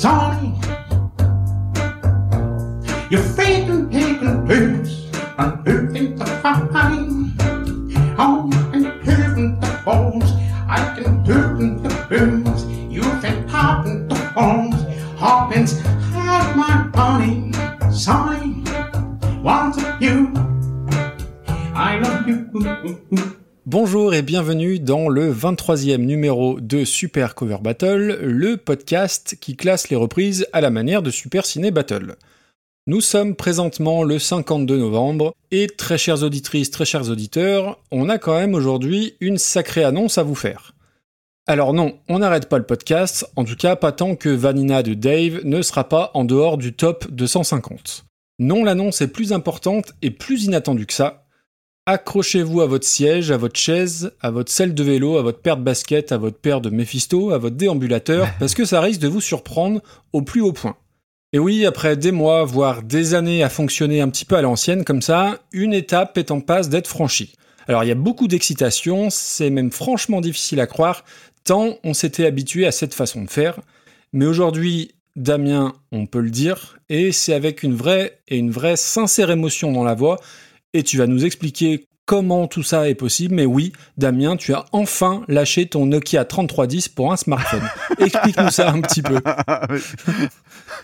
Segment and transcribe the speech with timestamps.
[0.00, 0.58] Sonny,
[3.10, 4.46] you've faith in taking
[5.36, 6.24] and who thinks the
[6.72, 6.99] funny?
[24.90, 30.60] Dans le 23e numéro de Super Cover Battle, le podcast qui classe les reprises à
[30.60, 32.16] la manière de Super Ciné Battle.
[32.88, 38.18] Nous sommes présentement le 52 novembre et très chères auditrices, très chers auditeurs, on a
[38.18, 40.74] quand même aujourd'hui une sacrée annonce à vous faire.
[41.46, 44.94] Alors non, on n'arrête pas le podcast, en tout cas pas tant que Vanina de
[44.94, 48.06] Dave ne sera pas en dehors du top 250.
[48.40, 51.28] Non, l'annonce est plus importante et plus inattendue que ça,
[51.86, 55.56] Accrochez-vous à votre siège, à votre chaise, à votre selle de vélo, à votre paire
[55.56, 59.08] de basket, à votre paire de Mephisto, à votre déambulateur, parce que ça risque de
[59.08, 59.80] vous surprendre
[60.12, 60.76] au plus haut point.
[61.32, 64.84] Et oui, après des mois, voire des années à fonctionner un petit peu à l'ancienne
[64.84, 67.34] comme ça, une étape est en passe d'être franchie.
[67.66, 71.04] Alors il y a beaucoup d'excitation, c'est même franchement difficile à croire,
[71.44, 73.60] tant on s'était habitué à cette façon de faire.
[74.12, 78.76] Mais aujourd'hui, Damien, on peut le dire, et c'est avec une vraie et une vraie
[78.76, 80.18] sincère émotion dans la voix
[80.74, 83.36] et tu vas nous expliquer comment tout ça est possible.
[83.36, 87.62] Mais oui, Damien, tu as enfin lâché ton Nokia 3310 pour un smartphone.
[87.98, 89.20] Explique-nous ça un petit peu.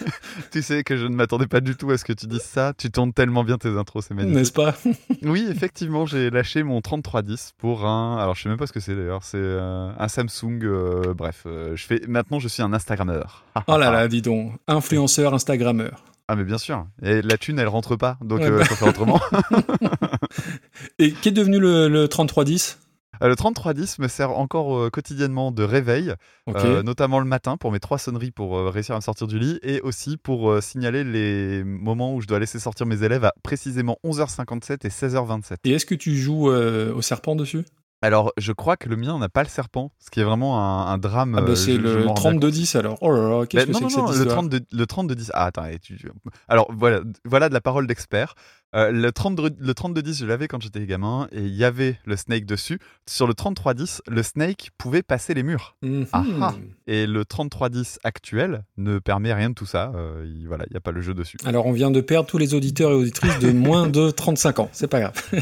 [0.52, 2.72] tu sais que je ne m'attendais pas du tout à ce que tu dises ça.
[2.78, 4.38] Tu tournes tellement bien tes intros, c'est magnifique.
[4.38, 4.74] N'est-ce pas?
[5.22, 8.18] Oui, effectivement, j'ai lâché mon 3310 pour un.
[8.18, 9.24] Alors, je sais même pas ce que c'est d'ailleurs.
[9.24, 10.60] C'est euh, un Samsung.
[10.62, 12.00] euh, bref, euh, je fais.
[12.06, 13.44] Maintenant, je suis un Instagrammeur.
[13.66, 14.52] Oh là là, dis donc.
[14.68, 16.04] Influenceur, Instagrammeur.
[16.28, 16.86] Ah, mais bien sûr.
[17.02, 18.18] Et la thune, elle rentre pas.
[18.20, 18.64] Donc, Ouais, euh, bah.
[18.64, 19.20] faut faire autrement.
[20.98, 22.78] Et qu'est devenu le, le 3310
[23.22, 26.12] Euh, le 3310 me sert encore euh, quotidiennement de réveil,
[26.54, 29.38] euh, notamment le matin pour mes trois sonneries pour euh, réussir à me sortir du
[29.38, 33.32] lit et aussi pour signaler les moments où je dois laisser sortir mes élèves à
[33.42, 35.56] précisément 11h57 et 16h27.
[35.64, 37.64] Et est-ce que tu joues au serpent dessus?
[38.02, 40.92] Alors, je crois que le mien n'a pas le serpent, ce qui est vraiment un,
[40.92, 41.34] un drame.
[41.36, 42.98] Ah bah euh, c'est je le m'en rends bien 3210 alors.
[43.00, 44.36] Oh là là, qu'est-ce que non, c'est que cette le histoire?
[44.36, 45.30] 32, le 3210.
[45.34, 46.10] Ah, attends, tu-
[46.48, 48.34] alors voilà, voilà de la parole d'expert.
[48.76, 52.14] Euh, le 32, le 3210, je l'avais quand j'étais gamin et il y avait le
[52.16, 52.78] Snake dessus.
[53.08, 55.76] Sur le 3310, le Snake pouvait passer les murs.
[56.12, 56.54] Ah ah.
[56.86, 59.92] Et le 3310 actuel ne permet rien de tout ça.
[59.96, 61.38] Euh, il, voilà, il n'y a pas le jeu dessus.
[61.46, 64.68] Alors, on vient de perdre tous les auditeurs et auditrices de moins de 35 ans.
[64.72, 65.14] C'est pas grave.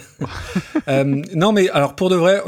[0.88, 2.42] Euh, non, mais alors, pour de vrai,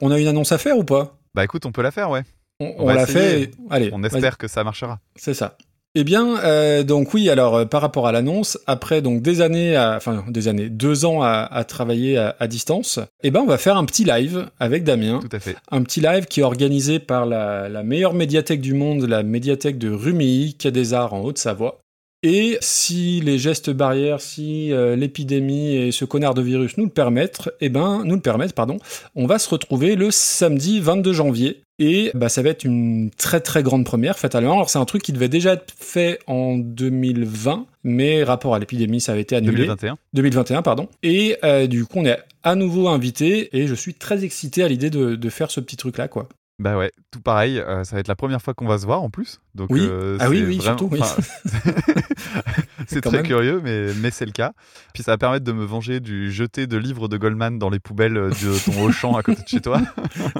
[0.00, 1.16] on a une annonce à faire ou pas?
[1.34, 2.22] Bah écoute, on peut la faire, ouais.
[2.58, 3.42] On, On l'a fait.
[3.42, 4.98] et- Allez, On espère que ça marchera.
[5.14, 5.56] C'est ça.
[5.98, 9.74] Eh bien, euh, donc oui, alors euh, par rapport à l'annonce, après donc des années,
[9.76, 13.46] à- enfin des années, deux ans à, à travailler à, à distance, eh ben on
[13.46, 15.56] va faire un petit live avec Damien, Tout à fait.
[15.70, 19.78] un petit live qui est organisé par la, la meilleure médiathèque du monde, la médiathèque
[19.78, 21.78] de Rumilly, Quai des Arts en Haute-Savoie.
[22.22, 26.90] Et si les gestes barrières, si euh, l'épidémie et ce connard de virus nous le
[26.90, 28.78] permettent, eh ben nous le permettent, pardon,
[29.14, 31.62] on va se retrouver le samedi 22 janvier.
[31.78, 34.54] Et bah, ça va être une très très grande première fatalement.
[34.54, 39.00] Alors c'est un truc qui devait déjà être fait en 2020, mais rapport à l'épidémie
[39.00, 39.66] ça avait été annulé.
[39.66, 39.98] 2021.
[40.14, 40.88] 2021, pardon.
[41.02, 44.68] Et euh, du coup on est à nouveau invité et je suis très excité à
[44.68, 46.28] l'idée de, de faire ce petit truc là quoi.
[46.58, 47.58] Bah ouais, tout pareil.
[47.58, 49.40] euh, ça va être la première fois qu'on va se voir en plus.
[49.54, 49.80] Donc, Oui.
[49.82, 51.00] euh, Ah oui, oui, vraiment- surtout, oui.
[51.02, 51.20] enfin,
[52.86, 53.26] c'est très même.
[53.26, 54.52] curieux, mais, mais c'est le cas.
[54.94, 57.78] Puis ça va permettre de me venger du jeté de livres de Goldman dans les
[57.78, 59.82] poubelles euh, de ton Auchan à côté de chez toi.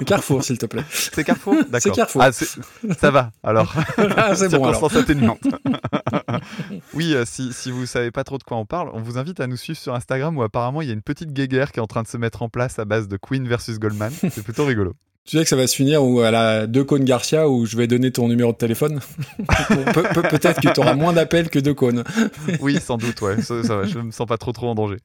[0.07, 0.83] Carrefour s'il te plaît.
[0.89, 1.95] C'est Carrefour D'accord.
[1.95, 2.21] Carrefour.
[2.23, 2.59] Ah, c'est-
[2.99, 3.73] ça va, alors.
[4.17, 4.83] Ah, c'est bon alors.
[4.97, 5.41] Atténuante.
[6.93, 9.39] oui, euh, si, si vous savez pas trop de quoi on parle, on vous invite
[9.39, 11.83] à nous suivre sur Instagram où apparemment il y a une petite guéguerre qui est
[11.83, 14.11] en train de se mettre en place à base de Queen versus Goldman.
[14.11, 14.93] C'est plutôt rigolo.
[15.27, 17.75] Tu sais que ça va se finir où à la deux cônes Garcia où je
[17.75, 19.01] vais donner ton numéro de téléphone?
[19.37, 22.05] Pe- pe- Peut-être que tu auras moins d'appels que deux cônes.
[22.61, 23.41] Oui, sans doute, ouais.
[23.41, 24.97] Ça, ça va, je me sens pas trop trop en danger.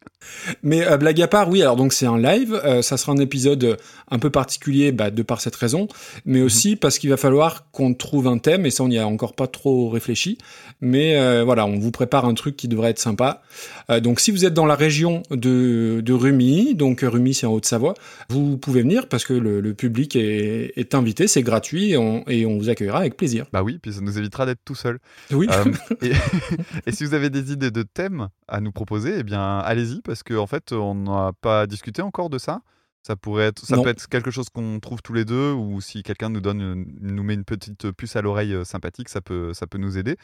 [0.63, 3.17] Mais euh, blague à part, oui, alors donc c'est un live, euh, ça sera un
[3.17, 3.77] épisode
[4.13, 5.89] un peu particulier bah, de par cette raison,
[6.25, 9.07] mais aussi parce qu'il va falloir qu'on trouve un thème, et ça on n'y a
[9.09, 10.39] encore pas trop réfléchi,
[10.81, 13.43] mais euh, voilà, on vous prépare un truc qui devrait être sympa.
[13.91, 17.53] Euh, donc si vous êtes dans la région de, de Rumi, donc Rumi c'est en
[17.53, 17.95] Haute-Savoie,
[18.29, 22.25] vous pouvez venir parce que le, le public est, est invité, c'est gratuit, et on,
[22.29, 23.47] et on vous accueillera avec plaisir.
[23.53, 24.99] Bah oui, puis ça nous évitera d'être tout seul.
[25.31, 25.73] Oui, Euh,
[26.03, 26.13] et,
[26.87, 30.23] et si vous avez des idées de thèmes à nous proposer, eh bien allez-y parce
[30.23, 32.61] qu'en en fait on n'a pas discuté encore de ça.
[33.05, 33.83] Ça pourrait être, ça Non.
[33.83, 37.23] peut être quelque chose qu'on trouve tous les deux, ou si quelqu'un nous donne, nous
[37.25, 40.17] met une petite puce à l'oreille euh, sympathique, ça peut, ça peut nous aider.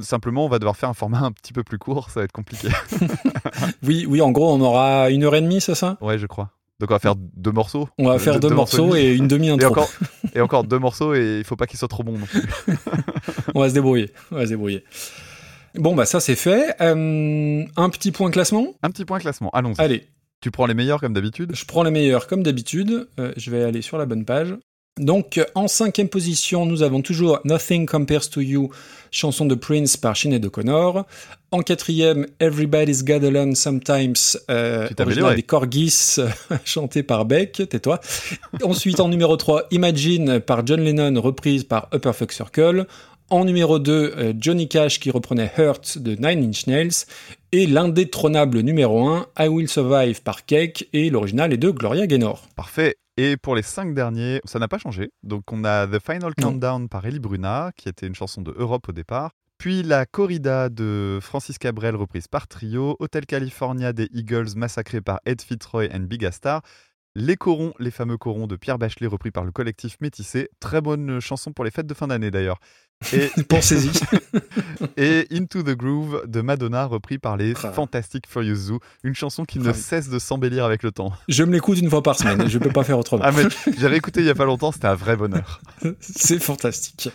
[0.00, 2.32] Simplement, on va devoir faire un format un petit peu plus court, ça va être
[2.32, 2.68] compliqué.
[3.82, 5.96] oui, oui, en gros on aura une heure et demie, c'est ça?
[6.02, 6.50] Ouais, je crois.
[6.80, 7.88] Donc on va faire deux morceaux.
[7.98, 9.62] On va faire deux, morceaux, et une demi-intro.
[9.62, 9.90] Et encore,
[10.34, 12.42] et encore deux morceaux et il faut pas qu'ils soient trop bons non plus.
[13.54, 14.10] on va se débrouiller.
[14.32, 14.82] On va se débrouiller.
[15.74, 16.74] Bon, bah ça c'est fait.
[16.80, 19.78] Euh, un petit point classement Un petit point classement, allons-y.
[19.78, 20.08] Allez.
[20.40, 23.08] Tu prends les meilleurs comme d'habitude Je prends les meilleurs comme d'habitude.
[23.18, 24.56] Euh, je vais aller sur la bonne page.
[24.98, 28.70] Donc en cinquième position, nous avons toujours Nothing Compares to You,
[29.10, 31.06] chanson de Prince par Sinead O'Connor.
[31.52, 34.14] En quatrième, Everybody's Got Alone Sometimes,
[34.50, 36.16] euh, original des Corgis,
[36.64, 38.00] chanté par Beck, tais-toi.
[38.62, 42.86] Ensuite, en numéro 3, Imagine par John Lennon, reprise par Upper Fuck Circle.
[43.30, 47.06] En numéro 2, euh, Johnny Cash qui reprenait Hurt de Nine Inch Nails.
[47.52, 52.48] Et l'indétrônable numéro 1, I Will Survive par Cake, et l'original est de Gloria Gaynor.
[52.56, 52.96] Parfait.
[53.16, 55.10] Et pour les cinq derniers, ça n'a pas changé.
[55.22, 58.88] Donc on a The Final Countdown par Ellie Bruna, qui était une chanson de Europe
[58.88, 59.30] au départ.
[59.58, 65.20] Puis la corrida de Francis Cabrel reprise par Trio, Hotel California des Eagles massacré par
[65.24, 66.62] Ed Fitzroy et Big Star,
[67.16, 70.48] les corons, les fameux corons de Pierre Bachelet repris par le collectif Métissé.
[70.60, 72.60] Très bonne chanson pour les fêtes de fin d'année d'ailleurs.
[73.12, 73.90] Et pensez-y.
[74.96, 77.72] et Into the Groove de Madonna, repris par les ah.
[77.72, 79.74] Fantastic Furious Zoo, une chanson qui ne ah.
[79.74, 81.12] cesse de s'embellir avec le temps.
[81.28, 83.22] Je me l'écoute une fois par semaine, je peux pas faire autrement.
[83.24, 83.44] Ah mais
[83.78, 85.60] j'ai réécouté il y a pas longtemps, c'était un vrai bonheur.
[86.00, 87.08] C'est fantastique.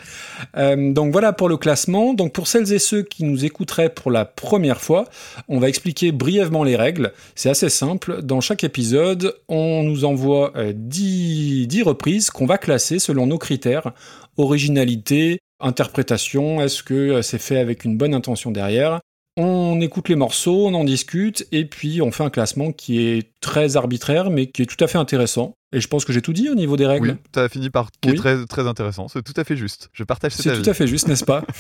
[0.58, 2.14] Euh, donc voilà pour le classement.
[2.14, 5.06] Donc pour celles et ceux qui nous écouteraient pour la première fois,
[5.48, 7.14] on va expliquer brièvement les règles.
[7.36, 8.22] C'est assez simple.
[8.24, 13.38] Dans chaque épisode, on nous envoie 10, euh, 10 reprises qu'on va classer selon nos
[13.38, 13.94] critères
[14.38, 19.00] originalité, interprétation, est-ce que euh, c'est fait avec une bonne intention derrière?
[19.38, 23.34] On écoute les morceaux, on en discute, et puis on fait un classement qui est
[23.42, 25.56] très arbitraire, mais qui est tout à fait intéressant.
[25.74, 27.10] Et je pense que j'ai tout dit au niveau des règles.
[27.10, 29.10] Oui, tu as fini par qui est très, très intéressant.
[29.10, 29.90] C'est tout à fait juste.
[29.92, 31.44] Je partage cet C'est tout à fait juste, n'est-ce pas?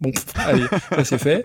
[0.00, 1.42] Bon, allez, ça c'est fait.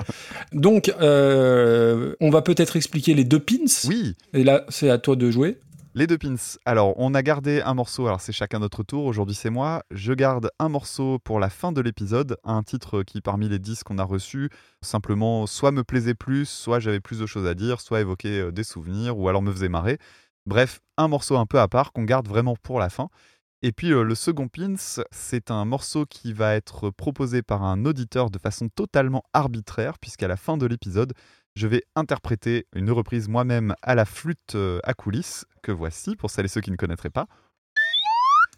[0.52, 3.88] Donc, euh, on va peut-être expliquer les deux pins.
[3.88, 4.16] Oui.
[4.34, 5.60] Et là, c'est à toi de jouer.
[5.96, 6.36] Les deux pins.
[6.66, 9.82] Alors, on a gardé un morceau, alors c'est chacun notre tour, aujourd'hui c'est moi.
[9.90, 13.84] Je garde un morceau pour la fin de l'épisode, un titre qui, parmi les 10
[13.84, 14.52] qu'on a reçus,
[14.84, 18.52] simplement soit me plaisait plus, soit j'avais plus de choses à dire, soit évoquer euh,
[18.52, 19.98] des souvenirs, ou alors me faisait marrer.
[20.46, 23.10] Bref, un morceau un peu à part qu'on garde vraiment pour la fin.
[23.64, 24.76] Et puis euh, le second pins,
[25.12, 30.28] c'est un morceau qui va être proposé par un auditeur de façon totalement arbitraire, puisqu'à
[30.28, 31.14] la fin de l'épisode,
[31.60, 36.32] je vais interpréter une reprise moi-même à la flûte euh, à coulisses, que voici pour
[36.32, 37.28] celles et ceux qui ne connaîtraient pas.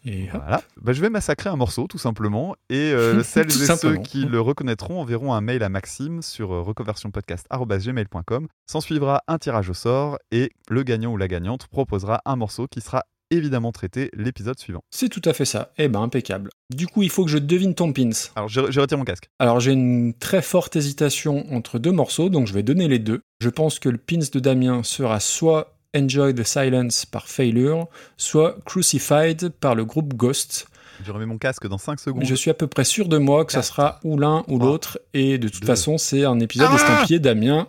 [0.06, 0.62] Et voilà.
[0.77, 2.56] Bah, je vais massacrer un morceau, tout simplement.
[2.69, 6.62] Et euh, celles et ceux qui le reconnaîtront enverront un mail à Maxime sur euh,
[6.62, 8.48] reconversionpodcast.gmail.com.
[8.68, 12.68] S'en suivra un tirage au sort et le gagnant ou la gagnante proposera un morceau
[12.68, 14.81] qui sera évidemment traiter l'épisode suivant.
[14.92, 15.72] C'est tout à fait ça.
[15.78, 16.50] Eh ben, impeccable.
[16.69, 18.10] Du coup, il faut que je devine ton pins.
[18.36, 19.30] Alors, je, retire mon casque.
[19.39, 23.22] Alors, j'ai une très forte hésitation entre deux morceaux, donc je vais donner les deux.
[23.39, 27.88] Je pense que le pins de Damien sera soit Enjoy the Silence par Failure,
[28.18, 30.68] soit Crucified par le groupe Ghost.
[31.04, 32.24] Je remets mon casque dans 5 secondes.
[32.24, 35.00] Je suis à peu près sûr de moi que ça sera ou l'un ou l'autre.
[35.13, 37.68] Et de toute façon, c'est un épisode ah estampillé Damien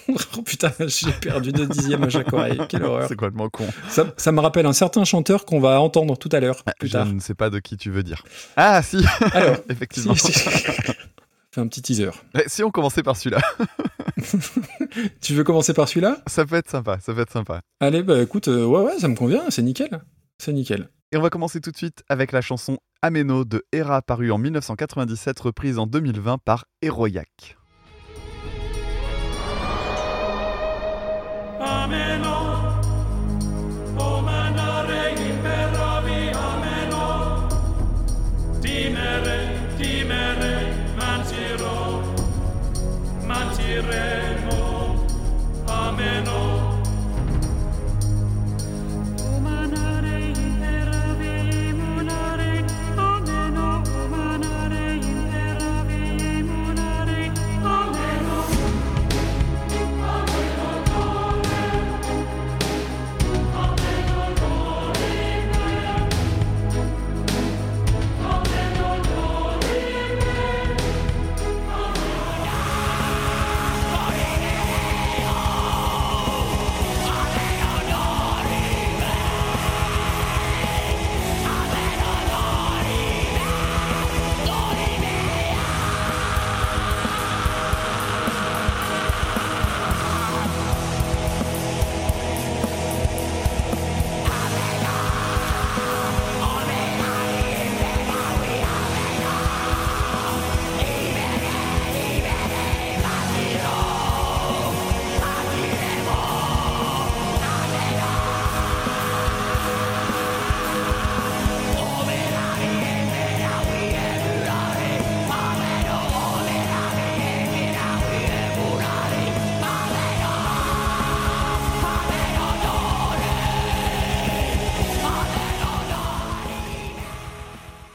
[0.36, 2.60] oh putain, j'ai perdu deux dixièmes à chaque oreille.
[2.68, 3.08] Quelle horreur.
[3.08, 3.66] C'est complètement con.
[3.88, 6.62] Ça, me rappelle un certain chanteur qu'on va entendre tout à l'heure.
[6.66, 8.22] Ah, je ne sais pas de qui tu veux dire.
[8.56, 10.14] Ah, si Alors, effectivement.
[10.14, 12.10] Fais un petit teaser.
[12.46, 13.40] si on commençait par celui-là.
[15.20, 16.18] tu veux commencer par celui-là?
[16.26, 17.60] Ça peut être sympa, ça peut être sympa.
[17.80, 20.00] Allez, bah écoute, euh, ouais, ouais, ça me convient, c'est nickel.
[20.38, 20.88] C'est nickel.
[21.12, 24.38] Et on va commencer tout de suite avec la chanson Ameno de Hera, parue en
[24.38, 27.58] 1997, reprise en 2020 par Heroiac.
[31.82, 32.31] Ameno o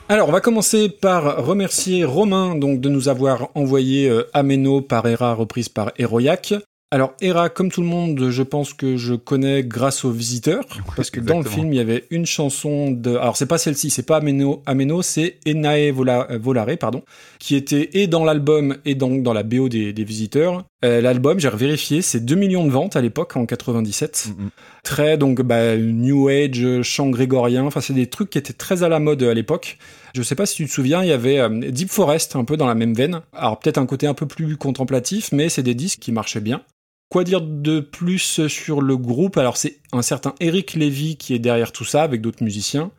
[0.10, 5.06] Alors, on va commencer par remercier Romain donc de nous avoir envoyé euh, Ameno par
[5.06, 6.54] Hera reprise par Heroiac.
[6.89, 10.63] Alors, Hera, comme tout le monde, je pense que je connais grâce aux visiteurs,
[10.96, 13.17] parce que dans le film, il y avait une chanson de...
[13.17, 17.03] Alors, c'est pas celle-ci, c'est pas Ameno, Ameno c'est Enae Vola- euh, Volare, pardon,
[17.39, 20.63] qui était et dans l'album et dans, dans la BO des, des visiteurs.
[20.86, 24.50] Euh, l'album, j'ai vérifié, c'est 2 millions de ventes à l'époque, en 97 Mm, mm.
[24.86, 27.65] très donc bah, New Age, chant grégorien.
[27.65, 29.77] Enfin, c'est des trucs qui étaient très à la mode à l'époque.
[30.15, 32.56] Je sais pas si tu te souviens, il y avait euh, Deep Forest un peu
[32.56, 33.20] dans la même veine.
[33.34, 36.62] Alors peut-être un côté un peu plus contemplatif, mais c'est des disques qui marchaient bien.
[37.10, 39.38] Quoi dire de plus sur le groupe?
[39.38, 42.92] Alors c'est un certain Eric Lévy qui est derrière tout ça avec d'autres musiciens.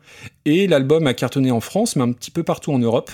[0.45, 3.11] Et l'album a cartonné en France, mais un petit peu partout en Europe.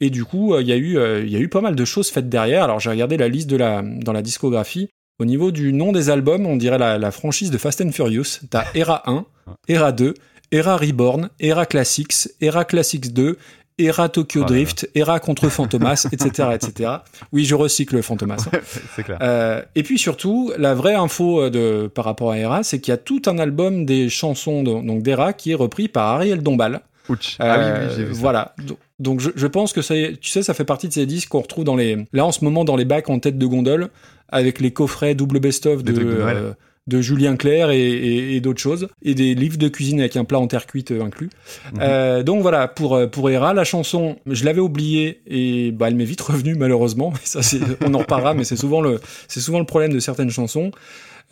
[0.00, 1.84] Et du coup, euh, il y, a eu, euh, y a eu pas mal de
[1.86, 2.64] choses faites derrière.
[2.64, 4.90] Alors j'ai regardé la liste dans la discographie.
[5.18, 8.40] Au niveau du nom des albums, on dirait la, la franchise de Fast and Furious.
[8.50, 9.24] T'as Era 1,
[9.68, 10.12] Era 2,
[10.52, 13.38] Era Reborn, Era Classics, Era Classics 2,
[13.78, 16.90] Era Tokyo Oh Drift, Era contre Fantomas, etc., etc.
[17.32, 18.46] Oui, je recycle Fantomas.
[18.52, 18.58] hein.
[18.94, 19.18] c'est clair.
[19.20, 22.92] Euh, et puis surtout, la vraie info euh, de, par rapport à Era, c'est qu'il
[22.92, 26.42] y a tout un album des chansons de- donc d'Era qui est repris par Ariel
[26.42, 26.80] Dombal.
[27.08, 27.36] Ouch.
[27.38, 28.20] ah oui, oui, Euh, j'ai vu ça.
[28.20, 28.54] Voilà.
[28.66, 31.28] Do- Donc je, je pense que ça, tu sais, ça fait partie de ces disques
[31.28, 33.90] qu'on retrouve dans les, là en ce moment dans les bacs en tête de gondole,
[34.30, 36.52] avec les coffrets double best-of de, de euh,
[36.86, 40.24] de Julien Clerc et, et- et d'autres choses, et des livres de cuisine avec un
[40.24, 41.30] plat en terre cuite euh, inclus.
[41.72, 41.78] Mhm.
[41.80, 45.94] Euh, donc voilà, pour euh, pour Hera, la chanson, je l'avais oubliée et bah elle
[45.96, 47.12] m'est vite revenue malheureusement.
[47.24, 50.30] Ça c'est, on en reparlera, mais c'est souvent le c'est souvent le problème de certaines
[50.30, 50.70] chansons.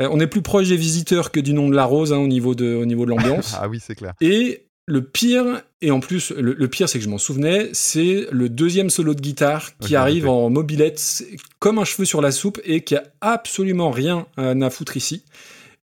[0.01, 2.27] Euh, on est plus proche des visiteurs que du nom de la rose hein, au
[2.27, 3.55] niveau de au niveau de l'ambiance.
[3.61, 4.15] Ah oui, c'est clair.
[4.21, 8.26] Et le pire, et en plus, le, le pire, c'est que je m'en souvenais, c'est
[8.31, 11.25] le deuxième solo de guitare qui arrive en mobilette,
[11.59, 15.25] comme un cheveu sur la soupe, et qui a absolument rien à foutre ici.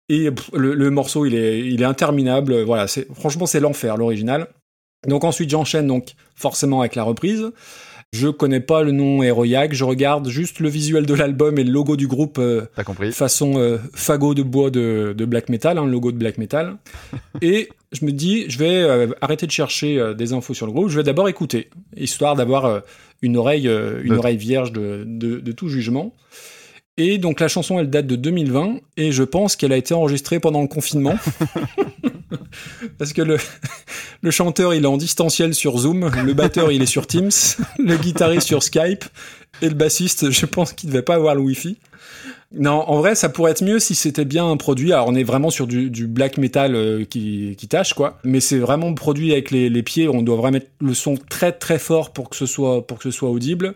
[0.08, 2.62] Et pff, le, le morceau, il est, il est interminable.
[2.62, 4.48] Voilà, c'est, franchement, c'est l'enfer, l'original.
[5.06, 7.52] Donc ensuite, j'enchaîne donc forcément avec la reprise.
[8.12, 11.70] Je connais pas le nom Heroiac, je regarde juste le visuel de l'album et le
[11.70, 15.78] logo du groupe euh, T'as compris façon euh, fagot de bois de, de black metal,
[15.78, 16.76] hein, le logo de black metal.
[17.40, 20.72] et je me dis, je vais euh, arrêter de chercher euh, des infos sur le
[20.72, 22.82] groupe, je vais d'abord écouter, histoire d'avoir
[23.22, 23.70] une oreille,
[24.02, 26.12] une oreille vierge de, de, de tout jugement.
[26.96, 30.40] Et donc la chanson, elle date de 2020, et je pense qu'elle a été enregistrée
[30.40, 31.14] pendant le confinement.
[32.98, 33.36] Parce que le,
[34.22, 37.30] le chanteur, il est en distanciel sur Zoom, le batteur, il est sur Teams,
[37.78, 39.04] le guitariste sur Skype,
[39.62, 41.78] et le bassiste, je pense qu'il devait pas avoir le Wi-Fi.
[42.52, 44.92] Non, en vrai, ça pourrait être mieux si c'était bien un produit.
[44.92, 48.18] Alors, on est vraiment sur du, du black metal euh, qui, qui tâche, quoi.
[48.24, 50.08] Mais c'est vraiment produit avec les, les pieds.
[50.08, 53.04] On doit vraiment mettre le son très très fort pour que ce soit pour que
[53.04, 53.74] ce soit audible.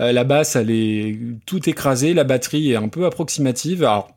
[0.00, 2.14] Euh, la basse, elle est tout écrasée.
[2.14, 3.84] La batterie est un peu approximative.
[3.84, 4.10] Alors,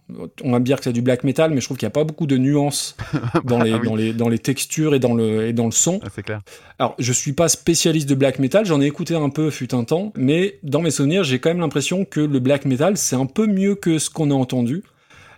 [0.43, 1.97] on va me dire que c'est du black metal, mais je trouve qu'il n'y a
[1.97, 2.95] pas beaucoup de nuances
[3.43, 3.87] dans les, Ah oui.
[3.87, 5.99] dans les, dans les textures et dans le, et dans le son.
[6.03, 6.41] Ah, C'est clair.
[6.79, 9.83] Alors, je suis pas spécialiste de black metal, j'en ai écouté un peu fut un
[9.83, 13.25] temps, mais dans mes souvenirs, j'ai quand même l'impression que le black metal, c'est un
[13.25, 14.83] peu mieux que ce qu'on a entendu.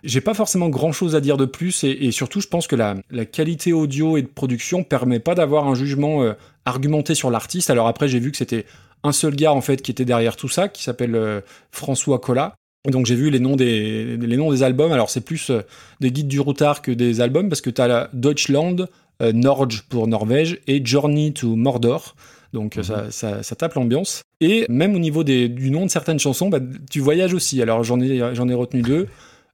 [0.04, 2.76] J'ai pas forcément grand chose à dire de plus, et, et surtout, je pense que
[2.76, 7.30] la, la qualité audio et de production permet pas d'avoir un jugement euh, argumenté sur
[7.30, 7.68] l'artiste.
[7.70, 8.64] Alors après, j'ai vu que c'était
[9.08, 11.40] un seul gars, en fait, qui était derrière tout ça, qui s'appelle euh,
[11.72, 12.54] François Collat.
[12.88, 14.92] Donc j'ai vu les noms des les noms des albums.
[14.92, 15.62] Alors c'est plus euh,
[16.00, 18.86] des guides du routard que des albums parce que tu as la Deutschland,
[19.20, 22.14] euh, Norge pour Norvège et Journey to Mordor.
[22.52, 24.22] Donc ça, ça, ça tape l'ambiance.
[24.40, 26.60] Et même au niveau des, du nom de certaines chansons, bah,
[26.90, 27.60] tu voyages aussi.
[27.60, 29.06] Alors j'en ai, j'en ai retenu deux.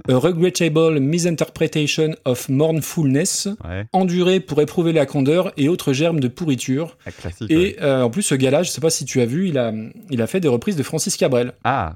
[0.08, 6.28] A Regrettable Misinterpretation of Mournfulness, Ouais, Enduré pour éprouver la candeur et autres germes de
[6.28, 6.96] pourriture.
[7.06, 7.10] ah,
[7.40, 7.46] ouais.
[7.48, 9.72] Et euh, en plus, ce gars-là, je sais pas si tu as vu, il a,
[10.10, 11.52] il a fait des reprises de Francis Cabrel.
[11.64, 11.94] Ah,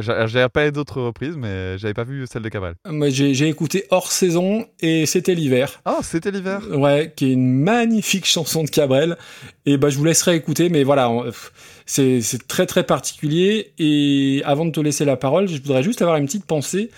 [0.00, 2.74] j'a- j'avais pas d'autres reprises, mais j'avais pas vu celle de Cabral.
[2.88, 5.80] Moi, j'ai j'ai écouté hors saison et c'était l'hiver.
[5.86, 6.62] Oh, c'était l'hiver.
[6.72, 9.16] Ouais, qui est une magnifique chanson de Cabrel.
[9.66, 11.10] Et bah, je vous laisserai écouter, mais voilà,
[11.86, 13.72] c'est très très particulier.
[13.78, 16.90] Et avant de te laisser la parole, je voudrais juste avoir une petite pensée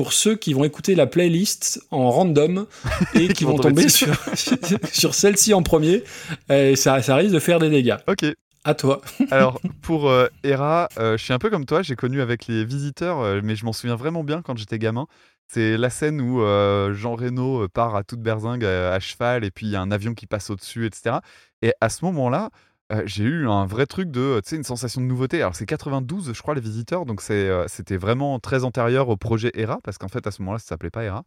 [0.00, 2.64] pour ceux qui vont écouter la playlist en random
[3.14, 4.16] et qui vont tomber sur,
[4.94, 6.04] sur celle-ci en premier.
[6.48, 7.98] Et ça, ça risque de faire des dégâts.
[8.08, 8.24] Ok.
[8.64, 9.02] À toi.
[9.30, 12.64] Alors, pour euh, Hera, euh, je suis un peu comme toi, j'ai connu avec les
[12.64, 15.06] visiteurs, euh, mais je m'en souviens vraiment bien quand j'étais gamin.
[15.52, 19.50] C'est la scène où euh, Jean Reno part à toute berzingue euh, à cheval et
[19.50, 21.16] puis il y a un avion qui passe au-dessus, etc.
[21.60, 22.48] Et à ce moment-là,
[22.90, 25.40] euh, j'ai eu un vrai truc de, euh, tu sais, une sensation de nouveauté.
[25.40, 29.16] Alors c'est 92, je crois, les visiteurs, donc c'est, euh, c'était vraiment très antérieur au
[29.16, 31.24] projet Hera, parce qu'en fait, à ce moment-là, ça s'appelait pas Hera.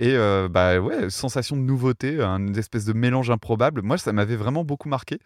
[0.00, 3.82] Et euh, bah ouais, sensation de nouveauté, une espèce de mélange improbable.
[3.82, 5.18] Moi, ça m'avait vraiment beaucoup marqué.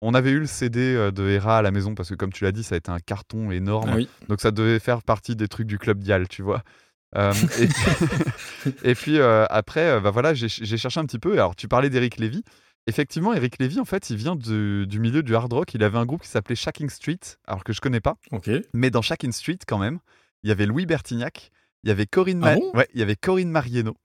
[0.00, 2.52] On avait eu le CD de Hera à la maison parce que, comme tu l'as
[2.52, 3.90] dit, ça a été un carton énorme.
[3.92, 4.08] Ah oui.
[4.28, 6.62] Donc ça devait faire partie des trucs du club Dial, tu vois.
[7.16, 7.32] Euh,
[8.84, 11.32] et, et puis euh, après, bah voilà, j'ai j'ai cherché un petit peu.
[11.32, 12.42] Alors tu parlais d'Éric Lévy.
[12.88, 15.74] Effectivement, Eric Lévy, en fait, il vient du, du milieu du hard rock.
[15.74, 18.14] Il avait un groupe qui s'appelait Shacking Street, alors que je connais pas.
[18.30, 18.48] Ok.
[18.74, 19.98] Mais dans Shacking Street, quand même,
[20.44, 21.50] il y avait Louis Bertignac,
[21.82, 22.70] il y avait Corinne, Ah Ma- bon?
[22.74, 23.96] ouais, il y avait Corinne Marieno,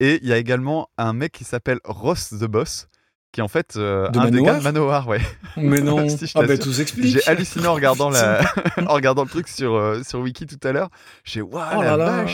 [0.00, 2.88] et il y a également un mec qui s'appelle Ross the Boss,
[3.32, 5.20] qui est en fait euh, De un des gars de Manowar, ouais.
[5.56, 6.06] Mais non.
[6.18, 7.06] Si, je ah bah tout s'explique.
[7.06, 8.40] J'ai halluciné en regardant, la...
[8.86, 10.90] en regardant le truc sur, euh, sur Wiki tout à l'heure.
[11.24, 12.26] J'ai waouh, Oh la là là.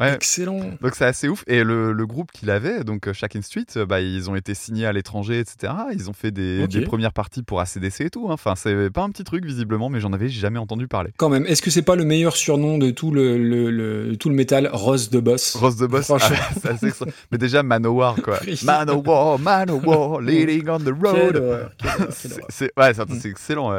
[0.00, 0.14] Ouais.
[0.14, 0.58] Excellent.
[0.80, 1.44] Donc c'est assez ouf.
[1.46, 4.54] Et le, le groupe qu'il avait, donc euh, Shacking Street, euh, bah, ils ont été
[4.54, 5.70] signés à l'étranger, etc.
[5.92, 8.26] Ils ont fait des, des premières parties pour ACDC et tout.
[8.30, 8.32] hein.
[8.32, 11.10] Enfin, c'est pas un petit truc visiblement, mais j'en avais jamais entendu parler.
[11.18, 14.30] Quand même, est-ce que c'est pas le meilleur surnom de tout le, le, le- tout
[14.30, 15.54] le métal Rose de Boss?
[15.56, 16.36] Rose the Boss, Franchement.
[16.64, 17.06] ah, extra.
[17.30, 18.38] Mais déjà Manowar, quoi.
[18.64, 21.68] Manowar, Manowar, leading on the road.
[22.48, 23.18] C'est ouais, c'est Mm.
[23.30, 23.78] excellent.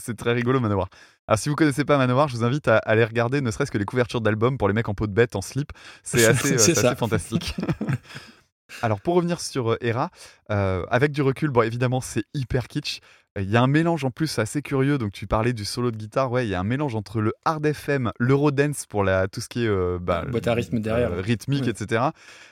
[0.00, 0.88] c'est très rigolo, Manowar.
[1.28, 3.78] Alors, si vous connaissez pas Manowar, je vous invite à aller regarder ne serait-ce que
[3.78, 5.70] les couvertures d'albums pour les mecs en peau de bête, en slip.
[6.02, 6.88] C'est assez, euh, ça.
[6.88, 7.54] assez fantastique.
[8.82, 10.10] Alors, pour revenir sur euh, Hera,
[10.50, 13.00] euh, avec du recul, bon, évidemment, c'est hyper kitsch.
[13.38, 14.98] Il y a un mélange en plus assez curieux.
[14.98, 16.30] Donc, tu parlais du solo de guitare.
[16.30, 19.48] Ouais, il y a un mélange entre le hard FM, l'eurodance pour la, tout ce
[19.48, 21.12] qui est euh, bah, Boîte à rythme derrière.
[21.12, 22.02] euh, rythmique, etc.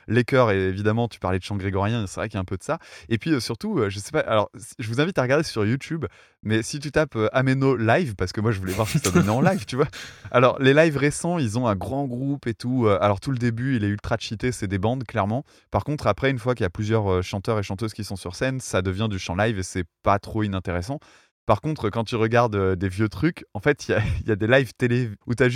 [0.08, 2.46] Les chœurs, et évidemment, tu parlais de chant grégorien, c'est vrai qu'il y a un
[2.46, 2.78] peu de ça.
[3.10, 5.66] Et puis euh, surtout, euh, je sais pas, alors je vous invite à regarder sur
[5.66, 6.06] YouTube,
[6.42, 9.10] mais si tu tapes euh, Ameno live, parce que moi je voulais voir si ça
[9.10, 9.88] donnait en live, tu vois.
[10.30, 12.86] Alors les lives récents, ils ont un grand groupe et tout.
[12.86, 15.44] euh, alors tout le début, il est ultra cheaté, c'est des bandes, clairement.
[15.70, 18.16] Par contre, après, une fois qu'il y a plusieurs euh, chanteurs et chanteuses qui sont
[18.16, 20.98] sur scène, ça devient du chant live et c'est pas trop inintéressant.
[21.44, 24.46] Par contre, quand tu regardes des vieux trucs, en fait, il y y a des
[24.46, 25.48] lives télé où tu as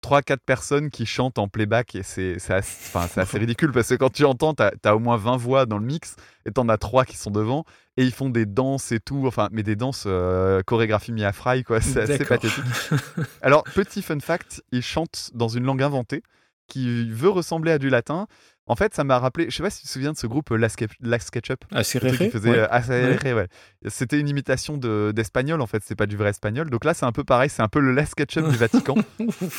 [0.00, 4.12] juste 3-4 personnes qui chantent en playback et c'est assez, assez ridicule parce que quand
[4.12, 6.16] tu entends, tu as, au moins 20 voix dans le mix
[6.46, 7.64] et tu en as 3 qui sont devant
[7.96, 11.64] et ils font des danses et tout, enfin, mais des danses euh, chorégraphie Mia Fry,
[11.64, 12.64] quoi, c'est assez pathétique.
[13.42, 16.22] Alors, petit fun fact, ils chantent dans une langue inventée
[16.66, 18.26] qui veut ressembler à du latin.
[18.70, 20.50] En fait, ça m'a rappelé, je sais pas si tu te souviens de ce groupe
[20.52, 21.64] euh, Las Ke- Las Ketchup.
[21.72, 22.30] Assez Le truc réré.
[22.30, 22.68] qui faisait ouais.
[22.70, 23.48] ACRR, ouais.
[23.88, 26.70] C'était une imitation de- d'espagnol en fait, c'est pas du vrai espagnol.
[26.70, 28.94] Donc là, c'est un peu pareil, c'est un peu le Las Ketchup du Vatican.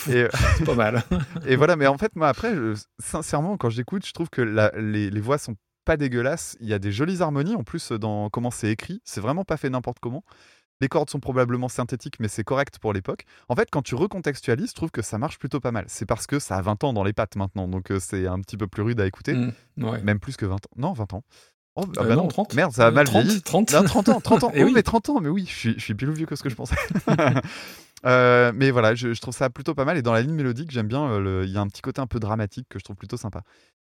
[0.09, 1.03] Et, euh, C'est pas mal.
[1.45, 4.71] et voilà, mais en fait, moi après, je- sincèrement, quand j'écoute, je trouve que la-
[4.77, 6.55] les, les voix sont pas dégueulasses.
[6.61, 9.01] Il y a des jolies harmonies en plus dans comment c'est écrit.
[9.03, 10.23] C'est vraiment pas fait n'importe comment.
[10.81, 13.25] Les cordes sont probablement synthétiques, mais c'est correct pour l'époque.
[13.49, 15.85] En fait, quand tu recontextualises, je trouve que ça marche plutôt pas mal.
[15.87, 18.39] C'est parce que ça a 20 ans dans les pattes maintenant, donc euh, c'est un
[18.41, 19.33] petit peu plus rude à écouter.
[19.33, 20.01] Mm, ouais.
[20.01, 20.59] Même plus que 20 ans.
[20.75, 21.23] Non, 20 ans.
[21.75, 22.53] Oh, ah Euh, bah non, non, 30.
[22.55, 23.41] Merde, ça a Euh, mal 30, vieilli.
[23.41, 23.71] 30.
[23.73, 24.51] Non, 30 ans, 30 ans.
[24.55, 24.71] Eh oh, oui.
[24.73, 26.75] mais plus mais oui, je suis, je suis pile vieux que ce que je pensais.
[28.03, 29.95] Euh, mais voilà, je, je trouve ça plutôt pas mal.
[29.95, 31.19] Et dans la ligne mélodique, j'aime bien.
[31.43, 33.43] Il y a un petit côté un peu dramatique que je trouve plutôt sympa.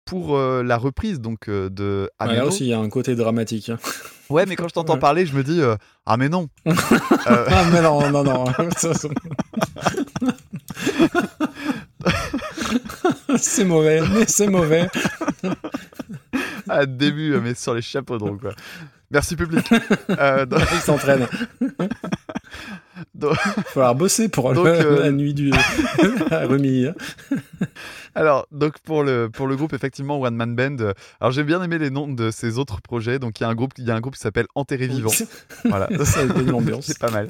[0.04, 2.88] Pour euh, la reprise donc euh, de Ouais, Ameno, là aussi, il y a un
[2.90, 3.70] côté dramatique.
[3.70, 3.78] hein.
[4.30, 4.98] ouais, mais quand je t'entends Ouais.
[4.98, 6.48] parler, je me dis euh, ah mais non.
[7.26, 8.44] Ah, mais non, non, non.
[13.38, 14.88] C'est mauvais, mais c'est mauvais.
[16.68, 18.54] à début, mais sur les chapeaux de roue, quoi.
[19.14, 19.66] Merci public.
[20.10, 21.26] Euh, donc- Il s'entraîne.
[23.14, 25.50] donc- Il va falloir bosser pour le- Donc, euh, la nuit du
[26.30, 26.86] remis.
[26.86, 26.94] hein.
[28.14, 31.62] Alors, donc pour le, pour le groupe, effectivement, One Man Band, euh, alors j'ai bien
[31.62, 33.18] aimé les noms de ces autres projets.
[33.18, 35.10] Donc, il y a un groupe, il y a un groupe qui s'appelle Enterré Vivant.
[35.64, 36.86] Voilà, Ça donne l'ambiance.
[36.86, 37.28] c'est pas mal.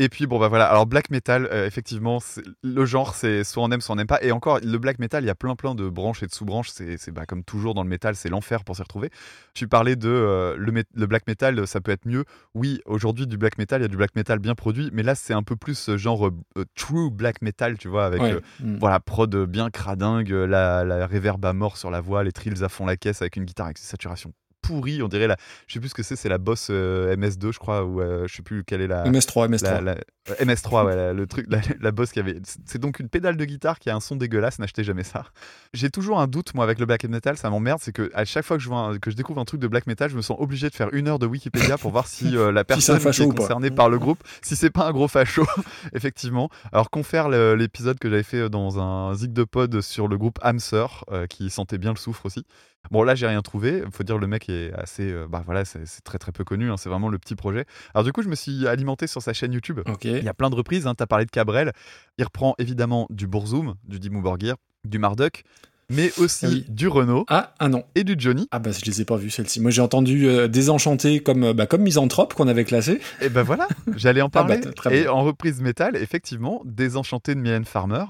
[0.00, 0.66] Et puis, bon, bah voilà.
[0.70, 2.18] Alors, black metal, euh, effectivement,
[2.62, 4.22] le genre, c'est soit on aime, soit on n'aime pas.
[4.22, 6.70] Et encore, le black metal, il y a plein, plein de branches et de sous-branches.
[6.70, 9.10] C'est c'est, bah, comme toujours dans le metal, c'est l'enfer pour s'y retrouver.
[9.54, 12.24] Tu parlais de euh, le, le black metal, ça peut être mieux.
[12.54, 14.88] Oui, aujourd'hui, du black metal, il y a du black metal bien produit.
[14.92, 18.22] Mais là, c'est un peu plus euh, genre euh, true black metal, tu vois, avec
[18.22, 18.40] Ouais.
[18.60, 18.78] Mm.
[18.78, 22.68] voilà, prod bien cradingue, la, la reverb à mort sur la voix, les trills à
[22.68, 25.02] fond la caisse avec une guitare avec saturation pourrie.
[25.02, 27.58] On dirait la, je sais plus ce que c'est, c'est la Boss euh, MS2, je
[27.58, 29.04] crois, ou euh, je sais plus quelle est la.
[29.04, 29.62] MS3, MS3.
[29.64, 29.92] la- la-
[30.30, 32.38] euh, MS3, ouais, la- le truc, la, la Boss qui avait.
[32.66, 35.24] C'est donc une pédale de guitare qui a un son dégueulasse, n'achetez jamais ça.
[35.72, 38.44] J'ai toujours un doute, moi, avec le black metal, ça m'emmerde, c'est que à chaque
[38.44, 40.22] fois que je, vois un- que je découvre un truc de black metal, je me
[40.22, 42.98] sens obligé de faire une heure de Wikipédia pour voir si euh, la Si personne
[42.98, 45.46] qui est concernée par le groupe, si c'est pas un gros facho,
[45.94, 46.50] effectivement.
[46.72, 51.04] Alors, confère l'épisode que j'avais fait dans un zig de pod sur le groupe Hamster,
[51.30, 52.44] qui sentait bien le soufre aussi.
[52.90, 53.82] Bon, là, j'ai rien trouvé.
[53.92, 55.10] Faut dire, le mec est assez.
[55.12, 56.70] euh, bah voilà, c'est très très peu connu.
[56.70, 57.66] hein, c'est vraiment le petit projet.
[57.94, 59.80] Alors, du coup, je me suis alimenté sur sa chaîne YouTube.
[60.04, 60.86] Il y a plein de reprises.
[60.86, 60.94] Hein.
[60.96, 61.72] Tu as parlé de Cabrel.
[62.16, 65.42] Il reprend évidemment du Bourzoum, du Dimmu Borgir, du Marduk,
[65.90, 66.64] mais aussi Ah oui.
[66.68, 67.84] du Renault Ah, ah non.
[67.94, 68.46] et du Johnny.
[68.50, 69.58] Ah bah je les ai pas vus celles-ci.
[69.60, 73.00] Moi j'ai entendu euh, Désenchanté comme euh, bah, comme Misanthrope qu'on avait classé.
[73.22, 74.98] Et ben voilà, j'allais en Ah bah, parler.
[75.00, 78.04] et en reprise métal, effectivement, Désenchanté de Mylène Farmer.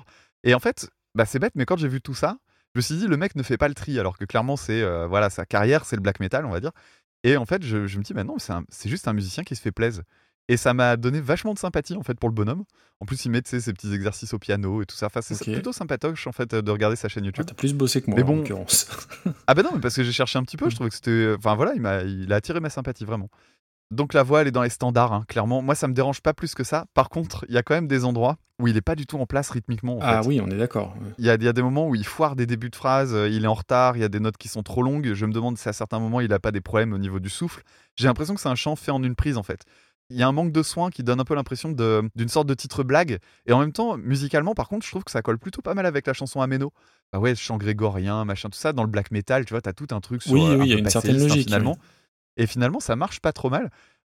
[0.44, 2.38] Et en fait, bah, c'est bête, mais quand j'ai vu tout ça,
[2.74, 4.82] je me suis dit, le mec ne fait pas le tri, alors que clairement, c'est
[4.82, 6.72] euh, voilà sa carrière, c'est le black metal, on va dire.
[7.24, 8.36] Et en fait, je, je me dis, bah non,
[8.68, 10.02] c'est juste un musicien qui se fait plaisir.
[10.50, 12.64] Et ça m'a donné vachement de sympathie en fait pour le bonhomme.
[13.00, 15.06] En plus, il met ses petits exercices au piano et tout ça.
[15.06, 17.44] Enfin, c'est plutôt sympatoche en fait de regarder sa chaîne Ah, YouTube.
[17.46, 18.36] T'as plus bossé que moi, Mais en bon.
[18.36, 18.88] l'occurrence.
[19.46, 21.34] Ah bah non, mais parce que j'ai cherché un petit peu, je trouvais que c'était...
[21.36, 23.28] Enfin voilà, il, m'a, il a attiré ma sympathie, vraiment.
[23.90, 25.62] Donc la voix, elle est dans les standards, hein, clairement.
[25.62, 26.84] Moi, ça me dérange pas plus que ça.
[26.92, 29.18] Par contre, il y a quand même des endroits où il est pas du tout
[29.18, 30.28] en place rythmiquement, en ah fait.
[30.28, 30.94] oui, on est d'accord.
[31.18, 33.14] Il y, a, il y a des moments où il foire des débuts de phrases,
[33.14, 35.14] euh, il est en retard, il y a des notes qui sont trop longues.
[35.14, 37.30] Je me demande si à certains moments, il a pas des problèmes au niveau du
[37.30, 37.62] souffle.
[37.96, 39.62] J'ai l'impression que c'est un chant fait en une prise, en fait.
[40.10, 42.54] Il y a un manque de soin qui donne un peu l'impression d'une sorte de
[42.54, 43.18] titre blague.
[43.46, 45.84] Et en même temps, musicalement, par contre, je trouve que ça colle plutôt pas mal
[45.84, 46.72] avec la chanson Ameno.
[47.12, 48.72] Ah ouais, chant grégorien, machin, tout ça.
[48.72, 50.72] Dans le black metal, tu vois, t'as tout un truc sur Oui, euh, oui, il
[50.72, 51.76] y a une certaine logique, finalement.
[52.38, 53.70] Et finalement, ça marche pas trop mal.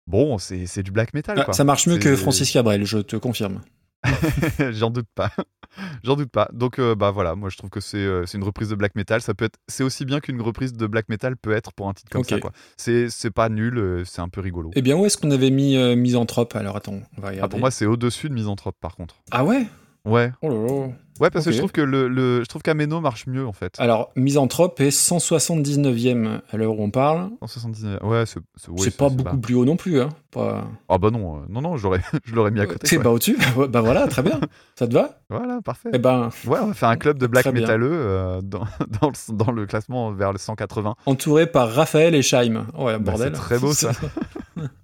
[0.07, 1.55] Bon, c'est du black metal, Ah, quoi.
[1.55, 3.61] ça marche mieux que Francis Cabrel, je te confirme.
[4.73, 5.31] J'en doute pas.
[6.05, 6.49] J'en doute pas.
[6.53, 8.95] Donc euh, bah voilà, moi je trouve que c'est euh, c'est une reprise de black
[8.97, 9.23] metal.
[9.23, 11.95] Ça peut être, c'est aussi bien qu'une reprise de black metal peut être pour un
[11.95, 12.37] titre comme ça.
[12.77, 14.71] C'est pas nul, euh, c'est un peu rigolo.
[14.75, 16.55] Eh bien, où est-ce qu'on avait mis Misanthrope?
[16.55, 17.41] Alors attends, on va regarder.
[17.43, 19.17] Ah, pour moi c'est au-dessus de Misanthrope par contre.
[19.31, 19.67] Ah ouais?
[20.05, 20.89] Ouais, Oh là là.
[21.21, 23.75] ouais parce que je trouve que le, le- je trouve qu'Ameno marche mieux en fait.
[23.79, 27.31] Alors, Misanthrope est 179e à l'heure où on parle.
[27.41, 28.03] 179.
[28.03, 28.41] Ouais, c'est
[28.77, 30.01] c'est pas beaucoup plus haut non plus.
[30.01, 30.11] Hein.
[30.31, 30.67] Pas...
[30.89, 32.87] Ah bah non, euh, non non, j'aurais je l'aurais mis à côté.
[32.87, 33.39] C'est pas au-dessus
[33.71, 34.41] Bah voilà, très bien.
[34.79, 35.21] Ça te va?
[35.31, 35.89] Voilà, parfait.
[35.95, 38.65] Eh ben, Ouais, on va faire un club de black métalleux euh, dans,
[39.01, 40.97] dans, le, dans le classement vers le 180.
[41.07, 42.67] entouré par Raphaël et Scheim.
[42.77, 43.33] Oh ouais, Bah, bordel.
[43.35, 43.93] c'est très beau, ça.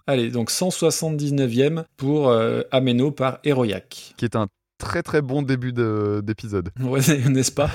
[0.06, 4.14] Allez, donc 179e pour euh, Ameno par Héroïac.
[4.16, 4.46] qui est un
[4.80, 6.70] très très bon début de- d'épisode.
[6.80, 7.70] Ouais, n'est-ce pas?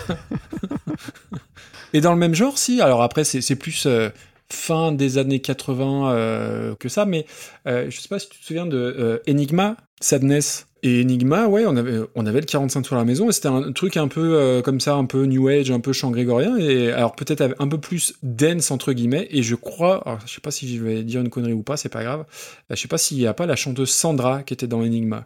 [1.93, 2.81] Et dans le même genre, si.
[2.81, 4.09] Alors après, c'est plus euh,
[4.51, 7.25] fin des années 80 euh, que ça, mais
[7.67, 10.67] euh, je sais pas si tu te souviens de euh, Enigma, Sadness.
[10.83, 13.71] Et Enigma, ouais, on avait, on avait le 45 sur la maison, et c'était un
[13.71, 16.91] truc un peu euh, comme ça, un peu New Age, un peu chant grégorien, et
[16.91, 20.51] alors peut-être un peu plus dense, entre guillemets, et je crois, alors je sais pas
[20.51, 22.25] si je vais dire une connerie ou pas, c'est pas grave,
[22.69, 25.25] je sais pas s'il y a pas la chanteuse Sandra qui était dans Enigma.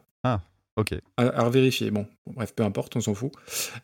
[0.79, 0.93] Ok.
[1.17, 1.91] À, à revérifier.
[1.91, 3.31] Bon, bref, peu importe, on s'en fout.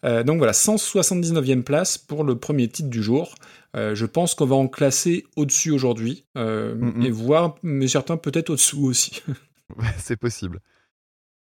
[0.06, 3.36] Euh, donc voilà, 179e place pour le premier titre du jour.
[3.76, 7.02] Euh, je pense qu'on va en classer au-dessus aujourd'hui, euh, Mhm.
[7.02, 9.22] et voir, mais certains peut-être au-dessous aussi.
[9.98, 10.60] C'est possible.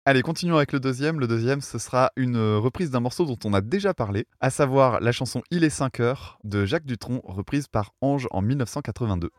[0.05, 1.19] Allez, continuons avec le deuxième.
[1.19, 4.49] Le deuxième, ce sera une euh, reprise d'un morceau dont on a déjà parlé, à
[4.49, 9.29] savoir la chanson Il est 5 heures de Jacques Dutronc, reprise par Ange en 1982.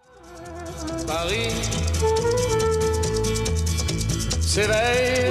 [1.06, 1.48] Paris
[4.42, 5.30] s'éveille.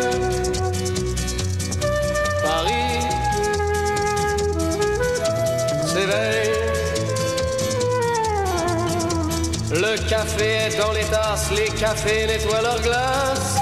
[9.91, 13.57] Le café est dans les tasses, les cafés nettoient leurs glaces.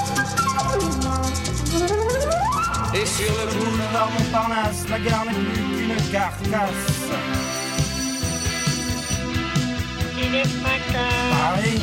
[2.93, 6.69] Et sur le boulevard boulevard Montparnasse, la gare n'est plus qu'une carcasse.
[11.31, 11.81] Paris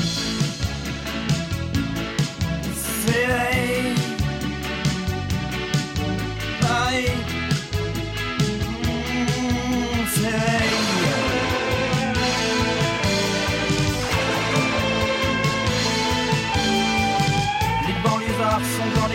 [3.04, 3.94] s'éveille.
[6.60, 7.35] Paris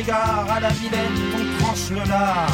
[0.10, 2.50] à la Villette on tranche le lard.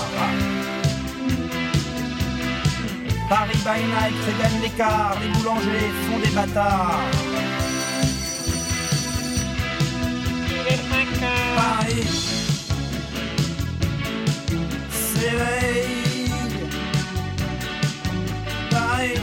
[3.29, 6.99] Paris by night gagne l'écart, les boulangers font des bâtards.
[11.55, 12.07] Paris
[14.91, 16.29] s'éveille.
[18.69, 19.19] Paris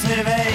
[0.00, 0.45] s'éveille.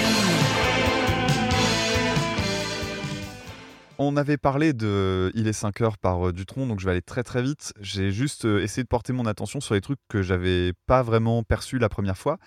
[4.04, 7.02] On avait parlé de Il est 5 heures par euh, Dutronc, donc je vais aller
[7.02, 7.72] très très vite.
[7.80, 11.42] J'ai juste euh, essayé de porter mon attention sur les trucs que j'avais pas vraiment
[11.44, 12.38] perçus la première fois.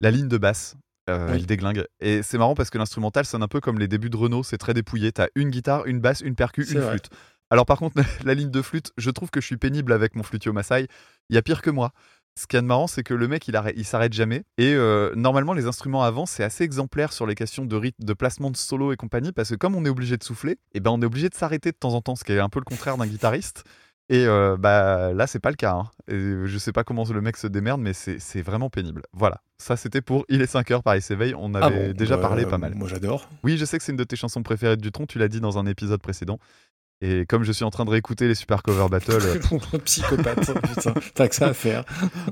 [0.00, 0.74] La ligne de basse,
[1.10, 1.40] euh, Oui.
[1.40, 1.84] il déglingue.
[2.00, 4.58] Et c'est marrant parce que l'instrumental sonne un peu comme les débuts de Renault, c'est
[4.58, 5.12] très dépouillé.
[5.12, 6.92] T'as une guitare, une basse, une percu, une vrai.
[6.92, 7.10] flûte.
[7.50, 10.22] Alors par contre, la ligne de flûte, je trouve que je suis pénible avec mon
[10.22, 10.86] au Maasai.
[11.28, 11.92] Il y a pire que moi.
[12.38, 14.44] Ce qui est de marrant, c'est que le mec, il, arrête, il s'arrête jamais.
[14.58, 18.12] Et euh, normalement, les instruments avant, c'est assez exemplaire sur les questions de rythme, de
[18.12, 20.90] placement de solo et compagnie, parce que comme on est obligé de souffler, et ben
[20.90, 22.64] on est obligé de s'arrêter de temps en temps, ce qui est un peu le
[22.64, 23.64] contraire d'un guitariste.
[24.08, 25.72] Et euh, bah là, c'est pas le cas.
[25.72, 25.90] hein.
[26.06, 29.02] Et je sais pas comment le mec se démerde, mais c'est vraiment pénible.
[29.12, 29.40] Voilà.
[29.58, 31.34] Ça, c'était pour Il est 5 heures, Paris s'éveille.
[31.36, 32.74] On avait Ah bon, déjà bah, parlé pas mal.
[32.76, 33.28] Moi j'adore.
[33.42, 35.40] Oui, je sais que c'est une de tes chansons préférées de Dutron, tu l'as dit
[35.40, 36.38] dans un épisode précédent.
[37.02, 39.18] Et comme je suis en train de réécouter les Super Cover Battle,
[39.84, 41.84] Psychopathe, putain, t'as que ça à faire.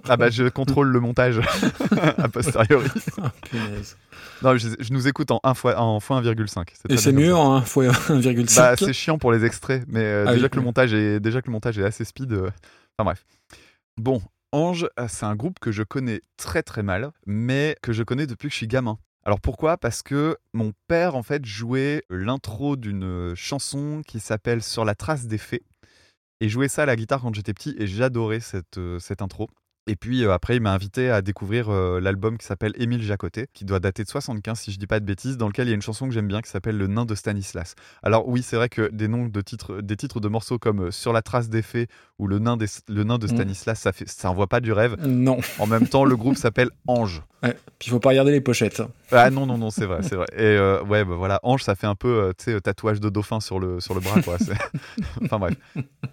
[0.09, 1.39] ah bah je contrôle le montage
[2.17, 2.89] a posteriori.
[3.21, 3.97] Ah, punaise.
[4.43, 6.65] Non, je, je nous écoute en 1 fois, en fois 1,5.
[6.89, 8.47] Et c'est mieux en 1 fois 1,5.
[8.49, 8.71] ça.
[8.71, 11.21] Bah, c'est chiant pour les extraits, mais euh, Ah déjà, oui, que le montage est,
[11.21, 12.33] déjà que le montage est assez speed.
[12.33, 12.51] euh,
[12.99, 13.27] Enfin bref.
[13.99, 14.23] Bon,
[14.53, 18.27] Ange, euh, c'est un groupe que je connais très très mal, mais que je connais
[18.27, 18.99] depuis que je suis gamin.
[19.27, 19.79] Alors pourquoi?
[19.79, 25.27] Parce que mon père en fait jouait l'intro d'une chanson qui s'appelle Sur la trace
[25.27, 25.63] des fées
[26.41, 29.49] et jouait ça à la guitare quand j'étais petit et j'adorais cette, euh, intro.
[29.87, 33.49] Et puis euh, après, il m'a invité à découvrir euh, l'album qui s'appelle Émile Jacotet,
[33.53, 35.73] qui doit dater de 75 si je dis pas de bêtises, dans lequel il y
[35.73, 37.75] a une chanson que j'aime bien qui s'appelle Le nain de Stanislas.
[38.03, 40.91] Alors oui, c'est vrai que des noms de titres, des titres de morceaux comme euh,
[40.91, 43.31] Sur la trace des fées ou Le nain, des- le nain de Mm.
[43.31, 44.97] Stanislas, ça fait, ça envoie pas du rêve.
[45.05, 45.39] Non.
[45.59, 47.23] En même temps, le groupe s'appelle Ange.
[47.45, 47.53] Ouais.
[47.79, 48.83] Puis il faut pas regarder les pochettes.
[49.13, 50.25] Ah non, non, non, c'est vrai, c'est vrai.
[50.33, 53.11] Et euh, ouais, bah voilà, Ange, ça fait un peu, euh, tu sais, tatouage de
[53.11, 54.39] dauphin sur le, sur le bras, quoi.
[55.23, 55.55] enfin bref.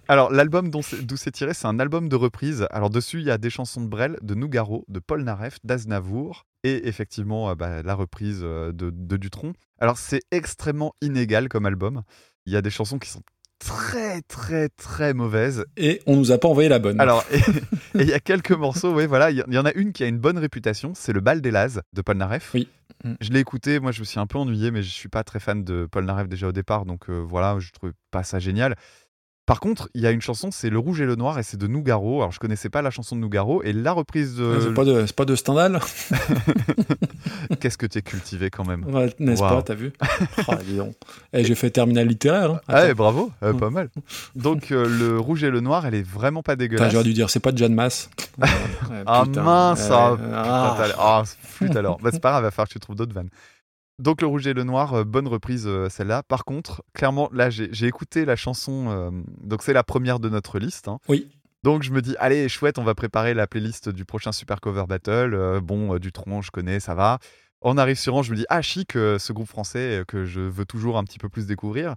[0.08, 2.66] Alors, l'album d'où c'est tiré, c'est un album de reprise.
[2.70, 6.44] Alors, dessus, il y a des chansons de Brel, de Nougaro, de Paul Naref, d'Aznavour,
[6.64, 9.54] et effectivement, euh, bah, la reprise euh, de, de Dutronc.
[9.78, 12.02] Alors, c'est extrêmement inégal comme album.
[12.44, 13.22] Il y a des chansons qui sont
[13.64, 15.64] très, très, très mauvaises.
[15.76, 17.00] Et on nous a pas envoyé la bonne.
[17.00, 17.24] Alors,
[17.94, 19.30] il y a quelques morceaux, oui, voilà.
[19.30, 21.82] Il y, en a une qui a une bonne réputation, c'est Le Bal des Lazes
[21.92, 22.50] de Paul Naref.
[22.54, 22.68] Oui.
[23.04, 23.14] Mm.
[23.20, 25.40] Je l'ai écouté, moi je me suis un peu ennuyé, mais je suis pas très
[25.40, 28.76] fan de Paul Naref déjà au départ, donc euh, voilà, je trouvais pas ça génial.
[29.44, 31.56] Par contre, il y a une chanson, c'est Le Rouge et le Noir, et c'est
[31.56, 32.20] de Nougaro.
[32.20, 34.54] Alors, je connaissais pas la chanson de Nougaro, et la reprise de.
[34.56, 35.80] Ah, C'est pas de, pas de Stendhal,
[37.60, 39.92] Qu'est-ce que t'es cultivé quand même Ouais, n'est-ce pas, t'as vu
[40.48, 40.52] oh,
[41.34, 42.52] j'ai fait terminal littéraire.
[42.52, 42.60] hein.
[42.68, 43.88] Ah bravo, euh, pas mal.
[44.36, 46.92] Donc, euh, Le Rouge et le Noir, elle est vraiment pas dégueulasse.
[46.92, 48.10] j'aurais dû dire, c'est pas de Jeanne Masse.
[49.06, 50.18] Ah, mince, ah, ouais.
[50.32, 50.76] Ah.
[50.98, 51.98] Ah, flûte alors.
[51.98, 53.30] Bah, c'est pas grave, il va falloir que tu trouves d'autres vannes.
[53.98, 56.22] Donc le rouge et le noir, euh, bonne reprise euh, celle-là.
[56.22, 59.10] Par contre, clairement, là j'ai écouté la chanson, euh,
[59.42, 60.88] donc c'est la première de notre liste.
[60.88, 60.98] hein.
[61.08, 61.28] Oui.
[61.62, 64.84] Donc je me dis, allez, chouette, on va préparer la playlist du prochain Super Cover
[64.88, 65.60] Battle.
[65.62, 67.20] Bon, du tronc, je connais, ça va.
[67.60, 70.64] On arrive sur Ange, je me dis, ah chic, ce groupe français que je veux
[70.64, 71.94] toujours un petit peu plus découvrir.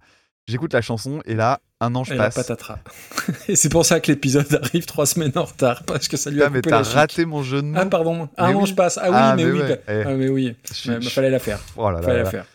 [0.48, 2.36] J'écoute la chanson et là, un ange Et la passe.
[2.36, 2.78] patatras.
[3.48, 6.44] Et c'est pour ça que l'épisode arrive trois semaines en retard, parce que ça lui
[6.44, 7.80] a Ah, mais t'as la raté mon jeu de mots.
[7.82, 8.30] Ah, pardon.
[8.38, 8.68] Non, oui.
[8.68, 9.00] je passe.
[9.02, 9.60] Ah oui, Ah, mais, mais oui.
[9.62, 9.82] ouais.
[9.88, 10.04] bah- Eh.
[10.06, 10.56] Ah, mais oui.
[10.72, 11.60] Je bah, je- fallait la faire.
[11.78, 12.46] Oh là là Fallait là la faire.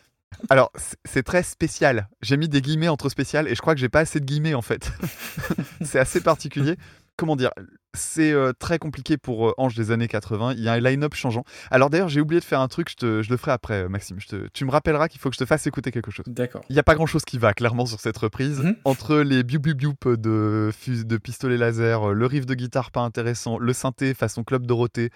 [0.48, 2.08] Alors, c'est- c'est très spécial.
[2.22, 4.54] J'ai mis des guillemets entre spécial et je crois que j'ai pas assez de guillemets
[4.54, 4.92] en fait.
[5.84, 6.76] c'est assez particulier.
[7.20, 7.50] Comment dire
[7.94, 10.54] C'est euh, très compliqué pour euh, Ange des années 80.
[10.56, 11.44] Il y a un line-up changeant.
[11.70, 13.88] Alors d'ailleurs, j'ai oublié de faire un truc, je, te- je le ferai après, euh,
[13.90, 14.18] Maxime.
[14.18, 16.24] Je te- tu me rappelleras qu'il faut que je te fasse écouter quelque chose.
[16.26, 16.62] D'accord.
[16.70, 18.60] Il n'y a pas grand-chose qui va clairement sur cette reprise.
[18.60, 18.76] Mhm.
[18.86, 22.90] Entre les biou biou biou de, fus- de pistolet laser, euh, le riff de guitare
[22.90, 25.10] pas intéressant, le synthé façon Club Dorothée,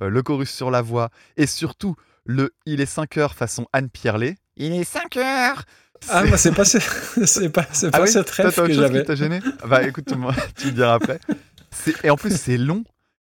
[0.00, 3.90] euh, le chorus sur la voix, et surtout le Il est 5 heures façon Anne
[3.90, 4.36] Pierlet.
[4.56, 5.64] Il est 5 heures
[6.08, 6.78] Ah, moi, c'est pas, ce-
[7.26, 9.00] c'est pas, c'est pas Ah oui, cette rêve t'as que j'avais.
[9.00, 9.40] qui t'a gêné?
[9.66, 11.18] Bah écoute, moi, tu me diras après.
[12.04, 12.84] Et en plus, c'est long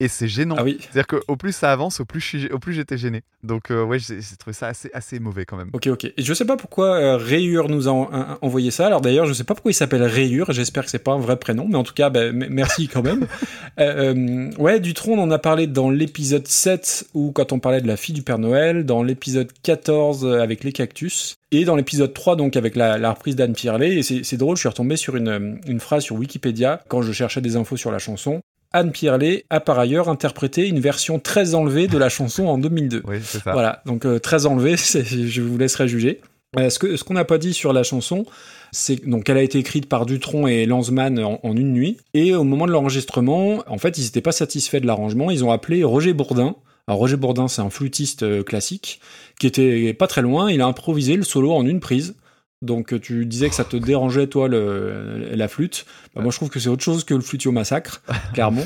[0.00, 0.56] et c'est gênant.
[0.58, 0.78] Ah oui.
[0.80, 3.22] C'est-à-dire qu'au plus ça avance, au plus au plus j'étais gêné.
[3.42, 5.70] Donc euh, ouais, j'ai trouvé ça assez, assez mauvais quand même.
[5.72, 6.04] Ok, ok.
[6.04, 8.86] Et je sais pas pourquoi euh, Rayure nous a en- un- envoyé ça.
[8.86, 10.50] Alors d'ailleurs, je sais pas pourquoi il s'appelle Rayure.
[10.52, 13.26] J'espère que c'est pas un vrai prénom, mais en tout cas, m- merci quand même.
[13.78, 17.80] Euh, euh, ouais, Dutron, on en a parlé dans l'épisode 7 où quand on parlait
[17.80, 21.76] de la fille du Père Noël, dans l'épisode 14 euh, avec les cactus, et dans
[21.76, 23.96] l'épisode 3 donc avec la, la reprise d'Anne Pierlet.
[23.96, 27.40] Et c'est drôle, je suis retombé sur une, une phrase sur Wikipédia quand je cherchais
[27.40, 28.40] des infos sur la chanson.
[28.72, 33.02] Anne Pierlet a par ailleurs interprété une version très enlevée de la chanson en 2002.
[33.06, 33.52] Oui, c'est ça.
[33.52, 36.20] Voilà, donc euh, très enlevé, c'est- je vous laisserai juger.
[36.59, 38.26] Euh, ce qu'on n'a pas dit sur la chanson,
[38.72, 41.98] c'est donc qu'elle a été écrite par Dutronc et Lanzmann en, en une nuit.
[42.14, 45.30] Et au moment de l'enregistrement, en fait, ils n'étaient pas satisfaits de l'arrangement.
[45.30, 46.56] Ils ont appelé Roger Bourdin.
[46.88, 49.00] Alors Roger Bourdin, c'est un flûtiste euh, classique
[49.38, 50.50] qui était pas très loin.
[50.50, 52.16] Il a improvisé le solo en une prise.
[52.62, 55.87] Donc euh, tu disais que ça te dérangeait toi le, la flûte.
[56.14, 58.03] Bah, moi je trouve que c'est autre chose que le flutio massacre,
[58.35, 58.64] clairement.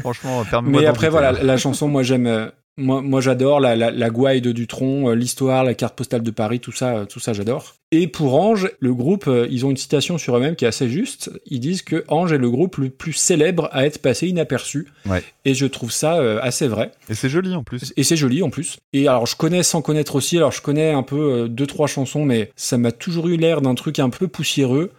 [0.00, 2.50] Franchement, permets-moi Mais après, voilà, la chanson, moi, j'aime.
[2.78, 6.30] Moi, moi j'adore la, la, la gouaille de Dutronc, euh, l'histoire, la carte postale de
[6.30, 7.74] Paris, tout ça, euh, tout ça, j'adore.
[7.90, 10.90] Et pour Ange, le groupe, euh, ils ont une citation sur eux-mêmes qui est assez
[10.90, 11.30] juste.
[11.46, 14.88] Ils disent que Ange est le groupe le plus célèbre à être passé inaperçu.
[15.06, 15.24] Ouais.
[15.46, 16.90] Et je trouve ça assez vrai.
[17.08, 17.94] Et c'est joli en plus.
[17.96, 18.76] Et c'est joli en plus.
[18.92, 22.24] Et alors je connais sans connaître aussi, alors je connais un peu deux trois chansons,
[22.24, 24.90] mais ça m'a toujours eu l'air d'un truc un peu poussiéreux.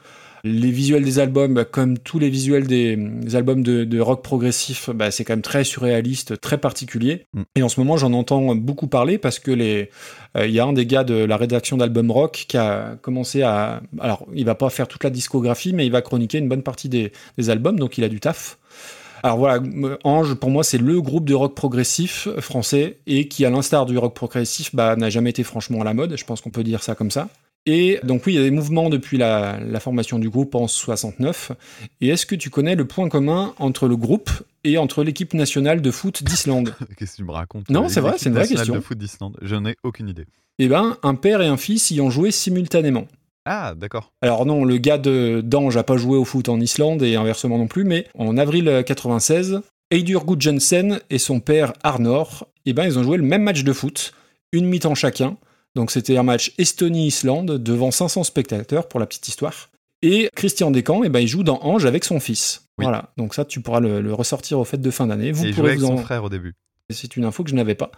[0.43, 4.23] Les visuels des albums, bah, comme tous les visuels des, des albums de, de rock
[4.23, 7.25] progressif, bah, c'est quand même très surréaliste, très particulier.
[7.33, 7.41] Mm.
[7.55, 9.89] Et en ce moment, j'en entends beaucoup parler parce que les,
[10.37, 13.41] euh, il y a un des gars de la rédaction d'Album Rock qui a commencé
[13.41, 16.63] à, alors il va pas faire toute la discographie, mais il va chroniquer une bonne
[16.63, 18.57] partie des, des albums, donc il a du taf.
[19.23, 23.43] Alors voilà, m- Ange, pour moi, c'est le groupe de rock progressif français et qui,
[23.45, 26.15] à l'instar du rock progressif, bah, n'a jamais été franchement à la mode.
[26.15, 27.27] Je pense qu'on peut dire ça comme ça.
[27.69, 30.67] Et donc oui, il y a des mouvements depuis la, la formation du groupe en
[30.67, 31.51] 69.
[31.99, 34.29] Et est-ce que tu connais le point commun entre le groupe
[34.63, 36.73] et entre l'équipe nationale de foot d'Islande?
[36.97, 37.69] Qu'est-ce que tu me racontes?
[37.69, 38.75] Non, c'est vrai, c'est une vraie nationale question.
[38.75, 39.37] de foot d'Islande.
[39.41, 40.25] Je n'ai aucune idée.
[40.59, 43.05] Eh ben, un père et un fils y ont joué simultanément.
[43.43, 44.13] Ah, d'accord.
[44.21, 47.57] Alors non, le gars de d'Ange a pas joué au foot en Islande et inversement
[47.57, 49.59] non plus, mais en avril 96,
[49.91, 53.73] Eidur Gudjonsen et son père Arnor, eh ben, ils ont joué le même match de
[53.73, 54.13] foot,
[54.53, 55.35] une mi-temps chacun.
[55.77, 59.69] Donc c'était un match Estonie-Islande devant 500 spectateurs pour la petite histoire.
[60.01, 62.63] Et Christian Descamps, eh ben, il joue dans Ange avec son fils.
[62.79, 62.85] Oui.
[62.85, 65.31] Voilà, donc ça tu pourras le, le ressortir aux fêtes de fin d'année.
[65.31, 65.97] Vous Et il jouait pourrez avec vous son en...
[65.97, 66.55] frère au début.
[66.89, 67.91] C'est une info que je n'avais pas.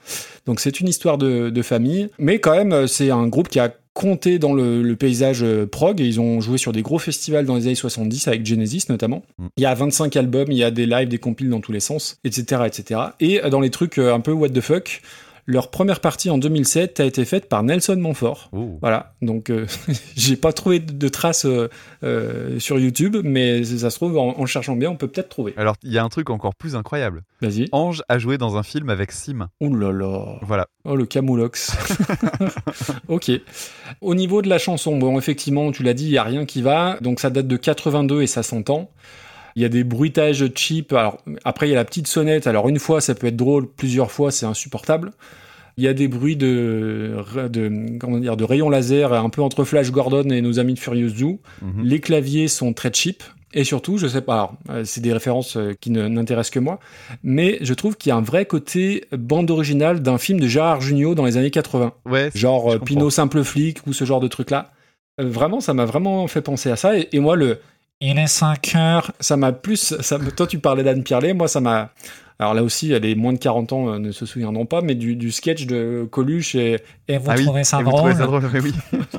[0.45, 3.73] Donc c'est une histoire de, de famille, mais quand même c'est un groupe qui a
[3.93, 6.01] compté dans le, le paysage euh, prog.
[6.01, 9.23] Et ils ont joué sur des gros festivals dans les années 70 avec Genesis notamment.
[9.37, 9.47] Mm.
[9.55, 11.79] Il y a 25 albums, il y a des lives, des compiles dans tous les
[11.79, 13.01] sens, etc., etc.
[13.21, 15.01] Et euh, dans les trucs euh, un peu what the fuck,
[15.45, 18.49] leur première partie en 2007 a été faite par Nelson Montfort.
[18.51, 18.77] Oh.
[18.81, 19.65] Voilà, donc euh,
[20.15, 21.69] j'ai pas trouvé de, traces euh,
[22.03, 25.53] euh, sur YouTube, mais ça se trouve en, en cherchant bien, on peut peut-être trouver.
[25.57, 27.23] Alors, il y a un truc encore plus incroyable.
[27.41, 27.67] Vas-y.
[27.71, 29.47] Ange a joué dans un film avec Sim.
[29.61, 30.37] Ouh là là.
[30.41, 30.67] Voilà.
[30.85, 31.75] Oh, le camoulox.
[33.07, 33.31] ok.
[34.01, 36.61] Au niveau de la chanson, bon, effectivement, tu l'as dit, il n'y a rien qui
[36.61, 36.97] va.
[37.01, 38.91] Donc, ça date de 82 et ça s'entend.
[39.55, 40.93] Il y a des bruitages cheap.
[40.93, 42.47] Alors, après, il y a la petite sonnette.
[42.47, 43.67] Alors, une fois, ça peut être drôle.
[43.67, 45.11] Plusieurs fois, c'est insupportable.
[45.77, 47.15] Il y a des bruits de,
[47.49, 50.79] de, comment dire, de rayons laser un peu entre Flash Gordon et nos amis de
[50.79, 51.39] Furious Zoo.
[51.61, 51.83] Mhm.
[51.83, 53.23] Les claviers sont très cheap.
[53.53, 56.79] Et surtout, je sais pas, euh, c'est des références euh, qui n'intéressent que moi,
[57.23, 60.81] mais je trouve qu'il y a un vrai côté bande originale d'un film de Gérard
[60.81, 61.93] Jugnot dans les années 80.
[62.05, 62.79] Ouais, Genre euh.
[62.79, 64.71] Pinot Simple Flic ou ce genre de truc-là.
[65.17, 66.97] Vraiment, ça m'a vraiment fait penser à ça.
[66.97, 67.59] Et, et moi, le
[68.01, 69.93] Il est 5 heures, ça m'a plus.
[69.99, 71.89] Ça, toi, tu parlais d'Anne Pierlet, moi, ça m'a.
[72.41, 75.17] Alors là aussi, les moins de 40 ans euh, ne se souviendront pas, mais du,
[75.17, 76.77] du sketch de Coluche et,
[77.09, 78.73] et vous Ah oui, trouvez ça et drôle trouvez ça drôle, mais oui.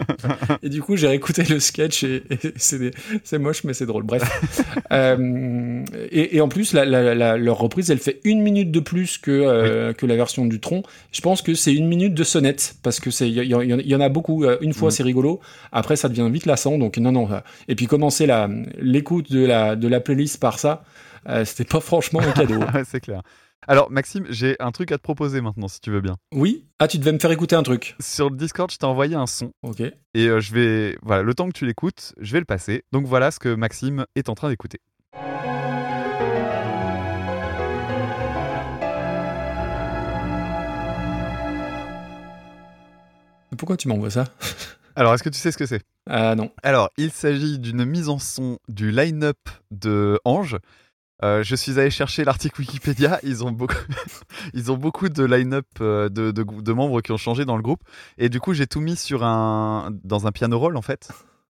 [0.62, 2.90] et du coup, j'ai réécouté le sketch et, et c'est des-
[3.22, 4.04] c'est moche, mais c'est drôle.
[4.04, 4.22] Bref.
[4.92, 8.80] Euh, et, et en plus, la, la- la- leur reprise, elle fait une minute de
[8.80, 10.82] plus que, euh, que la version du tronc.
[11.12, 13.60] Je pense que c'est une minute de sonnette parce que c'est il y, y en-
[13.60, 14.44] il y en a beaucoup.
[14.60, 14.90] Une fois, Mhm.
[14.90, 15.40] c'est rigolo.
[15.70, 16.76] Après, ça devient vite lassant.
[16.76, 17.28] Donc non, non.
[17.68, 18.48] Et puis commencer la
[18.80, 20.82] l'écoute de la de la playlist par ça,
[21.28, 22.60] euh, c'était pas franchement un cadeau.
[22.84, 23.22] C'est clair.
[23.66, 26.16] Alors, Maxime, j'ai un truc à te proposer maintenant, si tu veux bien.
[26.32, 26.66] Oui.
[26.78, 27.94] Ah, tu devais me faire écouter un truc.
[28.00, 29.52] Sur le Discord, je t'ai envoyé un son.
[29.62, 29.80] Ok.
[29.80, 30.98] Et euh, je vais.
[31.02, 32.84] Voilà, le temps que tu l'écoutes, je vais le passer.
[32.92, 34.80] Donc voilà ce que Maxime est en train d'écouter.
[43.58, 44.24] Pourquoi tu m'envoies ça?
[44.96, 45.82] Alors, est-ce que tu sais ce que c'est?
[46.08, 46.50] Ah non.
[46.62, 49.38] Alors, il s'agit d'une mise en son du line-up
[49.70, 50.56] de Ange.
[51.22, 53.20] Euh, je suis allé chercher l'article Wikipédia.
[53.22, 53.74] Ils ont beaucoup,
[54.54, 57.62] ils ont beaucoup de line-up euh, de, de, de membres qui ont changé dans le
[57.62, 57.82] groupe.
[58.18, 61.10] Et du coup, j'ai tout mis sur un, dans un piano roll en fait.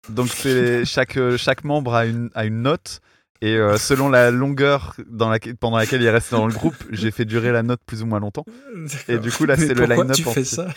[0.09, 0.29] Donc,
[0.85, 3.01] chaque, euh, chaque membre a une, a une note.
[3.41, 6.75] Et euh, selon la longueur dans laquelle, pendant laquelle il est resté dans le groupe,
[6.91, 8.43] j'ai fait durer la note plus ou moins longtemps.
[9.07, 10.67] Et du coup, là, c'est le pourquoi line-up tu en fais ça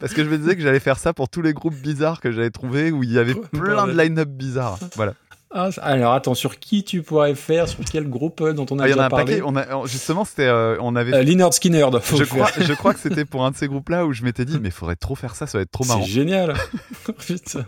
[0.00, 2.32] Parce que je me disais que j'allais faire ça pour tous les groupes bizarres que
[2.32, 4.80] j'avais trouvés où il y avait plein de line-up bizarres.
[4.96, 5.14] Voilà.
[5.58, 8.84] Ah, alors attends, sur qui tu pourrais faire Sur quel groupe euh, dont on a
[8.84, 9.42] Ah, il y en déjà a un parlé paquet.
[9.46, 11.14] On a, justement, c'était, euh, on avait.
[11.14, 14.12] Euh, Leonard Skinner, je, crois, je crois que c'était pour un de ces groupes-là où
[14.12, 16.02] je m'étais dit, mais faudrait trop faire ça, ça va être trop C'est marrant.
[16.04, 16.54] génial.
[17.26, 17.64] Putain.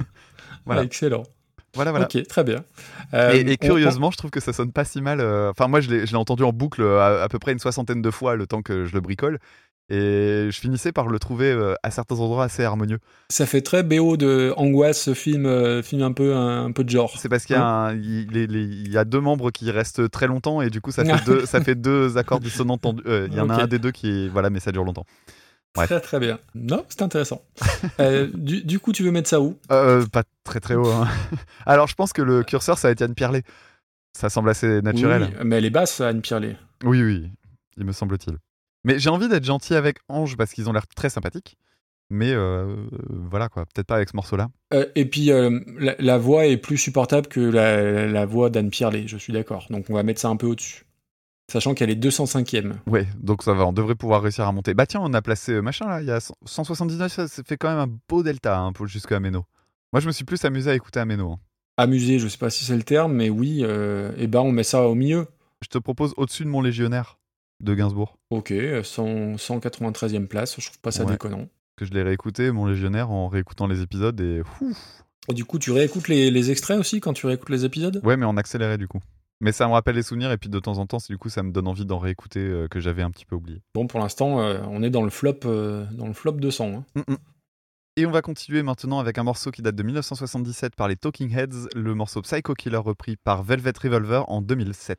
[0.67, 0.83] Voilà.
[0.83, 1.23] Ah, excellent.
[1.75, 2.07] Voilà, voilà.
[2.13, 2.65] Ok, très bien.
[3.15, 5.21] Euh, Et, et on- curieusement, je trouve que ça sonne pas si mal.
[5.21, 8.03] euh, Enfin, moi, je l'ai entendu en boucle euh, à, à peu près une soixantaine
[8.03, 9.39] de fois le temps que je le bricole.
[9.91, 12.99] Et je finissais par le trouver euh, à certains endroits assez harmonieux.
[13.03, 16.85] on- ça fait très BO de angoisse, film, euh, film un peu, un, un peu
[16.85, 17.15] de genre.
[17.19, 17.59] C'est parce qu'il y,
[18.33, 21.47] il y a deux membres qui restent très longtemps et du coup, ça fait, deux,
[21.47, 23.03] ça fait deux accords dissonants tendus.
[23.07, 24.29] Euh, Il y en a un des deux qui.
[24.29, 25.07] Voilà, mais ça dure longtemps.
[25.75, 25.89] Bref.
[25.89, 26.39] Très très bien.
[26.55, 27.43] Non, c'est intéressant.
[28.35, 29.57] Du, du coup, tu veux mettre ça où?
[29.69, 30.89] Pas très très haut.
[30.91, 31.07] hein.
[31.67, 33.43] Alors, je pense que le curseur, ça va être Yann Pierlet.
[34.17, 35.29] Ça semble assez naturel.
[35.31, 36.57] Oui, mais elle est basse, Anne Pierlet.
[36.85, 37.31] Oui, oui,
[37.77, 38.37] il me semble-t-il.
[38.85, 41.57] Mais j'ai envie d'être gentil avec Ange parce qu'ils ont l'air très sympathiques.
[42.11, 42.75] Mais euh,
[43.11, 44.49] voilà quoi, peut-être pas avec ce morceau-là.
[44.73, 48.71] Euh, et puis, euh, la, la voix est plus supportable que la, la voix d'Anne
[48.71, 49.67] Pierlet, je suis d'accord.
[49.69, 50.85] Donc, on va mettre ça un peu au-dessus.
[51.53, 52.75] Sachant qu'elle est 205e.
[52.87, 54.75] Ouais, donc ça va, on devrait pouvoir réussir à monter.
[54.75, 57.71] Bah tiens, on a placé machin là, il y a 100 179, ça, fait quand
[57.71, 59.45] même un beau delta hein, pour jusqu'à Ameno.
[59.95, 61.33] Moi, je me suis plus amusé à écouter Ameno.
[61.33, 61.39] hein.
[61.79, 64.87] Amusé, je sais pas si c'est le terme, mais oui, et ben on met ça
[64.89, 65.27] au milieu.
[65.63, 67.18] Je te propose au-dessus de mon légionnaire
[67.61, 68.53] de Gainsbourg, Ok,
[68.83, 71.13] 100 193e place, je trouve pas ça Ouais.
[71.13, 71.49] déconnant.
[71.77, 75.03] que je l'ai réécouté, mon légionnaire, en réécoutant les épisodes et ouf.
[75.29, 78.01] Et du coup, tu réécoutes les, les extraits aussi quand tu réécoutes les épisodes?
[78.05, 79.01] Ouais, mais en accéléré du coup.
[79.41, 81.45] Mais ça me rappelle les souvenirs et puis de temps en temps, du coup, ça
[81.45, 83.63] me donne envie d'en réécouter euh, que j'avais un petit peu oublié.
[83.75, 86.73] Bon, pour l'instant, euh, on est dans le flop, euh, dans le flop 200.
[86.79, 86.85] hein.
[86.97, 87.17] Mm, mm.
[87.99, 91.33] Et on va continuer maintenant avec un morceau qui date de 1977 par les Talking
[91.37, 94.99] Heads, le morceau Psycho Killer repris par Velvet Revolver en 2007.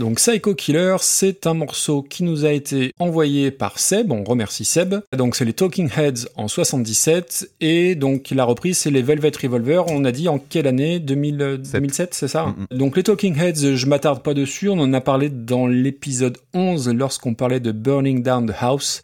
[0.00, 4.64] Donc Psycho Killer, c'est un morceau qui nous a été envoyé par Seb, on remercie
[4.64, 4.94] Seb.
[5.14, 9.84] Donc c'est les Talking Heads en 77, et donc la reprise c'est les Velvet Revolver,
[9.88, 11.00] on a dit en quelle année?
[11.00, 11.58] 2000, euh.
[11.58, 12.46] 2007, c'est ça?
[12.46, 16.38] Mm, Donc les Talking Heads, je m'attarde pas dessus, on en a parlé dans l'épisode
[16.54, 19.02] 11 lorsqu'on parlait de Burning Down the House,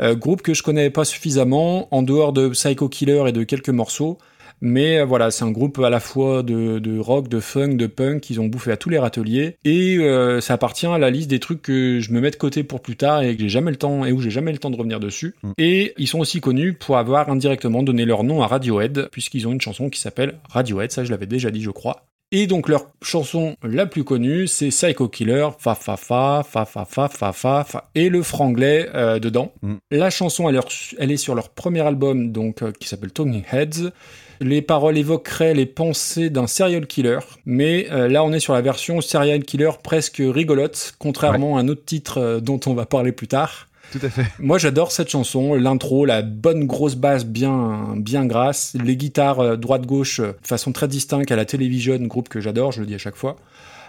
[0.00, 3.70] euh, groupe que je connais pas suffisamment, en dehors de Psycho Killer et de quelques
[3.70, 4.18] morceaux.
[4.66, 7.86] Mais euh, voilà, c'est un groupe à la fois de, de rock, de funk, de
[7.86, 9.54] punk, ils ont bouffé à tous les râteliers.
[9.64, 12.64] Et euh, ça appartient à la liste des trucs que je me mets de côté
[12.64, 14.70] pour plus tard et que j'ai jamais le temps et où j'ai jamais le temps
[14.70, 15.36] de revenir dessus.
[15.44, 15.52] Mm.
[15.58, 19.52] Et ils sont aussi connus pour avoir indirectement donné leur nom à Radiohead, puisqu'ils ont
[19.52, 22.02] une chanson qui s'appelle Radiohead, ça je l'avais déjà dit je crois.
[22.32, 26.84] Et donc leur chanson la plus connue, c'est Psycho Killer, fa fa fa, fa fa
[26.84, 29.52] fa fa fa, fa et le franglais euh, dedans.
[29.62, 29.74] Mm.
[29.92, 30.58] La chanson, elle,
[30.98, 33.92] elle est sur leur premier album, donc euh, qui s'appelle Talking Heads.
[34.40, 38.60] Les paroles évoqueraient les pensées d'un serial killer, mais euh, là on est sur la
[38.60, 43.12] version serial killer presque rigolote, contrairement à un autre titre euh, dont on va parler
[43.12, 43.68] plus tard.
[43.92, 44.26] Tout à fait.
[44.38, 49.56] Moi j'adore cette chanson, l'intro, la bonne grosse basse bien bien grasse, les guitares euh,
[49.56, 52.98] droite-gauche de façon très distincte à la Television, groupe que j'adore, je le dis à
[52.98, 53.36] chaque fois.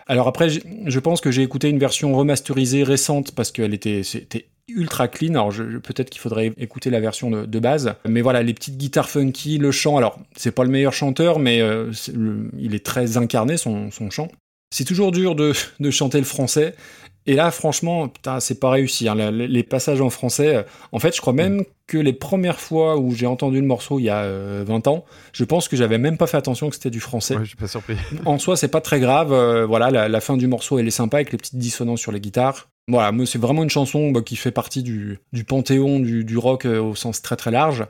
[0.10, 4.46] Alors après, je pense que j'ai écouté une version remasterisée récente parce qu'elle était, c'était
[4.68, 5.32] ultra clean.
[5.32, 7.96] Alors peut-être qu'il faudrait écouter la version de, base.
[8.08, 9.98] Mais voilà, les petites guitares funky, le chant.
[9.98, 11.92] Alors c'est pas le meilleur chanteur, mais euh,
[12.58, 14.30] il est très incarné son, son chant.
[14.70, 16.76] C'est toujours dur de, de chanter le français.
[17.28, 19.08] Et là, franchement, putain, c'est pas réussi.
[19.10, 19.16] hein.
[19.16, 22.98] Les, les passages en français, euh, en fait, je crois même que les premières fois
[22.98, 25.98] où j'ai entendu le morceau il y a euh, 20 ans, je pense que j'avais
[25.98, 27.96] même pas fait attention que c'était du français Ouais, je suis pas surpris.
[28.26, 29.32] en soi, c'est pas très grave.
[29.34, 32.12] euh, voilà, la, la fin du morceau, elle est sympa avec les petites dissonances sur
[32.12, 32.70] les guitares.
[32.90, 36.66] Voilà, c'est vraiment une chanson bah, qui fait partie du, du panthéon du, du rock
[36.66, 37.86] euh, au sens très très large.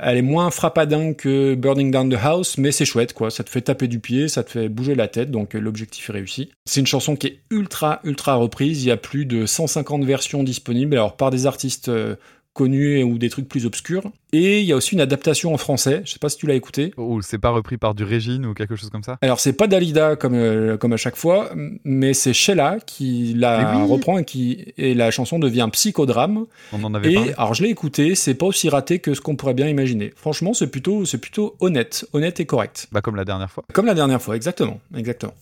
[0.00, 3.30] Elle est moins frappadingue que Burning Down the House, mais c'est chouette, quoi.
[3.30, 6.10] Ça te fait taper du pied, ça te fait bouger la tête, donc euh, l'objectif
[6.10, 6.50] est réussi.
[6.66, 8.84] C'est une chanson qui est ultra, ultra reprise.
[8.84, 12.16] Il y a plus de 150 versions disponibles, alors par des artistes euh,
[12.58, 14.02] connus ou des trucs plus obscurs.
[14.32, 16.02] Et il y a aussi une adaptation en français.
[16.04, 16.92] Je sais pas si tu l'as écouté.
[16.96, 19.16] Ou c'est pas repris par du Régine ou quelque chose comme ça?
[19.22, 21.50] Alors c'est pas Dalida comme euh, comme à chaque fois,
[21.84, 23.88] mais c'est Sheila qui la oui.
[23.90, 26.46] reprend et qui et la chanson devient psychodrame.
[26.72, 27.32] On en avait Et parlé.
[27.38, 30.12] alors je l'ai écouté, c'est pas aussi raté que ce qu'on pourrait bien imaginer.
[30.16, 32.88] Franchement, c'est plutôt c'est plutôt honnête, honnête et correct.
[32.92, 33.64] Bah, comme la dernière fois.
[33.72, 35.34] Comme la dernière fois, exactement, exactement.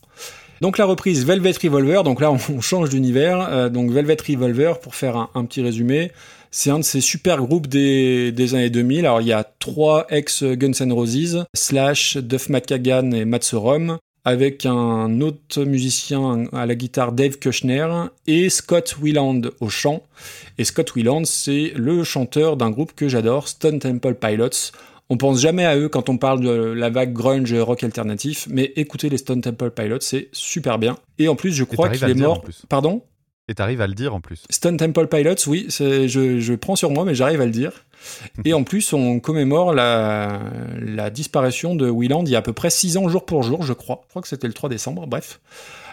[0.60, 4.78] Donc la reprise Velvet Revolver, donc là on, on change d'univers, euh, donc Velvet Revolver
[4.80, 6.12] pour faire un, un petit résumé,
[6.50, 9.00] c'est un de ces super groupes des, des années 2000.
[9.00, 13.98] Alors il y a trois ex Guns N' Roses, Slash, Duff McKagan et Matt Sorum,
[14.24, 17.86] avec un autre musicien à la guitare Dave Kushner
[18.26, 20.02] et Scott Weiland au chant.
[20.58, 24.72] Et Scott Weiland c'est le chanteur d'un groupe que j'adore, Stone Temple Pilots.
[25.08, 28.72] On pense jamais à eux quand on parle de la vague grunge rock alternatif, mais
[28.74, 30.96] écoutez les Stone Temple Pilots, c'est super bien.
[31.18, 32.42] Et en plus, je crois qu'il est mort.
[32.68, 33.02] Pardon?
[33.48, 34.42] Et t'arrives à le dire en plus.
[34.50, 37.84] Stone Temple Pilots, oui, je, prends sur moi, mais j'arrive à le dire.
[38.44, 40.40] Et en plus, on commémore la,
[41.10, 43.72] disparition de Wieland il y a à peu près 6 ans, jour pour jour, je
[43.72, 44.00] crois.
[44.06, 45.40] Je crois que c'était le 3 décembre, bref.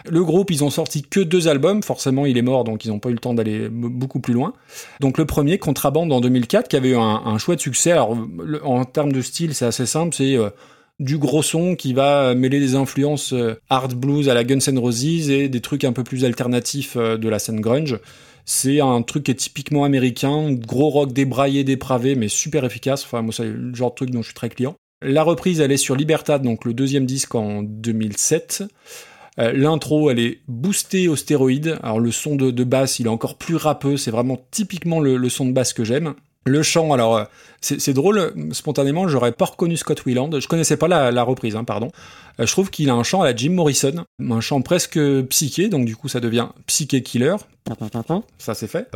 [0.06, 1.82] Le groupe, ils ont sorti que deux albums.
[1.82, 4.52] Forcément, il est mort, donc ils n'ont pas eu le temps d'aller beaucoup plus loin.
[5.00, 7.92] Donc le premier, Contraband, en 2004, qui avait eu un, un chouette succès.
[7.92, 8.18] Alors,
[8.64, 10.14] en termes de style, c'est assez simple.
[10.14, 10.50] C'est euh,
[11.04, 14.78] du gros son qui va mêler des influences euh, hard blues à la Guns N'
[14.78, 17.98] Roses et des trucs un peu plus alternatifs euh, de la scène grunge.
[18.46, 23.04] C'est un truc qui est typiquement américain, gros rock débraillé, dépravé, mais super efficace.
[23.04, 24.74] Enfin, moi, c'est le genre de truc dont je suis très client.
[25.02, 28.64] La reprise, elle est sur Libertad, donc le deuxième disque en 2007.
[29.38, 31.78] Euh, L'intro, elle est boostée aux stéroïdes.
[31.82, 33.96] Alors le son de, basse, il est encore plus râpeux.
[33.96, 36.14] C'est vraiment typiquement le, le son de basse que j'aime.
[36.46, 37.24] Le chant, alors euh,
[37.64, 40.30] c'est drôle, spontanément, j'aurais pas reconnu Scott Weiland.
[40.38, 41.90] Je connaissais pas la, la reprise, hein, pardon.
[42.40, 44.98] Euh, je trouve qu'il a un chant à la Jim Morrison, un chant presque
[45.28, 47.36] psyché, donc du coup ça devient Psyché Killer.
[48.38, 48.90] Ça c'est fait.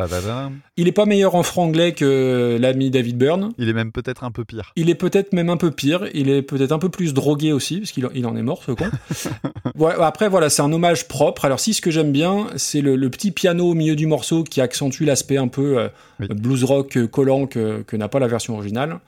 [0.77, 3.53] Il est pas meilleur en franglais que l'ami David Byrne.
[3.57, 4.73] Il est même peut-être un peu pire.
[4.77, 6.07] Il est peut-être même un peu pire.
[6.13, 8.73] Il est peut-être un peu plus drogué aussi, parce qu'il il en est mort, ce
[8.73, 8.87] con.
[9.77, 11.45] Ouais, après, voilà, c'est un hommage propre.
[11.45, 14.43] Alors, si ce que j'aime bien, c'est le, le petit piano au milieu du morceau
[14.43, 15.89] qui accentue l'aspect un peu euh,
[16.21, 16.27] Oui.
[16.35, 19.01] blues rock euh, collant que, que n'a pas la version originale.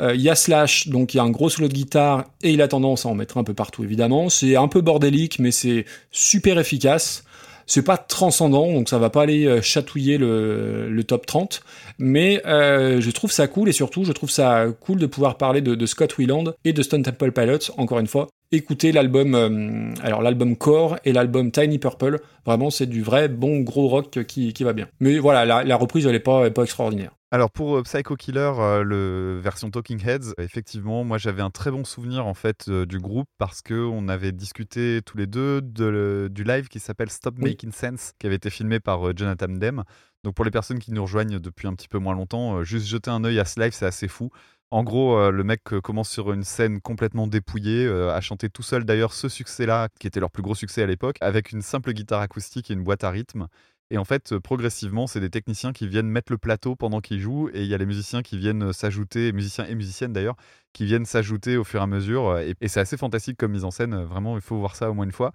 [0.00, 2.52] Euh, Il y a Slash, donc il y a un gros solo de guitare et
[2.52, 4.28] il a tendance à en mettre un peu partout, évidemment.
[4.28, 7.24] C'est un peu bordélique, mais c'est super efficace.
[7.66, 11.62] C'est pas transcendant, donc ça va pas aller euh, chatouiller le, le top 30.
[11.98, 15.60] Mais euh, je trouve ça cool et surtout, je trouve ça cool de pouvoir parler
[15.60, 18.26] de, Scott Weiland et de Stone Temple Pilots, encore une fois.
[18.52, 22.18] Écoutez l'album, alors l'album Core et l'album Tiny Purple.
[22.44, 24.88] Vraiment, c'est du vrai bon gros rock qui, qui va bien.
[24.98, 27.12] Mais voilà, la, reprise, elle est pas, est pas extraordinaire.
[27.32, 31.70] Alors pour euh, Psycho Killer, euh, le version Talking Heads, effectivement, moi j'avais un très
[31.70, 35.62] bon souvenir en fait euh, du groupe parce que on avait discuté tous les deux
[35.62, 37.50] de le- du live qui s'appelle Stop Oui.
[37.50, 39.84] Making Sense, qui avait été filmé par Jonathan Demme.
[40.24, 43.10] Donc pour les personnes qui nous rejoignent depuis un petit peu moins longtemps, juste jeter
[43.12, 44.30] un œil à ce live, c'est assez fou.
[44.72, 49.14] En gros, le mec commence sur une scène complètement dépouillée, a chanté tout seul d'ailleurs
[49.14, 52.70] ce succès-là, qui était leur plus gros succès à l'époque, avec une simple guitare acoustique
[52.70, 53.46] et une boîte à rythme.
[53.92, 57.48] Et en fait, progressivement, c'est des techniciens qui viennent mettre le plateau pendant qu'ils jouent,
[57.52, 60.36] et il y a les musiciens qui viennent euh, s'ajouter, musiciens et musiciennes d'ailleurs,
[60.72, 62.28] qui viennent s'ajouter au fur et à mesure.
[62.28, 63.94] euh, Et, et c'est assez fantastique comme mise en scène.
[63.94, 65.32] euh, Vraiment, il faut voir ça au moins une fois.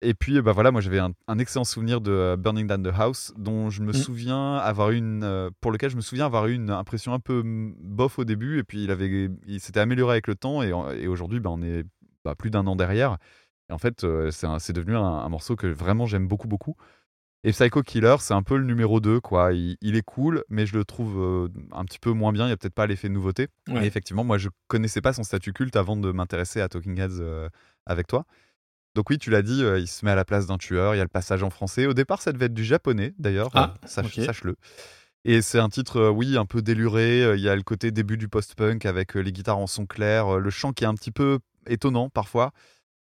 [0.00, 3.32] Et puis, bah voilà, moi j'avais un, un excellent souvenir de Burning Down the House,
[3.38, 3.94] dont je me Mm.
[3.94, 7.74] souviens avoir une, pour lequel je me souviens avoir eu une impression un peu mm,
[7.80, 10.72] bof au début, et puis il avait, il s'était amélioré avec le temps, et,
[11.06, 11.84] aujourd'hui, bah, on est
[12.24, 13.16] bah, plus d'un an derrière.
[13.70, 16.76] Et en fait, c'est devenu un, un morceau que vraiment j'aime beaucoup, beaucoup.
[17.46, 19.52] Et Psycho Killer, c'est un peu le numéro 2, quoi.
[19.52, 22.44] Il, il est cool, mais je le trouve euh, un petit peu moins bien.
[22.44, 23.48] Il n'y a peut-être pas l'effet nouveauté.
[23.68, 23.80] Ouais.
[23.80, 27.20] Mais effectivement, moi, je connaissais pas son statut culte avant de m'intéresser à Talking Heads
[27.20, 27.50] euh,
[27.84, 28.24] avec toi.
[28.94, 30.94] Donc oui, tu l'as dit, euh, il se met à la place d'un tueur.
[30.94, 31.84] Il y a le passage en français.
[31.84, 33.50] Au départ, ça devait être du japonais, d'ailleurs.
[33.52, 34.20] Ah, sache-.
[34.20, 34.56] Sache-le.
[35.26, 37.34] Et c'est un titre, oui, un peu déluré.
[37.34, 40.50] Il y a le côté début du post-punk avec les guitares en son clair, le
[40.50, 42.52] chant qui est un petit peu étonnant parfois,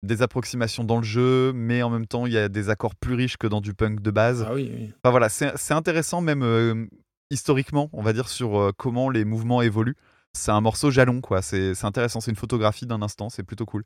[0.02, 3.14] des approximations dans le jeu, mais en même temps, il y a des accords plus
[3.14, 4.44] riches que dans du punk de base.
[4.48, 4.92] Ah oui, oui.
[5.02, 6.86] Enfin voilà, c'est intéressant même euh,
[7.30, 9.96] historiquement, on va dire, sur euh, comment les mouvements évoluent.
[10.34, 11.42] C'est un morceau jalon, quoi.
[11.42, 13.84] C'est c'est intéressant, c'est une photographie d'un instant, c'est plutôt cool.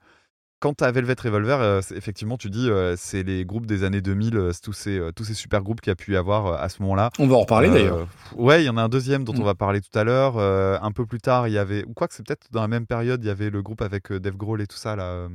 [0.59, 4.37] Quant à Velvet Revolver, euh, effectivement, tu dis, euh, c'est les groupes des années 2000,
[4.39, 6.81] euh, tous ces, tous ces super groupes qu'il y a pu y avoir à ce
[6.81, 7.11] moment-là.
[7.19, 8.09] On va en reparler d'ailleurs.
[8.35, 9.41] Ouais, il y en a un deuxième dont Mm.
[9.41, 10.39] on va parler tout à l'heure.
[10.39, 12.87] Un peu plus tard, il y avait, ou quoi que c'est peut-être dans la même
[12.87, 15.29] période, il y avait le groupe avec Dave Grohl et tout ça là.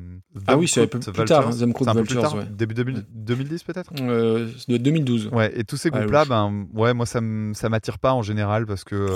[0.47, 2.45] Ah oui, c'est un peu plus tard, C'est un peu plus tard, ouais.
[2.49, 3.91] début 2000 2010 peut-être?
[4.01, 5.29] Euh, de 2012.
[5.31, 8.83] Ouais, et tous ces Ah, groupes-là, ben ouais, moi ça m'attire pas en général parce
[8.83, 9.15] que,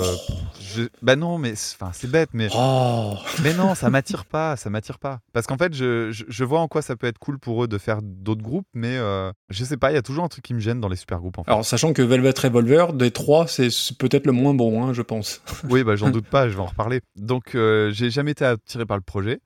[0.60, 4.98] je- bah non, mais c'est bête, mais Oh mais non, ça m'attire pas, ça m'attire
[5.00, 5.18] pas.
[5.32, 7.68] Parce qu'en fait, je, je, je vois en quoi ça peut être cool pour eux
[7.68, 10.44] de faire d'autres groupes, mais euh, je sais pas, il y a toujours un truc
[10.44, 11.50] qui me gêne dans les super groupes en fait.
[11.50, 13.68] Alors, sachant que Velvet Revolver, des trois, c'est
[13.98, 15.42] peut-être le moins bon, hein, je pense.
[15.70, 17.00] Oui, bah j'en doute pas, je vais en reparler.
[17.16, 19.40] Donc euh, j'ai jamais été attiré par le projet.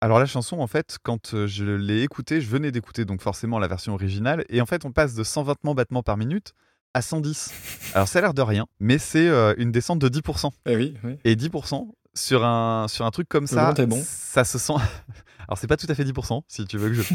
[0.00, 3.58] Alors la chanson, en fait, quand euh, je l'ai écoutée, je venais d'écouter donc forcément
[3.58, 6.52] la version originale, et en fait on passe de 120 battements par minute
[6.94, 7.92] à 110.
[7.94, 10.50] Alors ça a l'air de rien, mais c'est euh, une descente de 10%.
[10.66, 11.16] Eh oui, oui.
[11.24, 14.02] Et 10% sur un, sur un truc comme ça, bon.
[14.04, 14.74] ça se sent...
[15.48, 17.02] Alors c'est pas tout à fait 10%, si tu veux que je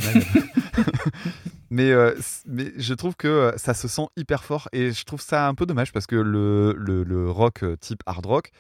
[1.70, 2.16] mais, euh,
[2.48, 5.54] mais je trouve que euh, ça se sent hyper fort, et je trouve ça un
[5.54, 8.52] peu dommage, parce que le, le, le rock euh, type hard rock,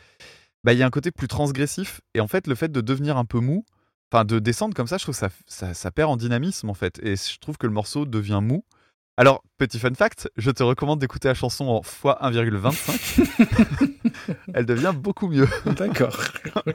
[0.66, 3.16] bah, il y a un côté plus transgressif, et en fait le fait de devenir
[3.16, 3.66] un peu mou,
[4.12, 6.74] enfin de descendre comme ça, je trouve que ça, ça, ça perd en dynamisme en
[6.74, 8.66] fait, et je trouve que le morceau devient mou,
[9.22, 14.34] Alors, petit fun fact, je te recommande d'écouter la chanson en x1,25.
[14.56, 15.48] Elle devient beaucoup mieux.
[15.68, 16.18] D'accord.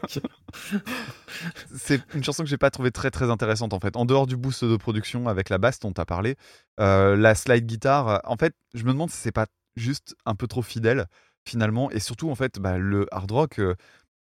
[1.75, 3.97] C'est une chanson que j'ai pas trouvée très très intéressante en fait.
[3.97, 6.37] En dehors du boost de production avec la basse dont tu as parlé,
[6.79, 10.37] euh, la slide guitare, euh, en fait, je me demande si c'est pas juste un
[10.37, 11.07] peu trop fidèle
[11.49, 11.91] finalement.
[11.91, 13.75] Et surtout, en fait, bah, le hard rock, euh,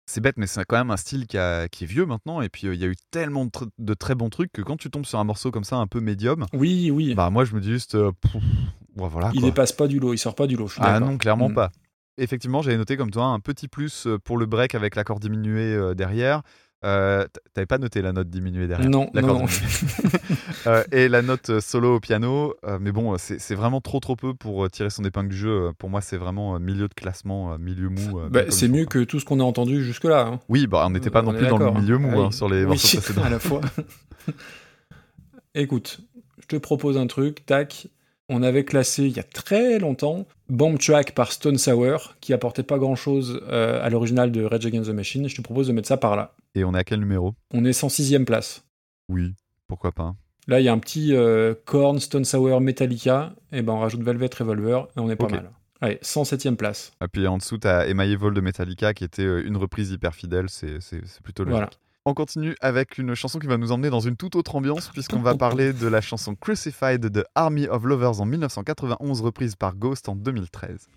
[0.10, 2.42] c'est bête, mais c'est quand même un style qui, a- qui est vieux maintenant.
[2.42, 4.62] Et puis, euh, il y a eu tellement de, tr- de très bons trucs que
[4.62, 7.14] quand tu tombes sur un morceau comme ça, un peu médium, Oui, oui.
[7.14, 8.42] bah moi je me dis juste, euh, pff,
[8.96, 9.32] voilà.
[9.34, 10.68] il dépasse pas du lot, il sort pas du lot.
[10.68, 11.54] je Ah non, clairement Mm.
[11.56, 11.72] pas.
[12.18, 15.74] Effectivement, j'avais noté comme toi un petit plus euh, pour le break avec l'accord diminué
[15.74, 16.42] euh, derrière.
[16.86, 19.46] Euh, T'avais pas noté la note diminuée derrière Non, non.
[20.68, 22.54] Euh, et la note euh, solo au piano.
[22.66, 25.72] euh, mais bon, c'est vraiment trop trop peu pour tirer son épingle du jeu.
[25.78, 28.20] Pour moi, c'est vraiment milieu de classement, milieu mou.
[28.30, 30.28] Bah, c'est mieux que tout ce qu'on a entendu jusque-là.
[30.28, 30.40] hein.
[30.50, 32.50] Oui, bah, on n'était pas On non plus dans le milieu mou Ah hein, sur
[32.50, 33.24] les Oui, morceaux précédents.
[33.26, 33.62] à la fois.
[35.56, 36.02] Écoute,
[36.42, 37.88] je te propose un truc, tac.
[38.30, 42.64] On avait classé il y a très longtemps Bomb Track par Stone Sour, qui apportait
[42.64, 45.28] pas grand chose à l'original de Rage Against the Machine.
[45.28, 46.36] Je te propose de mettre ça par là.
[46.56, 47.34] Et on est à quel numéro?
[47.54, 48.64] On est 106e place.
[49.10, 49.34] Oui,
[49.68, 50.16] pourquoi pas.
[50.48, 54.02] Là, il y a un petit euh, Korn, Stone Sour, Metallica, et ben on rajoute
[54.02, 55.52] Velvet Revolver, et on est pas mal.
[55.82, 56.92] Allez, 107e place.
[57.04, 60.14] Et puis en dessous, t'as Emma Evil de Metallica qui était euh, une reprise hyper
[60.14, 60.46] fidèle.
[60.50, 61.56] C'est c'est- c'est plutôt logique.
[61.58, 61.70] Voilà.
[62.06, 65.20] On continue avec une chanson qui va nous emmener dans une toute autre ambiance, puisqu'on
[65.20, 70.08] va parler de la chanson Crucified de Army of Lovers en 1991, reprise par Ghost
[70.08, 70.88] en 2013.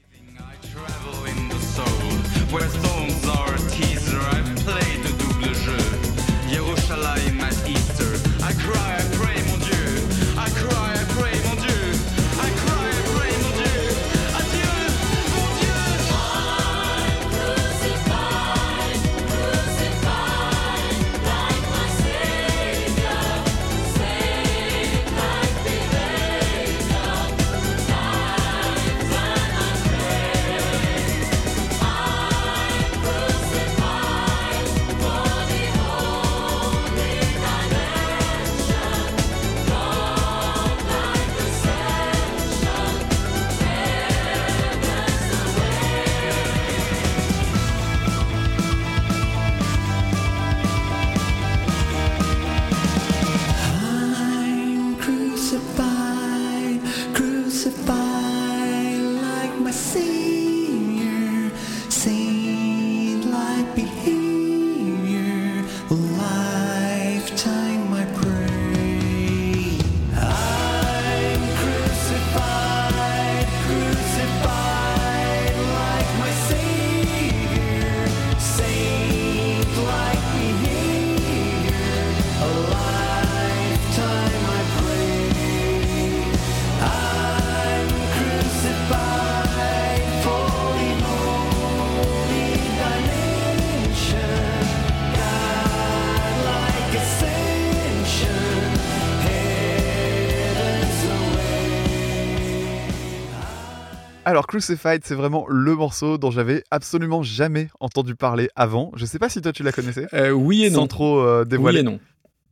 [104.32, 108.90] Alors Crucified, c'est vraiment le morceau dont j'avais absolument jamais entendu parler avant.
[108.96, 110.06] Je sais pas si toi tu la connaissais.
[110.14, 110.86] Euh, oui et Sans non.
[110.86, 111.80] trop euh, Oui dévoiler.
[111.80, 112.00] et non.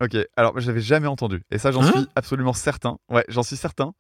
[0.03, 1.43] Ok, alors je l'avais jamais entendu.
[1.51, 2.99] Et ça, j'en Hein suis absolument certain.
[3.09, 3.93] Ouais, j'en suis certain.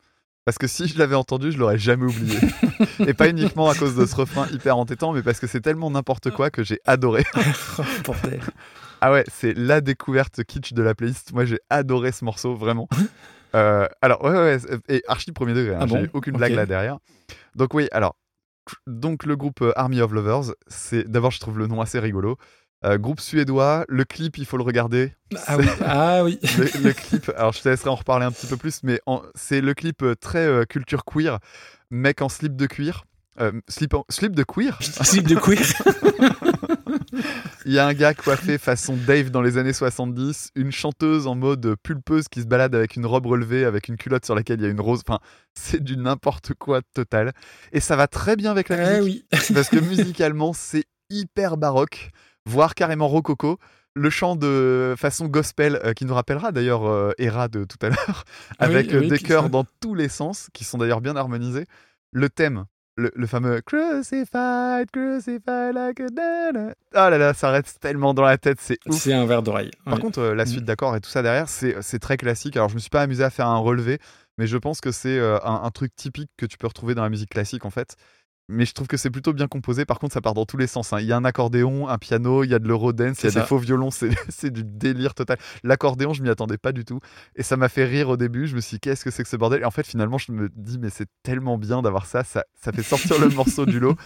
[0.44, 2.36] Parce que si je l'avais entendu, je l'aurais jamais oublié.
[3.06, 5.90] et pas uniquement à cause de ce refrain hyper entêtant, mais parce que c'est tellement
[5.90, 7.24] n'importe quoi que j'ai adoré.
[8.08, 8.12] Oh.
[9.00, 11.32] Ah ouais, c'est la découverte kitsch de la playlist.
[11.32, 12.90] Moi, j'ai adoré ce morceau, vraiment.
[13.52, 14.58] Euh, alors, ouais, ouais,
[14.88, 15.74] et archi premier degré.
[15.74, 16.98] hein, Ah j'ai aucune blague là derrière.
[17.54, 18.16] Donc, oui, alors,
[18.86, 22.36] donc le groupe euh, Army of Lovers, c'est d'abord, je trouve le nom assez rigolo.
[22.82, 25.12] Euh, groupe suédois, le clip, il faut le regarder.
[25.46, 25.66] Ah oui.
[25.84, 26.38] Ah oui.
[26.58, 29.00] Le, le clip, alors je te laisserai en reparler un petit peu plus, mais
[29.34, 31.38] c'est le clip euh, très euh, culture queer,
[31.90, 33.04] mec en slip de cuir.
[33.40, 35.58] Euh, slip, en- slip de cuir Slip de queer.
[37.66, 41.34] Il y a un gars coiffé façon Dave dans les années 70, une chanteuse en
[41.34, 44.64] mode pulpeuse qui se balade avec une robe relevée, avec une culotte sur laquelle il
[44.64, 45.02] y a une rose.
[45.06, 45.20] Enfin,
[45.54, 47.32] c'est du n'importe quoi total.
[47.72, 49.38] Et ça va très bien avec la Ah musique, oui.
[49.54, 52.10] parce que musicalement, c'est hyper baroque,
[52.46, 53.58] voire carrément rococo.
[53.94, 57.88] Le chant de façon gospel, euh, qui nous rappellera d'ailleurs euh, Hera de tout à
[57.88, 58.24] l'heure,
[58.58, 61.16] Ah oui, avec euh, oui, des chœurs dans tous les sens, qui sont d'ailleurs bien
[61.16, 61.66] harmonisés.
[62.12, 62.66] Le thème,
[63.00, 66.74] le, le fameux Crucified, Crucified like a nana.
[66.94, 68.96] Ah là là, ça reste tellement dans la tête, c'est ouf.
[68.96, 69.70] C'est un verre d'oreille.
[69.84, 70.66] Par contre, euh, la suite Mm.
[70.66, 72.56] d'accords et tout ça derrière, c'est c'est très classique.
[72.56, 73.98] Alors, je me suis pas amusé à faire un relevé,
[74.38, 77.02] mais je pense que c'est euh, un, un truc typique que tu peux retrouver dans
[77.02, 77.96] la musique classique en fait.
[78.50, 79.84] Mais je trouve que c'est plutôt bien composé.
[79.84, 80.92] Par contre, ça part dans tous les sens.
[80.92, 81.00] hein.
[81.00, 83.30] Il y a un accordéon, un piano, il y a de l'eurodance, il y a
[83.30, 83.40] ça.
[83.40, 85.38] des faux violons, c'est c'est du délire total.
[85.64, 87.00] L'accordéon, je m'y attendais pas du tout.
[87.36, 88.46] Et ça m'a fait rire au début.
[88.46, 89.62] Je me suis dit, qu'est-ce que c'est que ce bordel?
[89.62, 92.24] Et en fait, finalement, je me dis, mais c'est tellement bien d'avoir ça.
[92.24, 92.44] ça.
[92.60, 93.96] Ça fait sortir le morceau du lot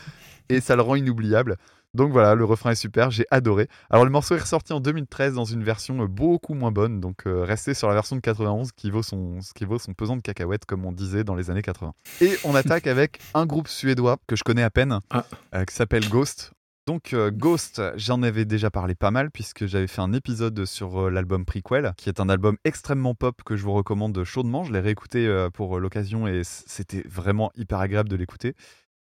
[0.48, 1.56] et ça le rend inoubliable.
[1.94, 3.68] Donc voilà, le refrain est super, j'ai adoré.
[3.90, 7.26] Alors le morceau est ressorti en 2013 dans une version euh, beaucoup moins bonne, donc
[7.26, 10.22] euh, restez sur la version de 91 qui vaut, son, qui vaut son pesant de
[10.22, 11.92] cacahuètes comme on disait dans les années 80.
[12.20, 15.24] Et on attaque avec un groupe suédois que je connais à peine, Ah.
[15.54, 16.52] euh, qui s'appelle Ghost.
[16.86, 21.06] Donc euh, Ghost, j'en avais déjà parlé pas mal puisque j'avais fait un épisode sur
[21.06, 24.64] euh, l'album Prequel, qui est un album extrêmement pop que je vous recommande chaudement.
[24.64, 28.54] Je l'ai réécouté euh, pour l'occasion et c'était vraiment hyper agréable de l'écouter.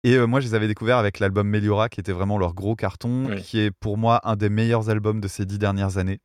[0.04, 2.76] Et euh, moi, je les avais découverts avec l'album Meliora, qui était vraiment leur gros
[2.76, 3.42] carton, Oui.
[3.42, 6.20] qui est pour moi un des meilleurs albums de ces dix dernières années.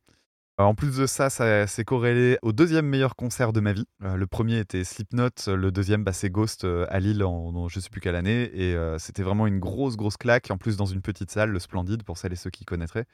[0.60, 3.86] Euh, En plus de ça, ça s'est corrélé au deuxième meilleur concert de ma vie.
[4.04, 7.80] Euh, le premier était Slipknot, le deuxième, bah, c'est Ghost à Lille en, en je
[7.80, 8.50] sais plus quelle année.
[8.54, 10.50] Et c'était vraiment une grosse, grosse claque.
[10.50, 13.06] En plus, dans une petite salle, le Splendide, pour celles et ceux qui connaîtraient.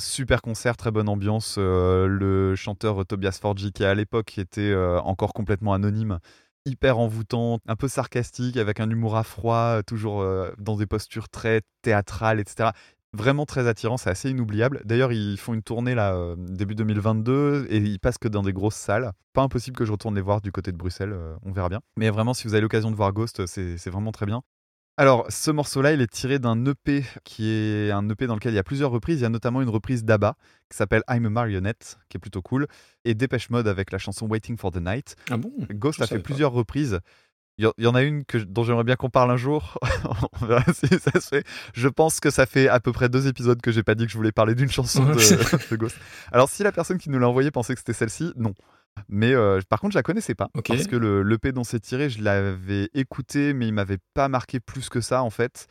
[0.00, 1.58] Super concert, très bonne ambiance.
[1.58, 4.72] Le chanteur Tobias Forgi, qui à l'époque était
[5.02, 6.20] encore complètement anonyme,
[6.68, 11.28] hyper envoûtant, un peu sarcastique, avec un humour à froid, toujours euh, dans des postures
[11.28, 12.70] très théâtrales, etc.
[13.14, 14.82] Vraiment très attirant, c'est assez inoubliable.
[14.84, 18.52] D'ailleurs, ils font une tournée là, euh, début 2022, et ils passent que dans des
[18.52, 19.12] grosses salles.
[19.32, 21.80] Pas impossible que je retourne les voir du côté de Bruxelles, euh, on verra bien.
[21.96, 24.42] Mais vraiment, si vous avez l'occasion de voir Ghost, c'est vraiment très bien.
[25.00, 28.56] Alors, ce morceau-là, il est tiré d'un EP qui est un EP dans lequel il
[28.56, 29.20] y a plusieurs reprises.
[29.20, 30.34] Il y a notamment une reprise d'ABBA
[30.68, 32.66] qui s'appelle I'm a Marionette, qui est plutôt cool,
[33.04, 35.14] et Dépêche Mode avec la chanson Waiting for the Night.
[35.30, 35.52] Ah bon?
[35.70, 36.22] Ghost Je a fait pas.
[36.24, 36.98] plusieurs reprises.
[37.58, 39.36] Il y, en- il y en a une que, dont j'aimerais bien qu'on parle un
[39.36, 39.78] jour.
[40.42, 41.44] On verra si ça se fait.
[41.74, 44.10] Je pense que ça fait à peu près deux épisodes que j'ai pas dit que
[44.12, 45.12] je voulais parler d'une chanson de,
[45.70, 45.96] de Ghost.
[46.32, 48.52] Alors, si la personne qui nous l'a envoyé pensait que c'était celle-ci, non.
[49.08, 50.48] Mais euh, par contre, je la connaissais pas.
[50.74, 54.60] Parce que le l'EP dont c'est tiré, je l'avais écouté, mais il m'avait pas marqué
[54.60, 55.66] plus que ça en fait.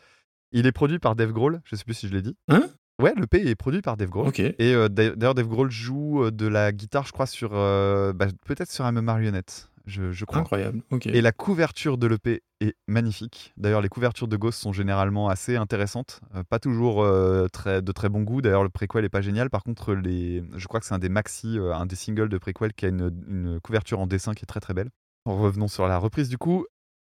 [0.52, 2.36] Il est produit par Dave Grohl, je sais plus si je l'ai dit.
[2.48, 2.64] Hein?
[3.00, 4.28] Ouais, l'EP est produit par Dave Grohl.
[4.60, 7.52] Et euh, d'a- d'ailleurs, Dave Grohl joue euh, de la guitare, je crois, sur.
[7.54, 10.42] euh, bah, Peut-être sur un marionnette, je, je crois.
[10.42, 10.84] Incroyable.
[11.06, 13.54] Et la couverture de l'EP est magnifique.
[13.56, 16.20] D'ailleurs, les couvertures de Ghost sont généralement assez intéressantes.
[16.36, 18.42] Euh, pas toujours euh, très, de très bon goût.
[18.42, 19.50] D'ailleurs, le préquel est pas génial.
[19.50, 20.44] Par contre, les...
[20.56, 22.90] je crois que c'est un des maxi, euh, un des singles de préquel qui a
[22.90, 24.90] une, une couverture en dessin qui est très très belle.
[25.26, 26.66] Revenons sur la reprise du coup.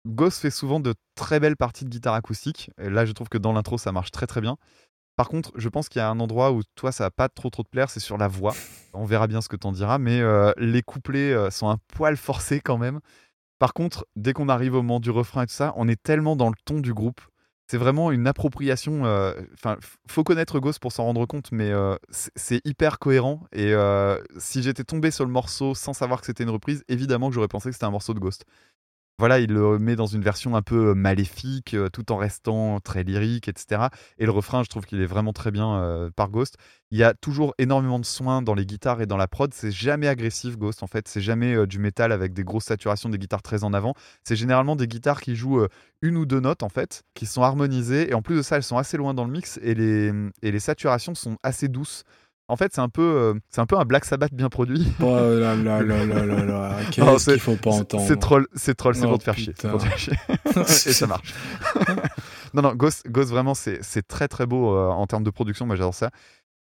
[0.08, 2.72] Ghost fait souvent de très belles parties de guitare acoustique.
[2.80, 4.58] Et là, je trouve que dans l'intro, ça marche très très bien.
[5.22, 7.52] Par contre, je pense qu'il y a un endroit où toi, ça va pas trop
[7.52, 8.56] trop te plaire, c'est sur la voix.
[8.94, 12.18] On verra bien ce que t'en diras, mais euh, les couplets euh, sont un poil
[12.18, 13.02] forcés quand même.
[13.60, 16.36] Par contre, dès qu'on arrive au moment du refrain et tout ça, on est tellement
[16.36, 17.22] dans le ton du groupe.
[17.68, 19.06] C'est vraiment une appropriation.
[19.06, 21.72] euh, Enfin, faut connaître Ghost pour s'en rendre compte, mais
[22.10, 23.44] c'est- hyper cohérent.
[23.52, 23.76] Et
[24.40, 27.48] si j'étais tombé sur le morceau sans savoir que c'était une reprise, évidemment que j'aurais
[27.48, 28.44] pensé que c'était un morceau de Ghost.
[29.22, 33.04] Voilà, il le met dans une version un peu maléfique, euh, tout en restant très
[33.04, 33.84] lyrique, etc.
[34.18, 36.58] Et le refrain, je trouve qu'il est vraiment très bien euh, par Ghost.
[36.90, 39.54] Il y a toujours énormément de soins dans les guitares et dans la prod.
[39.54, 41.08] C'est jamais agressif, Ghost, en fait.
[41.08, 43.94] C'est jamais euh, du métal avec des grosses saturations, des guitares très en avant.
[44.24, 45.70] C'est généralement des guitares qui jouent euh,
[46.02, 48.10] une ou deux notes, en fait, qui sont harmonisées.
[48.10, 50.12] Et en plus de ça, elles sont assez loin dans le mix et les,
[50.42, 52.06] et les saturations sont assez douces.
[52.52, 54.86] En fait, c'est un peu, euh, c'est un peu un Black Sabbath bien produit.
[55.02, 56.76] Oh là là là là là là.
[56.92, 59.38] Qu'est-ce c'est- qu'il faut pas entendre C'est troll, c'est troll, c'est Oh, pour te faire
[59.38, 59.54] chier.
[59.54, 60.14] pour te faire chier.
[60.58, 61.34] et ça marche.
[62.54, 65.66] non, non, Ghost, Ghost vraiment, c'est c'est très très beau euh, en termes de production.
[65.66, 66.10] Moi, j'adore ça.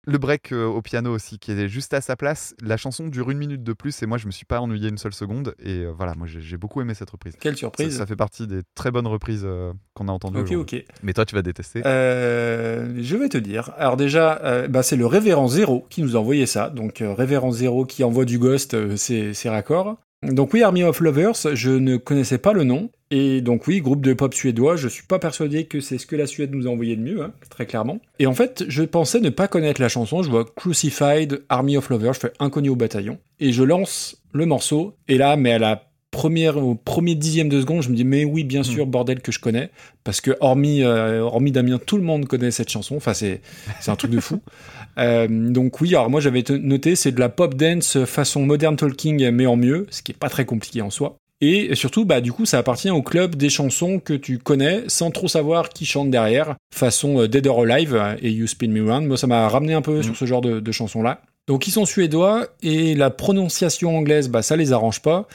[0.06, 2.54] Le break euh, au piano aussi, qui est juste à sa place.
[2.62, 4.98] La chanson dure une minute de plus et moi, je me suis pas ennuyé une
[4.98, 5.54] seule seconde.
[5.62, 7.34] Et euh, voilà, moi, j'ai beaucoup aimé cette reprise.
[7.40, 7.98] Quelle surprise.
[7.98, 10.38] ça fait partie des très bonnes reprises euh, qu'on a entendues.
[10.38, 10.84] Ok, aujourd'hui.
[10.88, 10.96] ok.
[11.02, 11.82] Mais toi, tu vas détester.
[11.86, 13.70] Euh, je vais te dire.
[13.76, 16.70] Alors déjà, euh, bah, c'est le Révérend Zéro qui nous a envoyé ça.
[16.70, 19.96] Donc euh, Révérend Zéro qui envoie du Ghost, euh, c'est raccord.
[20.32, 22.90] Donc oui, Army of Lovers, je ne connaissais pas le nom.
[23.10, 26.16] Et donc oui, groupe de pop suédois, je suis pas persuadé que c'est ce que
[26.16, 28.00] la Suède nous a envoyé de mieux, hein, très clairement.
[28.18, 31.90] Et en fait, je pensais ne pas connaître la chanson, je vois Crucified, Army of
[31.90, 33.18] Lovers, je fais inconnu au bataillon.
[33.38, 37.60] Et je lance le morceau, et là, mais à la première, au premier dixième de
[37.60, 39.70] seconde, je me dis, mais oui, bien sûr, bordel que je connais.
[40.04, 42.96] Parce que hormis, euh, hormis Damien, tout le monde connaît cette chanson.
[42.96, 43.42] Enfin, c'est,
[43.80, 44.40] c'est un truc de fou.
[44.98, 49.30] Euh, donc oui, alors moi j'avais noté, c'est de la pop dance façon modern talking,
[49.30, 51.16] mais en mieux, ce qui est pas très compliqué en soi.
[51.40, 55.10] Et surtout, bah du coup, ça appartient au club des chansons que tu connais sans
[55.10, 59.06] trop savoir qui chante derrière, façon euh, Dead or Alive et You Spin Me Round.
[59.06, 61.20] Moi, ça m'a ramené un peu sur ce genre de, de chansons-là.
[61.46, 65.28] Donc ils sont suédois et la prononciation anglaise, bah ça les arrange pas.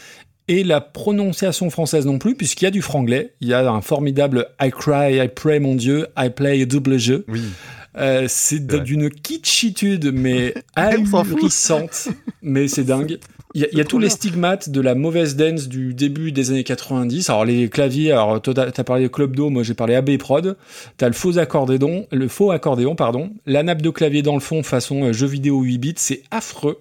[0.47, 3.35] Et la prononciation française non plus, puisqu'il y a du franglais.
[3.39, 6.97] Il y a un formidable I cry, I pray, mon Dieu, I play a double
[6.97, 7.23] jeu.
[7.27, 7.43] Oui.
[7.99, 12.09] Euh, c'est d'une kitschitude, mais ahurissante.
[12.41, 13.19] mais c'est dingue.
[13.55, 16.63] Il y a, y tous les stigmates de la mauvaise dance du début des années
[16.63, 17.31] 90.
[17.31, 20.55] Alors les claviers, alors toi t'as parlé de Club Do, moi j'ai parlé AB Prod.
[20.97, 23.31] T'as le faux accordéon, le faux accordéon pardon.
[23.47, 26.79] La nappe de clavier dans le fond façon euh, jeu vidéo 8 bits, c'est affreux.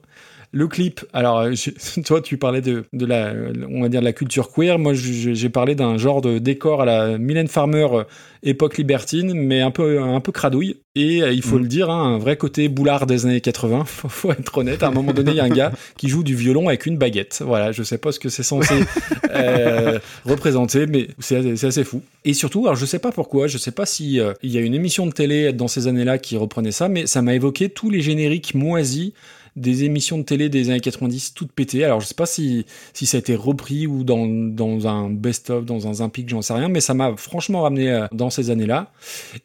[0.53, 1.53] Le clip, alors euh,
[2.07, 3.35] toi tu parlais de, de la,
[3.71, 4.79] on va dire de la culture queer.
[4.79, 8.05] Moi j'ai parlé d'un genre de décor à la Mylène Farmer euh,
[8.43, 10.77] époque libertine, mais un peu un peu cradouille.
[10.95, 11.63] Et euh, il faut Mm.
[11.63, 13.85] le dire, hein, un vrai côté boulard des années 80.
[13.87, 14.83] Faut, faut être honnête.
[14.83, 16.97] À un moment donné, il y a un gars qui joue du violon avec une
[16.97, 17.43] baguette.
[17.45, 18.75] Voilà, je sais pas ce que c'est censé
[19.31, 22.03] euh, représenter, mais c'est c'est assez fou.
[22.25, 24.61] Et surtout, alors je sais pas pourquoi, je sais pas si euh, il y a
[24.61, 27.91] une émission de télé dans ces années-là qui reprenait ça, mais ça m'a évoqué tous
[27.91, 29.13] les génériques moisis
[29.59, 31.85] des émissions de télé des années 90 toutes pétées.
[31.85, 35.65] Alors je sais pas si, si ça a été repris ou dans, dans un best-of,
[35.65, 38.93] dans un Zimpic, j'en sais rien, mais ça m'a franchement ramené euh, dans ces années-là.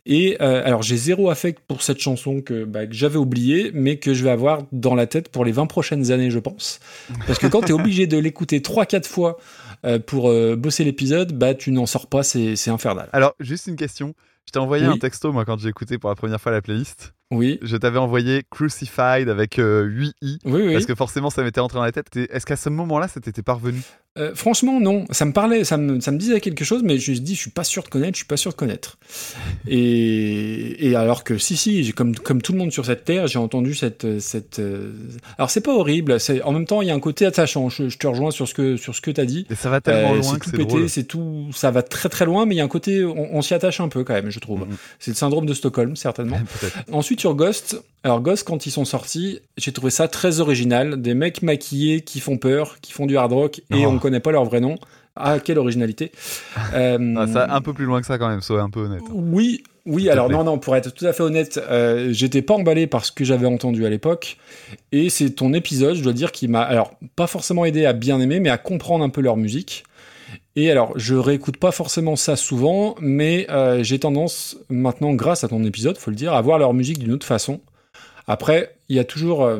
[0.05, 3.97] Et euh, alors j'ai zéro affect pour cette chanson que, bah, que j'avais oubliée, mais
[3.97, 6.79] que je vais avoir dans la tête pour les 20 prochaines années, je pense.
[7.27, 9.37] Parce que quand tu es obligé de l'écouter 3-4 fois
[9.85, 13.09] euh, pour euh, bosser l'épisode, bah tu n'en sors pas, c'est c'est infernal.
[13.13, 14.13] Alors, juste une question.
[14.45, 14.93] Je t'ai envoyé Oui.
[14.93, 17.13] un texto, moi, quand j'ai écouté pour la première fois la playlist.
[17.35, 20.37] Oui, Je t'avais envoyé Crucified avec euh, 8 i.
[20.45, 20.73] oui, oui.
[20.73, 22.07] Parce que forcément, ça m'était rentré dans la tête.
[22.15, 23.79] Est-ce qu'à ce moment-là, ça t'était parvenu?
[24.19, 25.05] Euh, franchement, non.
[25.09, 27.33] Ça me parlait, ça me, ça me disait quelque chose, mais je me suis dit,
[27.35, 28.99] je suis pas sûr de connaître, je suis pas sûr de connaître.
[29.67, 33.39] Et, et alors que, si, si, comme, comme tout le monde sur cette terre, j'ai
[33.39, 34.19] entendu cette.
[34.19, 34.91] cette euh,
[35.39, 36.19] Alors, c'est pas horrible.
[36.19, 37.69] c'est- En même temps, il y a un côté attachant.
[37.69, 39.47] Je, je te rejoins sur ce que, sur ce que t'as dit.
[39.49, 40.89] Et ça va tellement Euh, loin que c'est pété, drôle.
[40.89, 41.47] c'est tout.
[41.53, 43.03] Ça va très très loin, mais il y a un côté.
[43.03, 44.61] On, on s'y attache un peu quand même, je trouve.
[44.61, 44.75] Mhm.
[44.99, 46.39] C'est le syndrome de Stockholm, certainement.
[46.91, 51.41] Ensuite Ghost, alors Ghost quand ils sont sortis, j'ai trouvé ça très original, des mecs
[51.41, 53.89] maquillés qui font peur, qui font du hard rock et Oh.
[53.89, 54.75] on connaît pas leur vrai nom.
[55.15, 56.11] Ah quelle originalité.
[56.73, 59.03] Euh, Ah, ça, un peu plus loin que ça quand même, sois un peu honnête.
[59.13, 60.09] oui, oui.
[60.09, 60.57] Alors non, non.
[60.57, 63.85] Pour être tout à fait honnête, euh, j'étais pas emballé par ce que j'avais entendu
[63.85, 64.37] à l'époque.
[64.91, 68.19] Et c'est ton épisode, je dois dire, qui m'a, alors pas forcément aidé à bien
[68.19, 69.83] aimer, mais à comprendre un peu leur musique.
[70.55, 75.47] Et alors, je réécoute pas forcément ça souvent, mais euh, j'ai tendance maintenant, grâce à
[75.47, 77.59] ton épisode, faut le dire, à voir leur musique d'une autre façon.
[78.27, 79.59] Après, il y a toujours euh,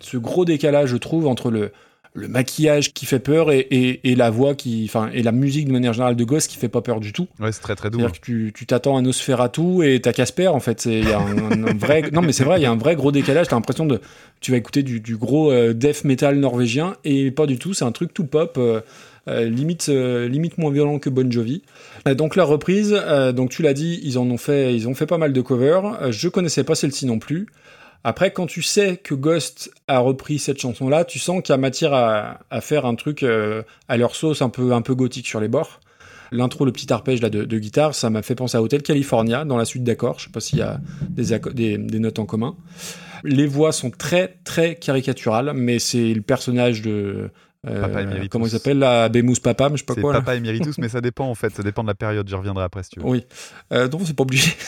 [0.00, 1.70] ce gros décalage, je trouve, entre le,
[2.12, 5.68] le maquillage qui fait peur et, et, et la voix qui, enfin, et la musique
[5.68, 7.28] de manière générale de gosse qui fait pas peur du tout.
[7.40, 7.98] Ouais, c'est très très doux.
[8.00, 10.80] C'est-à-dire que tu tu t'attends à Nosferatu et t'as Casper en fait.
[10.80, 12.96] C'est- y a un, un vrai, non mais c'est vrai, il y a un vrai
[12.96, 13.46] gros décalage.
[13.48, 14.00] T'as l'impression de,
[14.40, 17.72] tu vas écouter du, du gros euh, death metal norvégien et pas du tout.
[17.74, 18.82] C'est un truc tout pop, euh,
[19.26, 21.62] limite euh, limite moins violent que Bon Jovi.
[22.08, 24.94] Euh, donc la reprise, euh, donc tu l'as dit, ils en ont fait, ils ont
[24.94, 26.02] fait pas mal de covers.
[26.02, 27.46] Euh, je connaissais pas celle-ci non plus.
[28.04, 31.58] Après, quand tu sais que Ghost a repris cette chanson-là, tu sens qu'il y a
[31.58, 35.40] matière à, faire un truc euh, à leur sauce un peu, un peu gothique sur
[35.40, 35.80] les bords.
[36.32, 39.58] L'intro, le petit arpège là, de, guitare, ça m'a fait penser à Hotel California dans
[39.58, 40.18] la suite d'accords.
[40.18, 42.56] Je sais pas s'il y a des, des, notes en commun.
[43.22, 47.28] Les voix sont très très caricaturales, mais c'est le personnage de euh,
[47.64, 48.28] Papa Emeritus.
[48.28, 50.12] comment il s'appelle là, Bémousse Papa, mais je sais pas quoi.
[50.12, 50.20] là.
[50.20, 51.54] Papa Emeritus, mais ça dépend en fait.
[51.54, 52.28] Ça dépend de la période.
[52.28, 53.06] J'y reviendrai après si tu veux.
[53.06, 53.24] Oui,
[53.72, 54.52] euh, non, c'est pas obligé.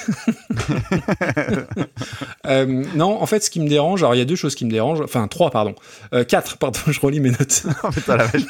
[2.47, 4.67] Euh, non, en fait, ce qui me dérange, alors il y a deux choses qui
[4.67, 5.75] me dérangent, enfin trois, pardon,
[6.13, 7.65] Euh, quatre, pardon, je relis mes notes.
[7.85, 8.43] Oh, putain, la vache.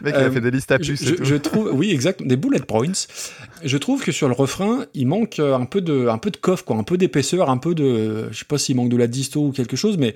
[0.00, 1.04] Mec, il a Euh, fait des listes à je, plus.
[1.04, 1.24] je- et tout.
[1.24, 2.92] je trouve, oui, exact, des bullet points.
[3.64, 6.36] Je trouve que sur le refrain, il manque euh, un peu de, un peu de
[6.36, 9.08] coffre, quoi, un peu d'épaisseur, un peu de, je sais pas s'il manque de la
[9.08, 10.14] disto ou quelque chose, mais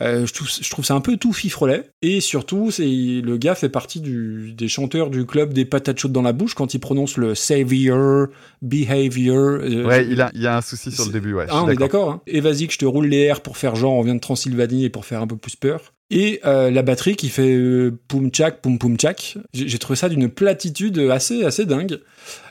[0.00, 1.90] euh, je, trouve, je trouve ça un peu tout fifrelet.
[2.00, 6.12] Et surtout, c'est le gars fait partie du, des chanteurs du club des patates chaudes
[6.12, 8.28] dans la bouche quand il prononce le savior,
[8.62, 9.58] behavior.
[9.62, 11.34] euh, Ouais, il a, il y a un souci sur le début.
[11.34, 12.10] Ouais, ah, on est d'accord.
[12.10, 12.20] Hein.
[12.26, 14.84] Et vas-y que je te roule les airs pour faire genre on vient de Transylvanie
[14.84, 15.92] et pour faire un peu plus peur.
[16.10, 17.58] Et euh, la batterie qui fait
[18.08, 19.38] poum tchak, poum poum tchak.
[19.54, 22.00] J'ai j'ai trouvé ça d'une platitude assez assez dingue.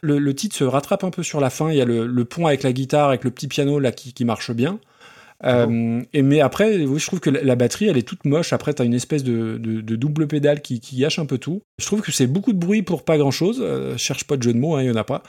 [0.01, 1.69] Le, le titre se rattrape un peu sur la fin.
[1.71, 4.13] Il y a le, le pont avec la guitare, avec le petit piano là qui,
[4.13, 4.79] qui marche bien.
[5.45, 8.53] Euh, et mais après, oui, je trouve que la, la batterie, elle est toute moche.
[8.53, 11.63] Après, t'as une espèce de, de, de double pédale qui, qui gâche un peu tout.
[11.79, 13.59] Je trouve que c'est beaucoup de bruit pour pas grand chose.
[13.61, 15.23] Euh, je cherche pas de jeu de mots, hein, il y en a pas.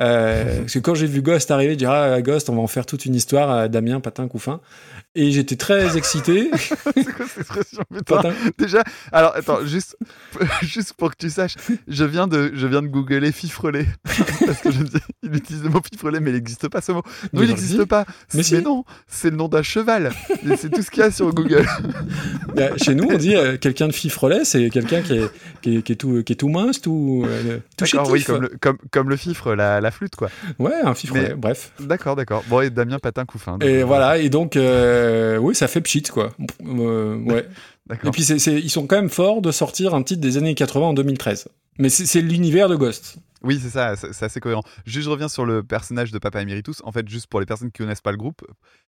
[0.00, 2.66] Euh, parce que quand j'ai vu Ghost arriver, je dis ah Ghost, on va en
[2.66, 3.50] faire toute une histoire.
[3.50, 4.60] euh, Damien, Patin, Couffin.
[5.20, 6.48] Et j'étais très excité.
[6.56, 8.32] C'est quoi cette expression putain.
[8.56, 9.96] Déjà, alors attends, juste,
[10.62, 11.56] juste pour que tu saches,
[11.88, 13.86] je viens de, je viens de googler fifreler
[14.46, 17.02] parce que je dis, il utilise le mot fifreler, mais il n'existe pas ce mot.
[17.32, 18.06] Non, Mais il n'existe pas.
[18.32, 18.62] Mais si.
[18.62, 20.12] non, c'est le nom d'un cheval.
[20.56, 21.66] C'est tout ce qu'il y a sur Google.
[22.54, 25.30] Bah, chez nous, on dit euh, quelqu'un de fifrelet, c'est quelqu'un qui est,
[25.62, 28.48] qui, est, qui est tout, qui est tout mince, tout, euh, tout oui, comme le,
[28.60, 30.30] comme, comme le fifre, la, la flûte, quoi.
[30.60, 31.30] Ouais, un fifrelet.
[31.30, 31.72] Mais- Bref.
[31.80, 32.44] D'accord, d'accord.
[32.46, 33.58] Bon, et Damien Patin Couffin.
[33.60, 35.07] Et voilà, et donc, euh,
[35.40, 36.30] oui, ça fait pchit, quoi.
[36.66, 37.46] Euh, ouais.
[38.04, 40.94] Et puis ils sont quand même forts de sortir un titre des années 80 en
[40.94, 41.48] 2013.
[41.78, 43.18] Mais c'est, l'univers de Ghost.
[43.42, 44.64] Oui, c'est ça, c'est assez cohérent.
[44.84, 46.82] Juste, je reviens sur le personnage de Papa Emeritus.
[46.84, 48.42] En fait, juste pour les personnes qui connaissent pas le groupe,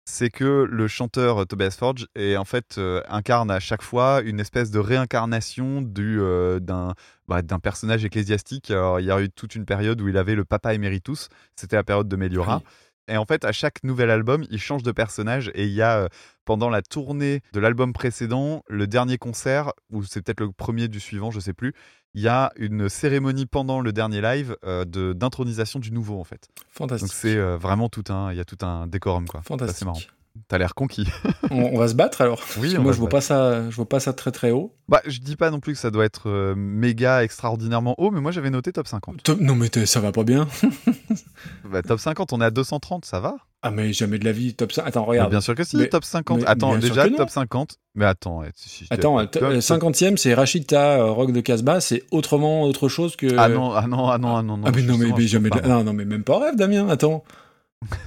[0.07, 4.23] c'est que le chanteur euh, Tobias Forge est en fait euh, incarne à chaque fois
[4.25, 6.95] une espèce de réincarnation du euh, d'un
[7.29, 8.71] bah, d'un personnage ecclésiastique.
[8.71, 11.29] Alors, il y a eu toute une période où il avait le Papa Emeritus.
[11.55, 12.57] C'était la période de Meliora.
[12.57, 12.71] Oui.
[13.09, 15.51] Et en fait, à chaque nouvel album, il change de personnage.
[15.55, 16.09] Et il y a, euh,
[16.45, 21.01] pendant la tournée de l'album précédent, le dernier concert, ou c'est peut-être le premier du
[21.01, 21.73] suivant, je sais plus,
[22.15, 26.25] il y a une cérémonie pendant le dernier live euh, de d'intronisation du nouveau, en
[26.25, 26.49] fait.
[26.69, 27.09] Fantastique.
[27.09, 29.43] Donc c'est euh, vraiment tout un, il y a tout un décorum, quoi.
[29.43, 29.79] Fantastique.
[29.79, 30.01] C'est marrant.
[30.49, 31.07] T'as l'air conquis.
[31.51, 32.41] on, on va se battre alors.
[32.59, 34.75] Oui, moi je vois pas ça, je vois pas ça très très haut.
[34.89, 38.21] Bah, je dis pas non plus que ça doit être euh, méga extraordinairement haut, mais
[38.21, 39.23] moi j'avais noté top 50.
[39.23, 40.47] Top- Non mais ça va pas bien.
[41.71, 44.55] Bah, top 50, on est à 230, ça va Ah mais jamais de la vie
[44.55, 44.83] top 5.
[44.87, 45.31] Attends Mais regarde.
[45.31, 46.39] Bien sûr que si, Mais- top 50.
[46.41, 47.77] mais Attends, déjà top 50.
[47.95, 52.05] Mais attends, si- si- Attends, top- euh, 50e c'est Rachita euh, Rock de Casbah, c'est
[52.11, 53.37] autrement autre chose que.
[53.37, 54.65] Ah non, ah non, ah non, ah non, non.
[54.67, 55.51] Ah mais non mais, jamais.
[55.51, 56.89] de Non non mais même pas rêve Damien.
[56.89, 57.25] Attends.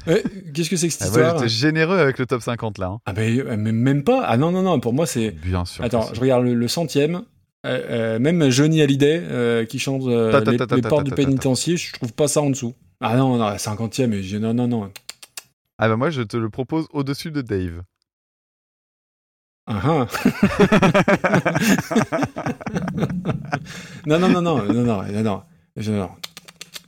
[0.07, 2.77] Eh, Qu'est-ce que c'est que cette Ah ouais, histoire j'étais généreux avec le top 50
[2.77, 2.87] là.
[2.87, 2.99] hein.
[3.05, 4.23] Ah euh, mais même pas.
[4.25, 4.79] Ah non non non.
[4.79, 5.31] Pour moi c'est.
[5.31, 5.83] Bien sûr.
[5.83, 7.23] Attends, je regarde le, le centième.
[7.65, 10.89] Euh, euh, même Johnny Hallyday euh, qui chante euh, Ta, ta, les, ta, les ta,
[10.89, 12.73] portes du pénitencier, je trouve pas ça en dessous.
[12.99, 14.91] Ah non, non, 50e, mais j'ai- non, non, non.
[15.77, 17.83] Ah bah moi je te le propose au-dessus de Dave.
[19.65, 20.07] Ah, ah.
[24.05, 25.43] non, non, non, non, non, non, non, non,
[25.93, 26.09] non.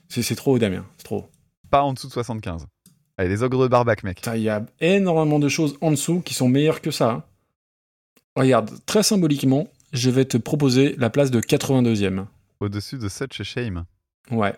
[0.09, 1.29] C'est trop, Damien, c'est trop.
[1.71, 2.67] Pas en dessous de 75.
[3.17, 4.21] Allez, les ogres de Barbac, mec.
[4.35, 7.09] Il y a énormément de choses en dessous qui sont meilleures que ça.
[7.11, 7.23] hein.
[8.35, 12.25] Regarde, très symboliquement, je vais te proposer la place de 82e.
[12.59, 13.85] Au-dessus de Such a Shame.
[14.31, 14.53] Ouais.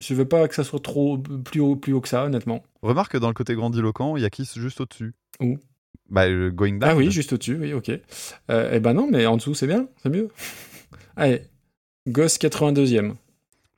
[0.00, 2.62] Je veux pas que ça soit trop plus haut, plus haut que ça, honnêtement.
[2.82, 5.14] Remarque que dans le côté grandiloquent, il y a Kiss juste au-dessus.
[5.40, 5.58] Où?
[6.10, 6.90] Bah, le Going Down.
[6.90, 7.90] Ah oui, juste au-dessus, oui, ok.
[8.50, 10.28] Euh, eh ben non, mais en dessous, c'est bien, c'est mieux.
[11.16, 11.42] Allez,
[12.06, 13.14] Gosse 82e.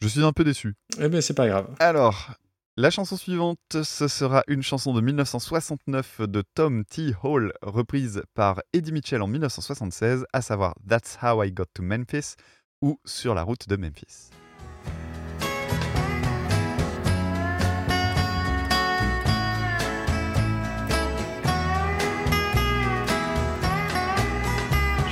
[0.03, 0.75] Je suis un peu déçu.
[1.01, 1.69] Eh ben c'est pas grave.
[1.79, 2.33] Alors,
[2.79, 7.15] la chanson suivante, ce sera une chanson de 1969 de Tom T.
[7.23, 12.35] Hall, reprise par Eddie Mitchell en 1976, à savoir That's How I Got to Memphis
[12.83, 14.31] ou Sur la route de Memphis.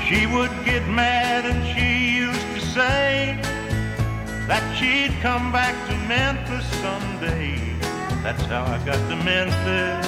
[0.06, 1.93] She would get mad and she
[4.46, 7.56] that she'd come back to Memphis someday.
[8.22, 10.06] That's how I got to Memphis.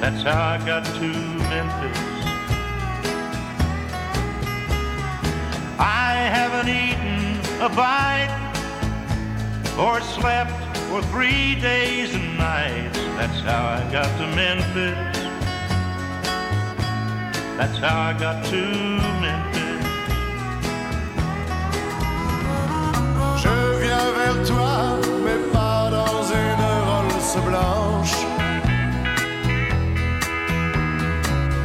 [0.00, 1.08] That's how I got to
[1.50, 1.98] Memphis.
[5.80, 8.34] I haven't eaten a bite
[9.78, 10.52] or slept
[10.88, 12.98] for three days and nights.
[13.18, 15.18] That's how I got to Memphis.
[17.56, 18.66] That's how I got to
[19.20, 19.57] Memphis.
[24.46, 28.16] Toi, mais pas dans une Rolls blanche.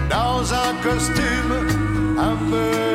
[0.09, 1.53] Dans un costume
[2.18, 2.93] un peu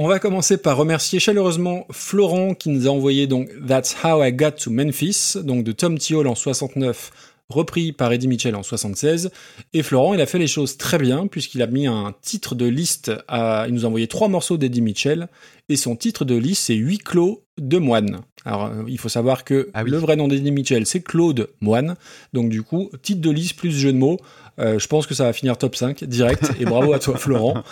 [0.00, 4.32] On va commencer par remercier chaleureusement Florent qui nous a envoyé donc That's How I
[4.32, 6.14] Got to Memphis, donc de Tom T.
[6.14, 7.10] Hall en 69,
[7.50, 9.30] repris par Eddie Mitchell en 76.
[9.72, 12.66] Et Florent, il a fait les choses très bien puisqu'il a mis un titre de
[12.66, 15.28] liste à, il nous a envoyé trois morceaux d'Eddie Mitchell
[15.70, 18.20] et son titre de liste c'est Huit clos de Moine.
[18.44, 19.90] Alors, euh, il faut savoir que Ah oui.
[19.90, 21.96] le vrai nom d'Eddie Mitchell, c'est Claude Moine.
[22.34, 24.18] Donc, du coup, titre de liste plus jeu de mots.
[24.58, 26.52] Euh, je pense que ça va finir top 5 direct.
[26.60, 27.62] Et bravo à toi, Florent.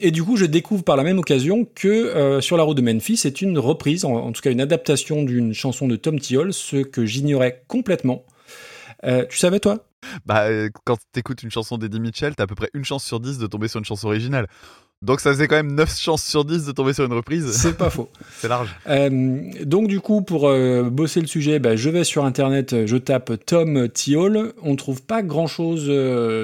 [0.00, 2.82] Et du coup, je découvre par la même occasion que euh, Sur la route de
[2.82, 6.36] Memphis est une reprise, en, en tout cas une adaptation d'une chanson de Tom T.
[6.36, 8.24] Hall, ce que j'ignorais complètement.
[9.04, 9.84] Euh, tu savais, toi?
[10.26, 13.20] Bah, euh, quand t'écoutes une chanson d'Eddie Mitchell, t'as à peu près une chance sur
[13.20, 14.46] 10 de tomber sur une chanson originale.
[15.02, 17.50] Donc ça faisait quand même 9 chances sur 10 de tomber sur une reprise.
[17.52, 18.08] C'est pas faux.
[18.38, 18.74] C'est large.
[18.88, 19.10] Euh,
[19.64, 23.32] donc du coup, pour euh, bosser le sujet, bah, je vais sur internet, je tape
[23.44, 24.54] Tom Thiol.
[24.62, 25.84] On trouve pas grand chose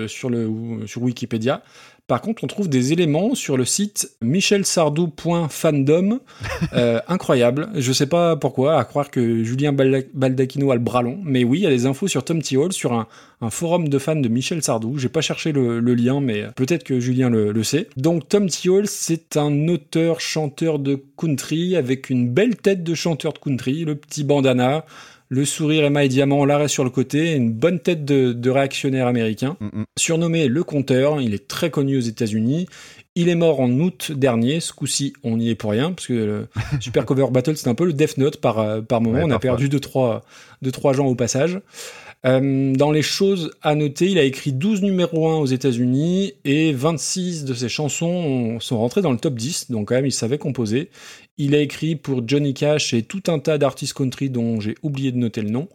[0.09, 1.63] sur le sur Wikipédia.
[2.11, 6.19] Par contre, on trouve des éléments sur le site michelsardou.fandom.
[6.75, 7.69] Euh, incroyable.
[7.75, 11.19] Je sais pas pourquoi, à croire que Julien Balda- Baldacchino a le bras long.
[11.25, 13.07] Mais oui, il y a des infos sur Tom Thiol sur un,
[13.41, 14.99] un forum de fans de Michel Sardou.
[14.99, 17.89] J'ai pas cherché le, le lien, mais peut-être que Julien le, le sait.
[17.97, 23.39] Donc Tom Thiol, c'est un auteur-chanteur de country avec une belle tête de chanteur de
[23.39, 24.85] country, le petit bandana,
[25.33, 29.57] le sourire émail diamant, l'arrêt sur le côté, une bonne tête de, de réactionnaire américain.
[29.61, 29.85] Mm, mm.
[29.97, 32.67] Surnommé le compteur, il est très connu aux États-Unis.
[33.15, 34.59] Il est mort en août dernier.
[34.61, 36.47] Ce coup-ci, on n'y est pour rien, parce que le
[36.81, 39.19] Super Cover Battle, c'est un peu le Death Note par, euh, par moment.
[39.19, 40.25] Ouais, on a perdu deux trois,
[40.63, 41.61] deux, trois gens au passage.
[42.27, 46.73] Euh, dans les choses à noter, il a écrit 12 numéros 1 aux États-Unis et
[46.75, 50.13] 26 de ses chansons ont- sont rentrées dans le top 10, donc quand même il
[50.13, 50.91] savait composer.
[51.39, 55.11] Il a écrit pour Johnny Cash et tout un tas d'artistes country dont j'ai oublié
[55.13, 55.69] de noter le nom.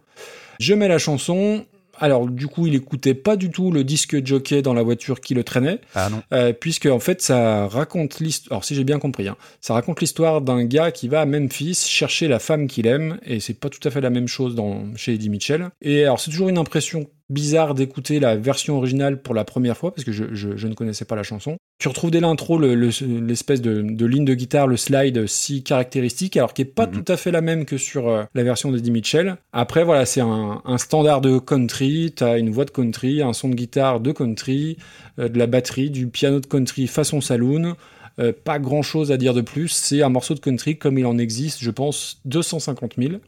[0.60, 1.64] Je mets la chanson.
[1.98, 5.32] Alors du coup, il écoutait pas du tout le disque jockey dans la voiture qui
[5.32, 6.20] le traînait, Ah non.
[6.34, 8.52] euh, puisque en fait ça raconte l'histoire.
[8.52, 11.74] Alors si j'ai bien compris, hein, ça raconte l'histoire d'un gars qui va à Memphis
[11.88, 14.94] chercher la femme qu'il aime, et c'est pas tout à fait la même chose dans
[14.94, 15.70] chez Eddie Mitchell.
[15.80, 19.92] Et alors c'est toujours une impression bizarre d'écouter la version originale pour la première fois
[19.94, 21.56] parce que je, je- je ne connaissais pas la chanson.
[21.78, 25.62] Tu retrouves dès l'intro le- le- l'espèce de, de ligne de guitare, le slide si
[25.62, 26.92] caractéristique, alors qui est pas Mhm.
[27.02, 29.36] tout à fait la même que sur euh, la version d'Eddie Mitchell.
[29.52, 33.48] Après voilà, c'est un, un standard de country, t'as une voix de country, un son
[33.50, 34.76] de guitare de country,
[35.18, 37.74] euh, de la batterie, du piano de country façon saloon.
[38.18, 41.04] Euh, pas grand chose à dire de plus, c'est un morceau de country comme il
[41.04, 43.10] en existe, je pense, 250 000.
[43.10, 43.20] Alors,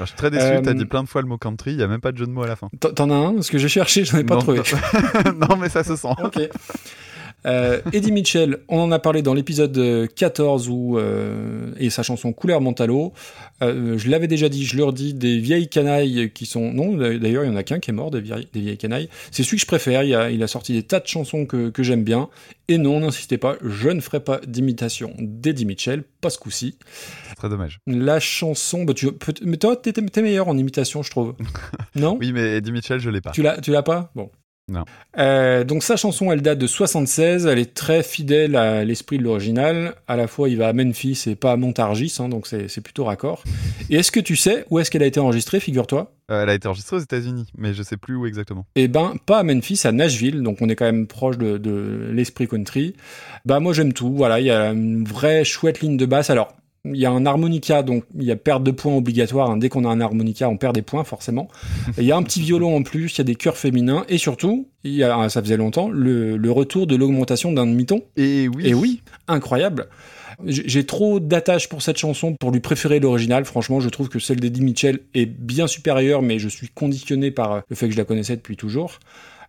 [0.00, 1.82] je suis très déçu, Euh, t'as dit plein de fois le mot country, il y
[1.82, 2.68] a même pas de jeu de mots à la fin.
[2.78, 4.60] T'en- as un Parce que j'ai cherché, je n'en ai pas non, trouvé.
[5.48, 6.08] non, mais ça se sent.
[6.22, 6.40] Ok.
[7.46, 12.02] Euh, Eddie Mitchell, on en a parlé dans l'épisode euh, 14 où, euh, et sa
[12.02, 13.12] chanson Couleur Mentalo.
[13.62, 16.72] Euh, je l'avais déjà dit, je leur dis des vieilles canailles qui sont.
[16.72, 19.08] Non, d'ailleurs, il y en a qu'un qui est mort, des vieilles, des vieilles canailles.
[19.30, 20.02] C'est celui que je préfère.
[20.02, 22.28] Il a, il a sorti des tas de chansons que, que j'aime bien.
[22.68, 26.78] Et non, n'insistez pas, je ne ferai pas d'imitation d'Eddie Mitchell, pas ce coup-ci.
[27.28, 27.78] C'est très dommage.
[27.86, 29.08] La chanson, bah, tu,
[29.42, 31.34] mais toi, t'es t'es meilleur en imitation, je trouve.
[31.94, 32.16] non?
[32.18, 33.32] Oui, mais Eddie Mitchell, je l'ai pas.
[33.32, 34.10] tu l'as, tu l'as pas?
[34.14, 34.30] Bon.
[34.68, 34.84] Non.
[35.18, 37.46] Euh, donc sa chanson, elle date de 76.
[37.46, 39.94] Elle est très fidèle à l'esprit de l'original.
[40.08, 43.04] À la fois, il va à Memphis et pas à Montargis, hein, donc c'est plutôt
[43.04, 43.44] raccord.
[43.90, 46.12] Et est-ce que tu sais où est-ce qu'elle a été enregistrée, figure-toi?
[46.30, 48.64] Euh, elle a été enregistrée aux États-Unis, mais je sais plus où exactement.
[48.74, 50.42] Eh ben, pas à Memphis, à Nashville.
[50.42, 52.94] Donc on est quand même proche de, de l'esprit country.
[53.44, 54.14] Bah moi j'aime tout.
[54.14, 56.30] Voilà, il y a une vraie chouette ligne de basse.
[56.30, 56.54] Alors
[56.84, 59.50] il y a un harmonica, donc il y a perte de points obligatoire.
[59.50, 59.56] hein.
[59.56, 61.48] Dès qu'on a un harmonica, on perd des points forcément.
[61.98, 64.04] Et Il y a un petit violon en plus, il y a des chœurs féminins
[64.08, 68.02] et surtout, il y a, ça faisait longtemps, le, le retour de l'augmentation d'un demi-ton.
[68.16, 68.66] Et oui.
[68.66, 69.86] Et oui, incroyable.
[70.46, 73.44] J'ai trop d'attache pour cette chanson pour lui préférer l'original.
[73.44, 77.62] Franchement, je trouve que celle d'Eddie Mitchell est bien supérieure, mais je suis conditionné par
[77.68, 78.98] le fait que je la connaissais depuis toujours.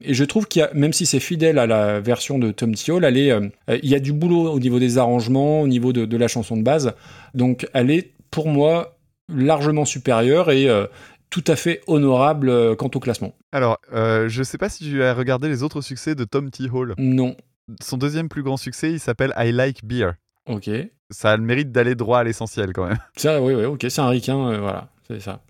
[0.01, 2.73] Et je trouve qu'il y a, même si c'est fidèle à la version de Tom
[2.73, 5.67] Thiol, elle est, euh, euh, il y a du boulot au niveau des arrangements, au
[5.67, 6.93] niveau de, de la chanson de base.
[7.33, 8.97] Donc, elle est, pour moi,
[9.33, 10.85] largement supérieure et euh,
[11.29, 13.33] tout à fait honorable euh, quant au classement.
[13.51, 16.65] Alors, euh, je sais pas si tu as regardé les autres succès de Tom T.
[16.71, 16.93] Hall.
[16.97, 17.35] Non.
[17.81, 20.11] Son deuxième plus grand succès, il s'appelle I Like Beer.
[20.47, 20.69] Ok.
[21.09, 22.99] Ça a le mérite d'aller droit à l'essentiel quand même.
[23.15, 25.41] Ça, oui, oui, ok, c'est un ricain, euh, voilà, c'est ça.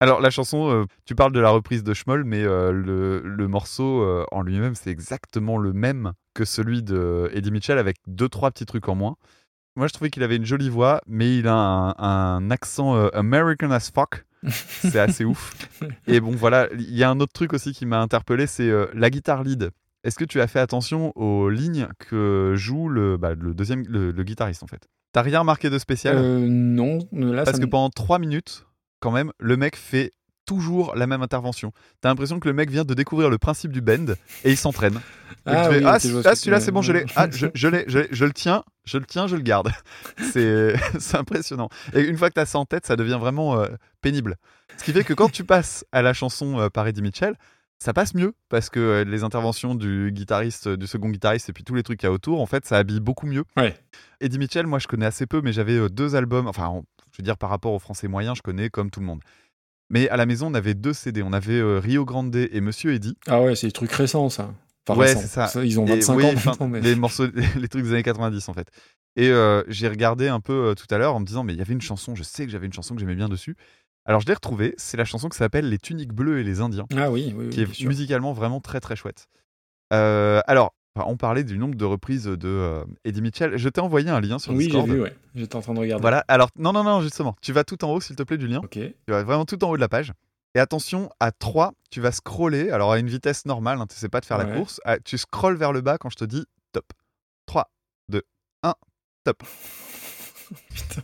[0.00, 3.48] Alors la chanson, euh, tu parles de la reprise de Schmoll, mais euh, le, le
[3.48, 8.28] morceau euh, en lui-même, c'est exactement le même que celui de Eddie Mitchell avec deux
[8.28, 9.16] trois petits trucs en moins.
[9.76, 13.70] Moi, je trouvais qu'il avait une jolie voix, mais il a un, un accent American
[13.70, 14.24] as fuck.
[14.46, 15.52] C'est assez ouf.
[16.06, 19.10] Et bon, voilà, il y a un autre truc aussi qui m'a interpellé, c'est la
[19.10, 19.70] guitare lead.
[20.04, 24.12] Est-ce que tu as fait attention aux lignes que joue le, bah, le deuxième, le,
[24.12, 24.88] le guitariste en fait?
[25.12, 26.16] T'as rien remarqué de spécial?
[26.18, 28.66] Euh, non, là, Parce ça que pendant 3 minutes,
[29.00, 30.12] quand même, le mec fait
[30.44, 31.72] toujours la même intervention.
[32.00, 34.98] T'as l'impression que le mec vient de découvrir le principe du bend et il s'entraîne.
[35.44, 37.04] Ah oui, ah, ah, celui-là c'est bon, je l'ai.
[37.16, 39.70] Ah, je, je l'ai, je, le tiens, je le tiens, je le garde.
[40.18, 40.74] C'est
[41.14, 41.68] impressionnant.
[41.92, 43.68] Et une fois que t'as ça en tête, ça devient vraiment euh,
[44.00, 44.36] pénible.
[44.78, 47.34] Ce qui fait que quand tu passes à la chanson euh, par Eddie Mitchell,
[47.78, 51.62] ça passe mieux parce que euh, les interventions du guitariste, du second guitariste et puis
[51.64, 53.44] tous les trucs qu'il y a autour, en fait, ça habille beaucoup mieux.
[53.56, 53.76] Ouais.
[54.20, 56.46] Eddie Mitchell, moi je connais assez peu, mais j'avais euh, deux albums.
[56.46, 56.84] Enfin, en-
[57.18, 59.20] je veux dire, par rapport aux Français moyens, je connais comme tout le monde.
[59.90, 61.22] Mais à la maison, on avait deux CD.
[61.22, 63.16] On avait euh, Rio Grande et Monsieur Eddie.
[63.26, 64.54] Ah ouais, c'est des trucs récents, ça.
[64.86, 65.20] Enfin, Ouais, récents.
[65.20, 65.64] c'est ça.
[65.64, 66.80] Ils ont Et 25 oui, ans maintenant, mais...
[66.80, 67.26] Les morceaux,
[67.56, 68.68] les trucs des années 90 en fait.
[69.16, 71.58] Et euh, j'ai regardé un peu euh, tout à l'heure en me disant, mais il
[71.58, 73.56] y avait une chanson, je sais que j'avais une chanson que j'aimais bien dessus.
[74.04, 76.86] Alors je l'ai retrouvé, c'est la chanson qui s'appelle Les tuniques bleues et les Indiens,
[76.96, 79.26] Ah oui, oui, oui, qui est musicalement vraiment très très chouette.
[79.90, 80.74] Alors,
[81.06, 83.56] on parlait du nombre de reprises de euh, Eddie Mitchell.
[83.56, 84.88] Je t'ai envoyé un lien sur Oui, j'ai Discord.
[84.88, 85.14] vu, ouais.
[85.34, 86.00] J'étais en train de regarder.
[86.02, 88.46] Voilà, alors non, non, non, justement, tu vas tout en haut s'il te plaît du
[88.48, 88.58] lien.
[88.58, 88.70] Ok.
[88.72, 90.12] Tu vas vraiment tout en haut de la page.
[90.54, 94.08] Et attention, à 3, tu vas scroller, alors à une vitesse normale, hein, tu sais
[94.08, 96.44] pas de faire la course, Ah, tu scrolles vers le bas quand je te dis
[96.72, 96.86] top.
[97.46, 97.70] 3,
[98.08, 98.22] 2,
[98.62, 98.74] 1,
[99.24, 99.42] top.
[100.74, 101.02] Putain.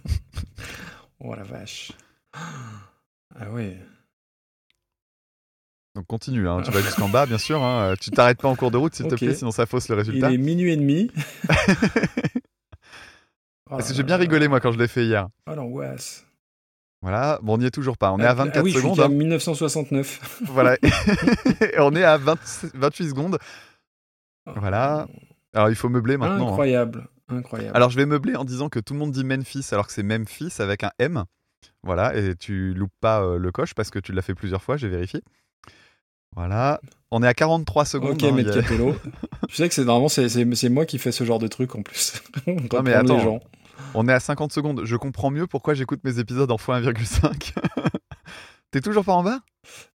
[1.20, 1.92] Oh la vache.
[2.32, 3.78] Ah ouais.
[5.94, 8.72] Donc continue, hein, tu vas jusqu'en bas bien sûr, hein, tu t'arrêtes pas en cours
[8.72, 10.32] de route s'il te plaît, sinon ça fausse le Il résultat.
[10.32, 11.10] est minuit et demi.
[13.70, 15.28] Oh Parce que là j'ai bien rigolé moi quand je l'ai fait hier.
[15.50, 16.26] Oh l'angoisse.
[17.00, 18.78] Voilà, bon on n'y est toujours pas, on est à Ah, 24 ah oui, je
[18.78, 18.98] suis secondes.
[18.98, 19.08] qu'à hein.
[19.08, 20.42] 1969.
[20.46, 20.76] Voilà,
[21.78, 22.38] on est à 20
[22.74, 23.38] 28 secondes.
[24.56, 25.06] Voilà.
[25.54, 26.48] Alors il faut meubler maintenant.
[26.48, 27.06] Incroyable.
[27.28, 27.76] Incroyable.
[27.76, 30.02] Alors je vais meubler en disant que tout le monde dit Memphis alors que c'est
[30.02, 31.24] Memphis avec un M.
[31.82, 34.76] Voilà, et tu loupes pas euh, le coche parce que tu l'as fait plusieurs fois,
[34.76, 35.22] j'ai vérifié.
[36.36, 36.80] Voilà,
[37.10, 38.12] on est à 43 secondes.
[38.12, 38.96] ok, hein, a- Capello.
[39.48, 42.14] tu sais que c'est normalement c'est, moi qui fais ce genre de truc en plus.
[42.46, 43.16] Reprendre mais attends.
[43.16, 43.40] les gens.
[43.94, 44.82] On est à 50 secondes.
[44.84, 47.54] Je comprends mieux pourquoi j'écoute mes épisodes en x1,5.
[48.72, 49.38] T'es toujours pas en bas?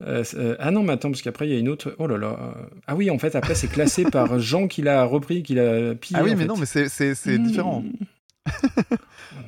[0.03, 1.95] Euh, euh, ah non, mais attends, parce qu'après il y a une autre.
[1.97, 2.37] Oh là là.
[2.39, 5.95] euh, Ah oui, en fait, après c'est classé par Jean qui l'a repris, qui l'a
[5.95, 6.19] pillé.
[6.19, 6.45] Ah oui, mais fait.
[6.47, 6.85] non, mais c'est,
[7.25, 7.43] Mmh.
[7.47, 7.81] différent.
[7.81, 8.97] Non.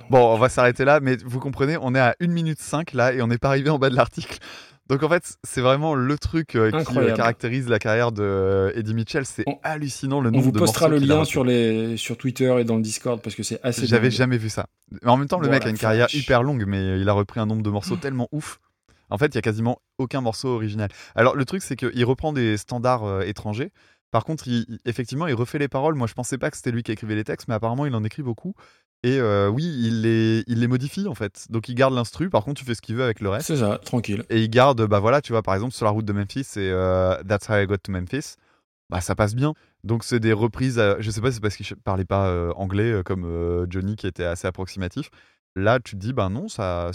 [0.09, 3.13] Bon, on va s'arrêter là, mais vous comprenez, on est à 1 minute 5 là
[3.13, 4.39] et on n'est pas arrivé en bas de l'article.
[4.89, 8.71] Donc en fait, c'est vraiment le truc euh, qui euh, caractérise la carrière de euh,
[8.75, 9.25] Eddie Mitchell.
[9.25, 11.31] C'est On- hallucinant le On nombre vous de postera morceaux le qu'il a lien repris.
[11.31, 13.85] sur, les, sur Twitter et dans le Discord parce que c'est assez.
[13.85, 14.67] J'avais jamais vu ça.
[14.91, 17.13] Mais en même temps, le Oh mec a une carrière hyper longue, mais il a
[17.13, 18.59] repris un nombre de morceaux tellement ouf.
[19.09, 20.89] En fait, il y a quasiment aucun morceau original.
[21.15, 23.71] Alors, le truc, c'est qu'il reprend des standards étrangers.
[24.11, 25.95] Par contre, il- effectivement, il refait les paroles.
[25.95, 28.03] Moi, je pensais pas que c'était lui qui écrivait les textes, mais apparemment, il en
[28.05, 28.53] écrit beaucoup.
[29.07, 31.45] Et euh, oui, il les, il les modifie, en fait.
[31.49, 32.29] Donc, il garde l'instru.
[32.29, 33.47] Par contre, tu fais ce qu'il veut avec le reste.
[33.47, 34.23] C'est ça, tranquille.
[34.29, 36.69] Et il garde, bah voilà, tu vois, par exemple, sur la route de Memphis, c'est
[36.69, 38.35] euh, That's How I Got to Memphis.
[38.89, 39.53] Bah, ça passe bien.
[39.83, 40.79] Donc, c'est des reprises.
[40.79, 43.95] à- je sais pas si c'est parce qu'il parlait pas euh, anglais euh, comme Johnny
[43.95, 45.09] qui était assez approximatif.
[45.57, 46.91] Là, tu te dis, ben non, ça,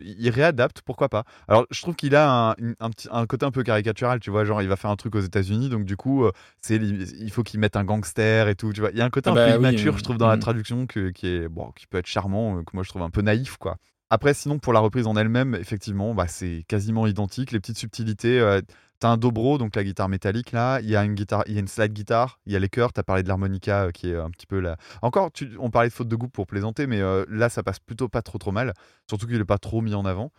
[0.00, 1.22] il réadapte, pourquoi pas.
[1.46, 4.44] Alors, je trouve qu'il a un, un petit, un côté un peu caricatural, tu vois,
[4.44, 7.44] genre, il va faire un truc aux États-Unis, donc du coup, euh, c'est, il faut
[7.44, 8.90] qu'il mette un gangster et tout, tu vois.
[8.90, 10.36] Il y a un côté Ah un bah peu oui, immature, je trouve, dans la
[10.36, 10.40] mm.
[10.40, 13.10] traduction, que, qui, est, bon, qui peut être charmant, euh, que moi je trouve un
[13.10, 13.76] peu naïf, quoi.
[14.14, 17.50] Après, sinon, pour la reprise en elle-même, effectivement, bah, c'est quasiment identique.
[17.50, 18.38] Les petites subtilités.
[18.40, 18.60] euh,
[19.00, 20.80] T'as un dobro, donc la guitare métallique là.
[20.82, 22.38] Il y a une guitare, il y a une slide guitare.
[22.44, 22.92] Il y a les chœurs.
[22.92, 24.76] T'as parlé de l'harmonica euh, qui est un petit peu là.
[25.00, 27.78] Encore, tu- on parlait de faute de goût pour plaisanter, mais euh, là, ça passe
[27.80, 28.74] plutôt pas trop trop mal.
[29.08, 30.30] Surtout qu'il est pas trop mis en avant.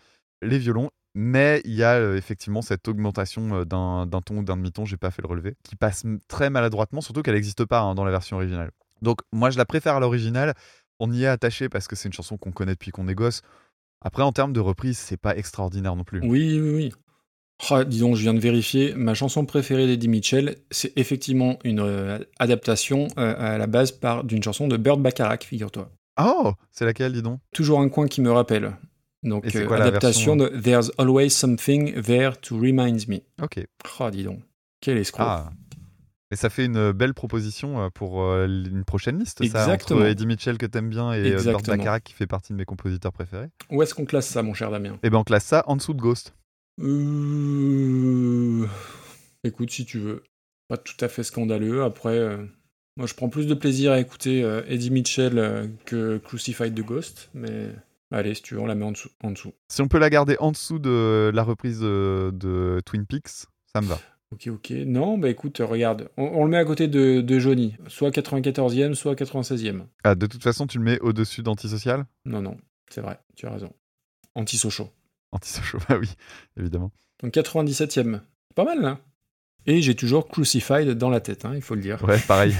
[0.44, 4.86] Les violons, mais il y a euh, effectivement cette augmentation d'un ton ou d'un demi-ton.
[4.86, 7.02] J'ai pas fait le relevé, qui passe très maladroitement.
[7.02, 8.70] Surtout qu'elle n'existe pas hein, dans la version originale.
[9.02, 10.54] Donc moi, je la préfère à l'original.
[11.00, 13.42] On y est attaché parce que c'est une chanson qu'on connaît depuis qu'on est gosse.
[14.04, 16.20] Après, en termes de reprise, c'est pas extraordinaire non plus.
[16.22, 16.92] Oui, oui, oui.
[17.72, 18.94] Oh, dis donc, je viens de vérifier.
[18.96, 24.24] Ma chanson préférée d'Eddie Mitchell, c'est effectivement une euh, adaptation euh, à la base par
[24.24, 25.90] d'une chanson de Burt Bacharach, figure-toi.
[26.22, 27.40] Oh, c'est laquelle, dis donc?
[27.54, 28.76] Toujours un coin qui me rappelle.
[29.24, 33.20] Donc, euh, quoi la adaptation version de There's Always Something There to Remind Me.
[33.42, 33.66] Ok.
[34.00, 34.42] Oh, dis donc.
[34.82, 35.24] Quel escroc.
[35.26, 35.50] Ah.
[36.34, 40.00] Et ça fait une belle proposition euh, pour euh, une prochaine liste, ça, Exactement.
[40.00, 41.78] entre Eddie Mitchell que t'aimes bien et euh, Exactement.
[41.78, 43.50] Bacharach qui fait partie de mes compositeurs préférés.
[43.70, 44.98] Où est-ce qu'on classe ça, mon cher Damien?
[45.04, 46.34] Et ben on classe ça en dessous de Ghost.
[46.82, 48.66] Euh,
[49.44, 50.24] Écoute, si tu veux.
[50.70, 51.84] Pas tout à fait scandaleux.
[51.84, 52.38] Après, euh,
[52.98, 56.82] moi, je prends plus de plaisir à écouter euh, Eddie Mitchell euh, que Crucified de
[56.82, 57.30] Ghost.
[57.36, 57.70] Mais
[58.10, 59.10] allez, si tu veux, on la met en dessous.
[59.22, 59.54] En dessous.
[59.68, 63.82] Si on peut la garder en dessous de la reprise de, de Twin Peaks, ça
[63.82, 64.00] me va.
[64.34, 64.72] Ok, ok.
[64.86, 66.10] Non, bah écoute, regarde.
[66.18, 67.76] On, on le met à côté de, de Johnny.
[67.88, 69.82] Soit 94e, soit 96e.
[70.04, 72.06] Ah, de toute façon, tu le mets au-dessus d'Antisocial?
[72.26, 72.58] Non, non,
[72.90, 73.72] c'est vrai, tu as raison.
[74.36, 74.90] Anti-Sochaux.
[75.32, 76.10] Antisocial, bah oui,
[76.58, 76.92] évidemment.
[77.22, 78.22] Donc 97e.
[78.56, 79.00] Pas mal, là.
[79.66, 82.04] Et j'ai toujours Crucified dans la tête, hein, il faut le dire.
[82.04, 82.54] Ouais, pareil.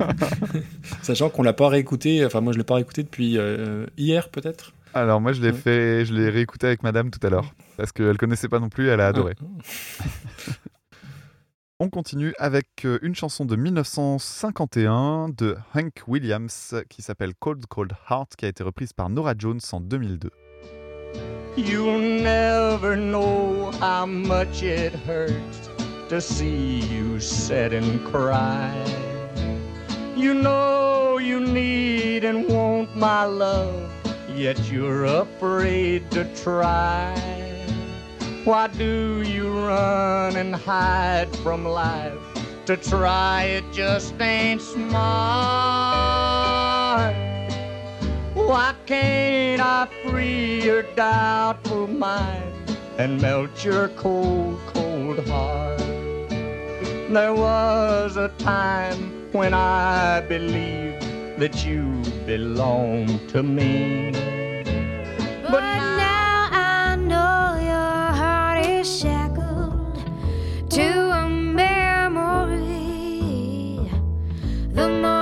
[1.02, 4.74] Sachant qu'on l'a pas réécouté, enfin moi je l'ai pas réécouté depuis euh, hier peut-être?
[4.92, 5.56] Alors moi, je l'ai Ouais.
[5.56, 7.54] fait, je l'ai réécouté avec madame tout à l'heure.
[7.78, 9.34] Parce qu'elle connaissait pas non plus, elle a adoré.
[9.40, 10.04] Ah.
[11.82, 17.94] On continue avec euh, une chanson de 1951 de Hank Williams qui s'appelle Cold Cold
[18.10, 20.28] Heart qui a été reprise par Nora Jones en 2002.
[21.56, 25.70] You'll never know how much it hurts
[26.10, 28.70] to see you sit and cry.
[30.18, 33.90] You know you need and want my love,
[34.36, 37.39] yet you're afraid to try.
[38.44, 42.14] Why do you run and hide from life?
[42.64, 44.94] To try it just ain't smart.
[48.32, 55.78] Why can't I free your doubtful mind and melt your cold, cold heart?
[57.10, 61.04] There was a time when I believed
[61.38, 64.12] that you belonged to me.
[65.42, 65.99] But now
[68.84, 69.98] shackled
[70.70, 72.60] to a memory.
[74.72, 75.19] The more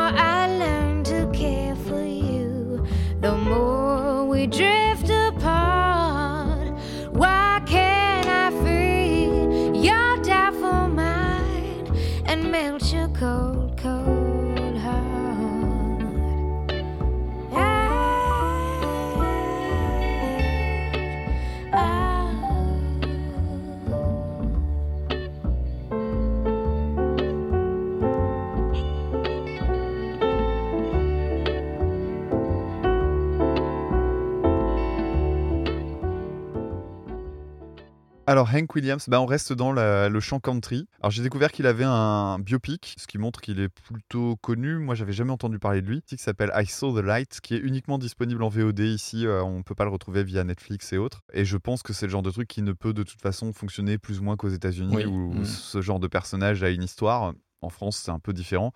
[38.38, 40.86] Alors Hank Williams, bah, on reste dans la- le chant country.
[41.00, 44.78] Alors j'ai découvert qu'il avait un biopic, ce qui montre qu'il est plutôt connu.
[44.78, 47.58] Moi j'avais jamais entendu parler de lui, qui s'appelle I Saw the Light, qui est
[47.58, 49.26] uniquement disponible en VOD ici.
[49.26, 51.22] euh, on peut pas le retrouver via Netflix et autres.
[51.32, 53.52] Et je pense que c'est le genre de truc qui ne peut de toute façon
[53.52, 55.04] fonctionner plus ou moins qu'aux États-Unis, Oui.
[55.04, 55.44] où Mm.
[55.44, 57.32] ce genre de personnage a une histoire.
[57.60, 58.72] En France c'est un peu différent.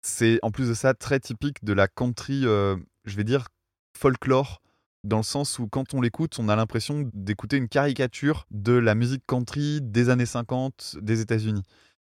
[0.00, 2.74] C'est en plus de ça très typique de la country, euh,
[3.04, 3.48] je vais dire
[3.98, 4.62] folklore
[5.04, 8.94] dans le sens où quand on l'écoute, on a l'impression d'écouter une caricature de la
[8.94, 11.62] musique country des années 50 des États-Unis.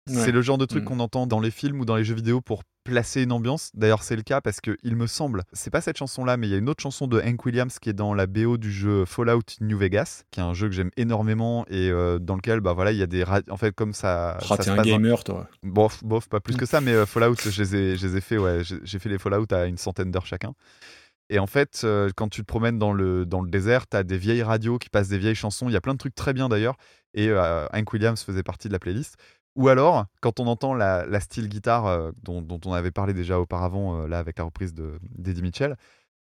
[0.08, 0.16] Ouais.
[0.16, 0.86] C'est le genre de truc Mm.
[0.86, 3.70] qu'on entend dans les films ou dans les jeux vidéo pour placer une ambiance.
[3.72, 6.50] D'ailleurs, c'est le cas parce que il me semble, c'est pas cette chanson-là, mais il
[6.50, 9.06] y a une autre chanson de Hank Williams qui est dans la BO du jeu
[9.06, 12.74] Fallout New Vegas, qui est un jeu que j'aime énormément et euh, dans lequel, bah
[12.74, 14.36] voilà, il y a des, en fait, comme ça.
[14.46, 15.48] Ça t'es se un passe dans- gamer, toi.
[15.62, 18.20] Bof, bof, pas plus que ça, mais euh, Fallout, je les ai, je les ai
[18.20, 20.52] fait, ouais, j'ai fait les Fallout à une centaine d'heures chacun.
[21.30, 24.02] Et en fait, euh, quand tu te promènes dans le, dans le désert, tu as
[24.02, 25.68] des vieilles radios qui passent des vieilles chansons.
[25.68, 26.76] Il y a plein de trucs très bien d'ailleurs.
[27.14, 29.16] Et euh, Hank Williams faisait partie de la playlist.
[29.56, 33.14] Ou alors, quand on entend la, la style guitare euh, dont, dont on avait parlé
[33.14, 35.76] déjà auparavant, là avec la reprise de d'Eddie Mitchell,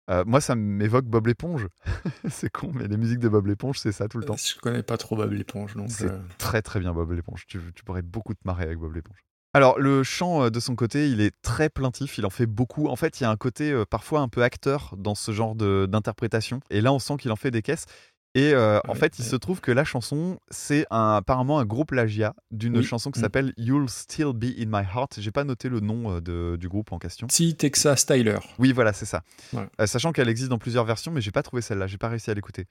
[0.09, 1.67] euh, moi ça m'évoque Bob l'éponge.
[2.29, 4.35] c'est con, mais les musiques de Bob l'éponge, c'est ça tout le temps.
[4.35, 5.89] Je connais pas trop Bob l'éponge, donc.
[5.89, 7.45] C'est très très bien Bob l'éponge.
[7.47, 9.23] Tu, tu pourrais beaucoup te marrer avec Bob l'éponge.
[9.53, 12.87] Alors le chant euh, de son côté, il est très plaintif, il en fait beaucoup.
[12.87, 15.55] En fait, il y a un côté euh, parfois un peu acteur dans ce genre
[15.55, 16.61] d'interprétation.
[16.69, 17.85] Et là, on sent qu'il en fait des caisses.
[18.33, 21.83] Et euh, en Ouais, fait, il se trouve que la chanson, c'est apparemment un gros
[21.83, 22.83] plagiat d'une Oui.
[22.83, 23.23] chanson qui Mm.
[23.23, 25.19] s'appelle You'll Still Be in My Heart.
[25.19, 27.27] J'ai pas noté le nom de- du groupe en question.
[27.29, 28.37] Si Texas Tyler.
[28.57, 29.21] Oui, voilà, c'est ça.
[29.51, 29.67] Ouais.
[29.81, 32.31] Euh, sachant qu'elle existe dans plusieurs versions, mais j'ai pas trouvé celle-là, j'ai pas réussi
[32.31, 32.67] à l'écouter.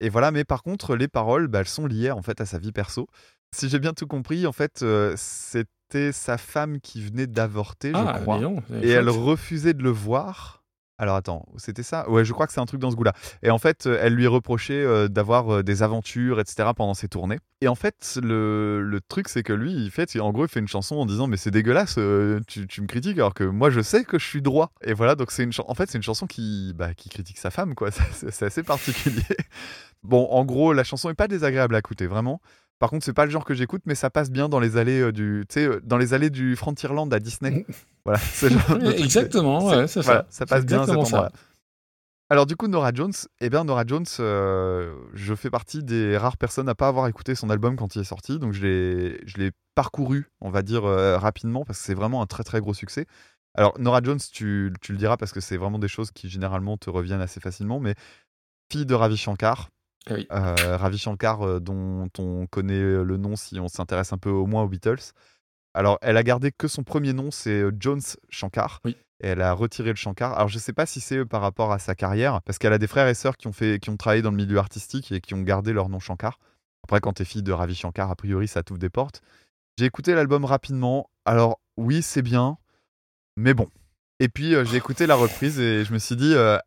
[0.00, 2.58] Et voilà, mais par contre, les paroles, bah, elles sont liées en fait à sa
[2.58, 3.06] vie perso.
[3.52, 8.14] Si j'ai bien tout compris, en fait, euh, c'était sa femme qui venait d'avorter, Ah,
[8.16, 10.58] je crois, donc, c'est et elle refusait de le voir.
[10.98, 12.08] Alors attends, c'était ça?
[12.10, 13.14] Ouais, je crois que c'est un truc dans ce goût-là.
[13.42, 16.68] Et en fait, euh, elle lui reprochait euh, d'avoir euh, des aventures, etc.
[16.76, 17.38] pendant ses tournées.
[17.62, 20.60] Et en fait, le, le truc, c'est que lui, il fait, en gros, il fait
[20.60, 23.70] une chanson en disant mais c'est dégueulasse, euh, tu, tu me critiques alors que moi,
[23.70, 24.72] je sais que je suis droit.
[24.82, 27.50] Et voilà, donc c'est une, en fait, c'est une chanson qui, bah, qui critique sa
[27.50, 27.90] femme, quoi.
[28.12, 29.22] C'est c'est assez particulier.
[30.02, 32.42] Bon, en gros, la chanson est pas désagréable à écouter, vraiment.
[32.80, 35.00] Par contre, c'est pas le genre que j'écoute, mais ça passe bien dans les allées
[35.00, 37.64] euh, du, euh, dans les allées du Frontierland à Disney.
[38.04, 38.52] voilà, truc,
[38.90, 40.26] c'est- Exactement, ouais, c'est voilà, ça.
[40.30, 41.30] ça passe bien à cet endroit-là.
[42.32, 46.36] Alors du coup, Nora Jones, eh bien Nora Jones, euh, je fais partie des rares
[46.36, 49.36] personnes à pas avoir écouté son album quand il est sorti, donc je l'ai, je
[49.38, 52.72] l'ai parcouru, on va dire euh, rapidement, parce que c'est vraiment un très très gros
[52.72, 53.06] succès.
[53.56, 56.76] Alors Nora Jones, tu, tu le diras parce que c'est vraiment des choses qui généralement
[56.76, 57.96] te reviennent assez facilement, mais
[58.70, 59.68] fille de Ravi Shankar,
[60.08, 60.26] oui.
[60.32, 64.46] euh, Ravi Shankar, euh, dont on connaît le nom si on s'intéresse un peu au
[64.46, 65.12] moins aux Beatles.
[65.74, 68.80] Alors, elle a gardé que son premier nom, c'est euh, Jones Shankar.
[68.84, 68.96] Oui.
[69.22, 70.32] Et elle a retiré le Shankar.
[70.34, 72.78] Alors, je sais pas si c'est euh, par rapport à sa carrière, parce qu'elle a
[72.78, 75.20] des frères et sœurs qui ont, fait, qui ont travaillé dans le milieu artistique et
[75.20, 76.38] qui ont gardé leur nom Shankar.
[76.82, 79.22] Après, quand t'es fille de Ravi Shankar, a priori, ça t'ouvre des portes.
[79.78, 81.08] J'ai écouté l'album rapidement.
[81.24, 82.58] Alors, oui, c'est bien,
[83.36, 83.68] mais bon.
[84.18, 86.58] Et puis, euh, j'ai écouté la reprise et je me suis dit, euh,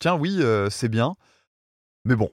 [0.00, 1.14] tiens, oui, euh, c'est bien,
[2.04, 2.30] mais bon.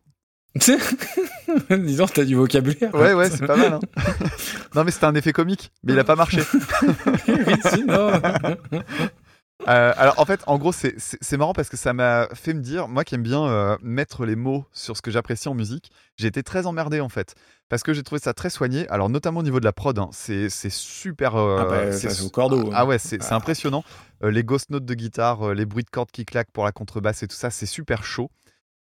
[1.70, 2.94] Dis donc, t'as du vocabulaire.
[2.96, 3.74] Ouais, ouais, c'est pas mal.
[3.74, 3.80] hein.
[4.76, 6.42] non, mais c'était un effet comique, mais il a pas marché.
[7.28, 8.80] oui.
[9.68, 10.98] Euh, alors, en fait, en gros, c'est-
[11.38, 14.36] marrant parce que ça m'a fait me dire, moi qui aime bien euh, mettre les
[14.36, 17.36] mots sur ce que j'apprécie en musique, j'ai été très emmerdé en fait.
[17.70, 20.10] Parce que j'ai trouvé ça très soigné, alors notamment au niveau de la prod, hein,
[20.12, 21.36] c'est c'est super.
[21.36, 22.72] euh, Ah bah, c'est au cordeau, hein.
[22.76, 23.38] Ah ouais, c'est c'est Ah.
[23.38, 23.84] impressionnant.
[24.24, 26.72] Euh, les ghost notes de guitare, euh, les bruits de cordes qui claquent pour la
[26.72, 28.30] contrebasse et tout ça, c'est super chaud.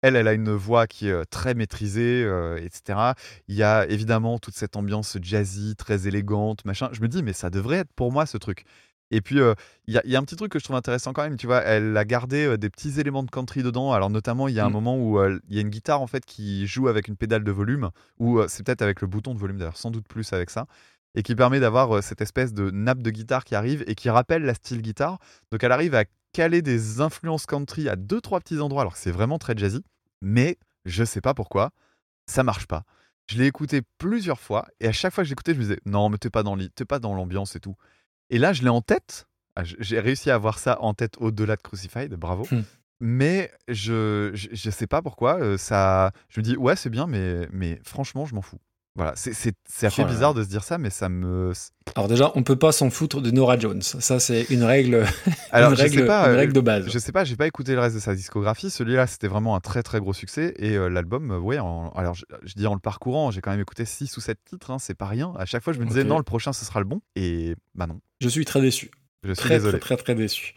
[0.01, 3.13] Elle, elle a une voix qui est euh, très maîtrisée, euh, etc.
[3.47, 6.89] Il y a évidemment toute cette ambiance jazzy, très élégante, machin.
[6.91, 8.63] Je me dis, mais ça devrait être pour moi ce truc.
[9.09, 9.53] Et puis, euh,
[9.87, 11.37] il y, a- il y a un petit truc que je trouve intéressant quand même,
[11.37, 13.93] tu vois, elle a gardé euh, des petits éléments de country dedans.
[13.93, 14.73] Alors, notamment, il y a un Mm.
[14.73, 17.43] moment où euh, il y a une guitare, en fait, qui joue avec une pédale
[17.45, 20.49] de volume, ou c'est peut-être avec le bouton de volume, d'ailleurs, sans doute plus avec
[20.49, 20.67] ça,
[21.15, 24.43] et qui permet d'avoir cette espèce de nappe de guitare qui arrive et qui rappelle
[24.43, 25.17] la style guitare.
[25.51, 26.03] Donc, elle arrive à
[26.37, 29.83] caler des influences country à deux, trois petits endroits, alors que c'est vraiment très jazzy,
[30.21, 31.71] mais je sais pas pourquoi,
[32.27, 32.83] ça marche pas.
[33.25, 36.09] Je l'ai écouté plusieurs fois, et à chaque fois que j'écoutais, je me disais, non,
[36.09, 37.75] mais t'es pas dans t'es pas dans l'ambiance et tout.
[38.29, 39.27] Et là, je l'ai en tête.
[39.55, 42.45] Ah, J'ai réussi à avoir ça en tête au-delà de Crucified, bravo.
[42.51, 42.61] Hmm.
[42.99, 46.11] Mais je, je je sais pas pourquoi euh, ça.
[46.29, 48.59] Je me dis ouais c'est bien mais mais franchement je m'en fous.
[48.97, 49.53] Voilà c'est
[49.97, 51.53] là bizarre de se dire ça mais ça me.
[51.95, 53.81] Alors déjà, on peut pas s'en foutre de Nora Jones.
[53.83, 55.05] Ça, c'est une règle,
[55.51, 56.89] Alors une je règle, sais pas une euh, règle de base.
[56.91, 58.71] je sais pas j'ai pas écouté le reste de sa discographie.
[58.71, 62.15] Celui-là c'était vraiment un très très gros succès et euh, l'album euh, ouais en- alors
[62.15, 64.79] je, je dis en le parcourant j'ai quand même écouté 6 ou 7 titres hein,
[64.79, 65.31] c'est pas rien.
[65.37, 67.85] À chaque fois je me disais non le prochain ce sera le bon et bah
[67.85, 68.89] non Je suis très déçu.
[69.23, 69.77] je suis Très, désolé.
[69.79, 70.55] très, très, très déçu.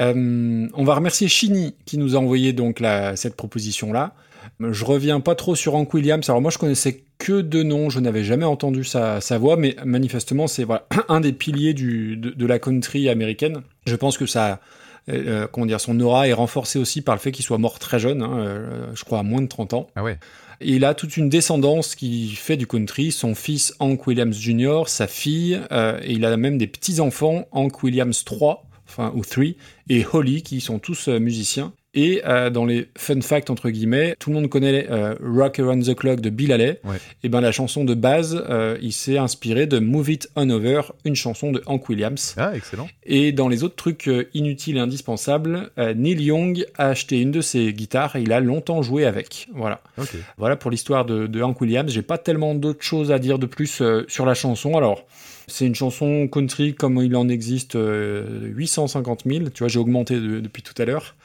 [0.00, 4.14] Euh, on va remercier Chini qui nous a envoyé donc la, cette proposition-là.
[4.60, 6.28] Je reviens pas trop sur Hank Williams.
[6.28, 7.90] Alors moi, je connaissais que deux noms.
[7.90, 12.16] Je n'avais jamais entendu sa, sa voix, mais manifestement, c'est voilà, un des piliers du,
[12.16, 13.62] de, de la country américaine.
[13.86, 14.60] Je pense que ça,
[15.08, 17.98] euh, comment dire, son aura est renforcée aussi par le fait qu'il soit mort très
[17.98, 18.22] jeune.
[18.22, 19.88] hein, euh, je crois à moins de 30 ans.
[19.96, 20.18] Ah ouais.
[20.60, 24.82] Et il a toute une descendance qui fait du country, son fils Hank Williams Jr.,
[24.86, 29.44] sa fille, euh, et il a même des petits-enfants, Hank Williams 3, enfin, ou 3,
[29.88, 31.72] et Holly, qui sont tous euh, musiciens.
[31.98, 35.84] Et euh, dans les fun facts, entre guillemets, tout le monde connaît euh, Rock Around
[35.84, 36.80] the Clock de Bill Haley.
[36.84, 36.98] Ouais.
[37.24, 40.82] Et ben la chanson de base, euh, il s'est inspiré de Move It On Over,
[41.04, 42.36] une chanson de Hank Williams.
[42.38, 42.88] Ah excellent.
[43.02, 47.72] Et dans les autres trucs inutiles et indispensables, Neil Young a acheté une de ses
[47.72, 49.48] guitares et il a longtemps joué avec.
[49.52, 49.80] Voilà.
[50.36, 51.90] Voilà pour l'histoire de, de Hank Williams.
[51.90, 54.76] J'ai pas tellement d'autres choses à dire de plus sur la chanson.
[54.76, 55.04] Alors,
[55.48, 59.44] c'est une chanson country comme il en existe euh, 850 000.
[59.52, 61.16] Tu vois, j'ai augmenté de- depuis tout à l'heure.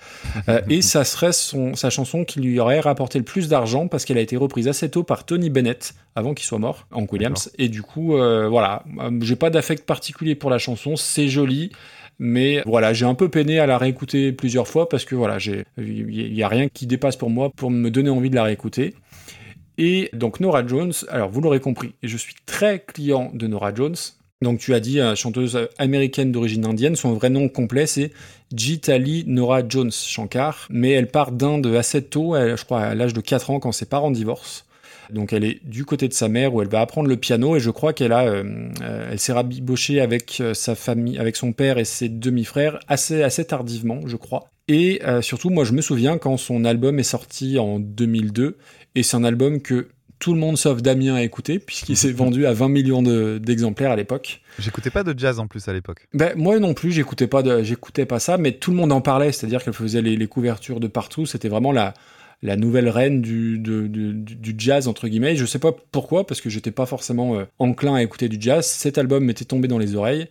[0.50, 4.06] Euh, et ça serait son, sa chanson qui lui aurait rapporté le plus d'argent parce
[4.06, 7.52] qu'elle a été reprise assez tôt par Tony Bennett avant qu'il soit mort, Hank Williams.
[7.58, 10.96] Et du coup, euh, voilà, Euh, j'ai pas d'affect particulier pour la chanson.
[10.96, 11.72] C'est joli.
[12.20, 15.38] Mais voilà, j'ai un peu peiné à la réécouter plusieurs fois parce que voilà,
[15.78, 18.94] il y a rien qui dépasse pour moi pour me donner envie de la réécouter.
[19.78, 23.96] Et donc Nora Jones, alors vous l'aurez compris, je suis très client de Nora Jones.
[24.42, 28.12] Donc tu as dit euh, chanteuse américaine d'origine indienne, son vrai nom complet c'est
[28.54, 33.22] Jitali Nora Jones Shankar, mais elle part d'Inde assez tôt, je crois à l'âge de
[33.22, 34.66] 4 ans quand ses parents divorcent.
[35.10, 37.60] Donc elle est du côté de sa mère où elle va apprendre le piano et
[37.60, 41.78] je crois qu'elle a, euh, euh, elle s'est rabibochée avec sa famille, avec son père
[41.78, 44.50] et ses demi-frères assez assez tardivement, je crois.
[44.70, 48.58] Et surtout, moi je me souviens quand son album est sorti en 2002
[48.96, 49.88] et c'est un album que
[50.20, 53.92] tout le monde sauf Damien a écouté puisqu'il s'est vendu à 20 millions de- d'exemplaires
[53.92, 54.42] à l'époque.
[54.60, 56.08] J'écoutais pas de jazz en plus à l'époque.
[56.14, 59.02] Ben, moi non plus, j'écoutais pas, de- j'écoutais pas ça, mais tout le monde en
[59.02, 61.94] parlait, c'est-à-dire qu'elle faisait les, les couvertures de partout, c'était vraiment la,
[62.42, 65.36] la nouvelle reine du, de- du, du jazz, entre guillemets.
[65.36, 68.66] Je sais pas pourquoi, parce que j'étais pas forcément euh, enclin à écouter du jazz.
[68.66, 70.28] Cet album m'était tombé dans les oreilles.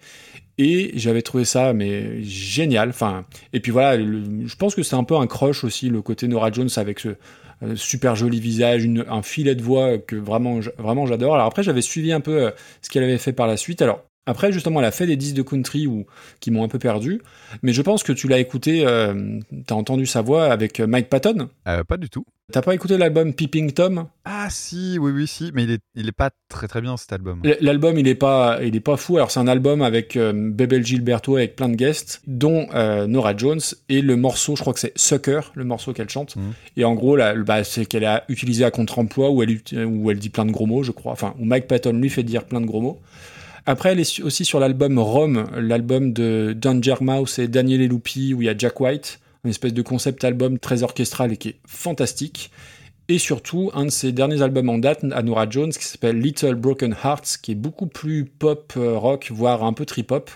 [0.59, 2.91] Et j'avais trouvé ça mais génial.
[2.91, 6.01] Enfin, et puis voilà, le- je pense que c'est un peu un crush aussi le
[6.03, 7.17] côté Nora Jones avec ce
[7.63, 11.35] euh, super joli visage, un filet de voix que vraiment vraiment j'adore.
[11.35, 12.51] Alors après j'avais suivi un peu euh,
[12.83, 13.83] ce qu'elle avait fait par la suite.
[13.83, 16.07] Alors après justement elle a fait des disques de country où,
[16.41, 17.21] qui m'ont un peu perdu,
[17.63, 21.09] mais je pense que tu l'as écouté, euh, t'as entendu sa voix avec euh, Mike
[21.09, 21.49] Patton.
[21.67, 22.25] Euh, pas du tout.
[22.53, 24.09] T'as pas écouté l'album Peeping Tom?
[24.27, 27.13] Ah si, oui, oui, si, mais il est, il est pas très très bien cet
[27.13, 27.41] album.
[27.61, 29.17] L'album, il est pas, il est pas fou.
[29.17, 32.67] Alors c'est un album avec euh, Bebel Gilberto avec plein de guests, dont
[33.07, 36.37] Nora Jones et le morceau, je crois que c'est Sucker, le morceau qu'elle chante.
[36.37, 36.53] Mhm.
[36.77, 40.19] Et en gros, là, bah, c'est qu'elle a utilisé à contre-emploi où elle, où elle
[40.19, 41.13] dit plein de gros mots, je crois.
[41.13, 43.01] Enfin, où Mike Patton lui fait dire plein de gros mots.
[43.65, 48.43] Après, elle est aussi sur l'album Rome, l'album de Danger Mouse et Daniel Elupi, où
[48.43, 51.61] il y a Jack White, une espèce de concept album très orchestral et qui est
[51.67, 52.51] fantastique.
[53.09, 56.55] Et surtout, un de ses derniers albums en date à Nora Jones qui s'appelle Little
[56.55, 60.31] Broken Hearts, qui est beaucoup plus pop euh, rock, voire un peu trip-hop,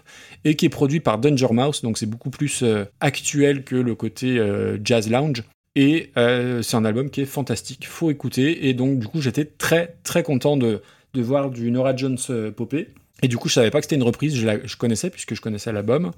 [0.45, 3.95] et qui est produit par Danger Mouse, donc c'est beaucoup plus euh, actuel que le
[3.95, 5.43] côté euh, jazz lounge.
[5.75, 8.67] Et c'est un album qui est fantastique, faut écouter.
[8.69, 10.81] Et donc, du coup, j'étais très très content de,
[11.13, 12.17] de voir du Nora Jones
[12.57, 12.95] popper.
[13.23, 15.35] Et du coup, je savais pas que c'était une reprise, je, la, je connaissais puisque
[15.35, 16.13] je connaissais l'album.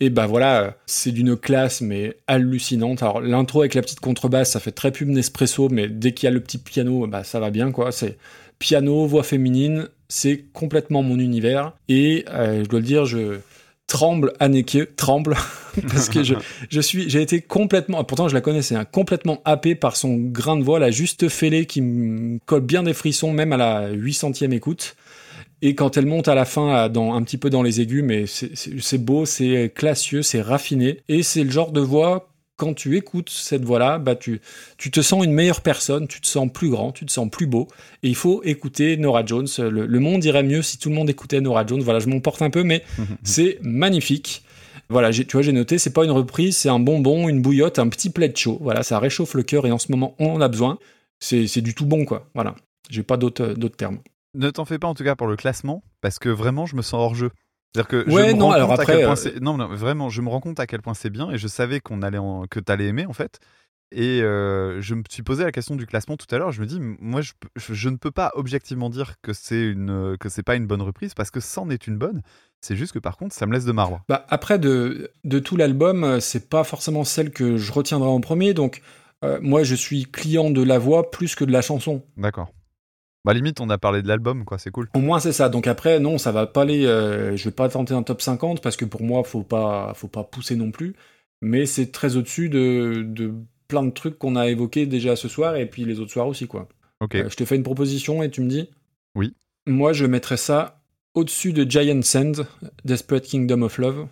[0.00, 3.02] Et bah voilà, c'est d'une classe mais hallucinante.
[3.02, 6.28] Alors l'intro avec la petite contrebasse, ça fait très pub Nespresso, mais dès qu'il y
[6.28, 7.90] a le petit piano, bah ça va bien quoi.
[7.90, 8.16] C'est
[8.60, 11.72] piano, voix féminine, c'est complètement mon univers.
[11.88, 13.38] Et euh, je dois le dire, je
[13.88, 15.34] tremble Anneke, tremble
[15.90, 16.34] parce que je,
[16.70, 20.56] je suis, j'ai été complètement, pourtant je la connaissais, hein, complètement happé par son grain
[20.56, 24.52] de voix, la juste fêlée qui me colle bien des frissons même à la 800e
[24.52, 24.94] écoute.
[25.62, 28.02] Et quand elle monte à la fin, à- dans, un petit peu dans les aigus,
[28.04, 31.00] mais c'est- beau, c'est classieux, c'est raffiné.
[31.08, 34.40] Et c'est le genre de voix, quand tu écoutes cette voix-là, bah tu,
[34.78, 37.46] tu te sens une meilleure personne, tu te sens plus grand, tu te sens plus
[37.46, 37.68] beau.
[38.02, 39.46] Et il faut écouter Nora Jones.
[39.58, 41.82] Le, le monde irait mieux si tout le monde écoutait Nora Jones.
[41.82, 42.82] Voilà, je m'emporte un peu, mais
[43.22, 44.42] c'est magnifique.
[44.90, 47.88] Voilà, tu vois, j'ai noté, c'est pas une reprise, c'est un bonbon, une bouillotte, un
[47.88, 48.58] petit plaid chaud.
[48.62, 50.78] Voilà, ça réchauffe le cœur et en ce moment, on en a besoin.
[51.20, 52.28] C'est du tout bon, quoi.
[52.34, 52.54] Voilà.
[52.90, 53.98] J'ai pas d'autres termes.
[54.34, 56.82] Ne t'en fais pas en tout cas pour le classement, parce que vraiment je me
[56.82, 57.30] sens hors jeu.
[57.74, 59.40] C'est-à-dire que Ouais, je me non, rends alors compte à après, quel point euh, c'est-
[59.40, 61.80] non, non, vraiment, je me rends compte à quel point c'est bien et je savais
[61.80, 63.40] qu'on allait en- que t'allais aimer en fait.
[63.90, 66.52] Et euh, je me suis posé la question du classement tout à l'heure.
[66.52, 70.42] Je me dis, moi, je, ne peux pas objectivement dire que c'est une que c'est
[70.42, 72.20] pas une bonne reprise parce que c'en est une bonne.
[72.60, 74.02] C'est juste que par contre, ça me laisse de marbre.
[74.08, 78.20] Bah, après, de, de tout l'album, euh, c'est pas forcément celle que je retiendrai en
[78.20, 78.52] premier.
[78.52, 78.82] Donc,
[79.24, 82.02] euh, moi, je suis client de la voix plus que de la chanson.
[82.18, 82.52] D'accord.
[83.28, 84.56] Bah limite, on a parlé de l'album, quoi.
[84.56, 84.88] C'est cool.
[84.94, 85.50] Au moins, c'est ça.
[85.50, 86.86] Donc après, non, ça va pas aller.
[86.86, 90.08] euh, je vais pas tenter un top 50 parce que pour moi, faut pas, faut
[90.08, 90.94] pas pousser non plus.
[91.42, 93.34] Mais c'est très au-dessus de, de
[93.68, 96.46] plein de trucs qu'on a évoqués déjà ce soir et puis les autres soirs aussi,
[96.46, 96.68] quoi.
[97.00, 97.16] Ok.
[97.16, 98.70] Euh, je te fais une proposition et tu me dis?
[99.14, 99.34] Oui.
[99.66, 100.80] Moi, je mettrais ça
[101.12, 102.46] au-dessus de Giant Sand,
[102.86, 104.06] Desperate Kingdom of Love.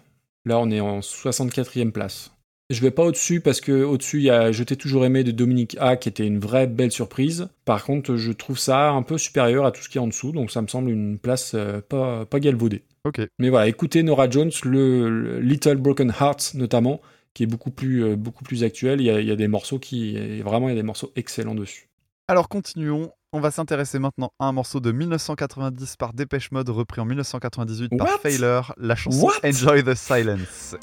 [0.44, 2.35] Là, on est en 64e place.
[2.68, 5.30] Je vais pas au-dessus parce que au-dessus, il y a Je t'ai toujours aimé de
[5.30, 7.48] Dominique A qui était une vraie belle surprise.
[7.64, 10.32] Par contre, je trouve ça un peu supérieur à tout ce qui est en dessous,
[10.32, 12.82] donc ça me semble une place euh, pas, pas galvaudée.
[13.05, 13.20] Ok.
[13.38, 17.01] Mais voilà, écoutez Nora Jones, le, le Little Broken Hearts notamment,
[17.34, 19.01] qui est beaucoup plus, euh, beaucoup plus actuel.
[19.01, 20.40] Il y, a, il y a des morceaux qui.
[20.40, 21.88] Vraiment, il y a des morceaux excellents dessus.
[22.26, 23.12] Alors continuons.
[23.32, 27.93] On va s'intéresser maintenant à un morceau de 1990 par Dépêche Mode, repris en 1998
[27.98, 29.34] par Failure, la chanson What?
[29.44, 30.74] Enjoy the Silence.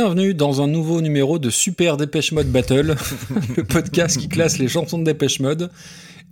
[0.00, 2.94] Bienvenue dans un nouveau numéro de Super Dépêche Mode Battle,
[3.56, 5.72] le podcast qui classe les chansons de Dépêche Mode.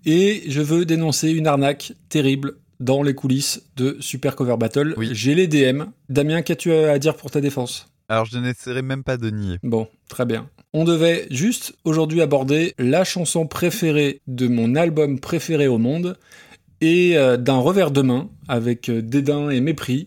[0.04, 4.94] Et je veux dénoncer une arnaque terrible dans les coulisses de Super Cover Battle.
[4.96, 5.08] Oui.
[5.10, 5.82] J'ai les DM.
[6.08, 7.88] Damien, qu'as-tu à dire pour ta défense?
[8.08, 9.58] Alors je n'essaierai même pas de nier.
[9.64, 10.48] Bon, très bien.
[10.72, 16.16] On devait juste aujourd'hui aborder la chanson préférée de mon album préféré au monde
[16.80, 20.06] et euh, d'un revers de main avec euh, dédain et mépris.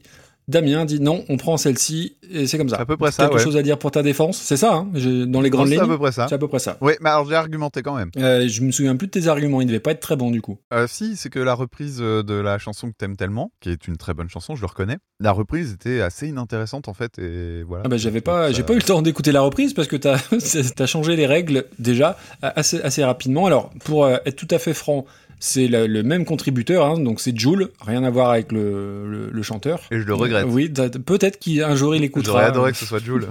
[0.49, 2.77] Damien dit non, on prend celle-ci et c'est comme ça.
[2.77, 3.43] À peu près ça, Quelque ouais.
[3.43, 4.37] chose à dire pour ta défense?
[4.37, 4.87] C'est ça, hein
[5.27, 6.27] dans les grandes Non, C'est lignes à peu près ça.
[6.27, 6.77] C'est à peu près ça.
[6.81, 8.09] Oui, mais alors j'ai argumenté quand même.
[8.17, 10.41] Euh, je me souviens plus de tes arguments, ils devaient pas être très bons du
[10.41, 10.57] coup.
[10.73, 13.87] Euh, si, c'est que la reprise euh, de la chanson que t'aimes tellement, qui est
[13.87, 17.63] une très bonne chanson, je le reconnais, la reprise était assez inintéressante en fait, et
[17.63, 17.83] voilà.
[17.85, 19.95] Ah bah j'avais pas, Ça- j'ai pas eu le temps d'écouter la reprise parce que
[19.97, 20.17] t'as,
[20.87, 23.45] changé les règles déjà assez, assez rapidement.
[23.45, 25.05] Alors pour euh, être tout à fait franc,
[25.39, 29.43] c'est le, même contributeur, hein, donc c'est Jules, rien à voir avec le, le, le
[29.43, 29.81] chanteur.
[29.91, 30.45] Et je le regrette.
[30.49, 32.33] Oui, peut-être qu'un jour il écoutera.
[32.33, 33.27] J'aurais adoré que ce soit Jules.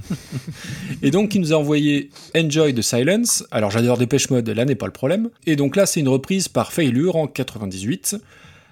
[1.03, 3.45] Et donc, il nous a envoyé Enjoy the Silence.
[3.51, 5.29] Alors, j'adore Dépêche Mode, là n'est pas le problème.
[5.47, 8.17] Et donc là, c'est une reprise par Failure en 98.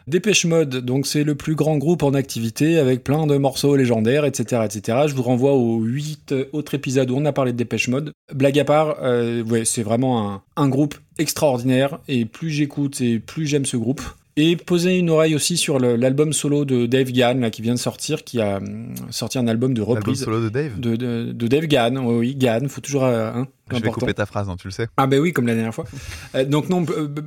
[0.08, 4.24] Dépêche Mode, donc c'est le plus grand groupe en activité avec plein de morceaux légendaires,
[4.24, 4.98] etc., etc.
[5.08, 8.12] Je vous renvoie aux 8 autres épisodes où on a parlé de Dépêche Mode.
[8.32, 13.66] Blague à part, euh, c'est vraiment un groupe extraordinaire et plus j'écoute et plus j'aime
[13.66, 14.02] ce groupe.
[14.38, 17.78] Et posez une oreille aussi sur l'album solo de Dave Gann là, qui vient de
[17.78, 20.78] sortir, qui a hum, sorti un album de L'album reprise solo de Dave.
[20.78, 21.96] de, de, de Dave Gann.
[21.96, 24.88] Oui, Gann, faut toujours euh, hein, Je vais couper ta phrase, hein, tu le sais.
[24.98, 25.86] Ah ben oui, comme la dernière fois.
[26.34, 26.84] Euh, donc non,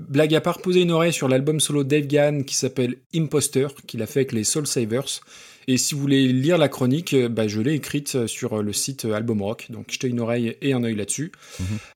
[0.08, 4.04] blague à part, posez une oreille sur l'album solo Dave Gann qui s'appelle Imposter, qu'il
[4.04, 5.22] a fait avec les Soul Savers.
[5.72, 8.64] Et si vous voulez lire la chronique, euh, bah, je l'ai écrite euh, sur euh,
[8.64, 11.32] le site Album Rock, donc jetez une oreille et un œil là-dessus.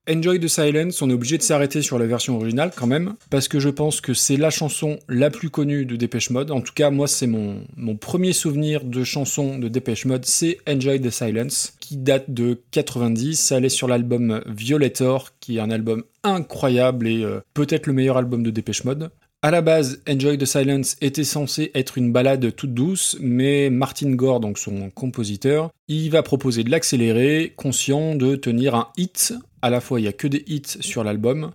[0.07, 3.47] Enjoy the Silence, on est obligé de s'arrêter sur la version originale quand même, parce
[3.47, 6.51] que je pense que c'est la chanson la plus connue de Dépêche Mode.
[6.51, 10.59] En tout cas, moi, c'est mon, mon premier souvenir de chanson de Dépêche Mode, c'est
[10.69, 13.39] Enjoy the Silence, qui date de 90.
[13.39, 18.17] Ça allait sur l'album Violator, qui est un album incroyable et euh, peut-être le meilleur
[18.17, 19.11] album de Dépêche Mode.
[19.45, 24.11] À la base, Enjoy the Silence était censé être une balade toute douce, mais Martin
[24.11, 29.33] Gore, donc son compositeur, il va proposer de l'accélérer, conscient de tenir un hit.
[29.61, 31.51] À la fois, il y a que des hits sur l'album.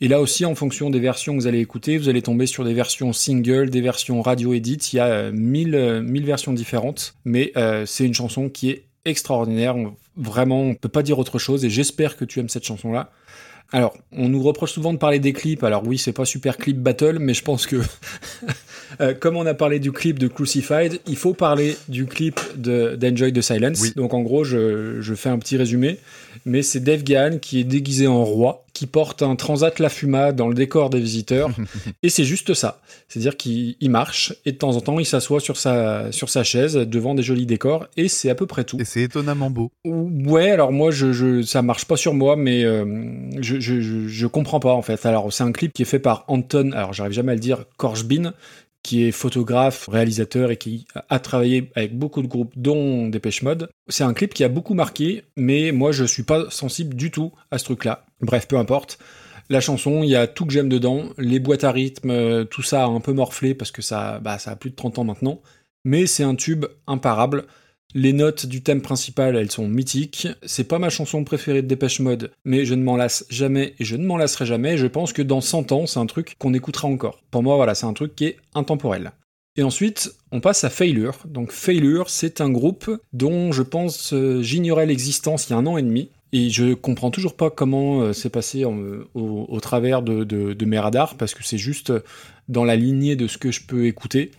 [0.00, 2.64] Et là aussi, en fonction des versions que vous allez écouter, vous allez tomber sur
[2.64, 4.90] des versions single, des versions radio edit.
[4.92, 7.14] Il y a euh, 1000, euh, 1000 versions différentes.
[7.24, 9.76] Mais euh, c'est une chanson qui est extraordinaire.
[10.16, 11.64] Vraiment, on peut pas dire autre chose.
[11.64, 13.12] Et j'espère que tu aimes cette chanson-là.
[13.70, 15.62] Alors, on nous reproche souvent de parler des clips.
[15.62, 17.76] Alors oui, c'est pas super clip battle, mais je pense que
[19.00, 22.96] euh, comme on a parlé du clip de Crucified, il faut parler du clip de
[22.96, 23.80] d'Enjoy the Silence.
[23.82, 23.92] Oui.
[23.94, 25.98] Donc en gros, je, je fais un petit résumé,
[26.46, 30.30] mais c'est Dave Gahan qui est déguisé en roi, qui porte un transat La Fuma
[30.30, 31.50] dans le décor des visiteurs,
[32.04, 32.80] et c'est juste ça.
[33.08, 36.44] C'est-à-dire qu'il il marche et de temps en temps il s'assoit sur sa sur sa
[36.44, 38.80] chaise devant des jolis décors, et c'est à peu près tout.
[38.80, 39.72] Et c'est étonnamment beau.
[39.84, 42.84] Ouais, alors moi, je, je, ça marche pas sur moi, mais euh,
[43.40, 45.04] je, je, comprends pas en fait.
[45.06, 47.64] Alors, c'est un clip qui est fait par Anton, alors j'arrive jamais à le dire,
[47.78, 48.32] Korjbin,
[48.84, 53.70] qui est photographe, réalisateur et qui a travaillé avec beaucoup de groupes, dont Dépêche Mode.
[53.88, 57.32] C'est un clip qui a beaucoup marqué, mais moi, je suis pas sensible du tout
[57.50, 58.06] à ce truc-là.
[58.20, 58.98] Bref, peu importe.
[59.50, 62.62] La chanson, il y a tout que j'aime dedans, les boîtes à rythme, euh, tout
[62.62, 65.04] ça a un peu morflé parce que ça, bah, ça a plus de 30 ans
[65.04, 65.40] maintenant,
[65.84, 67.46] mais c'est un tube imparable.
[67.94, 70.28] Les notes du thème principal, elles sont mythiques.
[70.44, 73.84] C'est pas ma chanson préférée de Dépêche Mode, mais je ne m'en lasse jamais et
[73.84, 74.76] je ne m'en lasserai jamais.
[74.76, 77.22] Je pense que dans 100 ans, c'est un truc qu'on écoutera encore.
[77.30, 79.12] Pour moi, voilà, c'est un truc qui est intemporel.
[79.56, 81.16] Et ensuite, on passe à Failure.
[81.24, 85.66] Donc Failure, c'est un groupe dont je pense euh, j'ignorais l'existence il y a un
[85.66, 86.10] an et demi.
[86.32, 88.76] Et je comprends toujours pas comment euh, c'est passé en-
[89.14, 91.92] au, au travers de, de- de mes radars, parce que c'est juste
[92.48, 94.30] dans la lignée de ce que je peux écouter.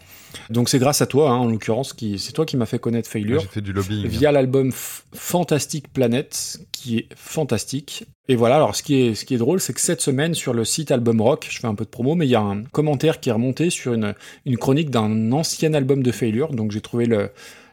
[0.52, 3.10] Donc c'est grâce à toi, hein, en l'occurrence, qui c'est toi qui m'as fait connaître
[3.10, 4.06] Failure J'ai fait du lobbying.
[4.08, 8.06] via l'album Fantastic Planet, qui est fantastique.
[8.28, 10.54] Et voilà, alors ce qui est, ce qui est drôle, c'est que cette semaine, sur
[10.54, 12.64] le site Album Rock, je fais un peu de promo, mais il y a un
[12.66, 14.14] commentaire qui est remonté sur une,
[14.46, 17.32] une chronique d'un ancien album de Failure, donc j'ai trouvé le-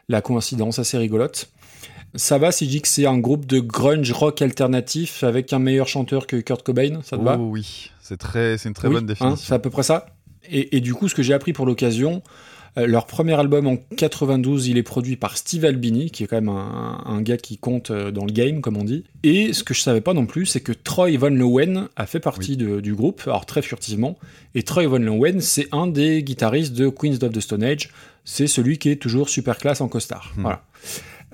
[0.09, 1.49] la coïncidence assez rigolote.
[2.15, 5.59] Ça va si je dis que c'est un groupe de grunge rock alternatif avec un
[5.59, 8.87] meilleur chanteur que Kurt Cobain, ça te oh va oui, c'est très, c'est une très
[8.87, 9.35] Oui, bonne hein, définition.
[9.35, 10.07] c'est à peu près ça.
[10.49, 12.23] Et, et du coup, ce que j'ai appris pour l'occasion,
[12.77, 16.37] euh, leur premier album en 92, il est produit par Steve Albini, qui est quand
[16.37, 19.03] même un, un gars qui compte euh, dans le game, comme on dit.
[19.23, 22.21] Et ce que je savais pas non plus, c'est que Troy Von Leeuwen a fait
[22.21, 24.17] partie de- du groupe, alors très furtivement.
[24.55, 27.89] Et Troy Von Leeuwen, c'est un des guitaristes de Queens of the Stone Age.
[28.23, 30.31] C'est celui qui est toujours super classe en costard.
[30.37, 30.41] Hmm.
[30.43, 30.63] Voilà.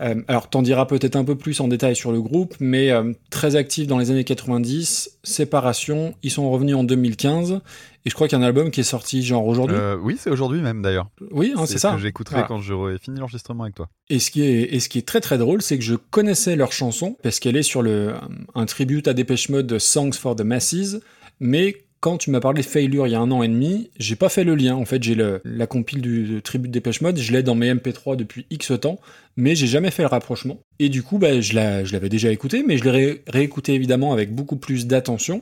[0.02, 3.14] Euh, alors, t'en diras peut-être un peu plus en détail sur le groupe, mais euh,
[3.30, 7.62] très actif dans les années 90, séparation, ils sont revenus en 2015,
[8.06, 9.78] et je crois qu'il y a un album qui est sorti genre aujourd'hui.
[9.78, 11.10] Euh, oui, c'est aujourd'hui même d'ailleurs.
[11.32, 11.92] oui, hein, c'est ça.
[11.92, 12.48] ce que j'écouterai Voilà.
[12.48, 13.88] quand j'aurai fini l'enregistrement avec toi.
[14.10, 16.56] Et ce qui est, et ce qui est très très drôle, c'est que je connaissais
[16.56, 18.14] leur chanson, parce qu'elle est sur le,
[18.56, 20.98] un tribute à Dépêche Mode Songs for the Masses,
[21.40, 24.18] mais quand tu m'as parlé de Failure il y a un an et demi, j'ai
[24.18, 24.76] pas fait le lien.
[24.76, 28.18] En fait, j'ai la compile du, du tribute Dépêche Mode, je l'ai dans mes MP3
[28.18, 29.00] depuis X temps,
[29.38, 30.60] mais j'ai jamais fait le rapprochement.
[30.80, 33.74] Et du coup, bah, je la- je l'avais déjà écouté, mais je l'ai ré- réécouté
[33.74, 35.42] évidemment avec beaucoup plus d'attention.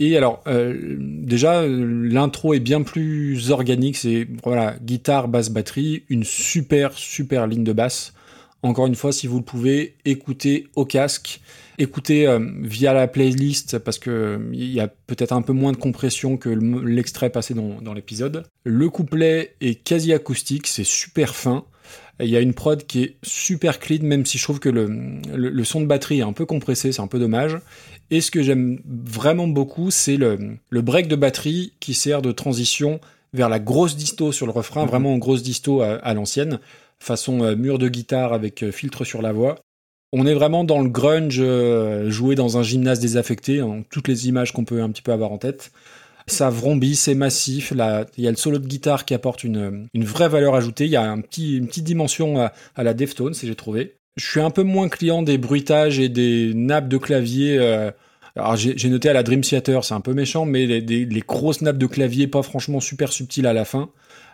[0.00, 3.96] Et alors, euh, déjà, euh, l'intro est bien plus organique.
[3.96, 8.12] C'est voilà, guitare, basse, batterie, une super super ligne de basse.
[8.62, 11.40] Encore une fois, si vous le pouvez, écoutez au casque,
[11.80, 15.72] écoutez euh, via la playlist parce que euh, il y a peut-être un peu moins
[15.72, 18.44] de compression que le- l'extrait passé dans, dans l'épisode.
[18.64, 21.64] Le couplet est quasi acoustique, c'est super fin.
[22.22, 24.86] Il y a une prod qui est super clean, même si je trouve que le,
[25.34, 27.58] le, le son de batterie est un peu compressé, c'est un peu dommage.
[28.10, 30.38] Et ce que j'aime vraiment beaucoup, c'est le,
[30.68, 33.00] le break de batterie qui sert de transition
[33.32, 36.58] vers la grosse disto sur le refrain, vraiment en grosse disto à, à l'ancienne,
[36.98, 39.56] façon euh, mur de guitare avec euh, filtre sur la voix.
[40.12, 44.28] On est vraiment dans le grunge euh, joué dans un gymnase désaffecté, en toutes les
[44.28, 45.70] images qu'on peut un petit peu avoir en tête.
[46.26, 47.72] Ça vrombit, c'est massif.
[47.72, 50.84] Il y a le solo de guitare qui apporte une, vraie valeur ajoutée.
[50.84, 53.96] Il y a un petit, une petite dimension à, à la Deftones, j'ai trouvé.
[54.16, 57.58] Je suis un peu moins client des bruitages et des nappes de clavier.
[57.58, 57.90] euh,
[58.36, 61.62] alors j'ai noté à la Dream Theater, c'est un peu méchant, mais les, les grosses
[61.62, 63.90] nappes de clavier pas franchement super subtiles à la fin.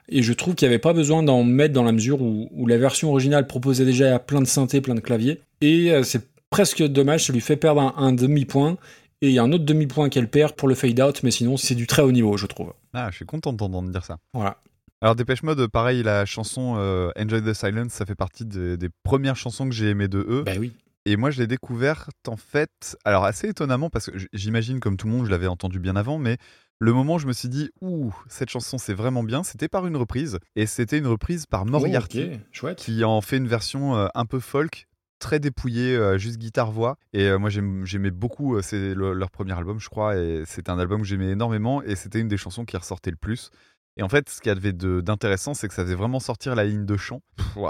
[0.08, 2.66] Et je trouve qu'il n'y avait pas besoin d'en mettre dans la mesure où, où
[2.66, 5.40] la version originale proposait déjà plein de synthés, plein de claviers.
[5.60, 8.76] Et euh, c'est presque dommage, ça lui fait perdre un, un demi-point.
[9.22, 11.74] Et il y a un autre demi-point qu'elle perd pour le fade-out, mais sinon c'est
[11.74, 12.72] du très haut niveau, je trouve.
[12.92, 14.18] Ah, je suis content d'entendre dire ça.
[14.34, 14.58] Voilà.
[15.00, 18.88] Alors Dépêche Mode, pareil, la chanson euh, Enjoy the Silence, ça fait partie des, des
[19.04, 20.42] premières chansons que j'ai aimées de eux.
[20.44, 20.72] Bah oui.
[21.06, 25.06] Et moi, je l'ai découverte en fait, alors assez étonnamment, parce que j'imagine, comme tout
[25.06, 26.36] le monde, je l'avais entendu bien avant, mais
[26.78, 29.86] le moment où je me suis dit, ouh, cette chanson c'est vraiment bien, c'était par
[29.86, 30.38] une reprise.
[30.56, 32.30] Et c'était une reprise par Moriarty,
[32.62, 34.86] Oh, qui en fait une version euh, un peu folk,
[35.18, 36.98] très dépouillée, euh, juste guitare-voix.
[37.14, 40.70] Et euh, moi, j'aimais beaucoup, euh, c'est le- leur premier album, je crois, et c'était
[40.70, 43.50] un album que j'aimais énormément, et c'était une des chansons qui ressortait le plus.
[43.98, 46.64] Et en fait, ce qu'il y avait d'intéressant, c'est que ça faisait vraiment sortir la
[46.64, 47.22] ligne de chant.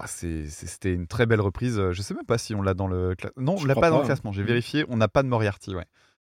[0.06, 1.80] C'était une très belle reprise.
[1.92, 3.42] Je sais même pas si on l'a dans le classement.
[3.44, 4.06] Non, on Je l'a crois pas dans le pas.
[4.06, 4.32] classement.
[4.32, 4.46] J'ai Mm.
[4.46, 5.84] vérifié, on n'a pas de Moriarty, ouais.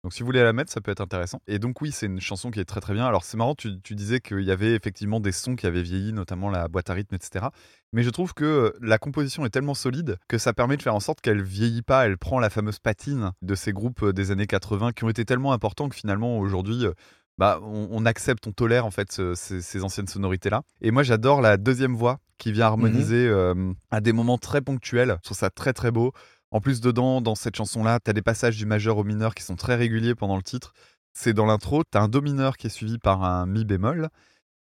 [0.04, 1.42] Donc si vous voulez la mettre, ça peut être intéressant.
[1.48, 3.06] Et donc oui, c'est une chanson qui est très très bien.
[3.06, 6.12] Alors c'est marrant, tu, tu disais qu'il y avait effectivement des sons qui avaient vieilli,
[6.12, 7.46] notamment la boîte à rythme, etc.
[7.94, 10.94] Mais je trouve que euh, la composition est tellement solide que ça permet de faire
[10.96, 12.06] en sorte qu'elle vieillit pas.
[12.06, 15.24] Elle prend la fameuse patine de ces groupes euh, des années 80 qui ont été
[15.24, 16.92] tellement importants que finalement aujourd'hui, euh,
[17.38, 20.64] bah, on, on accepte, on tolère en fait ce- ces, ces anciennes sonorités là.
[20.82, 25.16] Et moi j'adore la deuxième voix qui vient harmoniser euh, à des moments très ponctuels.
[25.20, 26.12] Je trouve ça très très beau.
[26.54, 29.56] En plus, dedans, dans cette chanson-là, t'as des passages du majeur au mineur qui sont
[29.56, 30.74] très réguliers pendant le titre.
[31.12, 34.10] C'est dans l'intro, t'as un do mineur qui est suivi par un mi bémol,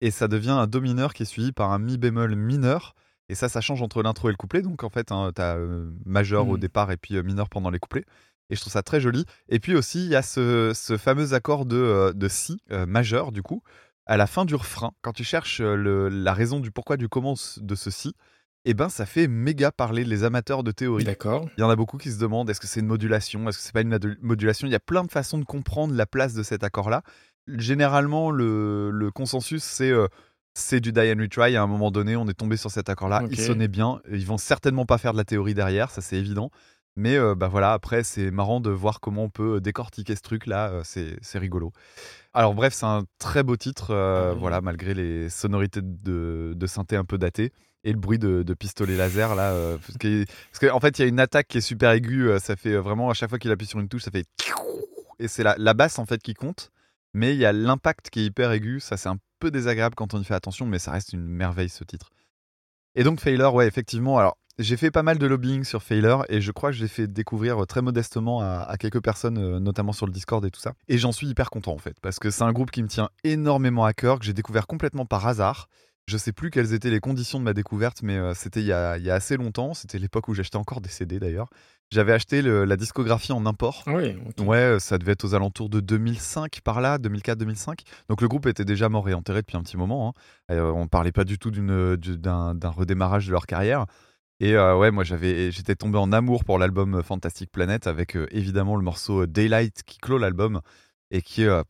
[0.02, 2.96] et ça devient un do mineur qui est suivi par un mi bémol mineur.
[3.30, 4.62] Et ça, ça change entre l'intro et le couplet.
[4.64, 6.60] Donc en fait, hein, t'as euh, majeur au Mhm.
[6.60, 8.06] départ et puis euh, mineur pendant les couplets.
[8.50, 9.26] Et je trouve ça très joli.
[9.50, 12.58] Et puis aussi, il y a ce, ce fameux accord de, euh, de si
[12.88, 13.64] majeur, du coup,
[14.06, 14.92] à la fin du refrain.
[15.02, 18.14] Quand tu cherches le- la raison du pourquoi du comment de ce si,
[18.66, 21.04] eh ben ça fait méga parler les amateurs de théorie.
[21.04, 21.48] D'accord.
[21.58, 23.64] Il y en a beaucoup qui se demandent est-ce que c'est une modulation, est-ce que
[23.64, 24.68] c'est pas une modulation?
[24.68, 27.04] Il y a plein de façons de comprendre la place de cet accord-là.
[27.48, 30.08] Généralement, le, le consensus, c'est euh,
[30.56, 31.56] c'est du die and retry.
[31.56, 33.24] À un moment donné, on est tombé sur cet accord-là.
[33.30, 34.02] Il sonnait bien.
[34.12, 36.50] Ils vont certainement pas faire de la théorie derrière, ça c'est évident.
[36.98, 40.70] Mais euh, bah voilà, après, c'est marrant de voir comment on peut décortiquer ce truc-là.
[40.70, 41.74] euh, c'est c'est rigolo.
[42.34, 44.40] Alors bref, c'est un très beau titre, euh, Mhm.
[44.40, 47.52] voilà, malgré les sonorités de, de synthé un peu datées
[47.84, 49.52] et le bruit de, de pistolet laser là.
[49.54, 52.30] euh, parce que- parce qu'en fait, il y a une attaque qui est super aiguë.
[52.30, 54.26] euh, Ça fait euh, vraiment à chaque fois qu'il appuie sur une touche, ça fait
[55.20, 56.72] et c'est la, la basse en fait qui compte.
[57.14, 58.80] Mais il y a l'impact qui est hyper aigu.
[58.82, 61.70] Ça, c'est un peu désagréable quand on y fait attention, mais ça reste une merveille
[61.70, 62.10] ce titre.
[62.96, 64.18] Et donc Failure, ouais, effectivement.
[64.18, 67.08] Alors, j'ai fait pas mal de lobbying sur Failure et je crois que j'ai fait
[67.08, 70.60] découvrir euh, très modestement à, à quelques personnes, euh, notamment sur le Discord et tout
[70.62, 70.74] ça.
[70.88, 73.10] Et j'en suis hyper content en fait, parce que c'est un groupe qui me tient
[73.24, 75.68] énormément à cœur, que j'ai découvert complètement par hasard.
[76.08, 78.72] Je sais plus quelles étaient les conditions de ma découverte, mais euh, c'était il, y
[78.72, 79.74] a- il y a assez longtemps.
[79.74, 81.50] C'était l'époque où j'achetais encore des CD d'ailleurs.
[81.92, 83.82] J'avais acheté le- la discographie en import.
[83.88, 84.46] Oui, ok.
[84.48, 87.80] Ouais, ça devait être aux alentours de 2005 par là, 2004-2005.
[88.08, 90.10] Donc le groupe était déjà mort et enterré depuis un petit moment.
[90.50, 90.54] hein.
[90.54, 93.86] Euh, on parlait pas du tout d'un redémarrage de leur carrière.
[94.42, 98.76] Et euh, ouais, moi j'étais tombé en amour pour l'album Fantastic Planet avec euh, évidemment
[98.76, 100.62] le morceau euh, Daylight qui clôt l'album
[101.10, 101.64] et qui euh,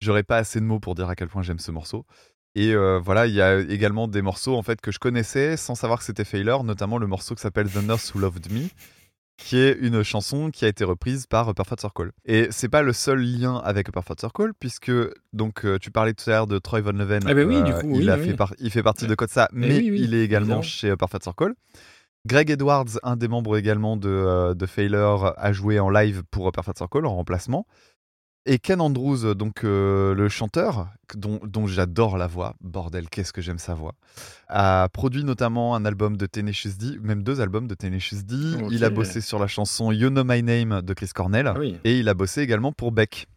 [0.00, 2.04] j'aurais pas assez de mots pour dire à quel point j'aime ce morceau.
[2.56, 5.74] Et euh, voilà, il y a également des morceaux en fait que je connaissais sans
[5.76, 8.68] savoir que c'était Failure, notamment le morceau qui s'appelle The Nurse Who Loved Me,
[9.36, 12.12] qui est une chanson qui a été reprise par Perfect Circle.
[12.24, 14.92] Et c'est pas le seul lien avec Perfect Circle, puisque
[15.32, 17.20] donc euh, tu parlais tout à l'heure de Troy Von Leven.
[17.28, 18.24] Eh ben oui, du coup, il, oui, a oui.
[18.26, 20.96] fait par- il fait partie de Kotsa, Eh mais oui, il est également chez euh,
[20.96, 21.54] Perfect Circle.
[22.26, 26.48] Greg Edwards, un des membres également de, euh, de Failure, a joué en live pour
[26.48, 27.66] euh, Perfect Circle en remplacement.
[28.46, 33.40] Et Ken Andrews, donc euh, le chanteur, dont, dont j'adore la voix, bordel, qu'est-ce que
[33.40, 33.94] j'aime sa voix,
[34.48, 38.34] a produit notamment un album de Tenacious D, même deux albums de Tenacious D.
[38.70, 41.46] Il a bossé sur la chanson You Know My Name de Chris Cornell.
[41.46, 41.78] Ah oui.
[41.84, 43.28] Et il a bossé également pour Beck.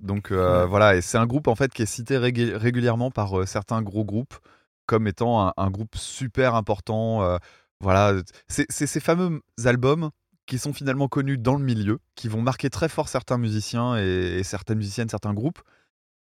[0.00, 0.66] Donc euh, Ouais.
[0.68, 3.82] voilà, et c'est un groupe en fait qui est cité régul- régulièrement par euh, certains
[3.82, 4.34] gros groupes
[4.86, 7.38] comme étant un, un groupe super important.
[7.80, 8.14] voilà,
[8.48, 10.10] c'est ces fameux albums
[10.46, 14.38] qui sont finalement connus dans le milieu, qui vont marquer très fort certains musiciens et,
[14.38, 15.60] et certaines musiciennes, certains groupes.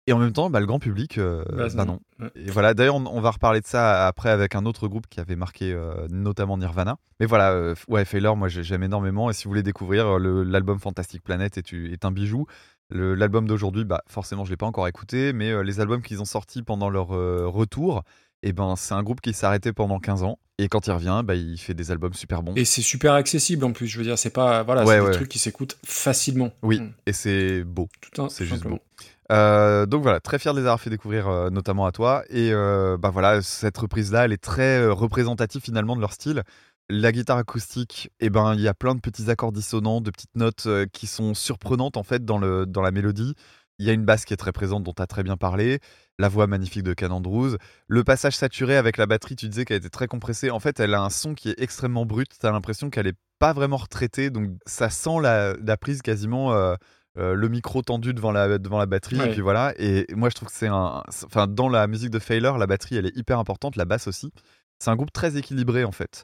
[0.07, 2.01] Et en même temps, bah, le grand public, euh, Bah, bah non.
[2.19, 2.31] Ouais.
[2.35, 5.21] Et voilà, d'ailleurs, on, on va reparler de ça après avec un autre groupe qui
[5.21, 6.97] avait marqué euh, notamment Nirvana.
[7.21, 9.29] Mais voilà, euh, ouais, Failure, moi j'ai- j'aime énormément.
[9.29, 12.47] Et si vous voulez découvrir, euh, l'album Fantastic Planet est, un bijou.
[12.91, 16.25] L'album d'aujourd'hui, bah, forcément, je ne l'ai pas encore écouté, mais les albums qu'ils ont
[16.25, 18.03] sortis pendant leur retour,
[18.43, 20.39] et ben, c'est un groupe qui s'est arrêté pendant 15 ans.
[20.61, 22.53] Et quand il revient, bah, il fait des albums super bons.
[22.57, 25.11] Et c'est super accessible en plus, je veux dire, c'est pas voilà, Ouais, c'est ouais.
[25.11, 26.51] des trucs qui s'écoutent facilement.
[26.63, 26.93] Oui, Mm.
[27.07, 27.89] et c'est beau.
[28.01, 28.77] Tout un- C'est juste simplement.
[28.77, 28.83] beau.
[29.31, 32.25] Euh, donc voilà, très fier de les avoir fait découvrir, euh, notamment à toi.
[32.31, 36.43] Et euh, bah voilà, cette reprise-là, elle est très représentative finalement de leur style.
[36.91, 40.35] La guitare acoustique, eh ben, il y a plein de petits accords dissonants, de petites
[40.35, 43.35] notes qui sont surprenantes en fait dans, le, dans la mélodie.
[43.79, 45.79] Il y a une basse qui est très présente, dont tu as très bien parlé.
[46.19, 47.57] La voix magnifique de Ken Andrews.
[47.87, 50.51] Le passage saturé avec la batterie, tu disais qu'elle était très compressée.
[50.51, 52.29] En fait, elle a un son qui est extrêmement brut.
[52.39, 54.31] Tu as l'impression qu'elle est pas vraiment retraitée.
[54.31, 56.53] Donc, ça sent la, la prise quasiment.
[56.53, 56.75] euh,
[57.17, 59.75] euh, le micro tendu devant la, devant la batterie, et puis voilà.
[59.79, 61.03] Et moi, je trouve que c'est un.
[61.25, 64.31] Enfin, dans la musique de Failure, la batterie, elle est hyper importante, la basse aussi.
[64.79, 66.23] C'est un groupe très équilibré, en fait.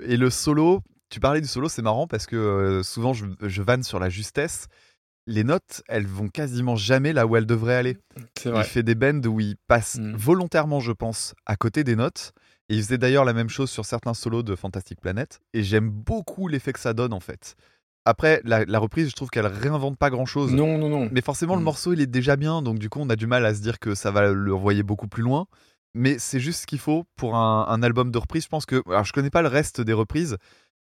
[0.00, 3.62] Et le solo, tu parlais du solo, c'est marrant parce que euh, souvent, je, je
[3.62, 4.68] vanne sur la justesse.
[5.26, 7.96] Les notes, elles vont quasiment jamais là où elles devraient aller.
[8.44, 10.14] Il fait des bends où il passe Mm.
[10.16, 12.32] volontairement, je pense, à côté des notes.
[12.68, 15.40] Et il faisait d'ailleurs la même chose sur certains solos de Fantastic Planet.
[15.52, 17.54] Et j'aime beaucoup l'effet que ça donne, en fait.
[18.04, 20.52] Après, la, la reprise, je trouve qu'elle réinvente pas grand chose.
[20.52, 21.08] Non, non, non.
[21.10, 21.64] Mais forcément, le Mm.
[21.64, 22.62] morceau, il est déjà bien.
[22.62, 24.84] Donc, du coup, on a du mal à se dire que ça va le envoyer
[24.84, 25.46] beaucoup plus loin.
[25.94, 28.44] Mais c'est juste ce qu'il faut pour un, un album de reprise.
[28.44, 28.82] Je pense que.
[28.88, 30.36] Alors, je connais pas le reste des reprises.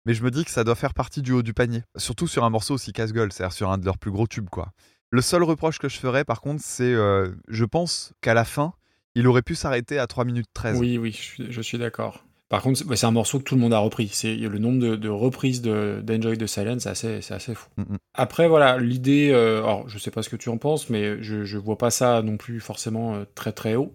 [0.06, 1.82] Mais je me dis que ça doit faire partie du haut du panier.
[1.96, 4.70] Surtout sur un morceau aussi casse-gueule, c'est-à-dire sur un de leurs plus gros tubes, quoi.
[5.10, 6.84] Le seul reproche que je ferais, par contre, c'est.
[6.94, 8.72] euh, je pense qu'à la fin,
[9.14, 10.78] il aurait pu s'arrêter à 3 minutes 13.
[10.80, 12.24] Oui, oui, je suis, je suis d'accord.
[12.48, 14.08] Par contre, c'est un morceau que tout le monde a repris.
[14.12, 17.68] C'est le nombre de, de reprises de- d'Enjoy the Silence, c'est assez, c'est assez fou.
[17.76, 17.96] Mm.
[18.14, 19.30] Après, voilà, l'idée.
[19.32, 21.90] euh, alors, je sais pas ce que tu en penses, mais je, je vois pas
[21.90, 23.92] ça non plus forcément euh, très très haut.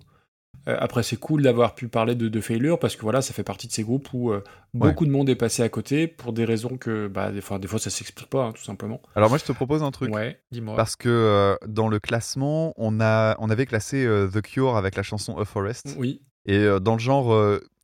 [0.68, 3.44] Euh, après, c'est cool d'avoir pu parler de, de Failure parce que voilà, ça fait
[3.44, 4.44] partie de ces groupes où euh,
[4.74, 7.68] beaucoup de monde est passé à côté pour des raisons que, bah, des fois, des
[7.68, 9.02] fois ça s'explique pas, hein, tout simplement.
[9.16, 10.14] Alors, moi, je te propose un truc.
[10.14, 10.76] Ouais, dis-moi.
[10.76, 14.96] Parce que euh, dans le classement, on, a, on avait classé euh, The Cure avec
[14.96, 15.96] la chanson A Forest.
[15.98, 16.22] Oui.
[16.46, 17.28] Et dans le genre,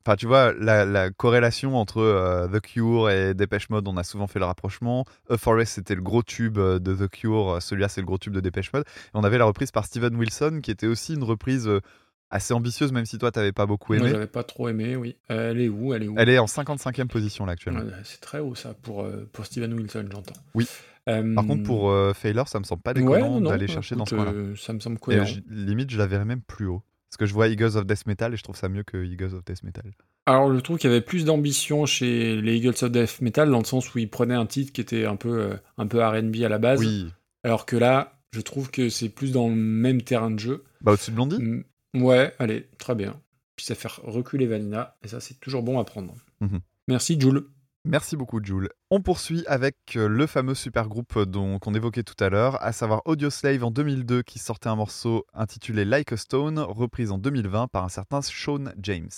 [0.04, 4.02] enfin tu vois, la, la corrélation entre euh, The Cure et Dépêche Mode, on a
[4.02, 5.04] souvent fait le rapprochement.
[5.30, 8.40] A Forest, c'était le gros tube de The Cure, celui-là, c'est le gros tube de
[8.40, 8.84] Dépêche Mode.
[8.84, 11.80] Et on avait la reprise par Steven Wilson, qui était aussi une reprise euh,
[12.30, 14.10] assez ambitieuse, même si toi, t'avais pas beaucoup Moi, aimé.
[14.12, 15.16] j'avais pas trop aimé, oui.
[15.30, 15.94] Euh, elle est où?
[15.94, 16.14] Elle est où?
[16.18, 17.80] Elle est en 55e position là actuellement.
[17.80, 20.34] Ouais, C'est très haut ça pour, euh, pour Steven Wilson, j'entends.
[20.54, 20.66] Oui.
[21.08, 23.96] Euh, Par contre, pour euh, Failure, ça me semble pas ouais, déconnant non, d'aller chercher
[23.96, 24.38] dans ce écoute, coin-là.
[24.40, 25.26] euh, ça me semble cohérent.
[25.48, 26.82] limite, je la verrais même plus haut.
[27.10, 29.34] Parce que je vois Eagles of Death Metal et je trouve ça mieux que Eagles
[29.34, 29.90] of Death Metal.
[30.26, 33.58] Alors, je trouve qu'il y avait plus d'ambition chez les Eagles of Death Metal dans
[33.60, 36.50] le sens où ils prenaient un titre qui était un peu, un peu R&B à
[36.50, 36.80] la base.
[36.80, 37.06] Oui.
[37.44, 40.64] Alors que là, je trouve que c'est plus dans le même terrain de jeu.
[40.82, 41.38] Bah, au-dessus de Blondie?
[42.02, 43.20] Ouais, allez, très bien.
[43.56, 46.14] Puis ça fait reculer Vanina, et ça, c'est toujours bon à prendre.
[46.40, 46.60] Mhm.
[46.86, 47.44] Merci, Jules.
[47.84, 48.68] Merci beaucoup, Jules.
[48.90, 52.62] On poursuit avec euh, le fameux super groupe euh, dont qu'on évoquait tout à l'heure,
[52.62, 57.18] à savoir Audioslave en 2002, qui sortait un morceau intitulé Like a Stone, reprise en
[57.18, 59.08] 2020 par un certain Sean James.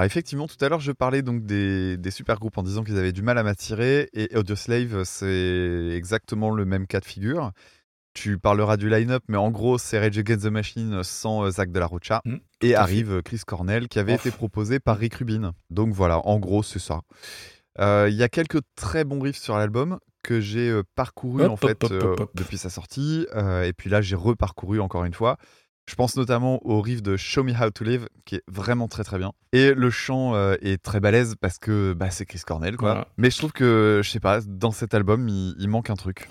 [0.00, 2.96] Alors effectivement, tout à l'heure, je parlais donc des, des super groupes en disant qu'ils
[2.96, 7.52] avaient du mal à m'attirer, et Audioslave, c'est exactement le même cas de figure.
[8.14, 11.70] Tu parleras du line-up, mais en gros, c'est Rage Against the Machine sans euh, Zach
[11.70, 12.22] de la Rocha.
[12.24, 14.24] Mm, et arrive euh, Chris Cornell, qui avait Ouf.
[14.24, 15.52] été proposé par Rick Rubin.
[15.68, 17.02] Donc voilà, en gros, c'est ça.
[17.78, 21.50] Euh, Il y a quelques très bons riffs sur l'album que j'ai euh, parcouru Hop,
[21.50, 25.36] en fait hop, hop, depuis sa sortie, et puis là, j'ai reparcouru encore une fois.
[25.90, 29.02] Je pense notamment au riff de Show Me How to Live, qui est vraiment très
[29.02, 29.32] très bien.
[29.52, 32.92] Et le chant euh, est très balèze parce que bah, c'est Chris Cornell, quoi.
[32.92, 33.08] Voilà.
[33.16, 36.28] Mais je trouve que, je sais pas, dans cet album, il, il manque un truc.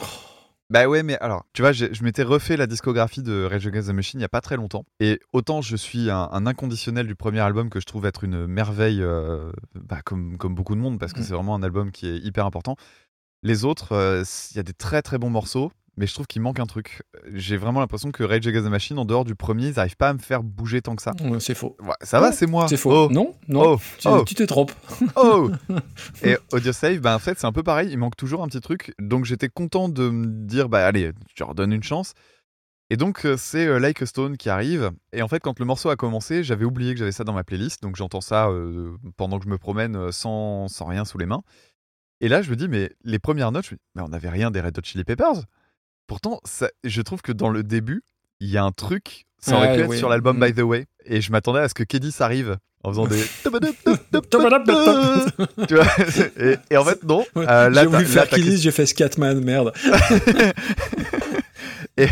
[0.70, 3.92] Bah ouais, mais alors, tu vois, je m'étais refait la discographie de Rage Against the
[3.92, 4.86] Machine il y a pas très longtemps.
[5.02, 8.48] Et autant je suis un, un inconditionnel du premier album que je trouve être une
[8.48, 11.24] merveille, euh, bah, comme, comme beaucoup de monde, parce que Mm.
[11.24, 12.78] c'est vraiment un album qui est hyper important.
[13.44, 16.42] Les autres, euh, il y a des très très bons morceaux, mais je trouve qu'il
[16.42, 17.04] manque un truc.
[17.34, 20.08] J'ai vraiment l'impression que Rage Against the Machine, en dehors du premier, ils n'arrivent pas
[20.08, 21.12] à me faire bouger tant que ça.
[21.22, 21.76] Ouais, C'est faux.
[21.82, 22.70] Ouais, ça va, c'est moi.
[22.70, 23.08] C'est faux.
[23.08, 23.74] Oh, Non, non.
[23.74, 24.24] Oh, tu oh.
[24.26, 24.72] tu te trompes.
[25.18, 25.52] Oh
[26.24, 27.90] Et Audio Save, bah, en fait, c'est un peu pareil.
[27.92, 28.94] Il manque toujours un petit truc.
[28.98, 32.14] Donc, j'étais content de me dire, bah, allez, je leur donne une chance.
[32.90, 34.92] Et donc, euh, c'est euh, Like a Stone qui arrive.
[35.12, 37.44] Et en fait, quand le morceau a commencé, j'avais oublié que j'avais ça dans ma
[37.44, 37.84] playlist.
[37.84, 41.44] Donc, j'entends ça euh, pendant que je me promène sans, sans rien sous les mains.
[42.22, 44.30] Et là, je me dis, mais les premières notes, je me dis, mais on n'avait
[44.30, 45.44] rien des Red Hot Chili Peppers.
[46.10, 48.02] Pourtant, ça, je trouve que dans le début,
[48.42, 49.26] il y a un truc.
[49.38, 50.46] Ça aurait pu être sur l'album Mm.
[50.46, 50.86] By the Way.
[51.06, 53.22] Et je m'attendais à ce que Kedis arrive en faisant des.
[55.68, 55.86] tu vois
[56.40, 57.24] et, et en fait, non.
[57.38, 59.72] Euh, j'ai voulu faire Killis, j'ai fait Scatman, merde.
[61.98, 62.08] et,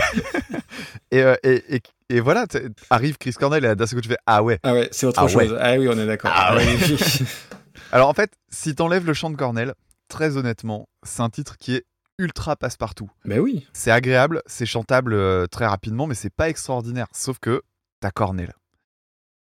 [1.16, 2.46] euh, et, et, et voilà,
[2.90, 4.60] arrive Chris Cornell et d'un seul coup tu fais Ah ouais.
[4.64, 5.52] Ah ouais, c'est autre Ah chose.
[5.52, 5.58] ouais.
[5.60, 6.32] Ah oui, on est d'accord.
[6.34, 6.66] Ah ouais.
[6.88, 6.98] oui.
[7.92, 9.74] Alors en fait, si t'enlèves le chant de Cornell,
[10.10, 11.86] très honnêtement, c'est un titre qui est
[12.18, 13.10] ultra passe-partout.
[13.26, 13.68] Ben oui.
[13.74, 17.08] C'est agréable, c'est chantable euh, très rapidement, mais c'est pas extraordinaire.
[17.14, 17.62] Sauf que
[18.00, 18.54] t'as Cornell.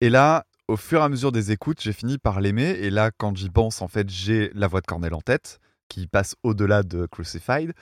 [0.01, 2.69] Et là, au fur et à mesure des écoutes, j'ai fini par l'aimer.
[2.81, 5.59] Et là, quand j'y pense, en fait, j'ai la voix de Cornell en tête,
[5.89, 7.73] qui passe au-delà de Crucified.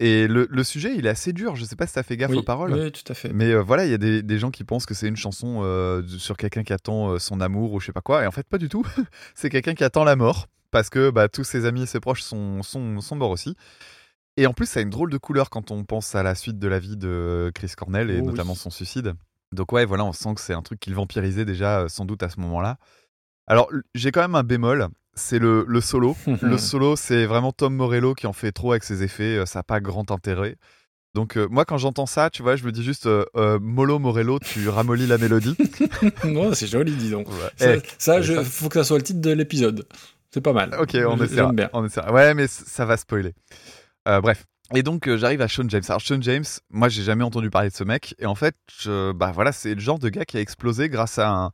[0.00, 1.54] Et le, le sujet, il est assez dur.
[1.54, 2.72] Je sais pas si t'as fait gaffe Oui, aux paroles.
[2.72, 3.32] oui, tout à fait.
[3.32, 5.60] Mais euh, voilà, il y a des, des gens qui pensent que c'est une chanson
[5.62, 8.24] euh, sur quelqu'un qui attend euh, son amour ou je sais pas quoi.
[8.24, 8.84] Et en fait, pas du tout.
[9.36, 12.22] c'est quelqu'un qui attend la mort parce que bah, tous ses amis et ses proches
[12.22, 13.56] sont, sont, sont morts aussi.
[14.36, 16.58] Et en plus, ça a une drôle de couleur quand on pense à la suite
[16.58, 18.26] de la vie de Chris Cornell et Oh oui.
[18.26, 19.14] notamment son suicide.
[19.52, 22.22] Donc ouais, voilà, on sent que c'est un truc qu'il vampirisait déjà euh, sans doute
[22.22, 22.78] à ce moment-là.
[23.46, 26.16] Alors, j'ai quand même un bémol, c'est le, le solo.
[26.42, 29.60] le solo, c'est vraiment Tom Morello qui en fait trop avec ses effets, euh, ça
[29.60, 30.56] n'a pas grand intérêt.
[31.14, 34.00] Donc euh, moi, quand j'entends ça, tu vois, je me dis juste euh, euh, Molo
[34.00, 35.56] Morello, tu ramollis la mélodie.
[36.24, 37.28] non, c'est joli, dis donc.
[37.28, 37.50] Ouais.
[37.56, 39.86] Ça, ça, eh, je, faut que ça soit le titre de l'épisode.
[40.32, 40.74] C'est pas mal.
[40.80, 41.16] Ok, on
[41.52, 41.70] bien.
[41.72, 42.12] On essaiera.
[42.12, 43.34] Ouais, mais ça va spoiler.
[44.08, 44.44] Euh, bref.
[44.74, 45.82] Et donc, euh, j'arrive à Sean James.
[45.88, 48.14] Alors, Sean James, moi, j'ai jamais entendu parler de ce mec.
[48.18, 48.56] Et en fait,
[48.86, 51.50] bah voilà, c'est le genre de gars qui a explosé grâce à un,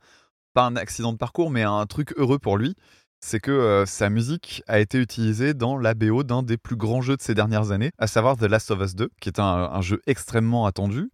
[0.53, 2.75] pas un accident de parcours, mais un truc heureux pour lui.
[3.23, 7.01] C'est que euh, sa musique a été utilisée dans la BO d'un des plus grands
[7.01, 9.81] jeux de ces dernières années, à savoir The Last of Us 2, qui est un,
[9.81, 11.11] jeu extrêmement attendu.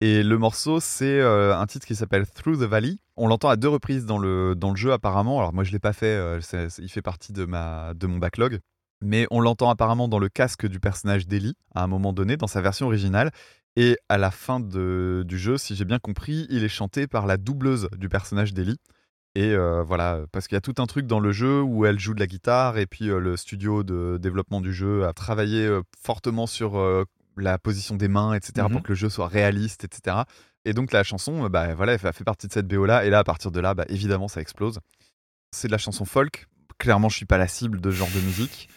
[0.00, 2.96] Et le morceau, c'est un titre qui s'appelle Through the Valley.
[3.16, 5.38] On l'entend à deux reprises dans le, dans le jeu apparemment.
[5.38, 6.38] Alors moi je l'ai pas fait,
[6.78, 8.60] il fait partie de, ma, de mon backlog.
[9.02, 12.46] Mais on l'entend apparemment dans le casque du personnage d'Ellie à un moment donné, dans
[12.46, 13.30] sa version originale.
[13.76, 17.26] Et à la fin de- du jeu, si j'ai bien compris, il est chanté par
[17.26, 18.78] la doubleuse du personnage d'Ellie.
[19.36, 22.00] Et euh, voilà, parce qu'il y a tout un truc dans le jeu où elle
[22.00, 25.64] joue de la guitare et puis euh, le studio de développement du jeu a travaillé
[25.64, 26.76] euh, fortement sur
[27.36, 28.72] la position des mains, etc., Mhm.
[28.72, 30.16] pour que le jeu soit réaliste, etc.
[30.64, 33.04] Et donc la chanson, bah, voilà, elle fait- partie de cette BO là.
[33.06, 34.80] Et là, à partir de là, bah, évidemment, ça explose.
[35.52, 36.46] C'est de la chanson folk.
[36.78, 38.68] Clairement, je suis pas la cible de ce genre de musique.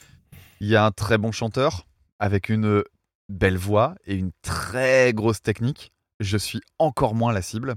[0.62, 1.86] Il y a un très bon chanteur
[2.20, 2.84] avec une
[3.30, 5.92] belle voix et une très grosse technique.
[6.20, 7.76] Je suis encore moins la cible.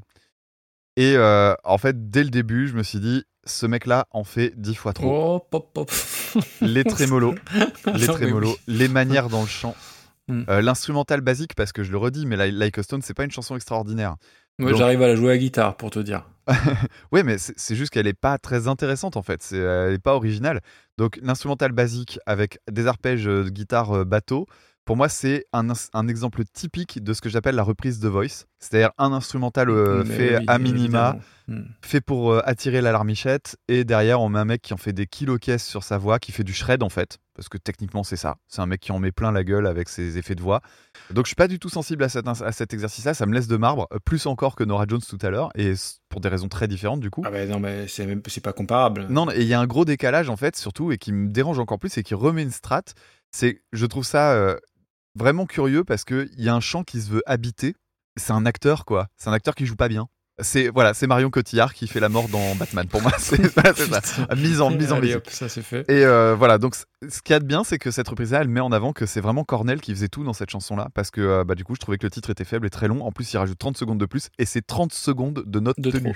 [0.96, 4.52] Et euh, en fait, dès le début, je me suis dit, ce mec-là en fait
[4.60, 5.34] dix fois trop.
[5.36, 5.90] Oh, pop, pop.
[6.60, 7.34] Les trémolos,
[7.94, 9.74] les trémolos, les manières dans le chant,
[10.28, 10.42] Mm.
[10.48, 13.30] euh, l'instrumental basique, parce que je le redis, mais Like- a Stone, c'est pas une
[13.30, 14.16] chanson extraordinaire.
[14.58, 16.28] Moi, j'arrive à la jouer à la guitare, pour te dire.
[17.12, 19.46] Oui, mais c'est juste qu'elle est pas très intéressante en fait.
[19.52, 20.60] Elle est pas originale.
[20.98, 24.46] Donc l'instrumental basique avec des arpèges de guitare euh, bateau,
[24.86, 28.46] pour moi c'est un, exemple typique de ce que j'appelle la reprise de Voice.
[28.58, 31.18] C'est-à-dire un instrumental euh, fait oui, à minima.
[31.48, 31.62] Hmm.
[31.80, 34.92] fait pour euh, attirer la larmichette, et derrière on met un mec qui en fait
[34.92, 38.16] des kilos-caisses sur sa voix, qui fait du shred en fait, parce que techniquement c'est
[38.16, 38.38] ça.
[38.48, 40.60] C'est un mec qui en met plein la gueule avec ses effets de voix.
[41.12, 43.34] Donc je suis pas du tout sensible à cet, ins- à cet exercice-là, ça me
[43.34, 45.74] laisse de marbre, plus encore que Nora Jones tout à l'heure, et
[46.08, 47.22] pour des raisons très différentes du coup.
[47.24, 49.06] Ah bah non, mais c'est même c'est pas comparable.
[49.08, 51.60] Non, et il y a un gros décalage en fait, surtout, et qui me dérange
[51.60, 52.82] encore plus, et qui remet une strat.
[53.30, 54.56] C'est, je trouve ça euh,
[55.16, 57.74] vraiment curieux parce qu'il y a un chant qui se veut habiter.
[58.16, 59.08] C'est un acteur, quoi.
[59.16, 60.08] C'est un acteur qui joue pas bien.
[60.38, 62.86] C'est voilà, c'est Marion Cotillard qui fait la mort dans Batman.
[62.86, 64.34] Pour moi, c'est ça.
[64.36, 65.88] Mise en mise en Allez, hop, ça c'est fait.
[65.88, 68.48] Et euh, voilà, donc ce qu'il y a de bien, c'est que cette reprise-là, elle
[68.48, 71.22] met en avant que c'est vraiment Cornell qui faisait tout dans cette chanson-là, parce que
[71.22, 73.02] euh, bah, du coup, je trouvais que le titre était faible et très long.
[73.02, 75.90] En plus, il rajoute 30 secondes de plus, et c'est 30 secondes de notes De
[75.90, 76.12] trop.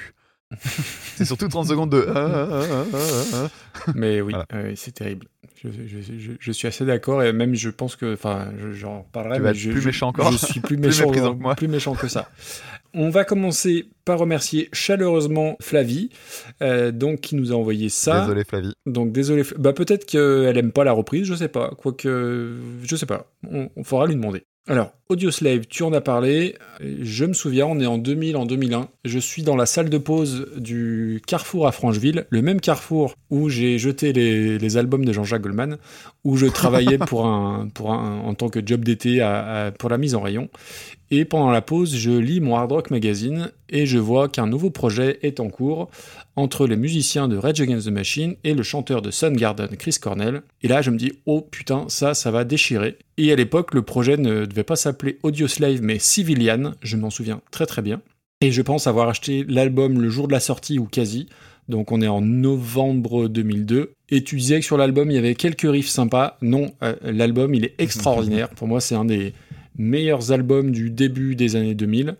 [1.16, 2.06] C'est surtout 30 secondes de.
[2.14, 2.48] ah,
[2.92, 2.96] ah,
[3.34, 3.92] ah.
[3.94, 4.46] Mais oui, Voilà.
[4.54, 5.26] euh, c'est terrible.
[5.62, 9.02] Je, je- je- je suis assez d'accord et même je pense que, enfin, je- j'en
[9.12, 9.36] parlerai.
[9.36, 10.32] Tu mais vas être plus méchant encore.
[10.32, 11.54] Je suis plus méchant, que moi.
[11.54, 12.28] plus méchant que ça.
[12.94, 16.10] On va commencer par remercier chaleureusement Flavie,
[16.62, 18.22] euh, donc qui nous a envoyé ça.
[18.22, 18.72] Désolé, Flavie.
[18.86, 19.44] Donc désolé.
[19.58, 21.70] Bah peut-être qu'elle aime pas la reprise, je sais pas.
[21.78, 23.30] Quoique, je sais pas.
[23.48, 24.44] On, on faudra lui demander.
[24.68, 26.54] Alors, Audioslave, tu en as parlé.
[26.80, 28.88] Je me souviens, on est en 2000, en 2001.
[29.04, 33.48] Je suis dans la salle de pause du Carrefour à Francheville, le même Carrefour où
[33.48, 35.78] j'ai jeté les, les albums de Jean-Jacques Goldman,
[36.24, 39.18] où je travaillais pour un, pour un, en tant que job d'été
[39.78, 40.48] pour la mise en rayon.
[41.10, 44.70] Et pendant la pause, je lis mon Hard Rock Magazine et je vois qu'un nouveau
[44.70, 45.90] projet est en cours
[46.36, 50.42] entre les musiciens de Rage Against the Machine et le chanteur de Soundgarden, Chris Cornell.
[50.62, 52.98] Et là, je me dis, oh putain, ça, ça va déchirer.
[53.16, 57.40] Et à l'époque, le projet ne devait pas s'appeler Audioslave, mais Civilian, je m'en souviens
[57.50, 58.00] très très bien.
[58.40, 61.28] Et je pense avoir acheté l'album le jour de la sortie ou quasi.
[61.68, 63.92] Donc on est en novembre 2002.
[64.08, 66.38] Et tu disais que sur l'album, il y avait quelques riffs sympas.
[66.40, 68.48] Non, euh, l'album, il est extraordinaire.
[68.56, 69.34] Pour moi, c'est un des
[69.76, 72.16] meilleurs albums du début des années 2000.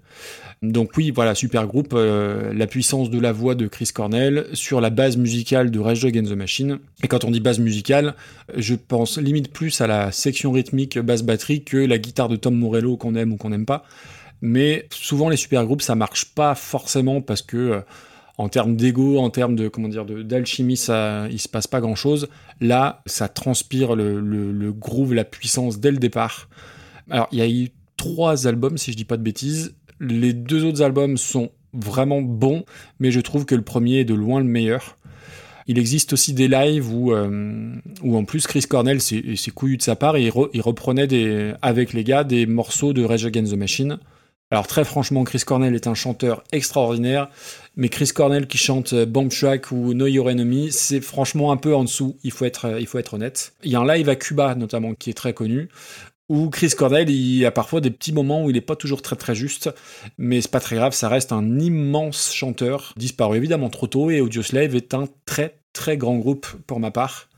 [0.62, 4.82] Donc oui, voilà, super groupe, euh, la puissance de la voix de Chris Cornell sur
[4.82, 6.80] la base musicale de Rage Against the Machine.
[7.02, 8.14] Et quand on dit base musicale,
[8.54, 12.54] je pense limite plus à la section rythmique basse batterie que la guitare de Tom
[12.54, 13.84] Morello qu'on aime ou qu'on n'aime pas.
[14.42, 17.80] Mais souvent les super groupes ça marche pas forcément parce que euh,
[18.36, 21.94] en termes d'ego, en termes de comment dire d'alchimie, ça il se passe pas grand
[21.94, 22.28] chose.
[22.60, 26.50] Là, ça transpire le, le, le groove, la puissance dès le départ.
[27.08, 29.74] Alors il y a eu trois albums si je dis pas de bêtises.
[30.00, 32.64] Les deux autres albums sont vraiment bons,
[32.98, 34.96] mais je trouve que le premier est de loin le meilleur.
[35.66, 39.82] Il existe aussi des lives où, euh, où en plus Chris Cornell, c'est couillu de
[39.82, 43.52] sa part, et il, il reprenait des, avec les gars des morceaux de Rage Against
[43.52, 43.98] the Machine.
[44.52, 47.28] Alors très franchement, Chris Cornell est un chanteur extraordinaire,
[47.76, 51.72] mais Chris Cornell qui chante Bomb Track ou Know Your Enemy, c'est franchement un peu
[51.72, 53.52] en dessous, il faut être, il faut être honnête.
[53.62, 55.68] Il y a un live à Cuba notamment qui est très connu,
[56.30, 59.16] où Chris Cornell, il a parfois des petits moments où il n'est pas toujours très
[59.16, 59.68] très juste,
[60.16, 64.20] mais c'est pas très grave, ça reste un immense chanteur, disparu évidemment trop tôt, et
[64.20, 67.28] Audioslave est un très très grand groupe pour ma part.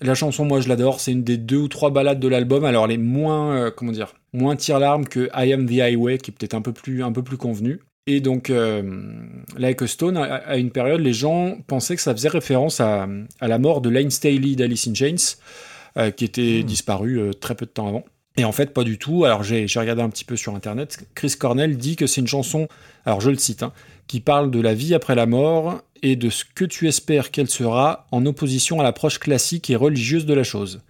[0.00, 2.84] La chanson, moi je l'adore, c'est une des deux ou trois balades de l'album, alors
[2.84, 6.34] elle est moins, euh, comment dire, moins tire-larme que I Am the Highway, qui est
[6.34, 7.80] peut-être un peu plus, un peu plus convenu.
[8.06, 8.82] Et donc, euh,
[9.58, 13.08] Like a Stone, à, à une période, les gens pensaient que ça faisait référence à,
[13.40, 15.36] à la mort de Lane Staley d'Alice in Chains,
[15.96, 18.04] euh, qui était disparu euh, très peu de temps avant.
[18.36, 19.24] Et en fait, pas du tout.
[19.24, 21.06] Alors, j'ai regardé un petit peu sur Internet.
[21.14, 22.68] Chris Cornell dit que c'est une chanson,
[23.04, 23.72] alors je le cite, hein,
[24.06, 27.50] qui parle de la vie après la mort et de ce que tu espères qu'elle
[27.50, 30.80] sera en opposition à l'approche classique et religieuse de la chose.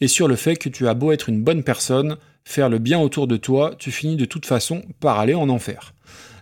[0.00, 2.98] Et sur le fait que tu as beau être une bonne personne, faire le bien
[2.98, 5.92] autour de toi, tu finis de toute façon par aller en enfer.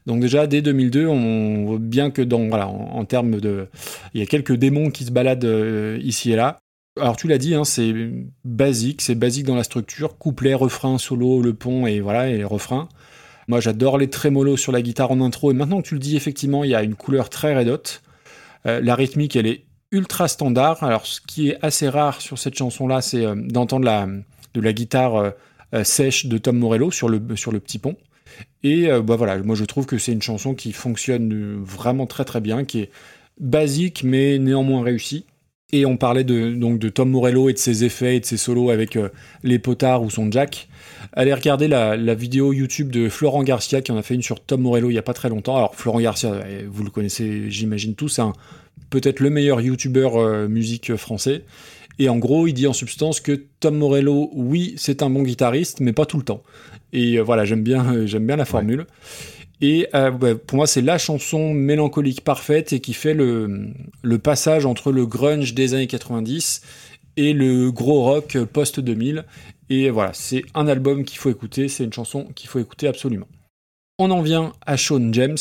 [0.07, 3.67] Donc déjà, dès 2002, on voit bien que dans, voilà, en, en termes de...
[4.15, 6.59] Il y a quelques démons qui se baladent euh, ici et là.
[6.99, 7.95] Alors tu l'as dit, hein, c'est
[8.45, 12.45] basique, c'est basique dans la structure, couplet, refrain, solo, le pont et voilà, et les
[12.45, 12.89] refrains.
[13.49, 16.17] Moi j'adore les trémolos sur la guitare en intro, et maintenant que tu le dis,
[16.17, 17.79] effectivement, il y a une couleur très red.
[18.67, 20.83] Euh, la rythmique, elle est ultra standard.
[20.83, 24.09] Alors ce qui est assez rare sur cette chanson-là, c'est euh, d'entendre la,
[24.55, 25.33] de la guitare
[25.75, 27.97] euh, sèche de Tom Morello sur le, petit pont.
[28.63, 32.41] Et bah voilà, moi je trouve que c'est une chanson qui fonctionne vraiment très très
[32.41, 32.91] bien, qui est
[33.39, 35.27] basique mais néanmoins réussie.
[35.73, 38.37] Et on parlait de, donc de Tom Morello et de ses effets et de ses
[38.37, 39.09] solos avec euh,
[39.43, 40.69] les potards ou son jack.
[41.13, 44.39] Allez regarder la, la vidéo YouTube de Florent Garcia qui en a fait une sur
[44.41, 45.57] Tom Morello il y a pas très longtemps.
[45.57, 48.23] Alors Florent Garcia, euh, vous le connaissez j'imagine tous, c'est
[48.91, 51.43] peut-être le meilleur youtubeur euh, musique français.
[51.99, 55.81] Et en gros, il dit en substance que Tom Morello, oui, c'est un bon guitariste,
[55.81, 56.43] mais pas tout le temps.
[56.93, 58.87] Et euh, voilà, j'aime bien, j'aime bien la formule.
[59.61, 63.73] Et euh, pour moi, c'est la chanson mélancolique parfaite et qui fait le,
[64.23, 66.63] passage entre le grunge des années 90
[67.17, 69.25] et le gros rock post 2000.
[69.71, 73.27] Et voilà, c'est un album qu'il faut écouter, c'est une chanson qu'il faut écouter absolument.
[73.99, 75.39] On en vient à Sean James.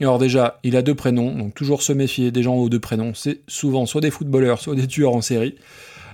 [0.00, 3.14] Alors déjà, il a deux prénoms, donc toujours se méfier des gens aux deux prénoms.
[3.14, 5.56] C'est souvent soit des footballeurs, soit des tueurs en série.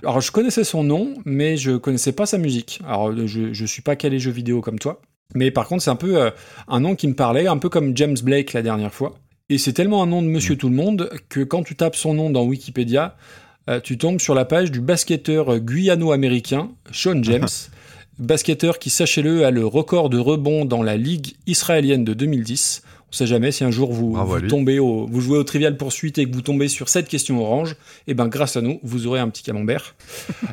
[0.01, 2.81] Alors je connaissais son nom, mais je connaissais pas sa musique.
[2.87, 4.99] Alors je, je suis pas calé jeux vidéo comme toi.
[5.33, 6.31] Mais par contre, c'est un peu euh,
[6.67, 9.15] un nom qui me parlait, un peu comme James Blake la dernière fois.
[9.49, 12.13] Et c'est tellement un nom de Monsieur Tout le Monde que quand tu tapes son
[12.13, 13.15] nom dans Wikipédia,
[13.69, 17.47] euh, tu tombes sur la page du basketteur guyano-américain Sean James,
[18.19, 22.83] basketteur qui, sachez-le, a le record de rebond dans la Ligue israélienne de 2010.
[23.15, 26.17] On sait jamais si un jour vous, vous tombez au, vous jouez au Trivial Poursuite
[26.17, 27.77] et que vous tombez sur cette question orange,
[28.07, 29.95] et ben grâce à nous, vous aurez un petit camembert.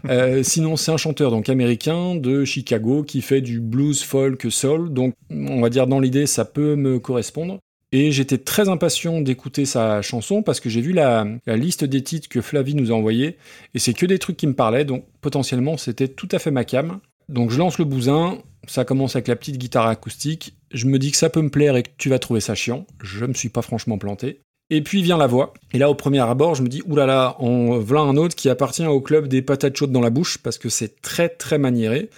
[0.09, 4.93] Euh, sinon, c'est un chanteur donc américain de Chicago qui fait du blues, folk, soul.
[4.93, 7.59] Donc, on va dire dans l'idée, ça peut me correspondre.
[7.93, 12.03] Et j'étais très impatient d'écouter sa chanson parce que j'ai vu la, la liste des
[12.03, 13.37] titres que Flavie nous a envoyés
[13.75, 16.65] et c'est que des trucs qui me parlaient, donc potentiellement c'était tout à fait ma
[16.65, 17.01] cam.
[17.29, 21.11] Donc je lance le bousin, ça commence avec la petite guitare acoustique, je me dis
[21.11, 23.49] que ça peut me plaire et que tu vas trouver ça chiant, je me suis
[23.49, 24.41] pas franchement planté.
[24.71, 27.79] Et puis vient la voix, et là au premier abord je me dis oulala, on
[27.79, 30.69] voilà un autre qui appartient au club des patates chaudes dans la bouche parce que
[30.69, 32.11] c'est très très maniéré.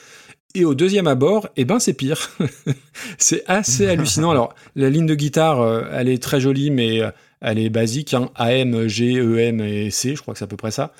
[0.56, 2.30] Et au deuxième abord, eh ben c'est pire.
[3.18, 4.30] c'est assez hallucinant.
[4.30, 7.10] Alors la ligne de guitare, euh, elle est très jolie, mais euh,
[7.40, 8.30] elle est basique, hein.
[8.36, 10.92] AM, G, E, M et C, je crois que c'est à peu près ça.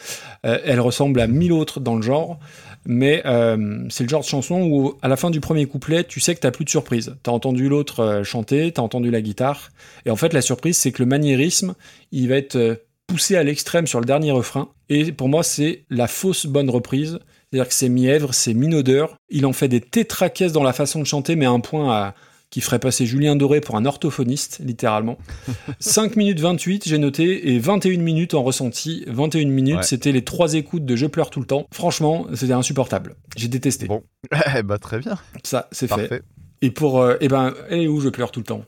[0.44, 2.40] Euh, elle ressemble à mille autres dans le genre,
[2.86, 6.20] mais euh, c'est le genre de chanson où à la fin du premier couplet, tu
[6.20, 7.16] sais que t'as plus de surprise.
[7.22, 9.70] T'as entendu l'autre euh, chanter, t'as entendu la guitare,
[10.06, 11.74] et en fait la surprise c'est que le maniérisme,
[12.12, 15.84] il va être euh, poussé à l'extrême sur le dernier refrain, et pour moi c'est
[15.90, 17.18] la fausse bonne reprise.
[17.50, 19.16] C'est-à-dire que c'est mièvre, c'est minaudeur.
[19.30, 22.14] Il en fait des tétraquesses dans la façon de chanter, mais un point à,
[22.54, 25.18] qui ferait passer Julien Doré pour un orthophoniste, littéralement.
[25.80, 29.02] 5 minutes 28, j'ai noté, et 21 minutes en ressenti.
[29.08, 29.82] 21 minutes, Ouais.
[29.82, 31.66] c'était les trois écoutes de Je pleure tout le temps.
[31.72, 33.16] Franchement, c'était insupportable.
[33.36, 33.88] J'ai détesté.
[33.88, 34.04] Bon,
[34.56, 36.22] eh bah très bien, Ça, c'est fait.
[36.62, 38.64] Et pour, euh, eh ben, elle est où Je pleure tout le temps?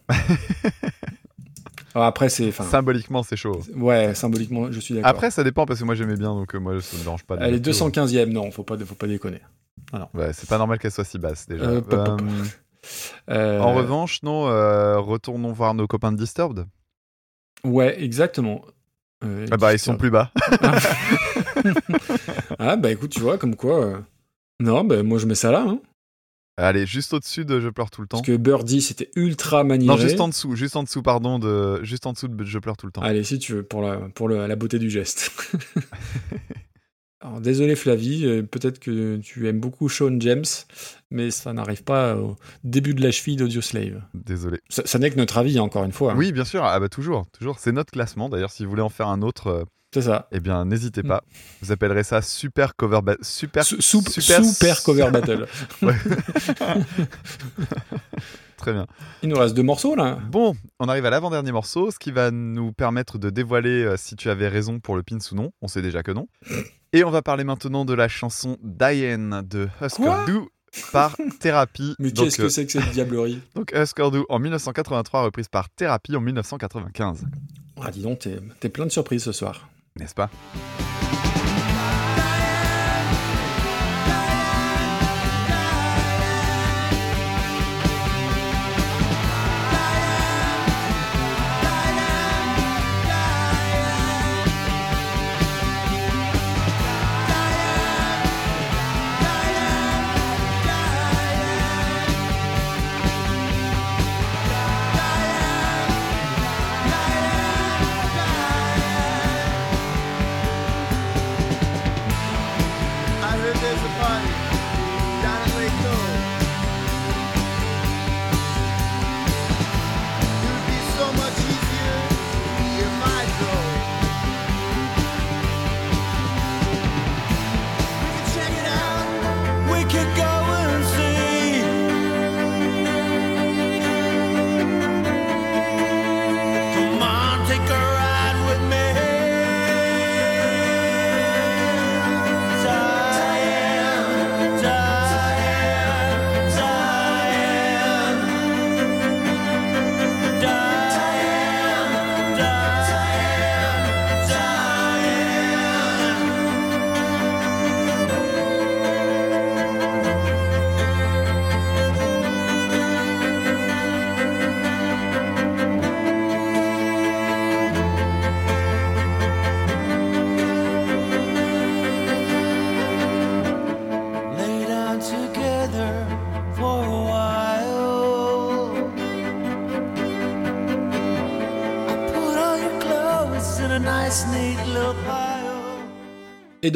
[1.94, 3.60] Alors Après, c'est, Symboliquement, c'est chaud.
[3.76, 5.10] ouais, symboliquement, je suis d'accord.
[5.10, 7.36] Après, ça dépend parce que moi j'aimais bien, donc euh, moi ça me dérange pas.
[7.36, 7.88] elle est mettre tout.
[7.88, 9.42] 215e, non, faut pas, faut pas déconner.
[10.12, 11.66] Ouais, c'est pas normal qu'elle soit si basse déjà.
[11.66, 12.20] Euh, pop, pop.
[13.30, 16.66] Euh, En revanche, non, euh, retournons voir nos copains de Disturbed.
[17.64, 18.62] Ouais, exactement.
[19.24, 20.30] Euh, Ah bah, ils sont plus bas.
[22.58, 23.84] ah bah écoute, tu vois, comme quoi.
[23.84, 23.98] euh,
[24.60, 25.80] Non, bah moi je mets ça là, hein,
[26.58, 28.18] Allez, juste au-dessus de Je pleure tout le temps.
[28.18, 29.94] parce que Birdie c'était ultra maniéré.
[29.94, 32.76] Non, juste en dessous, juste en dessous, pardon, de, juste en dessous de Je pleure
[32.78, 33.02] tout le temps.
[33.02, 35.30] Allez, si tu veux, pour la, pour le- la beauté du geste.
[37.27, 40.44] Alors, désolé Flavie, euh, peut-être que tu aimes beaucoup Sean James,
[41.11, 44.01] mais ça n'arrive pas au début de la cheville d'Audioslave.
[44.15, 44.61] Désolé.
[44.69, 46.12] Ça, ça n'est que notre avis, encore une fois.
[46.12, 46.16] hein.
[46.16, 46.62] Oui, bien sûr.
[46.65, 47.59] Ah bah toujours, toujours.
[47.59, 48.28] C'est notre classement.
[48.28, 50.28] D'ailleurs, si vous voulez en faire un autre, euh, C'est ça.
[50.31, 51.24] eh bien, n'hésitez pas.
[51.62, 55.47] Vous appellerez ça super cover, ba- super, Sou- super, super cover battle.
[58.57, 58.86] Très bien.
[59.23, 60.19] Il nous reste deux morceaux là.
[60.31, 64.16] Bon, on arrive à l'avant-dernier morceau, ce qui va nous permettre de dévoiler euh, si
[64.16, 65.51] tu avais raison pour le pins ou non.
[65.61, 66.27] On sait déjà que non.
[66.97, 70.39] Et on va parler maintenant de la chanson Diane de Husker Du
[70.93, 71.94] par Therapy.
[71.98, 75.68] Mais qu'est-ce euh, que c'est que cette diablerie Donc Husker Du en 1983, reprise par
[75.68, 77.27] Therapy en 1995.
[77.82, 79.68] Ah dis donc, t'es t'es plein de surprises ce soir.
[79.97, 80.31] N'est-ce pas?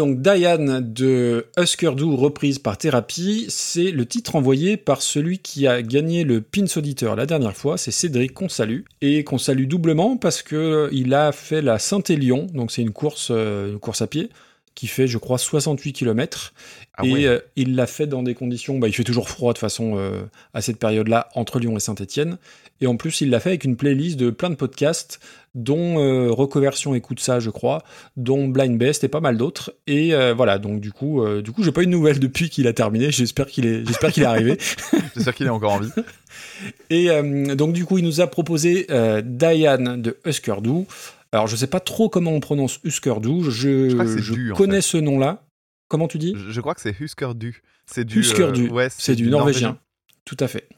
[0.01, 5.67] Donc Diane de Husker Du reprise par Thérapie, c'est le titre envoyé par celui qui
[5.67, 8.81] a gagné le Pins Auditeur la dernière fois, c'est Cédric qu'on salue.
[9.03, 13.29] Et qu'on salue doublement parce que il a fait la Saint-Élion, donc c'est une course,
[13.31, 14.31] euh, une course à pied,
[14.75, 16.55] qui fait, je crois, 68 km.
[16.97, 17.27] Ah et ouais.
[17.27, 18.79] euh, il l'a fait dans des conditions.
[18.79, 20.23] Bah, il fait toujours froid de façon euh,
[20.55, 22.39] à cette période-là entre Lyon et Saint-Etienne.
[22.81, 25.21] Et en plus, il l'a fait avec une playlist de plein de podcasts,
[25.55, 27.83] dont euh, Reconversion Écoute ça, je crois,
[28.17, 29.75] dont Blind Best et pas mal d'autres.
[29.87, 32.49] Et euh, voilà, donc du coup, euh, du coup, j'ai pas eu de nouvelles depuis
[32.49, 33.11] qu'il a terminé.
[33.11, 34.57] J'espère qu'il est, j'espère qu'il est arrivé.
[35.15, 35.91] J'espère qu'il est encore en vie.
[36.91, 40.87] Et euh, donc du coup, il nous a proposé euh, Diane de Husker Du.
[41.33, 43.45] Alors, je sais pas trop comment on prononce Husker Du.
[43.51, 44.83] Je, Je crois que c'est je Du, en connais fait.
[44.83, 45.45] ce nom-là.
[45.89, 46.35] Comment tu dis?
[46.37, 47.63] Je, je crois que c'est Husker Du.
[47.87, 48.21] C'est du.
[48.21, 48.69] Husker Du.
[48.69, 49.79] ouais, c'est du norvégien.
[50.25, 50.69] Tout à fait.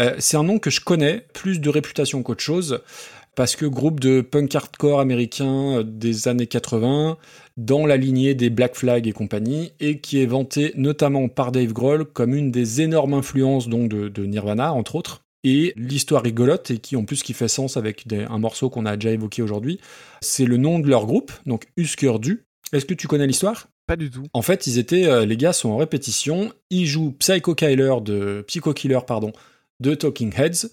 [0.00, 2.80] Euh, c'est un nom que je connais, plus de réputation qu'autre chose,
[3.34, 7.16] parce que groupe de punk hardcore américain euh, des années 80,
[7.56, 11.72] dans la lignée des Black Flag et compagnie, et qui est vanté notamment par Dave
[11.72, 15.22] Grohl comme une des énormes influences donc de, de Nirvana, entre autres.
[15.44, 18.86] Et l'histoire rigolote, et qui en plus qui fait sens avec des- un morceau qu'on
[18.86, 19.78] a déjà évoqué aujourd'hui,
[20.20, 22.42] c'est le nom de leur groupe, donc Husker Du.
[22.72, 23.68] Est-ce que tu connais l'histoire?
[23.86, 24.24] Pas du tout.
[24.34, 26.52] en fait, ils étaient, euh, les gars sont en répétition.
[26.68, 29.32] Ils jouent Psycho Killer de Psycho Killer, pardon,
[29.80, 30.68] de Talking Heads,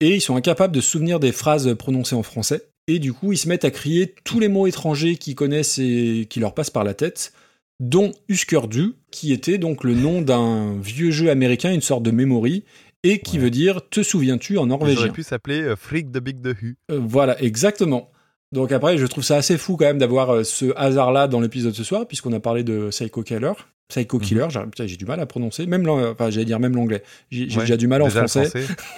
[0.00, 2.68] et ils sont incapables de se souvenir des phrases prononcées en français.
[2.88, 6.26] Et du coup, ils se mettent à crier tous les mots étrangers qu'ils connaissent et
[6.28, 7.32] qui leur passent par la tête,
[7.80, 12.10] dont Husker Du, qui était donc le nom d'un vieux jeu américain, une sorte de
[12.10, 12.64] memory,
[13.04, 15.00] et qui veut dire te souviens-tu en norvégien?
[15.00, 16.68] auraient pu s'appeler euh, Freak the Big the Who.
[16.90, 18.10] Euh, voilà, exactement.
[18.52, 21.74] Donc après, je trouve ça assez fou quand même d'avoir euh, ce hasard-là dans l'épisode
[21.74, 23.52] ce soir, puisqu'on a parlé de Psycho Killer.
[23.88, 24.22] Psycho Mhm.
[24.22, 24.46] Killer,
[24.78, 27.02] j'ai- du mal à prononcer, même enfin j'allais dire même l'anglais.
[27.30, 28.50] J'ai Ouais, déjà du mal en français.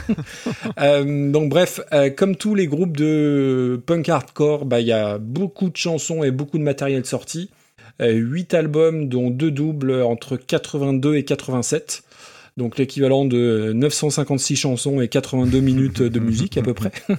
[0.80, 5.18] Euh, donc bref, euh, comme tous les groupes de punk hardcore, bah, il y a
[5.18, 7.50] beaucoup de chansons et beaucoup de matériel sorti.
[8.02, 12.02] Euh, 8 albums, dont deux doubles entre 82 et 87.
[12.56, 16.90] Donc l'équivalent de 956 chansons et 82 minutes de musique à peu près.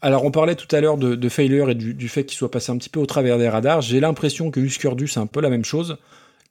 [0.00, 2.78] Alors on parlait tout à l'heure de, Failure et du, fait qu'il soit passé un
[2.78, 3.80] petit peu au travers des radars.
[3.80, 5.98] J'ai l'impression que Husker Du c'est un peu la même chose.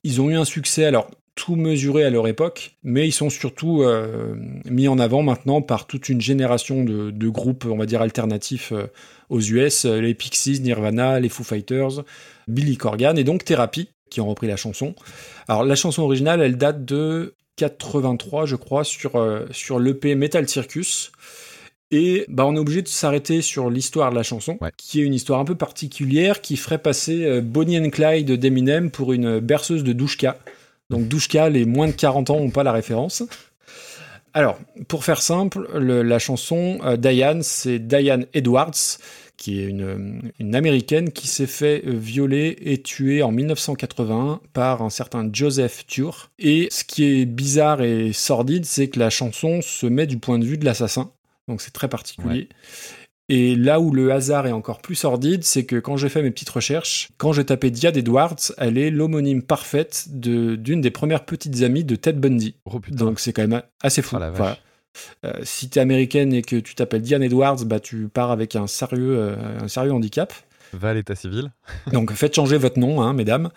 [0.03, 3.83] Ils ont eu un succès, alors tout mesuré à leur époque, mais ils sont surtout
[3.83, 8.71] euh, mis en avant maintenant par toute une génération de, groupes, on va dire, alternatifs
[8.71, 8.87] euh,
[9.29, 12.03] aux US, euh, les Pixies, Nirvana, les Foo Fighters,
[12.47, 14.95] Billy Corgan et donc Therapy, qui ont repris la chanson.
[15.47, 21.11] Alors la chanson originale, elle date de 83, je crois, sur, sur l'EP Metal Circus.
[21.91, 25.13] Et bah, on est obligé de s'arrêter sur l'histoire de la chanson, qui est une
[25.13, 29.83] histoire un peu particulière, qui ferait passer euh, Bonnie and Clyde d'Eminem pour une berceuse
[29.83, 30.37] de Douchka.
[30.89, 33.23] Donc Douchka, les moins de 40 ans n'ont pas la référence.
[34.33, 38.73] Alors, pour faire simple, le- la chanson euh, Diane, c'est Diane Edwards,
[39.37, 44.89] qui est une, une américaine qui s'est fait violer et tuer en 1981 par un
[44.89, 46.31] certain Joseph Ture.
[46.39, 50.39] Et ce qui est bizarre et sordide, c'est que la chanson se met du point
[50.39, 51.11] de vue de l'assassin.
[51.47, 52.49] Donc c'est très particulier.
[53.29, 56.31] Et là où le hasard est encore plus sordide, c'est que quand j'ai fait mes
[56.31, 61.25] petites recherches, quand j'ai tapé Diane Edwards, elle est l'homonyme parfaite de- d'une des premières
[61.25, 62.55] petites amies de Ted Bundy.
[62.89, 64.15] Donc c'est quand même assez fou.
[64.15, 64.31] Oh vache.
[64.35, 64.57] Voilà.
[65.25, 68.65] Euh, si t'es américaine et que tu t'appelles Diane Edwards, bah tu pars avec un
[68.65, 70.33] sérieux, euh, un sérieux handicap.
[70.73, 71.51] Va à l'état civil.
[71.93, 73.49] Donc faites changer votre nom, hein, mesdames.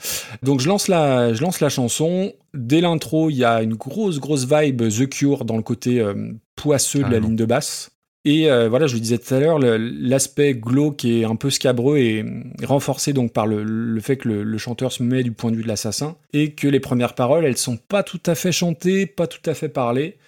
[0.43, 2.33] Donc je lance la, je lance la chanson.
[2.55, 6.33] Dès l'intro, il y a une grosse, grosse vibe The Cure dans le côté euh,
[6.63, 7.91] poisseux de la ligne de basse.
[8.27, 11.97] Et euh, voilà, je le disais tout à l'heure, l'aspect glauque et un peu scabreux
[11.97, 12.25] est
[12.63, 15.57] renforcé donc par le, le fait que le, le chanteur se met du point de
[15.57, 19.07] vue de l'assassin et que les premières paroles, elles sont pas tout à fait chantées,
[19.07, 20.19] pas tout à fait parlées.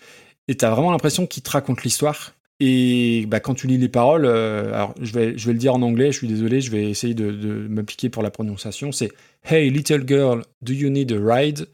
[0.48, 2.32] Et t'as vraiment l'impression qu'il te raconte l'histoire.
[2.60, 5.74] Et bah, quand tu lis les paroles, euh, alors je vais, je vais le dire
[5.74, 8.90] en anglais, je suis désolé, je vais essayer de, de m'appliquer pour la prononciation.
[8.90, 9.10] C'est
[9.44, 11.66] Hey little girl, do you need a ride?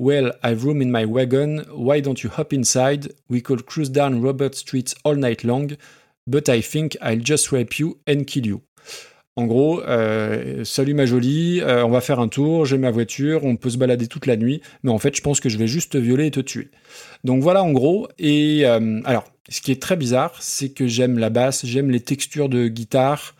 [0.00, 1.66] Well, I've room in my wagon.
[1.74, 3.12] Why don't you hop inside?
[3.28, 5.76] We could cruise down Robert Street all night long,
[6.26, 8.62] but I think I'll just rape you and kill you.
[9.36, 13.44] En gros, euh, salut ma jolie, euh, on va faire un tour, j'ai ma voiture,
[13.44, 15.66] on peut se balader toute la nuit, mais en fait, je pense que je vais
[15.66, 16.70] juste te violer et te tuer.
[17.22, 18.08] Donc voilà en gros.
[18.18, 22.00] Et euh, alors, ce qui est très bizarre, c'est que j'aime la basse, j'aime les
[22.00, 23.34] textures de guitare,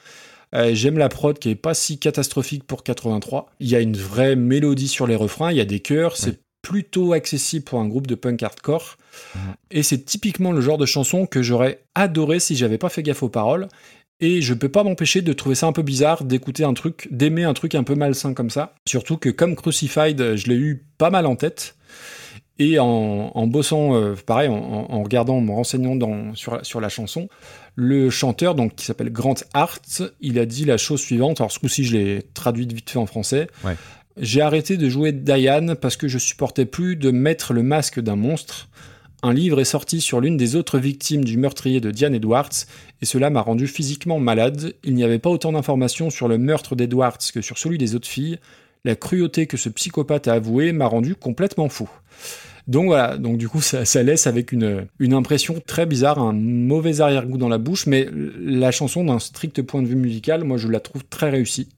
[0.53, 3.51] j'aime la prod qui est pas si catastrophique pour 83.
[3.61, 6.39] Il y a une vraie mélodie sur les refrains, il y a des chœurs, c'est
[6.63, 8.97] plutôt accessible pour un groupe de punk hardcore.
[9.71, 13.23] Et c'est typiquement le genre de chanson que j'aurais adoré si j'avais pas fait gaffe
[13.23, 13.69] aux paroles.
[14.23, 17.45] Et je peux pas m'empêcher de trouver ça un peu bizarre, d'écouter un truc, d'aimer
[17.45, 18.75] un truc un peu malsain comme ça.
[18.87, 21.77] Surtout que comme Crucified, je l'ai eu pas mal en tête.
[22.59, 22.87] Et en,
[23.35, 27.31] en bossant, euh, pareil, en, regardant, en me renseignant dans, sur, la- sur la chanson,
[27.75, 31.41] le chanteur, donc qui s'appelle Grant Hart, il a dit la chose suivante.
[31.41, 33.49] Alors ce coup-ci, je l'ai traduite vite fait en français.
[33.65, 33.77] Ouais.
[34.21, 38.17] J'ai arrêté de jouer Diane parce que je supportais plus de mettre le masque d'un
[38.17, 38.69] monstre.
[39.23, 42.51] un livre est sorti sur l'une des autres victimes du meurtrier de Diane Edwards,
[43.01, 44.75] et cela m'a rendu physiquement malade.
[44.85, 48.09] Il n'y avait pas autant d'informations sur le meurtre d'Edwards que sur celui des autres
[48.09, 48.39] filles.
[48.85, 51.89] La cruauté que ce psychopathe a avouée m'a rendu complètement fou.
[52.69, 57.39] Donc voilà, donc du coup ça, laisse avec une impression très bizarre, un mauvais arrière-goût
[57.39, 58.07] dans la bouche, mais
[58.39, 61.69] la chanson d'un strict point de vue musical, moi je la trouve très réussie.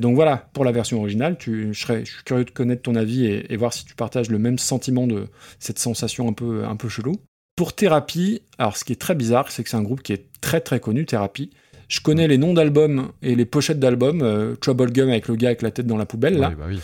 [0.00, 2.94] Donc voilà, pour la version originale, tu, je, serais, je suis curieux de connaître ton
[2.94, 5.26] avis et, et voir si tu partages le même sentiment de
[5.58, 7.16] cette sensation un peu, un peu chelou.
[7.56, 10.26] Pour Thérapie, alors ce qui est très bizarre, c'est que c'est un groupe qui est
[10.40, 11.50] très très connu, Thérapie.
[11.88, 15.48] Je connais les noms d'albums et les pochettes d'albums, euh, Trouble Gum avec le gars
[15.48, 16.50] avec la tête dans la poubelle, là.
[16.50, 16.80] Oui, bah oui.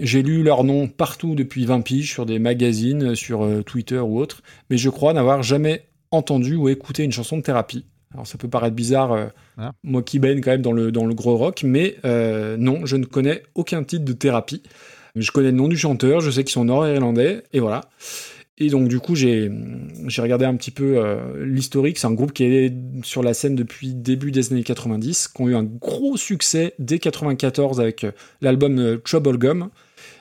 [0.00, 4.18] J'ai lu leurs noms partout depuis 20 piges, sur des magazines, sur euh, Twitter ou
[4.18, 7.86] autre, mais je crois n'avoir jamais entendu ou écouté une chanson de thérapie.
[8.12, 9.26] Alors ça peut paraître bizarre, euh,
[9.58, 9.72] Ah.
[9.82, 12.96] moi qui baigne quand même dans le, dans le gros rock, mais euh, non, je
[12.96, 14.62] ne connais aucun titre de thérapie.
[15.16, 17.82] Je connais le nom du chanteur, je sais qu'ils sont nord-irlandais, et voilà.
[18.60, 19.50] Et donc du coup, j'ai
[20.18, 21.98] regardé un petit peu euh, l'historique.
[21.98, 22.72] C'est un groupe qui est
[23.04, 26.98] sur la scène depuis début des années 90, qui ont eu un gros succès dès
[26.98, 28.10] 94 avec euh,
[28.40, 29.68] l'album Trouble Gum,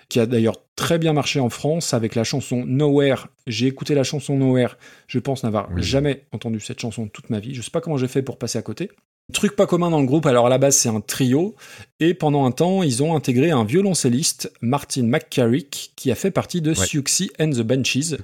[0.09, 3.27] qui a d'ailleurs très bien marché en France avec la chanson Nowhere.
[3.45, 4.77] J'ai écouté la chanson Nowhere,
[5.07, 5.83] je pense n'avoir Oui.
[5.83, 7.53] jamais entendu cette chanson toute ma vie.
[7.55, 8.89] Je sais pas comment j'ai fait pour passer à côté.
[9.33, 11.53] Truc pas commun dans le groupe, alors à la base c'est un trio,
[11.99, 16.61] et pendant un temps ils ont intégré un violoncelliste, Martin McCarrick, qui a fait partie
[16.61, 16.75] de Ouais.
[16.75, 18.17] Siouxsie and the fait.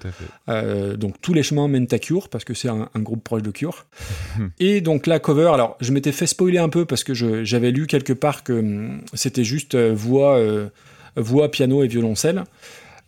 [0.48, 3.42] Euh, donc tous les chemins mènent à Cure, parce que c'est un, un groupe proche
[3.42, 3.86] de Cure.
[4.62, 7.86] et donc la cover, alors je m'étais fait spoiler un peu parce que j'avais lu
[7.88, 10.70] quelque part que hum, c'était juste euh, voix, euh,
[11.16, 12.44] voix, piano et violoncelle.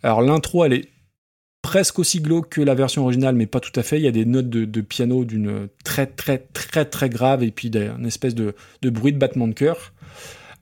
[0.02, 0.88] Alors l'intro, elle est
[1.66, 3.98] presque aussi glauque que la version originale, mais pas tout à fait.
[3.98, 7.68] Il y a des notes de, piano d'une très très très très grave et puis
[7.68, 8.54] une espèce de,
[8.84, 9.92] bruit de battement de cœur.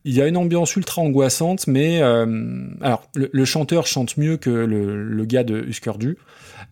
[0.07, 4.49] Il y a une ambiance ultra angoissante, mais euh, alors le, chanteur chante mieux que
[4.49, 6.17] le, gars de Husker Du,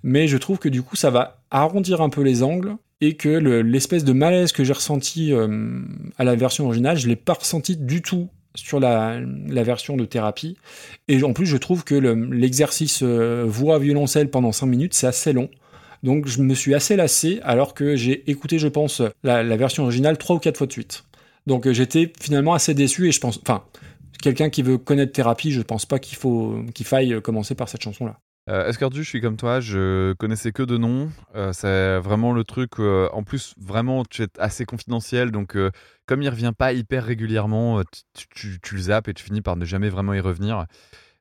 [0.03, 3.28] mais je trouve que du coup ça va arrondir un peu les angles et que
[3.28, 5.82] le- l'espèce de malaise que j'ai ressenti euh,
[6.16, 10.57] à la version originale, je l'ai pas ressenti du tout sur la, version de thérapie.
[11.09, 15.07] Et en plus, je trouve que le- l'exercice euh, voix violoncelle pendant 5 minutes, c'est
[15.07, 15.49] assez long.
[16.03, 20.19] Donc je me suis assez lassé alors que j'ai écouté, je pense, la, version originale
[20.19, 21.05] trois ou quatre fois de suite.
[21.47, 23.65] Donc euh, j'étais finalement assez déçu et je pense, enfin,
[24.20, 26.19] quelqu'un qui veut connaître thérapie, je pense pas qu'il
[26.73, 28.19] qu'il faille commencer par cette chanson-là.
[28.51, 31.10] Euh, Escardu, je suis comme toi, je connaissais que de noms.
[31.36, 32.73] Euh, c'est vraiment le truc.
[32.81, 35.31] euh, en plus, vraiment, tu es assez confidentiel.
[35.31, 35.70] Donc, euh,
[36.06, 37.82] comme il revient pas hyper régulièrement, euh,
[38.16, 40.66] tu, tu- tu le zappes et tu finis par ne jamais vraiment y revenir.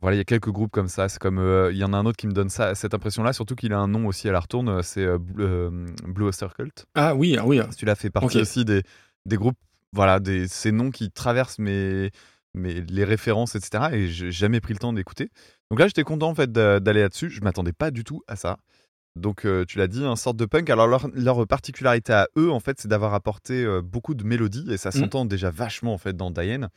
[0.02, 1.10] Voilà, il y a quelques groupes comme ça.
[1.10, 3.34] C'est comme euh, il y en a un autre qui me donne ça, cette impression-là.
[3.34, 4.70] Surtout qu'il a un nom aussi à la retourne.
[4.70, 6.86] euh, C'est euh, Blue, euh, Blue Oyster Cult.
[6.96, 7.62] Ah oui, ah oui.
[7.78, 8.42] Tu l'as fait partie Ok.
[8.42, 8.82] aussi des,
[9.28, 9.58] des groupes.
[9.94, 12.10] Voilà, des, ces noms qui traversent mes,
[12.56, 13.90] mes, les références, etc.
[13.94, 15.30] Et j'ai jamais pris le temps d'écouter.
[15.72, 17.30] Donc là, j'étais content en fait d'a- d'aller là-dessus.
[17.32, 18.58] Je m'attendais pas du tout à ça.
[19.16, 20.70] Donc euh, tu l'as dit, un sorte de punk.
[20.70, 24.72] Alors leur, leur particularité à eux, en fait, c'est d'avoir apporté euh, beaucoup de mélodies
[24.72, 24.92] et ça Mm.
[24.94, 26.70] s'entend déjà vachement en fait dans Diane.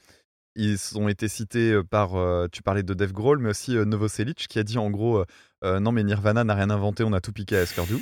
[0.57, 4.47] Ils ont été cités euh, par, euh, tu parlais de Dave Grohl, mais aussi Novoselic
[4.49, 5.25] qui a dit en gros,
[5.63, 7.97] non mais Nirvana n'a rien inventé, on a tout piqué à Escardu.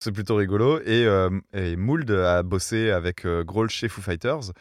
[0.00, 0.80] C'est plutôt rigolo.
[0.84, 1.06] Et,
[1.54, 4.52] et Mould a bossé avec Grohl chez Foo Fighters.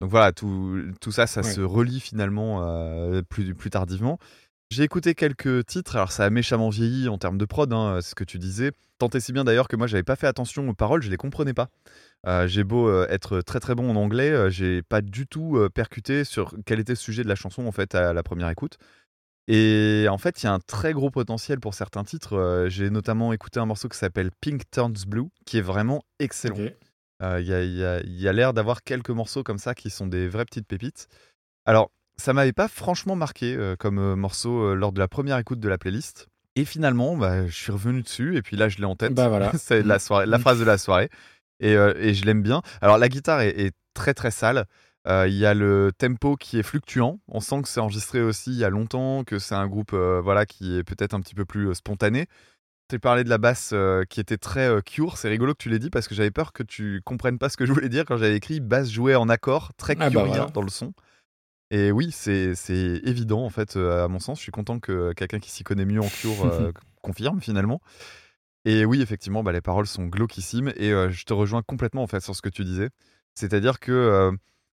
[0.00, 1.50] Donc voilà, tout, tout ça, ça Ouais.
[1.50, 2.62] se relie finalement
[3.28, 4.18] plus, plus tardivement.
[4.70, 8.10] J'ai écouté quelques titres, alors ça a méchamment vieilli en termes de prod, hein, c'est
[8.10, 8.72] ce que tu disais.
[8.98, 11.16] Tant et si bien d'ailleurs que moi j'avais pas fait attention aux paroles, je les
[11.16, 11.68] comprenais pas.
[12.26, 15.56] Euh, j'ai beau euh, être très très bon en anglais, euh, j'ai pas du tout
[15.56, 18.48] euh, percuté sur quel était le sujet de la chanson en fait à la première
[18.50, 18.78] écoute.
[19.48, 22.36] Et en fait, il y a un très gros potentiel pour certains titres.
[22.36, 26.56] Euh, j'ai notamment écouté un morceau qui s'appelle Pink Turns Blue, qui est vraiment excellent.
[27.22, 30.26] Euh, Il y a, y a l'air d'avoir quelques morceaux comme ça qui sont des
[30.26, 31.06] vraies petites pépites.
[31.64, 35.38] Alors, ça m'avait pas franchement marqué euh, comme euh, morceau euh, lors de la première
[35.38, 36.28] écoute de la playlist.
[36.54, 39.12] Et finalement, bah, je suis revenu dessus et puis là, je l'ai en tête.
[39.12, 39.52] Bah voilà.
[39.58, 40.40] C'est la, soirée, la Mm.
[40.40, 41.10] phrase de la soirée.
[41.60, 42.62] Et, et je l'aime bien.
[42.82, 44.66] Alors, la guitare est, est très très sale.
[45.08, 47.20] Il y a le tempo qui est fluctuant.
[47.28, 50.44] On sent que c'est enregistré aussi il y a longtemps, que c'est un groupe voilà,
[50.46, 52.26] qui est peut-être un petit peu plus spontané.
[52.90, 53.72] Tu parlé de la basse
[54.10, 55.16] qui était très cure.
[55.16, 57.56] C'est rigolo que tu l'aies dit parce que j'avais peur que tu comprennes pas ce
[57.56, 60.26] que je voulais dire quand j'avais écrit basse jouée en accord, très Ah bah curien
[60.26, 60.46] voilà.
[60.52, 60.92] dans le son.
[61.70, 62.54] Et oui, c'est
[63.04, 64.38] évident en fait, à mon sens.
[64.38, 66.72] Je suis content que quelqu'un qui s'y connaît mieux en cure euh,
[67.02, 67.80] confirme finalement.
[68.64, 72.06] Et oui, effectivement, bah, les paroles sont glauquissimes et euh, je te rejoins complètement en
[72.06, 72.90] fait sur ce que tu disais.
[73.34, 74.32] C'est-à-dire que euh,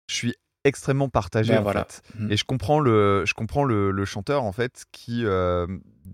[0.10, 1.86] je suis extrêmement partagé Bah en voilà.
[1.86, 2.02] fait.
[2.20, 2.32] Mm.
[2.32, 5.26] Et je comprends le, je comprends le, le chanteur en fait qui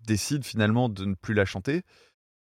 [0.06, 1.84] décide finalement de ne plus la chanter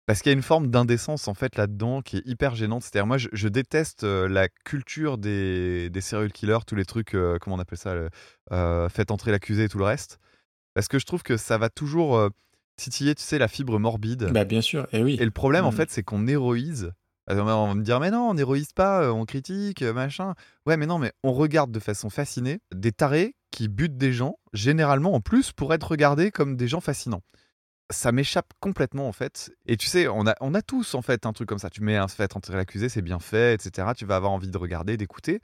[0.07, 2.83] parce qu'il y a une forme d'indécence en fait là-dedans qui est hyper gênante.
[2.83, 7.15] C'est-à-dire moi je, je déteste euh, la culture des, des serial killers, tous les trucs,
[7.15, 8.09] euh, comment on appelle ça, le,
[8.53, 10.19] euh, faites entrer l'accusé et tout le reste,
[10.75, 12.29] parce que je trouve que ça va toujours
[12.77, 14.31] titiller, tu sais, la fibre morbide.
[14.33, 15.17] Bah bien sûr, et oui.
[15.21, 15.77] Et le problème, en Mm.
[15.77, 16.91] fait, c'est qu'on héroïse.
[17.29, 20.35] Alors, On va me dire, mais non, on héroïse pas, on critique, machin.
[20.67, 24.39] Ouais, mais non, mais on regarde de façon fascinée des tarés qui butent des gens,
[24.55, 27.23] généralement en plus pour être regardés comme des gens fascinants.
[27.93, 29.55] Ça m'échappe complètement, en fait.
[29.67, 31.71] Et tu sais, on a, on a tous, en fait, un truc comme ça.
[31.71, 33.89] Tu mets un fait entrer l'accusé, c'est bien fait, etc.
[33.97, 35.41] Tu vas avoir envie de regarder, d'écouter.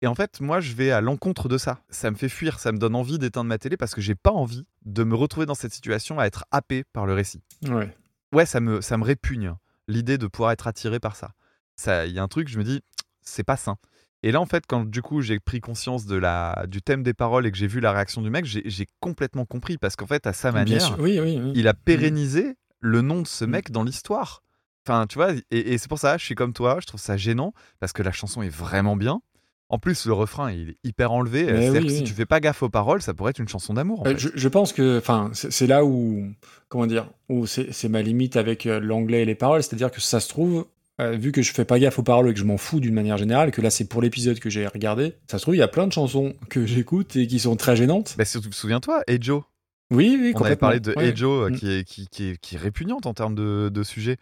[0.00, 1.78] Et en fait, moi, je vais à l'encontre de ça.
[1.88, 4.32] Ça me fait fuir, ça me donne envie d'éteindre ma télé parce que j'ai pas
[4.32, 7.94] envie de me retrouver dans cette situation à être happé par le récit Ouais.
[8.32, 9.54] ouais, ça me, ça me répugne,
[9.86, 11.34] l'idée de pouvoir être attiré par ça.
[11.76, 12.80] Ça, Il y a un truc, je me dis,
[13.20, 13.76] c'est pas sain.
[14.22, 17.14] Et là, en fait, quand du coup j'ai pris conscience de la, du thème des
[17.14, 20.26] paroles et que j'ai vu la réaction du mec, j'ai complètement compris parce qu'en fait,
[20.26, 20.96] à sa manière, sûr.
[21.00, 21.52] Oui, oui, oui.
[21.54, 23.50] il a pérennisé le nom de ce Mm.
[23.50, 24.42] mec dans l'histoire.
[24.86, 27.16] Enfin, tu vois, et, et c'est pour ça, je suis comme toi, je trouve ça
[27.16, 29.20] gênant parce que la chanson est vraiment bien.
[29.68, 31.46] En plus, le refrain, il est hyper enlevé.
[31.46, 33.72] C'est-à-dire oui, que si tu fais pas gaffe aux paroles, ça pourrait être une chanson
[33.72, 34.02] d'amour.
[34.06, 36.26] Euh, je, je pense que, enfin, c'est là où,
[36.68, 40.00] comment dire, où c'est c'est ma limite avec euh, l'anglais et les paroles, c'est-à-dire que
[40.02, 40.66] ça se trouve,
[41.02, 42.94] euh, vu que je fais pas gaffe aux paroles et que je m'en fous d'une
[42.94, 45.62] manière générale, que là c'est pour l'épisode que j'ai regardé, ça se trouve il y
[45.62, 48.14] a plein de chansons que j'écoute et qui sont très gênantes.
[48.18, 49.42] Bah, surtout, souviens-toi, Hey Joe,
[49.90, 51.14] Oui, oui, On avait parlé de Ouais.
[51.14, 51.56] Joe, euh, Mm.
[51.56, 54.16] qui, est, qui, qui, est, qui est répugnante en termes de, de sujet.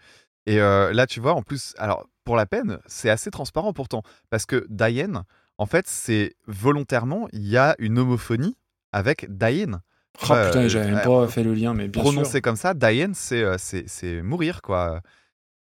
[0.47, 4.03] Et euh, là, tu vois, en plus, alors pour la peine, c'est assez transparent pourtant.
[4.31, 5.23] Parce que Diane,
[5.59, 8.57] en fait, c'est volontairement, il y a une homophonie
[8.93, 9.81] avec Diane.
[10.23, 12.43] Oh Ouais, putain, euh, j'avais même euh, pas fait le lien, mais bien Prononcé sûr.
[12.43, 15.01] comme ça, Diane, euh, c'est mourir, quoi.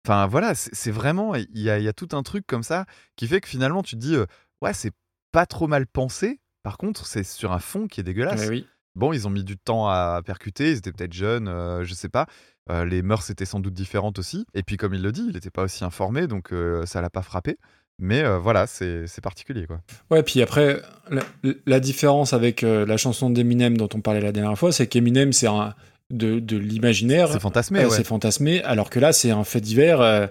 [0.06, 2.86] Enfin, voilà, c'est vraiment, il y a, il y a tout un truc comme ça
[3.16, 4.28] qui fait que finalement, tu te dis, euh,
[4.62, 4.92] ouais, c'est
[5.32, 6.40] pas trop mal pensé.
[6.62, 8.48] Par contre, c'est sur un fond qui est dégueulasse.
[8.48, 8.68] Oui.
[8.94, 12.10] Bon, ils ont mis du temps à percuter, ils étaient peut-être jeunes, euh, je sais
[12.10, 12.28] pas.
[12.70, 14.46] Euh, les mœurs étaient sans doute différentes aussi.
[14.54, 16.54] Et puis, comme il le dit, il n'était pas aussi informé, donc
[16.86, 17.58] ça l'a pas frappé.
[17.98, 19.80] Mais euh, voilà, c'est c'est particulier, quoi.
[20.12, 21.24] Ouais, puis après, la,
[21.66, 25.32] la différence avec euh, la chanson d'Eminem dont on parlait la dernière fois, c'est qu'Eminem,
[25.32, 25.74] c'est un
[26.12, 27.30] de, de l'imaginaire.
[27.32, 27.90] C'est fantasmé, Euh, ouais.
[27.96, 30.28] C'est fantasmé, alors que là, c'est un fait divers euh,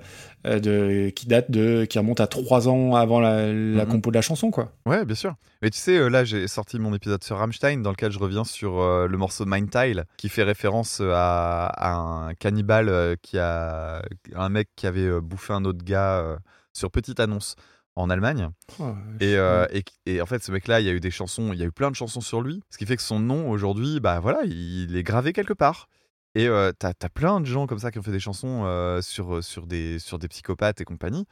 [0.46, 1.84] euh, de, qui date de.
[1.84, 3.90] qui remonte à trois ans avant la, la Mhm.
[3.90, 4.72] compo de la chanson, quoi.
[4.86, 5.34] Ouais, bien sûr.
[5.62, 8.80] Mais tu sais, là, j'ai sorti mon épisode sur Rammstein, dans lequel je reviens sur
[8.80, 14.02] euh, le morceau Mind Tile, qui fait référence à, à un cannibale qui a.
[14.34, 16.38] un mec qui avait bouffé un autre gars
[16.72, 17.56] sur petite annonce
[17.96, 18.48] en Allemagne.
[18.80, 21.52] Oh, Et, euh, et, et en fait, ce mec-là, il y a eu des chansons,
[21.52, 23.48] il y a eu plein de chansons sur lui, ce qui fait que son nom
[23.50, 25.86] aujourd'hui, bah voilà, il est gravé quelque part.
[26.34, 29.00] Et euh, t'as as plein de gens comme ça qui ont fait des chansons euh,
[29.00, 31.26] sur, sur, des, sur des psychopathes et compagnie.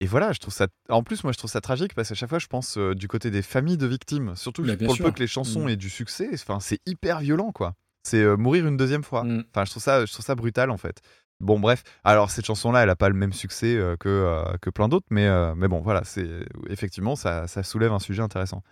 [0.00, 0.66] Et voilà, je trouve ça.
[0.88, 3.06] En plus, moi, je trouve ça tragique parce qu'à chaque fois, je pense euh, du
[3.08, 5.14] côté des familles de victimes, surtout Bah, pour le peu sûr.
[5.14, 5.68] que les chansons Mm.
[5.70, 6.28] aient du succès.
[6.34, 7.74] Enfin, c'est hyper violent, quoi.
[8.04, 9.22] C'est euh, mourir une deuxième fois.
[9.24, 9.44] Mm.
[9.54, 11.00] Enfin, je trouve ça, je trouve ça brutal, en fait.
[11.42, 11.82] Bon, bref.
[12.04, 15.06] Alors, cette chanson-là, elle a pas le même succès euh, que, euh, que plein d'autres,
[15.10, 16.02] mais, euh, mais bon, voilà.
[16.04, 16.28] C'est
[16.68, 18.62] effectivement, ça, ça soulève un sujet intéressant.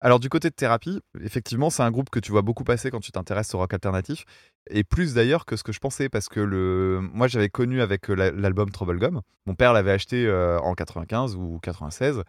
[0.00, 3.00] Alors, du côté de thérapie, effectivement, c'est un groupe que tu vois beaucoup passer quand
[3.00, 4.24] tu t'intéresses au rock alternatif,
[4.70, 7.00] et plus d'ailleurs que ce que je pensais, parce que le...
[7.12, 9.20] moi, j'avais connu avec la- l'album Trouble Gum.
[9.44, 10.30] Mon père l'avait acheté
[10.62, 12.22] en 95 ou 96.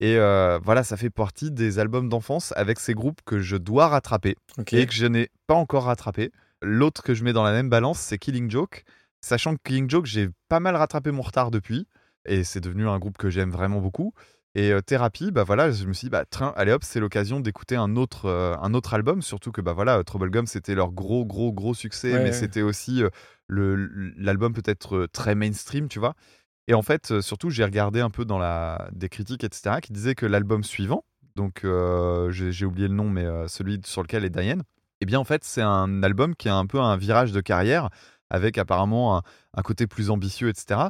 [0.00, 0.16] Et
[0.64, 4.34] voilà, ça fait partie des albums d'enfance avec ces groupes que je dois rattraper
[4.80, 6.32] et que je n'ai pas encore rattrapé.
[6.62, 8.84] L'autre que je mets dans la même balance, c'est Killing Joke.
[9.24, 11.86] Sachant que Killing Joke, j'ai pas mal rattrapé mon retard depuis.
[12.24, 14.12] Et c'est devenu un groupe que j'aime vraiment beaucoup.
[14.54, 17.40] Et euh, Thérapie, bah voilà, je me suis dit, bah train, allez hop, c'est l'occasion
[17.40, 19.22] d'écouter un autre, euh, un autre album.
[19.22, 22.32] Surtout que bah voilà, Trouble Gum, c'était leur gros, gros, gros succès, Ouais, mais ouais.
[22.32, 23.08] c'était aussi euh,
[23.48, 26.14] le- l'album peut-être euh, très mainstream, tu vois.
[26.68, 30.14] Et en fait, surtout, j'ai regardé un peu dans la des critiques, etc., qui disaient
[30.14, 31.04] que l'album suivant,
[31.34, 31.66] donc
[32.30, 34.62] j'ai j'ai oublié le nom, mais celui sur lequel est Diane,
[35.00, 37.90] eh bien en fait, c'est un album qui a un peu un virage de carrière,
[38.32, 39.22] avec apparemment un,
[39.54, 40.80] un côté plus ambitieux, etc.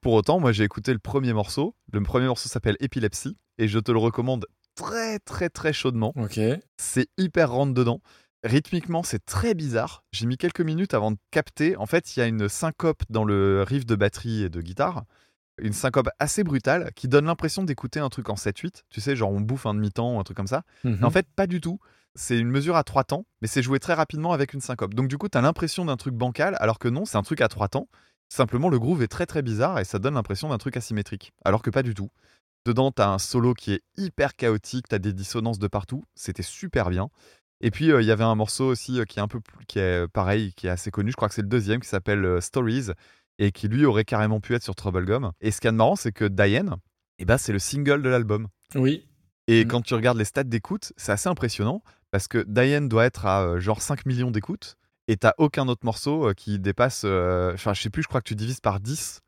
[0.00, 1.74] Pour autant, moi j'ai écouté le premier morceau.
[1.92, 4.46] Le premier morceau s'appelle Epilepsy, et je te le recommande
[4.76, 6.12] très très très chaudement.
[6.16, 6.38] Ok.
[6.76, 8.00] C'est hyper rentre dedans.
[8.44, 10.04] Rythmiquement, c'est très bizarre.
[10.12, 11.76] J'ai mis quelques minutes avant de capter.
[11.76, 15.04] En fait, il y a une syncope dans le riff de batterie et de guitare.
[15.56, 18.82] Une syncope assez brutale qui donne l'impression d'écouter un truc en 7-8.
[18.90, 20.64] Tu sais, genre on bouffe un demi-temps ou un truc comme ça.
[20.82, 20.98] Mhm.
[21.00, 21.78] Mais en fait, pas du tout.
[22.16, 24.94] C'est une mesure à trois temps, mais c'est joué très rapidement avec une syncope.
[24.94, 27.48] Donc du coup, t'as l'impression d'un truc bancal, alors que non, c'est un truc à
[27.48, 27.88] trois temps.
[28.28, 31.62] Simplement, le groove est très très bizarre et ça donne l'impression d'un truc asymétrique, alors
[31.62, 32.10] que pas du tout.
[32.66, 36.04] Dedans, t'as un solo qui est hyper chaotique, t'as des dissonances de partout.
[36.14, 37.10] C'était super bien.
[37.60, 39.64] Et puis euh, il y avait un morceau aussi euh, qui est un peu plus,
[39.66, 41.10] qui est euh, pareil, qui est assez connu.
[41.10, 42.88] Je crois que c'est le deuxième qui s'appelle euh, Stories
[43.38, 45.32] et qui lui aurait carrément pu être sur Trouble Gum.
[45.40, 46.76] Et ce qui est marrant, c'est que Diane,
[47.18, 48.48] eh ben, c'est le single de l'album.
[48.74, 49.06] Oui.
[49.46, 49.68] Et Mm.
[49.68, 51.82] quand tu regardes les stats d'écoute, c'est assez impressionnant
[52.14, 54.76] parce que Diane doit être à euh, genre 5 millions d'écoutes
[55.08, 57.02] et t'as aucun autre morceau euh, qui dépasse.
[57.04, 59.18] euh, Enfin, je sais plus, je crois que tu divises par 10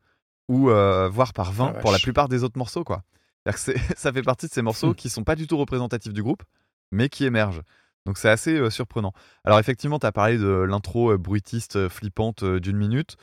[0.47, 3.03] ou voire par 20 Ah, pour la plupart des autres morceaux, quoi.
[3.45, 3.51] Que
[3.97, 6.43] ça fait partie de ces morceaux qui sont pas du tout représentatifs du groupe,
[6.93, 7.61] mais qui émergent.
[8.05, 9.11] Donc c'est assez euh, surprenant.
[9.43, 13.17] Alors effectivement, tu as parlé de l'intro euh, bruitiste euh, flippante d'une minute.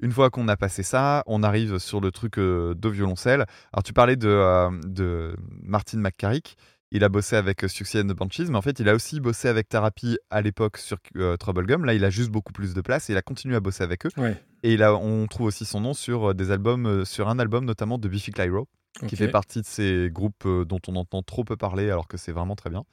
[0.00, 3.46] Une fois qu'on a passé ça, on arrive sur le truc de violoncelle.
[3.72, 6.56] Alors tu parlais de, de Martin McCarrick.
[6.90, 9.20] Il a bossé avec euh, Suicide and the Banshees, mais en fait, il a aussi
[9.20, 11.84] bossé avec Therapy à l'époque sur euh, Trouble Gum.
[11.84, 14.06] Là, il a juste beaucoup plus de place et il a continué à bosser avec
[14.06, 14.10] eux.
[14.16, 14.40] Ouais.
[14.62, 17.38] Et il a, on trouve aussi son nom sur euh, des albums, euh, sur un
[17.38, 18.68] album notamment de Biffy Clyro,
[19.08, 22.32] qui fait partie de ces groupes dont on entend trop peu parler alors que c'est
[22.32, 22.84] vraiment très bien.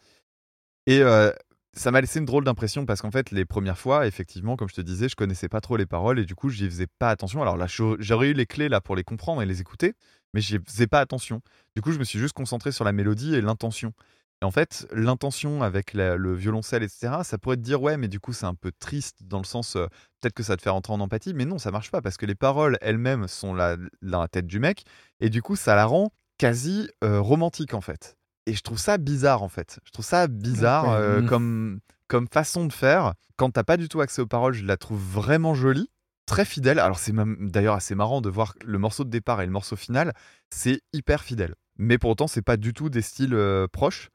[0.88, 1.32] Et euh,
[1.76, 4.74] ça m'a laissé une drôle d'impression parce qu'en fait, les premières fois, effectivement, comme je
[4.76, 7.42] te disais, je connaissais pas trop les paroles et du coup, j'y faisais pas attention.
[7.42, 9.94] Alors là, j'aurais eu les clés là pour les comprendre et les écouter,
[10.34, 11.42] mais j'y faisais pas attention.
[11.76, 13.94] Du coup, je me suis juste concentré sur la mélodie et l'intention.
[14.42, 18.20] Et en fait, l'intention avec le violoncelle, etc., ça pourrait te dire, ouais, mais du
[18.20, 19.86] coup, c'est un peu triste dans le sens, euh,
[20.20, 22.26] peut-être que ça te fait rentrer en empathie, mais non, ça marche pas parce que
[22.26, 24.84] les paroles elles-mêmes sont la- dans la tête du mec
[25.20, 28.18] et du coup, ça la rend quasi euh, romantique en fait.
[28.48, 29.80] Et je trouve ça bizarre en fait.
[29.86, 30.96] Je trouve ça bizarre Ouais.
[30.96, 31.28] euh, Mhm.
[31.28, 33.14] comme, comme façon de faire.
[33.36, 35.90] Quand t'as pas du tout accès aux paroles, je la trouve vraiment jolie,
[36.26, 36.80] très fidèle.
[36.80, 39.76] Alors c'est même d'ailleurs assez marrant de voir le morceau de départ et le morceau
[39.76, 40.14] final,
[40.50, 41.56] c'est hyper fidèle.
[41.78, 44.10] Mais pour autant, c'est pas du tout des styles euh, proches.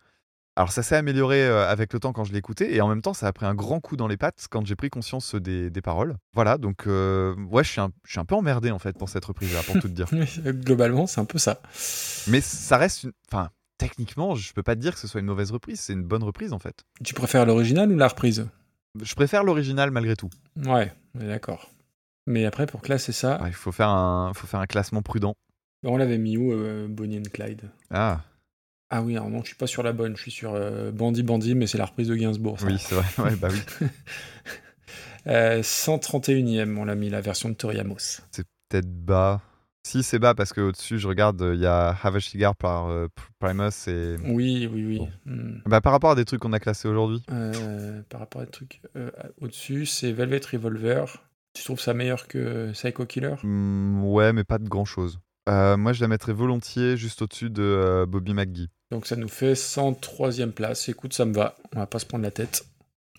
[0.59, 3.03] Alors ça s'est amélioré euh, avec le temps quand je l'ai écouté et en même
[3.03, 5.69] temps ça a pris un grand coup dans les pattes quand j'ai pris conscience des,
[5.69, 6.17] des paroles.
[6.33, 9.11] Voilà donc euh, ouais je suis, un, je suis un peu emmerdé en fait pour
[9.11, 10.07] cette reprise là pour tout te dire.
[10.47, 11.61] Globalement, c'est un peu ça.
[12.29, 13.13] Mais ça reste une...
[13.31, 16.03] Enfin techniquement je peux pas te dire que ce soit une mauvaise reprise, c'est une
[16.05, 16.85] bonne reprise en fait.
[17.05, 18.49] Tu préfères l'original ou la reprise?
[19.03, 20.31] Je préfère l'original malgré tout.
[20.65, 21.71] Ouais, d'accord.
[22.27, 25.35] Mais après, pour classer ça, Ouais, Il faut, faire un, faut faire un classement prudent.
[25.85, 27.71] on l'avait mis où, euh, Bonnie and Clyde?
[27.91, 28.23] Ah
[28.91, 31.23] Ah oui, alors non, je suis pas sur la bonne, je suis sur euh, Bandit
[31.23, 32.59] Bandit, mais c'est la reprise de Gainsbourg.
[32.59, 32.67] ça.
[32.67, 33.87] oui c'est vrai, ouais, bah oui.
[35.29, 37.97] Euh, 131ème, on l'a mis, la version de Tori Amos.
[38.31, 39.41] C'est peut-être bas.
[39.87, 43.07] Si c'est bas parce qu'au-dessus je regarde il y a Have a Cigar par euh,
[43.39, 44.17] Primus et...
[44.25, 44.99] Oui, oui, oui.
[44.99, 45.09] Bon.
[45.27, 45.61] Hmm.
[45.65, 47.23] Bah, par rapport à des trucs qu'on a classés aujourd'hui.
[47.31, 51.05] Euh, par rapport à des trucs euh, au-dessus, c'est Velvet Revolver.
[51.55, 53.37] Tu trouves ça meilleur que Psycho Killer?
[53.45, 55.21] Hmm, ouais, mais pas de grand chose.
[55.47, 58.69] moi, je la mettrais volontiers juste au-dessus de euh, Bobby McGee.
[58.91, 60.89] Donc ça nous fait 103ème place.
[60.89, 61.55] Écoute, ça me va.
[61.77, 62.67] On va pas se prendre la tête.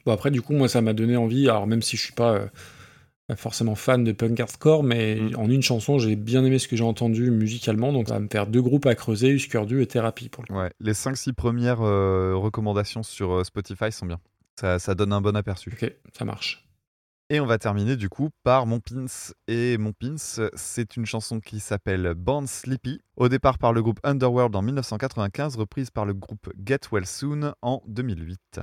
[0.05, 1.47] Bon, après, du coup, moi, ça m'a donné envie.
[1.47, 2.49] Alors, même si je suis pas
[3.29, 5.35] euh, forcément fan de punk hardcore, mais Mm.
[5.37, 7.91] en une chanson, j'ai bien aimé ce que j'ai entendu musicalement.
[7.91, 10.53] Donc, ça va me faire deux groupes à creuser, Husker Du et Thérapie pour le
[10.53, 10.59] coup.
[10.59, 14.19] Ouais, les 5-6 premières euh, recommandations sur euh, Spotify sont bien.
[14.59, 15.71] Ça, ça donne un bon aperçu.
[15.73, 16.63] Ok, ça marche.
[17.29, 19.05] Et on va terminer du coup par Mon Pins.
[19.49, 20.15] Et Mon Pins,
[20.55, 25.57] c'est une chanson qui s'appelle Born Sleepy, au départ par le groupe Underworld en 1995,
[25.57, 28.61] reprise par le groupe Get Well Soon en 2008.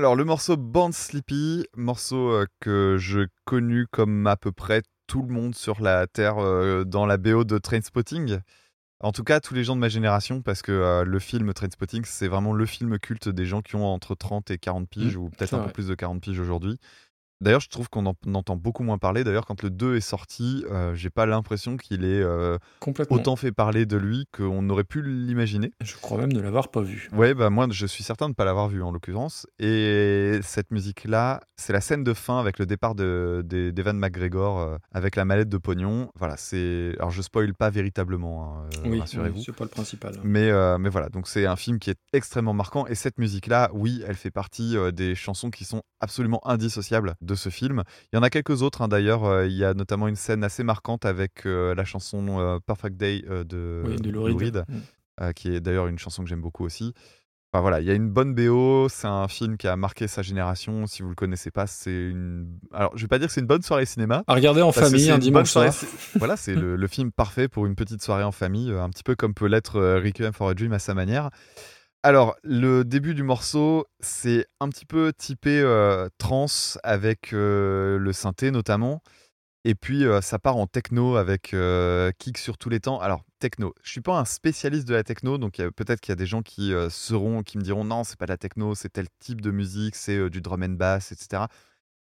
[0.00, 5.20] Alors, le morceau Born Sleepy, morceau euh, que je connu comme à peu près tout
[5.20, 8.38] le monde sur la Terre euh, dans la BO de Trainspotting.
[9.00, 12.04] En tout cas, tous les gens de ma génération, parce que euh, le film Trainspotting,
[12.06, 15.28] c'est vraiment le film culte des gens qui ont entre 30 et 40 piges, ou
[15.28, 16.78] peut-être un peu plus de 40 piges aujourd'hui.
[17.40, 19.24] D'ailleurs, je trouve qu'on en entend beaucoup moins parler.
[19.24, 22.58] D'ailleurs, quand le 2 est sorti, euh, j'ai pas l'impression qu'il ait euh,
[23.08, 25.70] autant fait parler de lui qu'on aurait pu l'imaginer.
[25.80, 27.08] Je crois même ne l'avoir pas vu.
[27.12, 29.46] Ouais, bah moi, je suis certain de ne pas l'avoir vu en l'occurrence.
[29.58, 34.60] Et cette musique-là, c'est la scène de fin avec le départ de- de- d'Evan McGregor
[34.60, 36.10] euh, avec la mallette de pognon.
[36.16, 36.94] Voilà, c'est.
[36.98, 39.38] Alors, je spoil pas véritablement, hein, Oui, rassurez-vous.
[39.38, 40.14] oui, c'est pas le principal.
[40.24, 42.86] Mais, mais voilà, donc c'est un film qui est extrêmement marquant.
[42.86, 47.48] Et cette musique-là, oui, elle fait partie des chansons qui sont absolument indissociables de ce
[47.48, 47.82] film.
[48.12, 49.24] Il y en a quelques autres, hein, d'ailleurs.
[49.24, 52.96] Euh, il y a notamment une scène assez marquante avec euh, la chanson euh, Perfect
[52.96, 54.64] Day de, Oui, de Lou Reed.
[54.68, 55.32] Mm.
[55.34, 56.92] qui est d'ailleurs une chanson que j'aime beaucoup aussi.
[57.52, 60.22] Enfin voilà, il y a une bonne BO, c'est un film qui a marqué sa
[60.22, 60.86] génération.
[60.86, 62.46] Si vous le connaissez pas, c'est une.
[62.72, 64.22] Alors, je vais pas dire que c'est une bonne soirée cinéma.
[64.28, 65.90] À regarder en famille un dimanche soirée soir.
[65.90, 69.02] ci- Voilà, c'est le, le film parfait pour une petite soirée en famille, un petit
[69.02, 71.30] peu comme peut l'être Requiem for a Dream à sa manière.
[72.02, 78.12] Alors, le début du morceau, c'est un petit peu typé euh, trance avec euh, le
[78.14, 79.02] synthé notamment.
[79.64, 83.00] Et puis, euh, ça part en techno avec euh, kick sur tous les temps.
[83.00, 86.16] Alors, techno, je suis pas un spécialiste de la techno, donc peut-être qu'il y a
[86.16, 89.06] des gens qui seront, qui me diront non, c'est pas de la techno, c'est tel
[89.18, 91.44] type de musique, c'est du drum and bass, etc.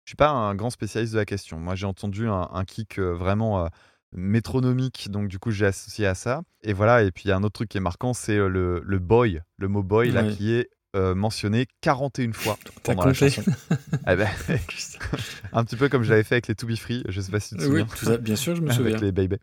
[0.03, 1.57] Je suis pas un grand spécialiste de la question.
[1.59, 3.69] Moi, j'ai entendu un, kick vraiment
[4.11, 6.41] métronomique, donc du coup, j'ai associé à ça.
[6.63, 8.47] Et voilà, et puis il y a un autre truc qui est marquant, c'est euh,
[8.47, 13.05] le, le boy, le mot boy, là, qui est euh, mentionné 41 fois T'as pendant
[13.07, 13.43] la chanson.
[14.07, 14.29] Eh ben,
[15.53, 17.39] un petit peu comme je l'avais fait avec les To Be Free, je sais pas
[17.39, 17.85] si tu te Oui, souviens.
[18.15, 18.99] tout bien sûr, je me avec souviens.
[18.99, 19.37] les Baby.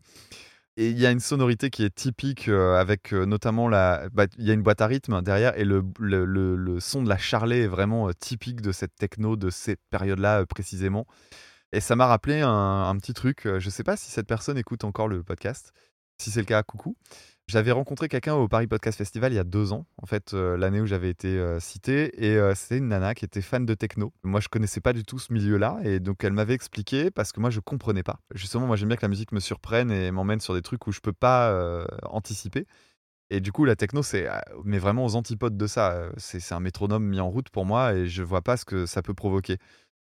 [0.75, 4.07] Et il y a une sonorité qui est typique euh, avec euh, notamment la.
[4.11, 7.03] bah, Il y a une boîte à rythme derrière et le, le, le- le son
[7.03, 11.05] de la charlet est vraiment typique de cette techno de ces périodes-là euh, précisément.
[11.73, 13.47] Et ça m'a rappelé un, petit truc.
[13.47, 15.73] euh, Je sais pas si cette personne écoute encore le podcast.
[16.19, 16.95] Si c'est le cas, coucou.
[17.47, 20.55] J'avais rencontré quelqu'un au Paris Podcast Festival il y a deux ans, en fait, euh,
[20.55, 23.73] l'année où j'avais été euh, cité, et euh, c'était une nana qui était fan de
[23.73, 24.13] techno.
[24.21, 27.39] Moi, je connaissais pas du tout ce milieu-là, et donc elle m'avait expliqué parce que
[27.41, 28.19] moi, je comprenais pas.
[28.35, 30.91] Justement, moi, j'aime bien que la musique me surprenne et m'emmène sur des trucs où
[30.91, 32.67] je peux pas anticiper.
[33.29, 36.09] Et du coup, la techno, c'est euh, mais vraiment aux antipodes de ça.
[36.17, 39.01] C'est un métronome mis en route pour moi, et je vois pas ce que ça
[39.01, 39.57] peut provoquer.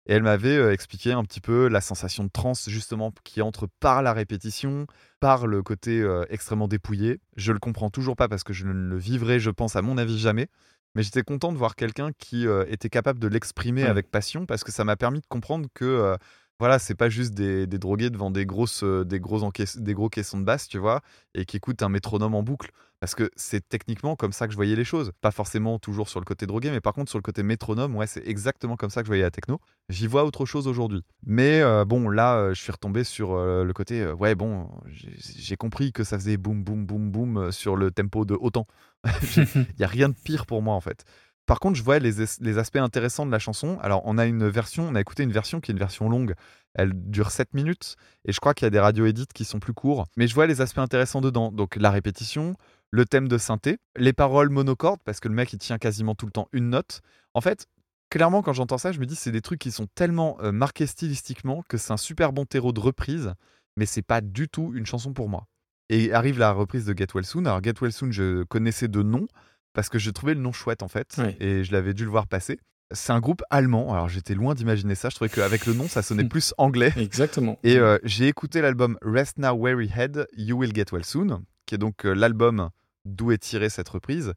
[0.09, 3.67] Et elle m'avait euh, expliqué un petit peu la sensation de transe, justement, qui entre
[3.79, 4.88] par la répétition,
[5.19, 7.19] par le côté euh, extrêmement dépouillé.
[7.38, 9.99] Je le comprends toujours pas parce que je ne le vivrai, je pense, à mon
[9.99, 10.47] avis, jamais.
[10.95, 13.88] Mais j'étais content de voir quelqu'un qui euh, était capable de l'exprimer Ouais.
[13.89, 16.17] avec passion parce que ça m'a permis de comprendre que
[16.59, 20.39] voilà, c'est pas juste des, des drogués devant des grosses, des gros des gros caissons
[20.39, 21.01] de basse, tu vois,
[21.35, 22.71] et qui écoutent un métronome en boucle.
[23.00, 25.11] Parce que c'est techniquement comme ça que je voyais les choses.
[25.22, 28.08] Pas forcément toujours sur le côté drogué, mais par contre sur le côté métronome, ouais,
[28.08, 29.60] c'est exactement comme ça que je voyais la techno.
[29.88, 31.02] J'y vois autre chose aujourd'hui.
[31.26, 35.56] Mais euh, bon, là, euh, je suis retombé sur euh, le côté, ouais, bon, j'ai
[35.56, 38.68] compris que ça faisait boum, boum, boum, boum sur le tempo de autant.
[39.38, 41.06] Il n'y a rien de pire pour moi, en fait.
[41.45, 43.80] Par contre, je vois les, es- les aspects intéressants de la chanson.
[43.82, 46.36] Alors, on a une version, on a écouté une version qui est une version longue.
[46.76, 47.95] Elle dure 7 minutes
[48.26, 50.06] et je crois qu'il y a des radio edits qui sont plus courts.
[50.16, 51.52] Mais je vois les aspects intéressants dedans.
[51.52, 52.53] Donc, la répétition,
[52.92, 56.26] le thème de synthé, les paroles monocordes, parce que le mec, il tient quasiment tout
[56.26, 57.01] le temps une note.
[57.34, 57.68] En fait,
[58.09, 60.88] clairement, quand j'entends ça, je me dis c'est des trucs qui sont tellement euh, marqués
[60.88, 63.34] stylistiquement que c'est un super bon terreau de reprise,
[63.77, 65.45] mais c'est pas du tout une chanson pour moi.
[65.90, 67.45] Et arrive la reprise de Get Well Soon.
[67.45, 69.27] Alors, Get Well Soon, je connaissais de nom
[69.74, 72.27] parce que je trouvais le nom chouette en fait, et je l'avais dû le voir
[72.27, 72.59] passer.
[72.92, 76.01] C'est un groupe allemand, alors j'étais loin d'imaginer ça, je trouvais qu'avec le nom ça
[76.01, 76.92] sonnait plus anglais.
[76.98, 77.59] Exactement.
[77.64, 81.76] Et euh, j'ai écouté l'album Rest Now Weary Head, You Will Get Well Soon, qui
[81.76, 82.72] est donc euh, l'album
[83.06, 84.34] d'où est tirée cette reprise.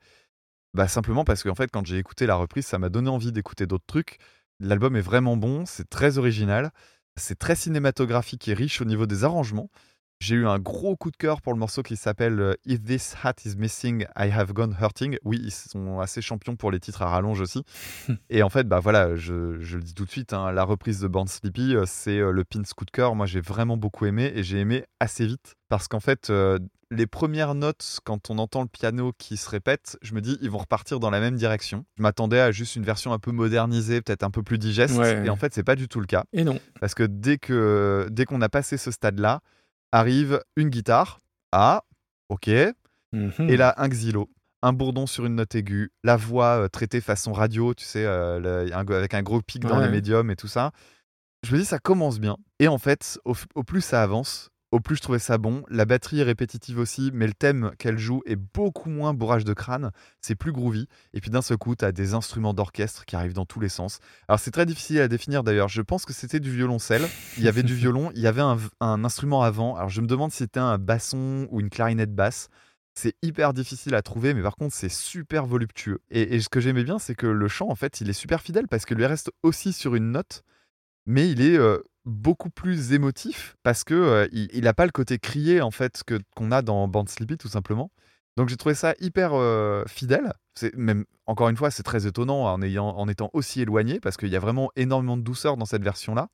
[0.75, 3.67] Bah, simplement parce qu'en fait, quand j'ai écouté la reprise, ça m'a donné envie d'écouter
[3.67, 4.19] d'autres trucs.
[4.61, 6.71] L'album est vraiment bon, c'est très original,
[7.17, 9.71] c'est très cinématographique et riche au niveau des arrangements.
[10.23, 13.17] J'ai eu un gros coup de cœur pour le morceau qui s'appelle euh, If This
[13.25, 15.17] Hat Is Missing, I Have Gone Hurting.
[15.25, 17.65] Oui, ils sont assez champions pour les titres à rallonge aussi.
[18.31, 21.01] et en fait, bah voilà, je, je le dis tout de suite, hein, la reprise
[21.01, 23.17] de Born Sleepy, euh, c'est euh, le pins coup de cœur.
[23.17, 26.61] Moi, j'ai vraiment beaucoup aimé et j'ai aimé assez vite parce qu'en fait, euh,
[26.93, 30.51] les premières notes, quand on entend le piano qui se répète, je me dis, ils
[30.51, 31.85] vont repartir dans la même direction.
[31.99, 34.97] Je m'attendais à juste une version un peu modernisée, peut-être un peu plus digeste.
[34.99, 35.27] Ouais.
[35.27, 36.23] Et en fait, c'est pas du tout le cas.
[36.33, 36.61] Et non.
[36.81, 39.41] Parce que dès que dès qu'on a passé ce stade-là,
[39.93, 41.21] arrive une guitare.
[41.53, 41.83] Ah,
[42.29, 42.51] ok.
[43.13, 43.49] Mhm.
[43.49, 44.29] Et là, un xylo.
[44.63, 48.39] Un bourdon sur une note aiguë, la voix euh, traitée façon radio, tu sais, euh,
[48.39, 49.87] le- un- avec un gros pic dans Ouais.
[49.87, 50.71] les médiums et tout ça.
[51.45, 52.37] Je me dis, ça commence bien.
[52.61, 55.65] Et en fait, au, au plus ça avance, au plus je trouvais ça bon.
[55.69, 59.53] La batterie est répétitive aussi, mais le thème qu'elle joue est beaucoup moins bourrage de
[59.53, 59.93] crâne.
[60.23, 60.89] C'est plus groovy.
[61.13, 63.69] Et puis d'un seul coup, tu as des instruments d'orchestre qui arrivent dans tous les
[63.69, 64.01] sens.
[64.29, 65.69] Alors c'est très difficile à définir d'ailleurs.
[65.69, 67.07] Je pense que c'était du violoncelle.
[67.37, 68.43] Il y avait du violon, il y avait
[68.81, 69.77] un, instrument avant.
[69.77, 72.49] Alors je me demande si c'était un basson ou une clarinette basse.
[72.95, 76.01] C'est hyper difficile à trouver, mais par contre, c'est super voluptueux.
[76.11, 78.41] Et, et ce que j'aimais bien, c'est que le chant, en fait, il est super
[78.41, 80.45] fidèle parce que lui reste aussi sur une note.
[81.07, 84.93] mais il est euh, beaucoup plus émotif parce que euh, il, il a pas le
[84.93, 87.91] côté crié en fait que qu'on a dans Band Sleepy tout simplement.
[88.37, 90.33] Donc j'ai trouvé ça hyper euh, fidèle.
[90.55, 94.17] C'est même encore une fois, c'est très étonnant en ayant en étant aussi éloigné parce
[94.17, 96.29] qu'il y a vraiment énormément de douceur dans cette version là.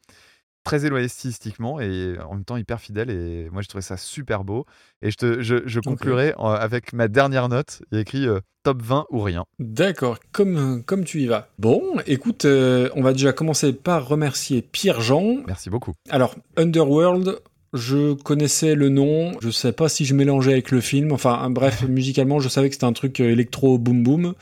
[0.64, 4.44] Très éloigné stylistiquement et en même temps hyper fidèle et moi je trouvais ça super
[4.44, 4.66] beau
[5.00, 8.26] et je te je, je conclurai euh, avec ma dernière note il y a écrit
[8.26, 11.48] euh, top 20 ou rien D'accord, comme, comme tu y vas.
[11.58, 15.42] Bon, écoute, euh, on va déjà commencer par remercier Pierre Jean.
[15.46, 17.38] merci beaucoup Alors, Underworld,
[17.74, 21.12] je connaissais le nom, je sais pas si je mélangeais avec le film.
[21.12, 24.34] Enfin, hein, bref, musicalement, je savais que c'était un truc euh, électro boom boom.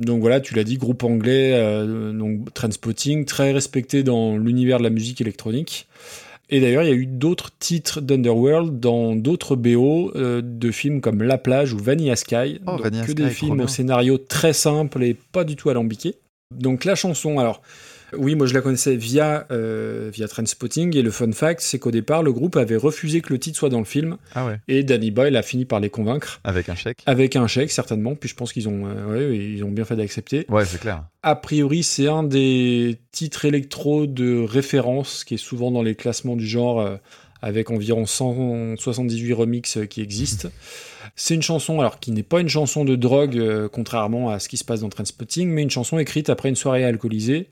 [0.00, 4.84] Donc voilà, tu l'as dit, groupe anglais, euh, donc Trainspotting, très respecté dans l'univers de
[4.84, 5.88] la musique électronique.
[6.48, 11.00] Et d'ailleurs, il y a eu d'autres titres d'Underworld dans d'autres BO euh, de films
[11.00, 12.60] comme La plage ou Vanilla Sky.
[12.66, 15.70] Oh, Donc, Vanilla que Sky, des films au scénario très simple et pas du tout
[15.70, 16.14] alambiqué.
[16.54, 17.62] Donc la chanson, alors
[18.16, 20.96] oui, moi je la connaissais via euh, via Trainspotting.
[20.96, 23.68] Et le fun fact, c'est qu'au départ le groupe avait refusé que le titre soit
[23.68, 24.16] dans le film.
[24.34, 24.60] Ah ouais.
[24.68, 26.40] Et Danny Boyle a fini par les convaincre.
[26.44, 27.02] Avec un chèque.
[27.06, 28.14] Avec un chèque certainement.
[28.14, 30.46] Puis je pense qu'ils ont euh, ouais, ils ont bien fait d'accepter.
[30.48, 31.04] ouais c'est clair.
[31.22, 36.36] A priori, c'est un des titres électro de référence qui est souvent dans les classements
[36.36, 36.96] du genre euh,
[37.42, 40.48] avec environ 178 remixes qui existent.
[41.14, 44.48] C'est une chanson alors qui n'est pas une chanson de drogue euh, contrairement à ce
[44.48, 47.48] qui se passe dans Trainspotting, mais une chanson écrite après une soirée alcoolisée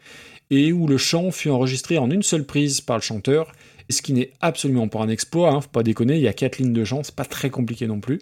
[0.51, 3.53] et où le chant fut enregistré en une seule prise par le chanteur.
[3.91, 6.59] Ce qui n'est absolument pas un exploit, hein, faut pas déconner, il y a quatre
[6.59, 8.21] lignes de chant, c'est pas très compliqué non plus.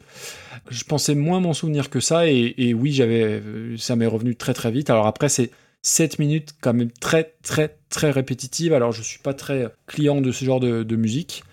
[0.71, 4.55] Je pensais moins m'en souvenir que ça, et, oui, j'avais, euh, ça m'est revenu très
[4.55, 4.91] très vite.
[4.91, 5.51] Alors après, c'est
[5.83, 10.33] 7 minutes quand même très très très répétitives, alors je suis pas très client de
[10.33, 11.45] ce genre de, musique.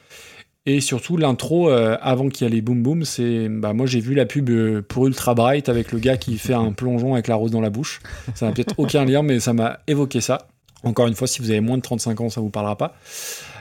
[0.65, 3.47] Et surtout, l'intro, euh, avant qu'il y ait les boom boom, c'est.
[3.49, 6.53] Bah, moi, j'ai vu la pub euh, pour Ultra Bright avec le gars qui fait
[6.53, 8.01] un plongeon avec la rose dans la bouche.
[8.35, 10.49] Ça n'a peut-être aucun lien, mais ça m'a évoqué ça.
[10.83, 12.95] Encore une fois, si vous avez moins de 35 ans, ça vous parlera pas.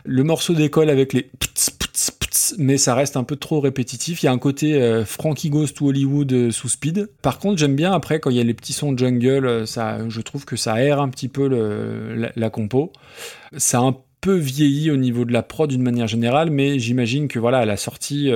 [0.04, 4.22] Le morceau décolle avec les pts, pts, pts, mais ça reste un peu trop répétitif.
[4.22, 7.10] Il y a un côté euh, Frankie Goes to Hollywood euh, sous speed.
[7.22, 10.08] Par contre, j'aime bien après quand il y a les petits sons jungle, euh, ça,
[10.08, 11.48] je trouve que ça aère un petit peu
[12.36, 12.92] la, compo.
[13.56, 17.28] Ça a un peu vieilli au niveau de la prod d'une manière générale, mais j'imagine
[17.28, 18.32] que voilà, à la sortie,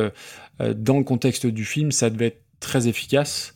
[0.60, 3.54] euh, dans le contexte du film, ça devait être très efficace.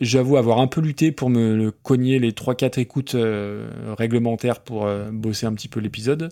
[0.00, 5.10] J'avoue avoir un peu lutté pour me cogner les 3-4 écoutes euh, réglementaires pour euh,
[5.10, 6.30] bosser un petit peu l'épisode.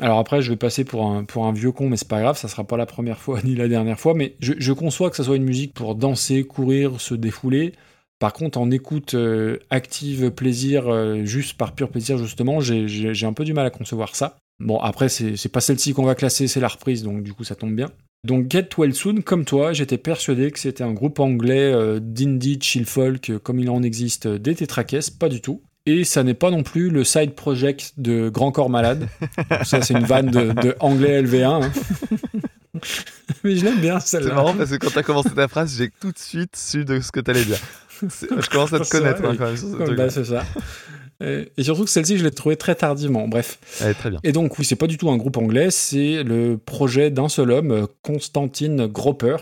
[0.00, 2.64] Alors après, je vais passer pour un, vieux con, mais c'est pas grave, ça sera
[2.64, 4.14] pas la première fois ni la dernière fois.
[4.14, 7.72] Mais je, conçois que ça soit une musique pour danser, courir, se défouler.
[8.18, 13.44] Par contre, en écoute euh, active, plaisir, juste par pur plaisir, justement, j'ai- un peu
[13.44, 14.38] du mal à concevoir ça.
[14.58, 17.54] Bon, après, c'est pas celle-ci qu'on va classer, c'est la reprise, donc du coup, ça
[17.56, 17.90] tombe bien.
[18.24, 22.58] Donc Get Well Soon, comme toi, j'étais persuadé que c'était un groupe anglais euh, d'indie
[22.60, 25.62] chill folk, euh, comme il en existe euh, des Tetrakes, pas du tout.
[25.88, 29.06] Et ça n'est pas non plus le side project de Grand Corps Malade.
[29.64, 31.62] ça, c'est une vanne de, de anglais LV1.
[31.64, 31.70] hein.
[33.44, 34.34] Mais je l'aime bien c'est celle-là.
[34.34, 37.10] marrant parce que quand t'as commencé ta phrase j'ai tout de suite su de ce
[37.10, 37.56] que t'allais dire
[38.10, 40.44] C'est- je commence à te C'est connaître vrai, hein, quand même ce Bah, c'est ça.
[41.20, 43.28] Et, et surtout que celle-ci, je l'ai trouvée très tardivement.
[43.28, 43.58] Bref.
[43.98, 47.10] Très bien Et donc, oui, c'est pas du tout un groupe anglais, c'est le projet
[47.10, 49.36] d'un seul homme, Konstantin Gropper,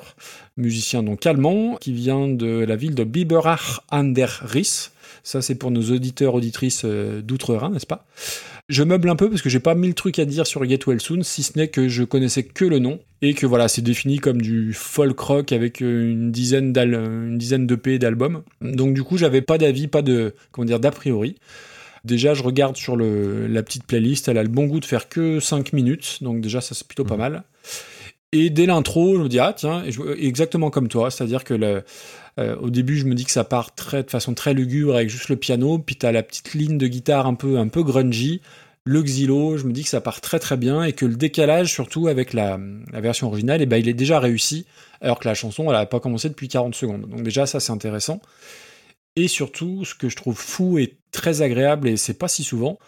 [0.57, 4.93] musicien donc allemand, qui vient de la ville de Biberach an der Riss.
[5.23, 8.05] Ça, c'est pour nos auditeurs, auditrices euh, d'outre-Rhin, n'est-ce pas?
[8.71, 10.99] Je meuble un peu parce que j'ai pas mille trucs à dire sur Get Well
[11.01, 14.19] Soon, si ce n'est que je connaissais que le nom et que voilà, c'est défini
[14.19, 18.43] comme du folk rock avec euh, une dizaine d'al- une dizaine et d'albums.
[18.63, 21.37] Donc du coup, j'avais pas d'avis, pas de comment dire d'a priori.
[22.05, 25.09] Déjà, je regarde sur le, la petite playlist, elle a le bon goût de faire
[25.09, 27.45] que 5 minutes, donc déjà, ça c'est plutôt pas mal.
[28.33, 31.55] Et dès l'intro, je me dis, ah tiens, et je- exactement comme toi, c'est-à-dire que
[31.55, 31.83] le,
[32.39, 35.29] euh, au début, je me dis que ça part de façon très lugubre avec juste
[35.29, 38.41] le piano, puis t'as la petite ligne de guitare un peu, un peu grungy,
[38.85, 41.73] le xylo, je me dis que ça part très très bien et que le décalage,
[41.73, 42.59] surtout avec la,
[42.93, 44.67] version originale, et ben, il est déjà réussi,
[45.01, 47.09] alors que la chanson, elle a pas commencé depuis 40 secondes.
[47.09, 48.21] Donc déjà, ça c'est intéressant.
[49.17, 52.79] Et surtout, ce que je trouve fou et très agréable, et c'est pas si souvent,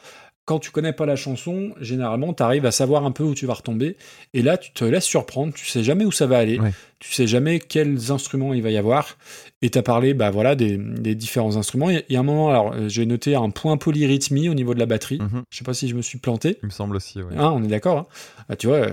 [0.46, 3.44] quand tu connais pas la chanson, généralement, tu arrives à savoir un peu où tu
[3.46, 3.96] vas retomber.
[4.32, 6.72] Et là, tu te laisses surprendre, tu sais jamais où ça va aller, Ouais.
[7.00, 9.18] tu sais jamais quels instruments il va y avoir.
[9.62, 11.90] Et tu as parlé bah, voilà, des, des différents instruments.
[11.90, 14.48] Il y a- il y a un moment, alors euh, j'ai noté un point polyrythmie
[14.48, 15.18] au niveau de la batterie.
[15.18, 15.42] Mhm.
[15.50, 16.58] Je sais pas si je me suis planté.
[16.62, 17.34] il me semble aussi ouais.
[17.36, 17.98] Hein, on est d'accord.
[17.98, 18.06] hein
[18.48, 18.86] Ah, tu vois,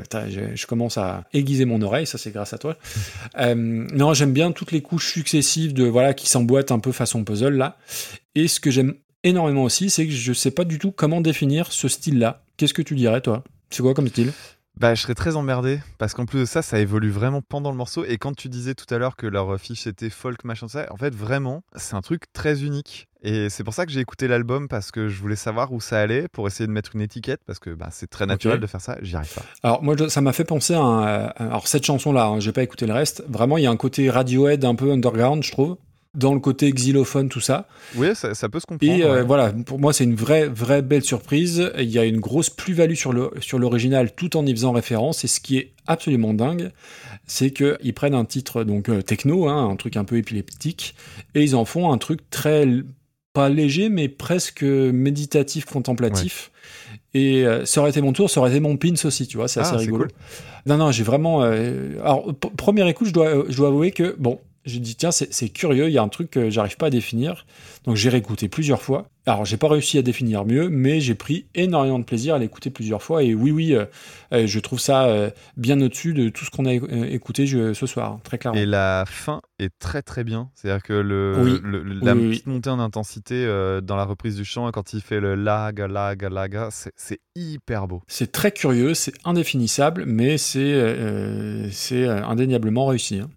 [0.56, 2.76] je commence à aiguiser mon oreille, ça c'est grâce à toi.
[3.40, 7.24] Euh, non, j'aime bien toutes les couches successives de voilà qui s'emboîtent un peu façon
[7.24, 7.78] puzzle là.
[8.36, 8.94] Et ce que j'aime
[9.24, 12.44] énormément aussi, c'est que je sais pas du tout comment définir ce style-là.
[12.58, 13.44] Qu'est-ce que tu dirais toi?
[13.70, 14.32] C'est quoi comme style?
[14.76, 17.78] Bah, je serais très emmerdé parce qu'en plus de ça, ça évolue vraiment pendant le
[17.78, 18.06] morceau.
[18.06, 20.98] Et quand tu disais tout à l'heure que leur fiche était folk, machin, ça, en
[20.98, 23.08] fait, vraiment, c'est un truc très unique.
[23.22, 26.00] Et c'est pour ça que j'ai écouté l'album parce que je voulais savoir où ça
[26.00, 28.82] allait pour essayer de mettre une étiquette parce que bah, c'est très naturel de faire
[28.82, 28.98] ça.
[29.04, 29.44] J'y arrive pas.
[29.62, 32.86] Alors moi ça m'a fait penser à, un- alors cette chanson là, j'ai pas écouté
[32.88, 33.24] le reste.
[33.30, 35.78] Vraiment il y a un côté Radiohead un peu underground je trouve,
[36.16, 37.68] dans le côté xylophone tout ça.
[37.96, 38.94] Oui, ça, ça peut se comprendre.
[38.94, 39.24] Et euh, ouais.
[39.24, 41.72] voilà, pour moi c'est une vraie vraie belle surprise.
[41.80, 45.24] Il y a une grosse plus-value sur le sur l'original tout en y faisant référence.
[45.24, 46.72] Et ce qui est absolument dingue,
[47.26, 50.96] c'est que ils prennent un titre donc euh, techno, hein, un truc un peu épileptique,
[51.34, 52.68] et ils en font un truc très
[53.34, 56.52] pas léger mais presque méditatif contemplatif.
[57.16, 59.48] Et euh, ça aurait été mon tour, ça aurait été mon pins aussi, tu vois,
[59.48, 60.04] c'est Ah, assez rigolo.
[60.06, 60.12] cool.
[60.66, 61.44] Non, non, j'ai vraiment.
[61.44, 65.50] euh, Alors, première écoute, je dois, je dois avouer que, bon, j'ai dit, tiens, c'est
[65.50, 67.46] curieux, il y a un truc que j'arrive pas à définir.
[67.86, 69.10] Donc, j'ai réécouté plusieurs fois.
[69.26, 72.70] Alors, j'ai pas réussi à définir mieux, mais j'ai pris énormément de plaisir à l'écouter
[72.70, 73.24] plusieurs fois.
[73.24, 73.86] Et oui, oui, euh,
[74.34, 77.86] euh, je trouve ça euh, bien au-dessus de tout ce qu'on a écouté je- ce
[77.86, 78.60] soir, hein, très clairement.
[78.60, 80.50] Et la fin est très très bien.
[80.56, 81.60] C'est-à-dire que le, Oui.
[81.64, 84.70] le- le- la Oui, oui, petite montée en intensité euh, dans la reprise du chant,
[84.72, 88.02] quand il fait le laga, laga, laga, c'est c'est hyper beau.
[88.08, 93.20] C'est très curieux, c'est indéfinissable, mais c'est c'est indéniablement réussi.
[93.20, 93.30] hein.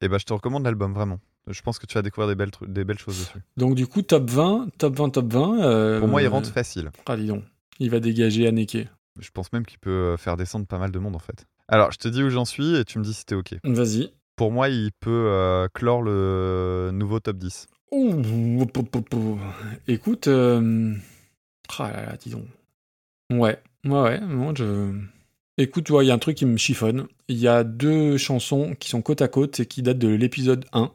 [0.00, 1.20] Et ben je te recommande l'album vraiment.
[1.46, 3.38] Je pense que tu vas découvrir des belles, tru- des belles choses dessus.
[3.58, 5.62] Donc, du coup, top 20, top 20, top 20.
[5.62, 6.90] euh, Pour moi, il rentre facile.
[7.06, 7.44] Ah, dis donc.
[7.78, 8.88] Il va dégager Anneke.
[9.20, 11.46] Je pense même qu'il peut euh, faire descendre pas mal de monde en fait.
[11.68, 13.54] Alors, je te dis où j'en suis et tu me dis si t'es OK.
[13.62, 14.10] Vas-y.
[14.36, 17.66] Pour moi, il peut euh, clore le nouveau top 10.
[17.92, 19.38] Ouh, pou, pou, pou.
[19.86, 20.94] Écoute, euh...
[21.78, 22.46] ah là là, dis donc.
[23.30, 24.20] Ouais, ouais, ouais.
[24.20, 24.92] Moi, je...
[25.56, 27.06] Écoute, tu vois, il y a un truc qui me chiffonne.
[27.28, 30.64] Il y a deux chansons qui sont côte à côte et qui datent de l'épisode
[30.72, 30.92] 1,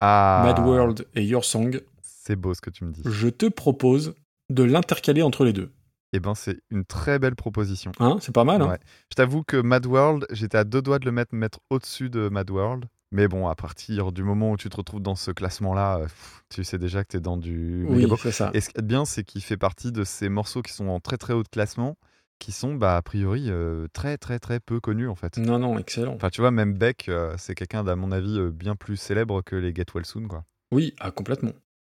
[0.00, 1.80] Ah, Mad World et Your Song.
[2.02, 3.02] C'est beau ce que tu me dis.
[3.06, 4.14] Je te propose
[4.50, 5.72] de l'intercaler entre les deux.
[6.12, 7.90] Eh ben, c'est une très belle proposition.
[7.98, 8.78] Hein, c'est pas mal, hein Ouais.
[9.10, 12.28] Je t'avoue que Mad World, j'étais à deux doigts de le mettre, mettre au-dessus de
[12.28, 12.84] Mad World.
[13.12, 16.06] Mais bon, à partir du moment où tu te retrouves dans ce classement-là, euh,
[16.50, 18.50] tu sais déjà que tu es dans du Oui, c'est ça.
[18.52, 21.00] Et ce qui est bien, c'est qu'il fait partie de ces morceaux qui sont en
[21.00, 21.96] très très haut de classement,
[22.42, 25.36] qui sont bah, a priori euh, très très très peu connus en fait.
[25.36, 26.14] Non, non, excellent.
[26.14, 29.42] Enfin, tu vois, même Beck, euh, c'est quelqu'un, à mon avis, euh, bien plus célèbre
[29.42, 30.44] que les Get Well Soon, quoi.
[30.72, 31.52] Oui, ah, complètement.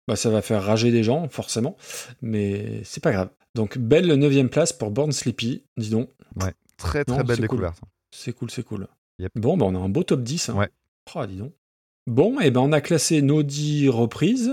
[0.06, 1.76] Bah, ça va faire rager des gens, forcément,
[2.22, 3.30] mais c'est pas grave.
[3.56, 6.10] Donc, belle 9 place pour Born Sleepy, dis donc.
[6.40, 7.42] Ouais, très très Non, belle cool.
[7.42, 7.80] découverte.
[8.14, 8.86] C'est cool, c'est cool.
[9.18, 9.32] Yep.
[9.34, 10.50] Bon, bah, on a un beau top 10.
[10.50, 10.54] hein.
[10.54, 10.68] Ouais.
[11.16, 11.52] Oh, dis donc.
[12.06, 14.52] Bon, et ben on a classé nos 10 reprises.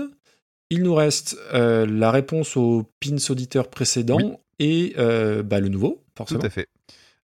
[0.70, 4.32] Il nous reste la réponse au pins auditeur précédent Oui.
[4.58, 6.40] Et euh, bah, le nouveau, forcément.
[6.40, 6.68] Tout à fait.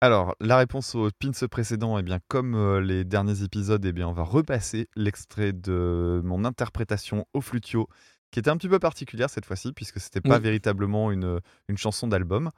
[0.02, 4.08] Alors, la réponse au pins précédent, eh bien, comme euh, les derniers épisodes, eh bien,
[4.08, 7.88] on va repasser l'extrait de mon interprétation au flutio,
[8.32, 10.44] qui était un petit peu particulière cette fois-ci, puisque c'était pas Oui.
[10.44, 12.52] véritablement une, une chanson d'album.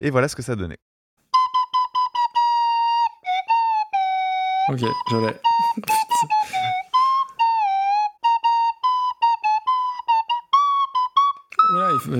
[0.00, 0.78] Et voilà ce que ça donnait.
[4.70, 4.80] Ok,
[5.10, 5.16] je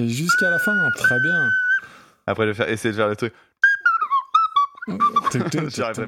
[0.08, 1.49] jusqu'à la fin, très bien.
[2.26, 3.33] Après, je vais faire, essayer de faire le truc.
[5.33, 5.92] J'y pas.
[5.94, 6.05] tic.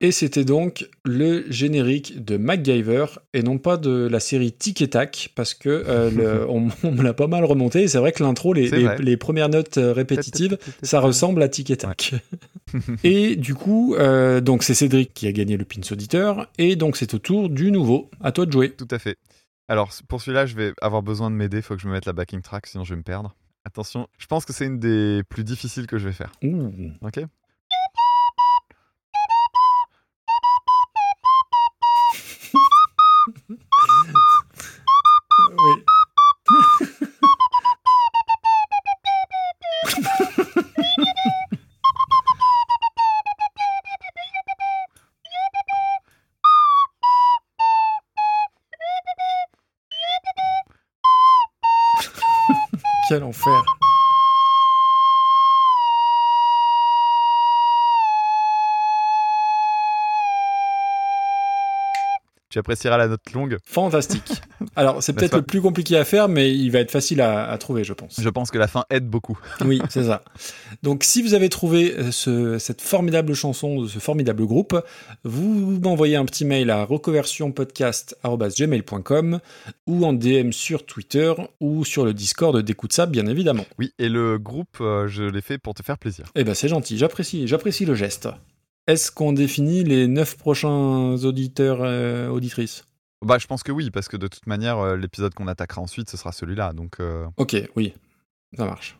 [0.00, 4.88] Et c'était donc le générique de MacGyver et non pas de la série Tic et
[4.88, 7.82] Tac parce que euh, le- on, on me l'a pas mal remonté.
[7.82, 11.76] et C'est vrai que l'intro, les premières notes euh, répétitives, ça ressemble à Tic et
[11.76, 12.14] Tac.
[13.04, 16.96] et du coup, euh, donc c'est Cédric qui a gagné le pins auditeur et donc
[16.96, 18.10] c'est au tour du nouveau.
[18.22, 18.70] À toi de jouer.
[18.70, 19.18] Tout à fait.
[19.68, 21.58] Alors, pour celui-là, je vais avoir besoin de m'aider.
[21.58, 23.34] Il faut que je me mette la backing track, sinon je vais me perdre.
[23.64, 26.32] Attention, je pense que c'est une des plus difficiles que je vais faire.
[26.42, 26.92] Ouh.
[27.00, 27.18] Ok
[35.58, 35.84] Oui.
[53.12, 53.81] Quel enfer.
[62.52, 63.56] Tu apprécieras la note longue.
[63.64, 64.30] Fantastique.
[64.76, 67.56] Alors, c'est peut-être le plus compliqué à faire, mais il va être facile à, à
[67.56, 68.20] trouver, je pense.
[68.20, 69.38] Je pense que la fin aide beaucoup.
[69.64, 70.22] Oui, c'est ça.
[70.82, 74.78] Donc, si vous avez trouvé euh, ce- cette formidable chanson de ce formidable groupe,
[75.24, 79.40] vous m'envoyez un petit mail à reconversionpodcast.gmail.com
[79.86, 83.64] ou en DM sur Twitter ou sur le Discord d'Écoute ça, bien évidemment.
[83.78, 86.26] Oui, et le groupe, euh, je l'ai fait pour te faire plaisir.
[86.34, 88.28] Eh ben, c'est gentil, j'apprécie, j'apprécie le geste.
[88.86, 92.84] Est-ce qu'on définit les neuf prochains auditeurs, euh, auditrices?
[93.24, 96.10] Bah, je pense que oui, parce que de toute manière, euh, l'épisode qu'on attaquera ensuite,
[96.10, 96.72] ce sera celui-là.
[96.72, 97.94] Donc, euh, Ok, oui,
[98.56, 98.98] ça marche.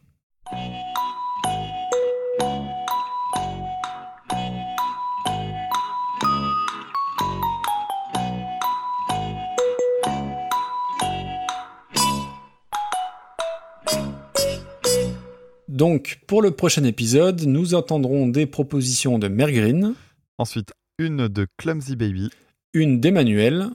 [15.76, 19.94] Donc, pour le prochain épisode, nous entendrons des propositions de Mergreen,
[20.36, 22.28] Ensuite, une de Clumsy Baby,
[22.74, 23.68] une d'Emmanuel,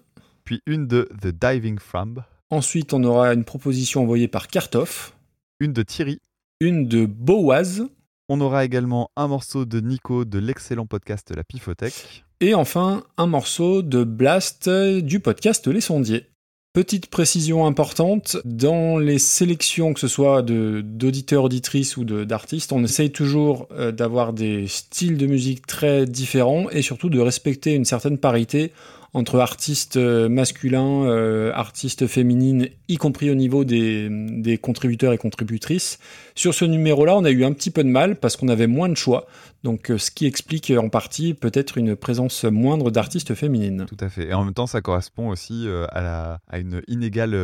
[0.44, 2.20] puis une de The Diving Frog,
[2.52, 5.16] ensuite on aura une proposition envoyée par Kartoff,
[5.60, 6.20] une de Thierry.
[6.62, 7.84] une de Boaz,
[8.30, 12.24] On aura également un morceau de Nico de l'excellent podcast La Pifothèque.
[12.42, 16.28] et enfin un morceau de Blast du podcast Les Sondiers.
[16.74, 23.12] Petite précision importante, dans les sélections, que ce soit d'auditeurs, auditrices ou d'artistes, on essaye
[23.12, 28.20] toujours euh, d'avoir des styles de musique très différents et surtout de respecter une certaine
[28.20, 28.74] parité
[29.18, 35.18] entre artistes euh, masculins, euh, artistes féminines, y compris au niveau des, des contributeurs et
[35.18, 35.98] contributrices.
[36.36, 38.90] Sur ce numéro-là, on a eu un petit peu de mal parce qu'on avait moins
[38.90, 39.26] de choix,
[39.64, 43.86] donc euh, ce qui explique en partie peut-être une présence moindre d'artistes féminines.
[43.88, 44.28] Tout à fait.
[44.28, 47.36] Et en même temps, ça correspond aussi à, la- à une inégale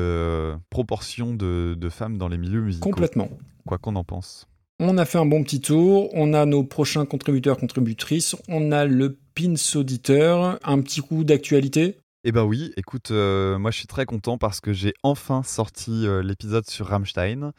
[0.69, 2.89] proportion de, de femmes dans les milieux musicaux.
[2.89, 3.29] Complètement.
[3.65, 4.47] Quoi qu'on en pense.
[4.79, 8.85] On a fait un bon petit tour, on a nos prochains contributeurs, contributrices, on a
[8.85, 11.97] le pins auditeur, un petit coup d'actualité?
[12.23, 16.07] Eh ben oui, écoute, euh, moi je suis très content parce que j'ai enfin sorti
[16.07, 17.51] euh, l'épisode sur Rammstein.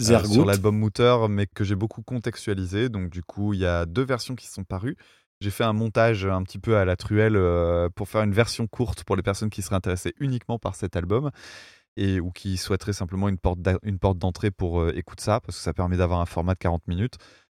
[0.00, 2.88] euh, sur l'album Mutter, mais que j'ai beaucoup contextualisé.
[2.88, 4.96] Donc, du coup, il y a deux versions qui sont parues.
[5.40, 8.66] J'ai fait un montage un petit peu à la truelle euh, pour faire une version
[8.66, 11.30] courte pour les personnes qui seraient intéressées uniquement par cet album
[11.96, 15.58] et ou qui souhaiteraient simplement une porte une porte d'entrée pour euh, écouter ça, parce
[15.58, 17.14] que ça permet d'avoir un format de 40 minutes.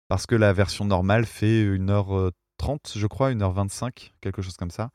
[0.07, 2.31] Parce que la version normale fait 1h30,
[2.95, 4.91] je crois, 1h25, quelque chose comme ça.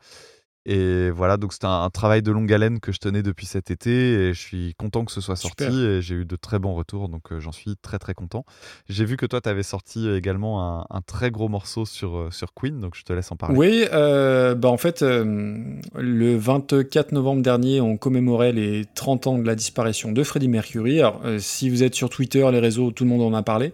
[0.67, 3.71] Et voilà, donc c'était un, un travail de longue haleine que je tenais depuis cet
[3.71, 5.75] été et je suis content que ce soit sorti Super.
[5.75, 8.45] et j'ai eu de très bons retours, donc euh, j'en suis très très content.
[8.89, 12.31] J'ai vu que toi, tu avais sorti également un, un très gros morceau sur, euh,
[12.31, 13.57] sur Queen, donc je te laisse en parler.
[13.57, 15.55] Oui, euh, bah en fait, euh,
[15.95, 21.01] le 24 novembre dernier, on commémorait les 30 ans de la disparition de Freddie Mercury.
[21.01, 23.73] Alors, si vous êtes sur Twitter, les réseaux, tout le monde en a parlé.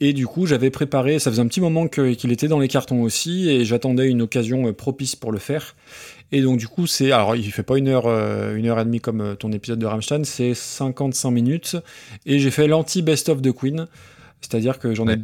[0.00, 3.02] Et du coup, j'avais préparé, ça faisait un petit moment qu'il était dans les cartons
[3.02, 5.74] aussi, et j'attendais une occasion propice pour le faire.
[6.32, 7.12] Et donc, du coup, c'est.
[7.12, 9.78] Alors, il fait pas une heure, euh, une heure et demie comme euh, ton épisode
[9.78, 11.76] de Rammstein, c'est 55 minutes.
[12.24, 13.86] Et j'ai fait l'anti-best-of de Queen.
[14.42, 15.16] C'est-à-dire que j'en ai,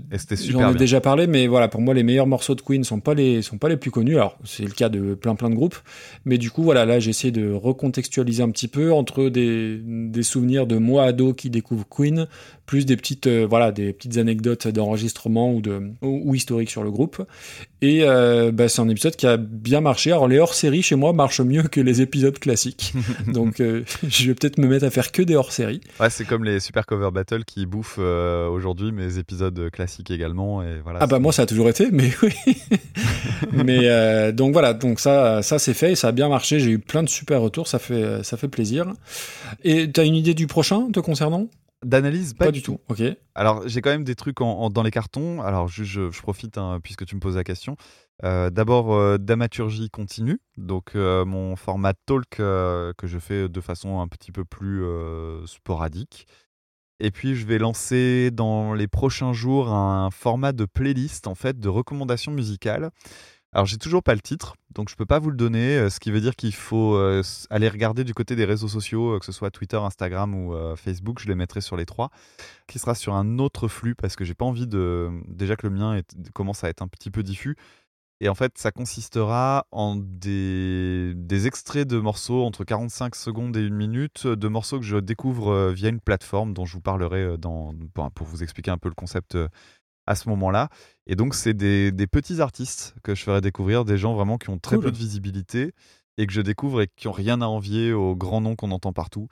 [0.49, 3.15] j'en ai déjà parlé, mais voilà, pour moi, les meilleurs morceaux de Queen sont pas
[3.15, 4.17] les, sont pas les plus connus.
[4.17, 5.77] Alors, c'est le cas de plein plein de groupes.
[6.25, 10.23] Mais du coup, voilà, là, j'ai essayé de recontextualiser un petit peu entre des, des
[10.23, 12.27] souvenirs de moi ado qui découvre Queen,
[12.67, 16.83] plus des petites, euh, voilà, des petites anecdotes d'enregistrement ou, de, ou, ou historiques sur
[16.83, 17.23] le groupe.
[17.83, 20.13] Et euh, bah, c'est un épisode qui a bien marché.
[20.13, 22.95] Alors, les hors-séries chez moi marchent mieux que les épisodes classiques.
[23.27, 25.81] Donc, euh, je vais peut-être me mettre à faire que des hors-séries.
[25.99, 30.63] Ouais, c'est comme les Super Cover Battle qui bouffent euh, aujourd'hui mes épisodes classiques également.
[30.63, 32.33] Et voilà, Ah bah moi ça a toujours été, mais oui.
[33.53, 36.61] mais euh, donc voilà, donc ça, ça c'est fait et ça a bien marché.
[36.61, 38.93] J'ai eu plein de super retours, ça fait, ça fait plaisir.
[39.65, 41.49] Et t'as une idée du prochain te concernant?
[41.83, 42.79] D'analyse, Pas, du tout.
[42.89, 43.03] Ok.
[43.35, 45.41] Alors, j'ai quand même des trucs en- en- dans les cartons.
[45.43, 47.77] Alors, je, je- je profite hein, puisque tu me poses la question.
[48.25, 50.39] Euh, D'abord, euh, d'amaturgie continue.
[50.57, 54.85] Donc, euh, mon format talk euh, que je fais de façon un petit peu plus
[55.47, 56.27] sporadique.
[57.01, 61.59] Et puis, je vais lancer dans les prochains jours un format de playlist, en fait,
[61.59, 62.91] de recommandations musicales.
[63.55, 66.01] Alors, j'ai toujours pas le titre, donc je peux pas vous le donner, euh, ce
[66.01, 69.27] qui veut dire qu'il faut euh, aller regarder du côté des réseaux sociaux, euh, que
[69.27, 72.11] ce soit Twitter, Instagram ou Facebook, je les mettrai sur les trois,
[72.67, 75.11] qui sera sur un autre flux parce que j'ai pas envie de.
[75.29, 76.01] Déjà que le mien
[76.33, 77.57] commence à être un petit peu diffus.
[78.21, 83.61] Et en fait, ça consistera en des, des extraits de morceaux entre 45 secondes et
[83.61, 87.75] une minute, de morceaux que je découvre via une plateforme dont je vous parlerai dans,
[88.15, 89.37] pour, vous expliquer un peu le concept
[90.07, 90.69] à ce moment-là.
[91.07, 94.51] Et donc, c'est des, des petits artistes que je ferai découvrir, des gens vraiment qui
[94.51, 94.85] ont très Cool.
[94.87, 95.73] peu de visibilité
[96.19, 98.93] et que je découvre et qui ont rien à envier aux grands noms qu'on entend
[98.93, 99.29] partout.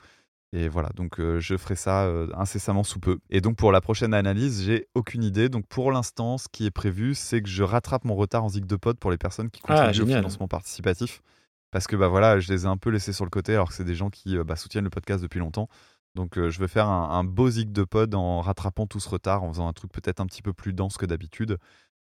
[0.53, 3.19] Et voilà, donc euh, je ferai ça euh, incessamment sous peu.
[3.31, 5.49] Et donc pour la prochaine analyse, j'ai aucune idée.
[5.49, 8.67] Donc pour l'instant, ce qui est prévu, c'est que je rattrape mon retard en zig
[8.67, 10.19] de pod pour les personnes qui Ah, contribuent au génial.
[10.23, 11.23] financement participatif.
[11.71, 13.75] Parce que bah voilà, je les ai un peu laissés sur le côté alors que
[13.75, 15.69] c'est des gens qui euh, bah, soutiennent le podcast depuis longtemps.
[16.15, 19.09] Donc euh, je vais faire un, un beau zig de pod en rattrapant tout ce
[19.09, 21.59] retard, en faisant un truc peut-être un petit peu plus dense que d'habitude,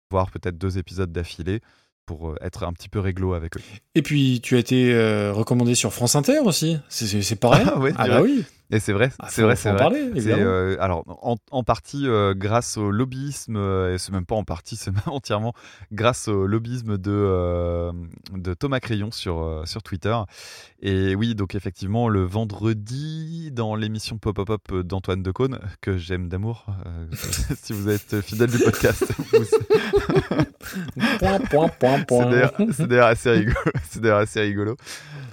[0.10, 1.62] voire peut-être deux épisodes d'affilée
[2.08, 3.62] pour euh, être un petit peu réglo avec eux.
[3.96, 6.78] Et puis tu as été euh, recommandé sur France Inter aussi.
[6.90, 7.66] C'est- pareil.
[7.74, 8.44] Ah ouais, ah bah oui.
[8.74, 9.78] Et c'est vrai, Ah, c'est vrai, c'est vrai.
[9.78, 14.36] parler, euh, alors, en, en partie euh, grâce au lobbyisme, euh, et c'est même pas
[14.36, 15.54] en partie, c'est même entièrement
[15.92, 17.92] grâce au lobbyisme de, euh,
[18.34, 20.16] de Thomas Crayon sur, euh, sur Twitter.
[20.82, 26.30] Et oui, donc effectivement, le vendredi, dans l'émission Pop Pop Pop d'Antoine Decaune, que j'aime
[26.30, 26.66] d'amour,
[27.62, 30.38] si vous êtes fidèle du podcast, vous-
[31.20, 32.30] Point, point, point, c'est point.
[32.30, 33.56] d'ailleurs- c'est d'ailleurs assez rigolo.
[33.90, 34.76] C'est d'ailleurs assez rigolo.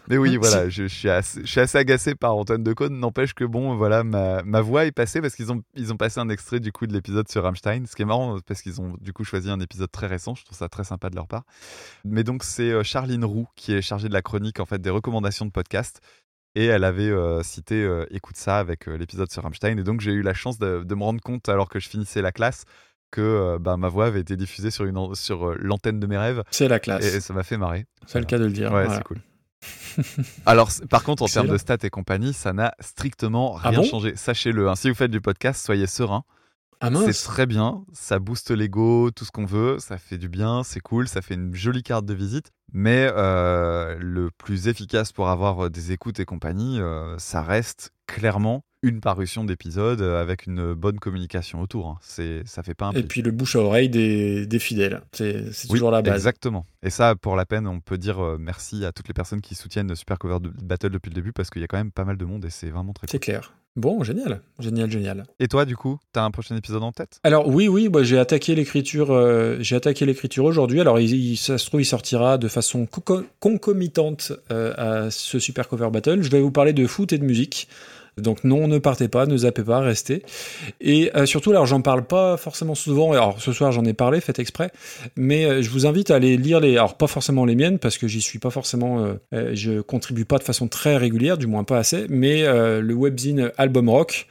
[0.08, 2.98] Mais oui, voilà, je, je suis assez, je suis assez agacé par Antoine Decaune.
[2.98, 6.20] N'empêche que bon, voilà, ma, ma voix est passée parce qu'ils ont, ils ont passé
[6.20, 7.84] un extrait du coup de l'épisode sur Rammstein.
[7.86, 10.34] Ce qui est marrant parce qu'ils ont du coup choisi un épisode très récent.
[10.34, 11.44] Je trouve ça très sympa de leur part.
[12.04, 14.90] Mais donc c'est euh, Charline Roux qui est chargée de la chronique en fait des
[14.90, 16.00] recommandations de podcast.
[16.54, 19.78] Et elle avait euh, cité euh, Écoute ça avec euh, l'épisode sur Rammstein.
[19.78, 22.22] Et donc j'ai eu la chance de, de me rendre compte alors que je finissais
[22.22, 22.64] la classe
[23.10, 26.42] que bah, ma voix avait été diffusée sur, une, sur l'antenne de mes rêves.
[26.50, 27.04] C'est la classe.
[27.06, 27.86] Et, et ça m'a fait marrer.
[28.06, 28.72] C'est le cas de le dire.
[28.72, 28.96] Ouais, voilà.
[28.96, 29.18] c'est cool.
[30.46, 33.84] Alors, par contre, en termes de stats et compagnie, ça n'a strictement Ah rien bon?
[33.86, 34.14] changé.
[34.16, 36.24] Sachez-le, hein, si vous faites du podcast, soyez serein.
[36.80, 40.62] Ah C'est très bien, ça booste l'ego, tout ce qu'on veut, ça fait du bien,
[40.62, 42.52] c'est cool, ça fait une jolie carte de visite.
[42.72, 47.90] Mais euh, le plus efficace pour avoir euh, des écoutes et compagnie, euh, ça reste
[48.06, 51.88] clairement une parution d'épisode avec une bonne communication autour.
[51.88, 51.98] hein.
[52.00, 55.02] C'est, ça fait pas un Et puis le bouche à oreille des, des fidèles.
[55.12, 56.14] C'est c'est Oui, toujours la base.
[56.14, 56.64] Exactement.
[56.84, 59.96] Et ça, pour la peine, on peut dire merci à toutes les personnes qui soutiennent
[59.96, 62.24] Super Cover Battle depuis le début parce qu'il y a quand même pas mal de
[62.24, 63.24] monde et c'est vraiment très C'est cool.
[63.24, 63.52] clair.
[63.78, 64.40] Bon, génial.
[64.58, 65.24] Génial, génial.
[65.38, 67.20] Et toi, du coup, t'as un prochain épisode en tête?
[67.22, 69.12] Alors oui, oui, moi, j'ai attaqué l'écriture.
[69.12, 70.80] euh, j'ai attaqué l'écriture aujourd'hui.
[70.80, 74.74] Alors il, il- ça se trouve, il sortira de façon co- concomitante euh,
[75.06, 76.22] à ce Super Cover Battle.
[76.22, 77.68] Je vais vous parler de foot et de musique.
[78.20, 80.22] Donc non, ne partez pas, ne zappez pas, restez.
[80.80, 83.12] Et euh, surtout, alors j'en parle pas forcément souvent.
[83.12, 84.70] Alors ce soir, j'en ai parlé, faites exprès.
[85.16, 87.98] Mais euh, je vous invite à aller lire les, alors pas forcément les miennes parce
[87.98, 91.46] que j'y suis pas forcément, euh, euh, je contribue pas de façon très régulière, du
[91.46, 92.06] moins pas assez.
[92.08, 94.26] Mais le webzine Album Rock.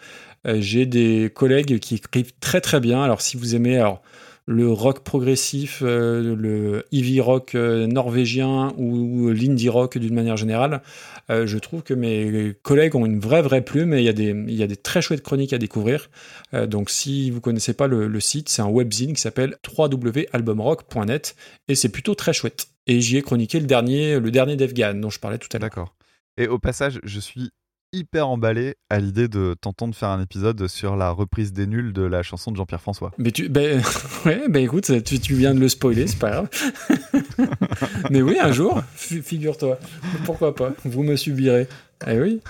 [0.45, 3.03] J'ai des collègues qui écrivent très très bien.
[3.03, 4.01] Alors si vous aimez alors,
[4.45, 10.82] le rock progressif, le heavy rock norvégien ou l'indie rock d'une manière générale,
[11.30, 14.14] euh, je trouve que mes collègues ont une vraie vraie plume et il y a
[14.14, 16.09] des, il y a des très chouettes chroniques à découvrir.
[16.53, 21.35] Euh, donc si vous connaissez pas le, site, c'est un webzine qui s'appelle www.albumrock.net
[21.67, 22.67] et c'est plutôt très chouette.
[22.88, 25.69] Et j'y ai chroniqué le dernier, le dernier dont je parlais tout à l'heure.
[25.69, 25.95] D'accord.
[26.38, 27.51] Et au passage, je suis
[27.93, 32.03] hyper emballé à l'idée de t'entendre faire un épisode sur la reprise des nuls de
[32.03, 33.11] la chanson de Jean-Pierre François.
[33.17, 33.82] Mais tu, ben,
[34.25, 36.49] ouais, ben écoute, tu, tu viens de le spoiler, c'est pas grave.
[38.09, 39.80] Mais oui, un jour, fi- figure-toi.
[40.25, 41.67] Pourquoi pas Vous me subirez.
[42.06, 42.41] Eh oui.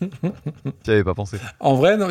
[0.84, 2.08] Tu avais pas pensé En vrai, non,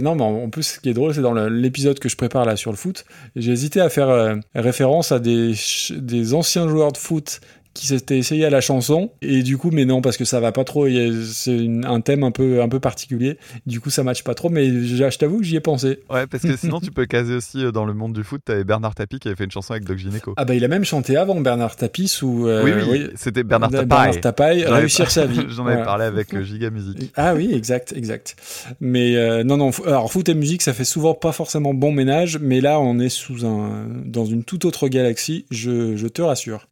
[0.00, 2.54] non, mais en plus, ce qui est drôle, c'est dans l'épisode que je prépare là
[2.56, 7.40] sur le foot, j'ai hésité à faire euh, référence à des anciens joueurs de foot
[7.78, 10.52] qui s'étaient essayés à la chanson et du coup mais non parce que ça va
[10.52, 10.86] pas trop
[11.24, 14.68] c'est un thème un peu un peu particulier du coup ça matche pas trop mais
[14.84, 17.72] je, t'avoue que j'y ai pensé Ouais, parce que sinon, tu peux caser aussi euh,
[17.72, 18.40] dans le monde du foot.
[18.44, 20.34] T'avais Bernard Tapie qui avait fait une chanson avec Doc Gineco.
[20.36, 24.64] ah bah il a même chanté avant Bernard Tapie ou oui, oui, c'était Bernard avais
[24.80, 27.12] réussir sa vie J'en avais parlé avec euh, Giga Music.
[27.16, 28.36] Ah oui, exact, exact.
[28.80, 29.70] Mais euh, non, non.
[29.86, 33.08] Alors foot et musique, ça fait souvent pas forcément bon ménage, mais là, on est
[33.08, 35.46] sous un dans une toute autre galaxie.
[35.50, 36.68] Je, je te rassure.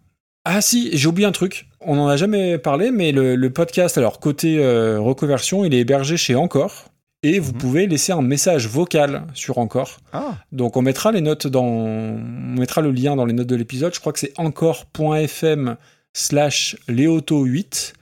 [0.49, 1.67] Ah si, j'ai oublié un truc.
[1.81, 5.81] On n'en a jamais parlé, mais le, le podcast, alors côté euh, reconversion, il est
[5.81, 6.85] hébergé chez Encore.
[7.25, 9.99] Et vous pouvez laisser un message vocal sur Encore.
[10.13, 12.21] Ah, Donc on mettra les notes dans, on
[12.57, 13.93] mettra le lien dans les notes de l'épisode.
[13.93, 15.77] Je crois que c'est encore.fm
[16.13, 17.95] slash Léoto8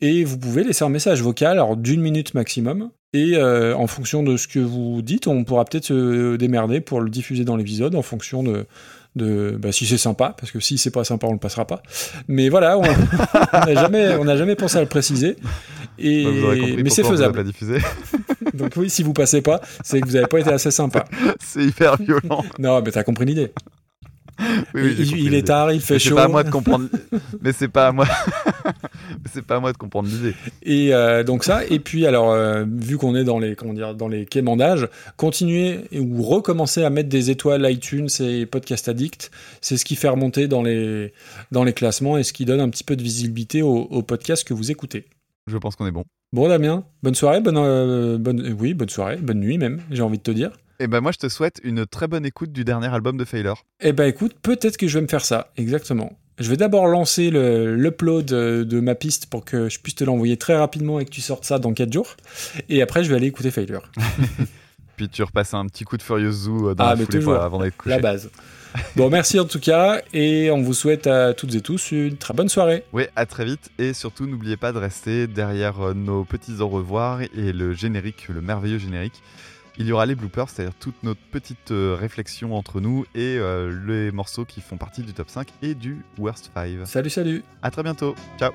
[0.00, 2.90] et vous pouvez laisser un message vocal, alors d'une minute maximum.
[3.12, 7.00] Et euh, en fonction de ce que vous dites, on pourra peut-être se démerder pour
[7.00, 8.66] le diffuser dans l'épisode en fonction de,
[9.16, 11.82] de bah, si c'est sympa, parce que si c'est pas sympa, on le passera pas.
[12.28, 12.82] Mais voilà, on
[13.66, 15.36] n'a jamais, on n'a jamais pensé à le préciser.
[15.98, 17.44] Et, bah, vous aurez compris mais c'est faisable.
[18.54, 21.04] Donc oui, si vous passez pas, c'est que vous n'avez pas été assez sympa.
[21.40, 22.44] C'est hyper violent.
[22.58, 23.52] Non, mais t'as compris l'idée.
[24.74, 26.14] Oui, oui, j'ai il, est tard, il fait Mais c'est chaud.
[26.14, 26.88] pas à moi de comprendre.
[27.40, 28.06] Mais c'est pas à moi.
[29.32, 30.34] C'est pas à moi de comprendre l'idée.
[30.62, 33.94] Et euh, donc ça, et puis alors, euh, vu qu'on est dans les, comment dire,
[33.94, 39.76] dans les quémandages, continuer ou recommencer à mettre des étoiles iTunes et Podcast Addict, c'est
[39.76, 41.12] ce qui fait remonter dans les,
[41.50, 44.46] dans les classements et ce qui donne un petit peu de visibilité au, au podcast
[44.46, 45.06] que vous écoutez.
[45.46, 46.04] Je pense qu'on est bon.
[46.32, 50.02] Bon Damien, bonne soirée, bonne, euh, bonne, euh, oui, bonne soirée, bonne nuit même, j'ai
[50.02, 50.50] envie de te dire.
[50.80, 53.64] Et ben moi, je te souhaite une très bonne écoute du dernier album de Failure.
[53.80, 56.12] Eh ben écoute, peut-être que je vais me faire ça, exactement.
[56.38, 60.36] Je vais d'abord lancer l'upload euh, de ma piste pour que je puisse te l'envoyer
[60.36, 62.14] très rapidement et que tu sortes ça dans 4 jours.
[62.68, 63.90] Et après, je vais aller écouter Failure.
[64.96, 67.36] Puis tu repasses un petit coup de Furious Zoo euh, dans Ah, la mais foulée
[67.36, 67.90] avant d'être couché.
[67.90, 68.30] La base.
[68.94, 72.34] Bon, merci en tout cas, et on vous souhaite à toutes et tous une très
[72.34, 72.84] bonne soirée.
[72.92, 73.70] Oui, à très vite.
[73.78, 78.28] Et surtout, n'oubliez pas de rester derrière euh, nos petits au revoir et le générique,
[78.28, 79.22] le merveilleux générique.
[79.80, 83.72] Il y aura les bloopers, c'est-à-dire toutes nos petites euh, réflexions entre nous et euh,
[83.86, 86.84] les morceaux qui font partie du top 5 et du worst 5.
[86.84, 87.44] Salut, salut.
[87.62, 88.16] À très bientôt.
[88.38, 88.50] Ciao.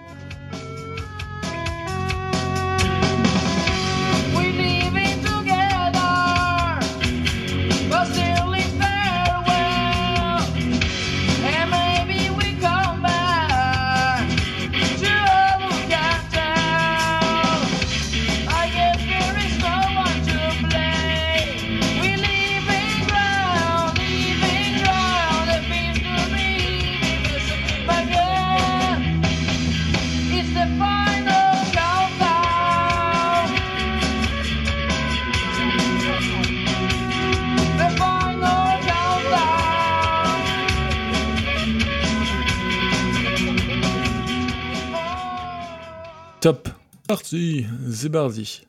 [46.43, 46.67] Top.
[47.07, 48.67] Parti, c'est parti.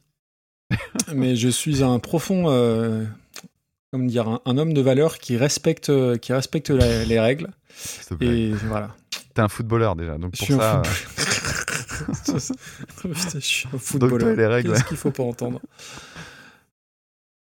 [1.13, 3.05] Mais je suis un profond, euh,
[3.93, 7.49] comment dire, un, un homme de valeur qui respecte, qui respecte la- les règles.
[8.21, 8.95] Et voilà.
[9.35, 10.77] T'es un footballeur déjà, donc Je pour suis ça.
[10.79, 12.41] un footballeur.
[13.03, 14.37] Putain, je suis un footballeur.
[14.37, 15.61] les règles, Qu'est-ce qu'il faut pas entendre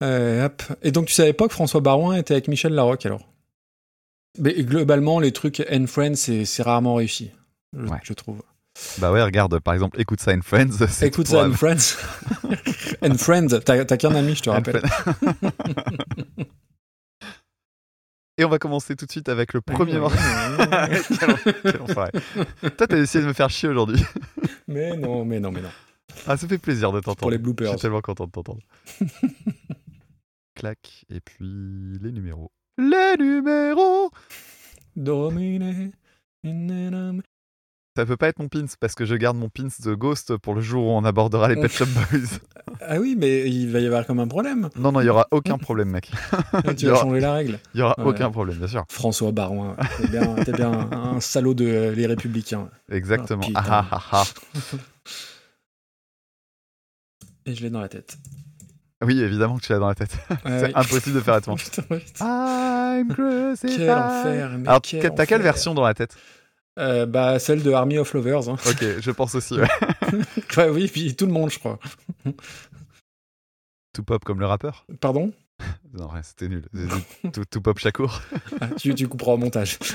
[0.02, 0.62] Euh, hop.
[0.82, 3.28] Et donc, tu savais pas que François Barouin était avec Michel Larocque alors?
[4.38, 7.30] Mais globalement, les trucs and Friends, c'est c'est rarement réussi,
[7.76, 7.98] je, Ouais.
[8.02, 8.42] je trouve.
[8.98, 10.84] Bah ouais, regarde, par exemple, écoute ça in Friends.
[11.02, 11.96] Écoute ça, and Friends.
[13.02, 14.82] and Friends, t'as qu'un ami, je te And rappelle.
[18.36, 20.16] Et on va commencer tout de suite avec le premier morceau.
[22.76, 24.02] Toi, t'as essayé de me faire chier aujourd'hui.
[24.66, 25.68] Mais non, mais non, mais non.
[26.26, 27.20] Ah, ça fait plaisir de t'entendre.
[27.20, 27.68] Pour les Je bloopers.
[27.70, 28.60] suis tellement content de t'entendre.
[30.56, 31.36] Clac, et puis
[32.00, 32.50] les numéros.
[32.76, 34.10] Les numéros
[34.96, 35.92] Dominé.
[37.96, 40.54] Ça peut pas être mon pins parce que je garde mon pins de Ghost pour
[40.56, 42.40] le jour où on abordera les Pet Shop Boys.
[42.80, 44.68] Ah oui, mais il va y avoir comme un problème.
[44.74, 46.10] Non, non, il y aura aucun problème, mec.
[46.66, 47.58] Il tu vas aura, changer la règle.
[47.72, 48.06] il y aura Ouais.
[48.06, 48.84] aucun problème, bien sûr.
[48.88, 49.76] François Barouin,
[50.44, 52.68] t'es bien, un, salaud de euh, les Républicains.
[52.90, 53.46] Exactement.
[53.54, 54.24] Ah, ah, ah,
[57.46, 58.18] Et je l'ai dans la tête.
[59.00, 59.06] ah.
[59.06, 60.16] Oui, évidemment que tu l'as dans la tête.
[60.30, 60.72] Ouais, C'est oui.
[60.74, 61.82] impossible de faire ouais, putain.
[62.20, 63.76] I'm crucified.
[63.78, 66.16] Quel enfer, mais Alors, quel t'as quelle version dans la tête?
[66.78, 68.48] Euh, Bah, celle de Army of Lovers.
[68.48, 68.56] hein.
[68.66, 69.54] Ok, je pense aussi.
[70.56, 70.68] ouais.
[70.70, 71.78] Oui, puis tout le monde, je crois.
[73.92, 75.32] Tout pop comme le rappeur Pardon?
[75.92, 76.66] Non, ouais, c'était nul.
[77.32, 78.20] Tout, tout pop Shakur.
[78.60, 79.78] Ah, tu, tu couperas au montage.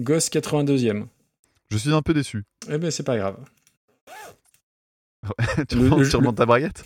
[0.00, 1.06] Gosse 82e.
[1.70, 2.44] Je suis un peu déçu.
[2.68, 3.36] Eh ben, c'est pas grave.
[5.68, 6.84] tu Le- remontes, le- tu remontes ta braguette?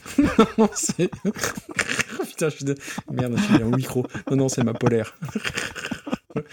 [0.58, 1.10] Non, c'est.
[2.28, 2.64] Putain, je suis.
[2.64, 2.74] dé-
[3.10, 4.06] Merde, je suis un micro.
[4.30, 5.16] Non, non, c'est ma polaire.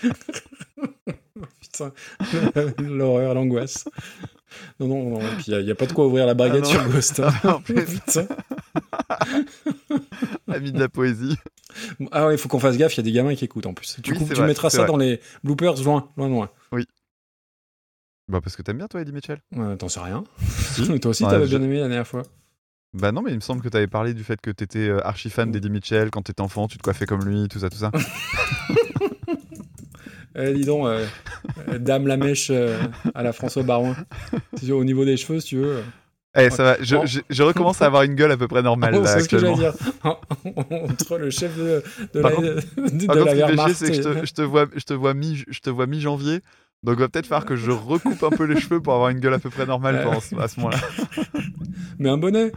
[1.60, 1.92] Putain,
[2.80, 3.86] l'horreur, l'angoisse.
[4.80, 5.20] Non, non, non.
[5.22, 7.20] Et puis, il n'y a, pas de quoi ouvrir la baguette Ah sur Ghost.
[7.20, 7.34] hein.
[7.44, 7.84] En plus.
[7.86, 8.28] Putain.
[10.48, 11.36] Ami de la poésie.
[12.12, 13.74] Ah ouais, il faut qu'on fasse gaffe, il y a des gamins qui écoutent en
[13.74, 13.98] plus.
[14.02, 14.88] Tu, Oui, coupes- c'est tu vrai, mettras ça vrai.
[14.88, 16.50] dans les bloopers loin, loin, loin.
[18.28, 20.24] Bah, parce que t'aimes bien, toi, Eddie Mitchell Ouais, T'en sais rien.
[20.48, 21.00] Si.
[21.00, 22.24] Toi aussi, Ouais, t'avais je- bien aimé la dernière fois.
[22.94, 25.30] Bah, non, mais il me semble que t'avais parlé du fait que t'étais euh, archi
[25.30, 27.92] fan d'Eddie Mitchell quand t'étais enfant, tu te coiffais comme lui, tout ça, tout ça.
[30.36, 31.06] Eh, dis donc, euh,
[31.80, 32.78] Dame la mèche euh,
[33.14, 33.64] à la François
[34.66, 35.84] sûr, Au niveau des cheveux, si tu veux.
[36.38, 38.96] Eh, ça va, je, je- je recommence à avoir une gueule à peu près normale,
[38.98, 39.74] Oh, c'est ce que j'allais dire.
[40.90, 41.82] Entre le chef de,
[42.14, 43.94] de Par la, contre- de, Par de contre, la ce qui fait chier, c'est que
[43.94, 46.42] je te, je te vois, je te vois mi, je te vois mi-janvier.
[46.84, 49.34] Donc, va peut-être falloir que je recoupe un peu les cheveux pour avoir une gueule
[49.34, 49.96] à peu près normale
[50.40, 50.78] à ce moment-là.
[51.98, 52.52] Mais un bonnet.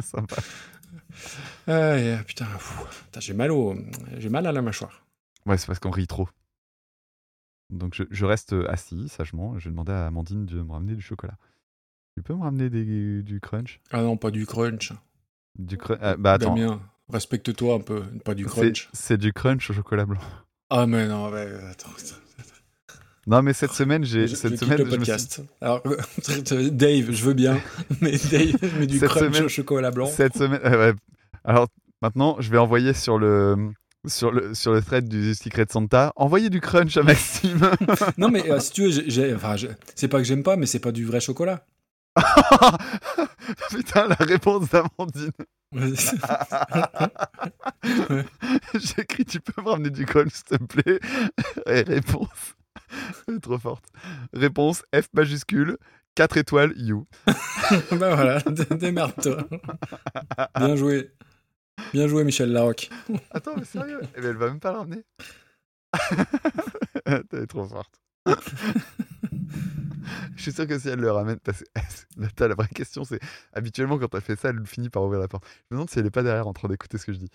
[0.00, 0.36] Sympa.
[1.66, 2.46] Putain.
[2.46, 3.74] Putain, j'ai mal au,
[4.18, 5.05] j'ai mal à la mâchoire.
[5.46, 6.28] Ouais, c'est parce qu'on rit trop.
[7.70, 9.58] Donc, je, je reste assis, sagement.
[9.58, 11.36] Je vais demander à Amandine de me ramener du chocolat.
[12.16, 13.80] Tu peux me ramener des- du crunch?
[13.90, 14.92] Ah non, pas du crunch.
[15.58, 16.54] Du crunch Bah, attends.
[16.54, 18.88] Damien, respecte-toi un peu, pas du crunch.
[18.92, 20.20] C'est du crunch au chocolat blanc.
[20.70, 21.90] Ah mais non, ouais, attends.
[23.28, 24.28] Non, mais cette semaine, j'ai.
[24.28, 25.42] Je, Cette je semaine, le je me suis- podcast.
[25.60, 25.82] Alors,
[26.72, 27.58] Dave, je veux bien,
[28.00, 30.06] mais Dave, mais du Cette crunch semaine- au chocolat blanc.
[30.06, 30.60] Cette semaine.
[30.64, 30.98] euh, ouais.
[31.42, 31.66] Alors,
[32.02, 33.72] maintenant, je vais envoyer sur le.
[34.06, 37.60] Sur le, sur le thread du Secret Santa, envoyer du crunch à Maxime.
[38.18, 39.56] Non mais euh, si tu veux, enfin,
[39.94, 41.64] c'est pas que j'aime pas, mais c'est pas du vrai chocolat.
[43.70, 45.30] Putain, la réponse d'Amandine.
[45.72, 45.92] Ouais.
[48.98, 51.00] Écrit, tu peux me ramener du crunch, s'il te plaît?
[51.66, 52.54] Et réponse.
[53.42, 53.84] Trop forte.
[54.32, 55.76] Réponse F majuscule,
[56.14, 57.06] 4 étoiles, you.
[57.26, 57.34] bah
[58.14, 59.46] voilà, dé- démerde-toi.
[60.56, 61.10] Bien joué.
[61.92, 62.90] Bien joué, Michel Larocque.
[63.30, 64.00] Attends, mais sérieux?
[64.16, 65.04] Eh ben, elle va même pas le ramener.
[67.30, 68.00] T'es trop forte.
[70.36, 73.20] Je suis sûr que si elle le ramène, parce que la vraie question, c'est
[73.52, 75.44] habituellement quand elle fait ça, elle finit par ouvrir la porte.
[75.46, 77.30] Je me demande si elle est pas derrière en train d'écouter ce que je dis.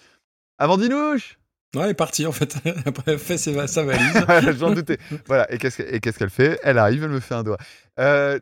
[0.58, 1.38] Amandinouche
[1.76, 2.58] Ouais, elle est partie en fait.
[2.86, 4.58] Après, elle fait ses- sa valise.
[4.60, 4.98] J'en doutais.
[5.26, 6.60] Voilà, et qu'est-ce qu'elle fait?
[6.64, 7.58] Elle arrive, elle me fait un doigt.
[8.00, 8.38] Euh,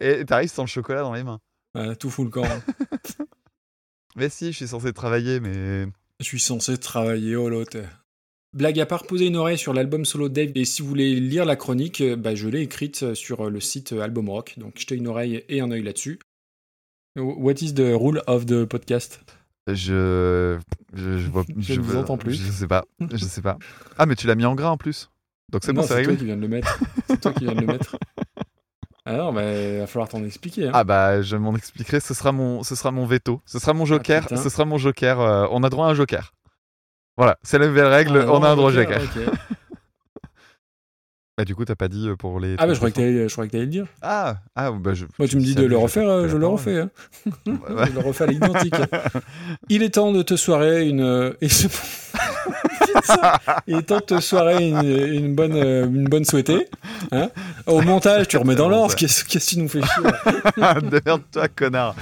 [0.00, 1.40] et t'arrives sans le chocolat dans les mains.
[1.74, 2.44] Ouais, tout fout le camp.
[4.16, 5.86] Mais si, je suis censé travailler, mais.
[6.20, 7.76] Je suis censé travailler au lot.
[8.52, 10.52] Blague à part, posez une oreille sur l'album solo de Dave.
[10.54, 13.92] Et si vous voulez lire la chronique, euh, bah, je l'ai écrite sur le site
[13.92, 14.54] Album Rock.
[14.58, 16.20] Donc jetez une oreille et un œil là-dessus.
[17.16, 19.20] What is the rule of the podcast?
[19.66, 20.58] Je.
[20.92, 21.44] Je, je vois.
[21.58, 22.34] Je ne vous entends plus.
[22.34, 22.84] Je sais pas.
[23.00, 23.58] Je sais pas.
[23.98, 25.10] Ah, mais tu l'as mis en gras en plus.
[25.50, 26.80] Donc c'est bon, c'est c'est toi qui viens de le mettre.
[27.08, 27.96] C'est toi qui viens de le mettre.
[29.06, 30.68] Ah non, bah, il va falloir t'en expliquer.
[30.68, 30.72] Hein.
[30.72, 32.00] Ah bah, je m'en expliquerai.
[32.00, 33.42] Ce sera mon, ce sera mon veto.
[33.44, 34.26] Ce sera mon ah, joker.
[34.30, 35.20] Ce sera mon joker.
[35.20, 36.32] Euh, on a droit à un joker.
[37.16, 38.24] Voilà, c'est la nouvelle règle.
[38.26, 39.00] Ah, on a un droit au joker.
[39.00, 39.32] joker.
[41.36, 42.54] Bah du coup, t'as pas dit euh, pour les.
[42.58, 43.86] Ah bah, je croyais que t'allais, je croyais que t'allais le dire.
[44.02, 45.06] Ah, ah bah je.
[45.18, 46.78] Moi, tu me dis de le refaire, euh, je, le refais.
[46.78, 46.90] Hein.
[47.46, 48.74] Je le refais à l'identique.
[49.68, 51.34] il est temps de te soirer une.
[53.66, 56.68] Et tente soirée une, une, bonne, euh, une bonne souhaitée.
[57.12, 57.28] Hein.
[57.66, 58.94] Au montage, tu remets dans l'ordre.
[58.96, 60.02] Qu'est-ce qui nous fait chier
[60.82, 61.94] Démerde-toi, connard.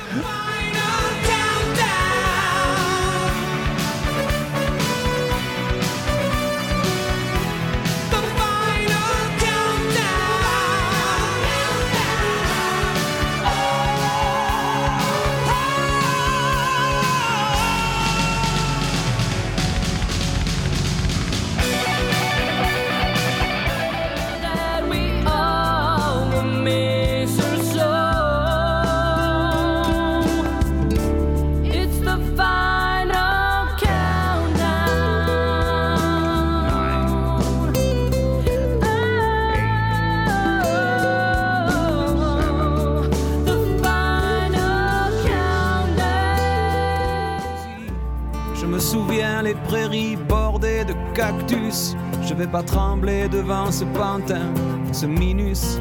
[52.32, 54.54] Je vais pas trembler devant ce pantin,
[54.90, 55.78] ce minus.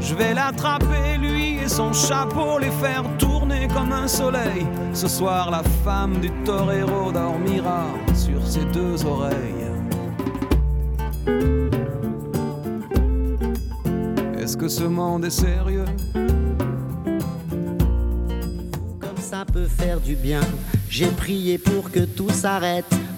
[0.00, 4.66] Je vais l'attraper, lui et son chapeau, les faire tourner comme un soleil.
[4.92, 7.84] Ce soir, la femme du torero dormira
[8.14, 9.70] sur ses deux oreilles.
[14.36, 15.84] Est-ce que ce monde est sérieux?
[18.98, 20.40] Comme ça peut faire du bien.
[20.90, 22.92] J'ai prié pour que tout s'arrête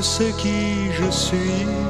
[0.00, 1.89] je sais qui je suis.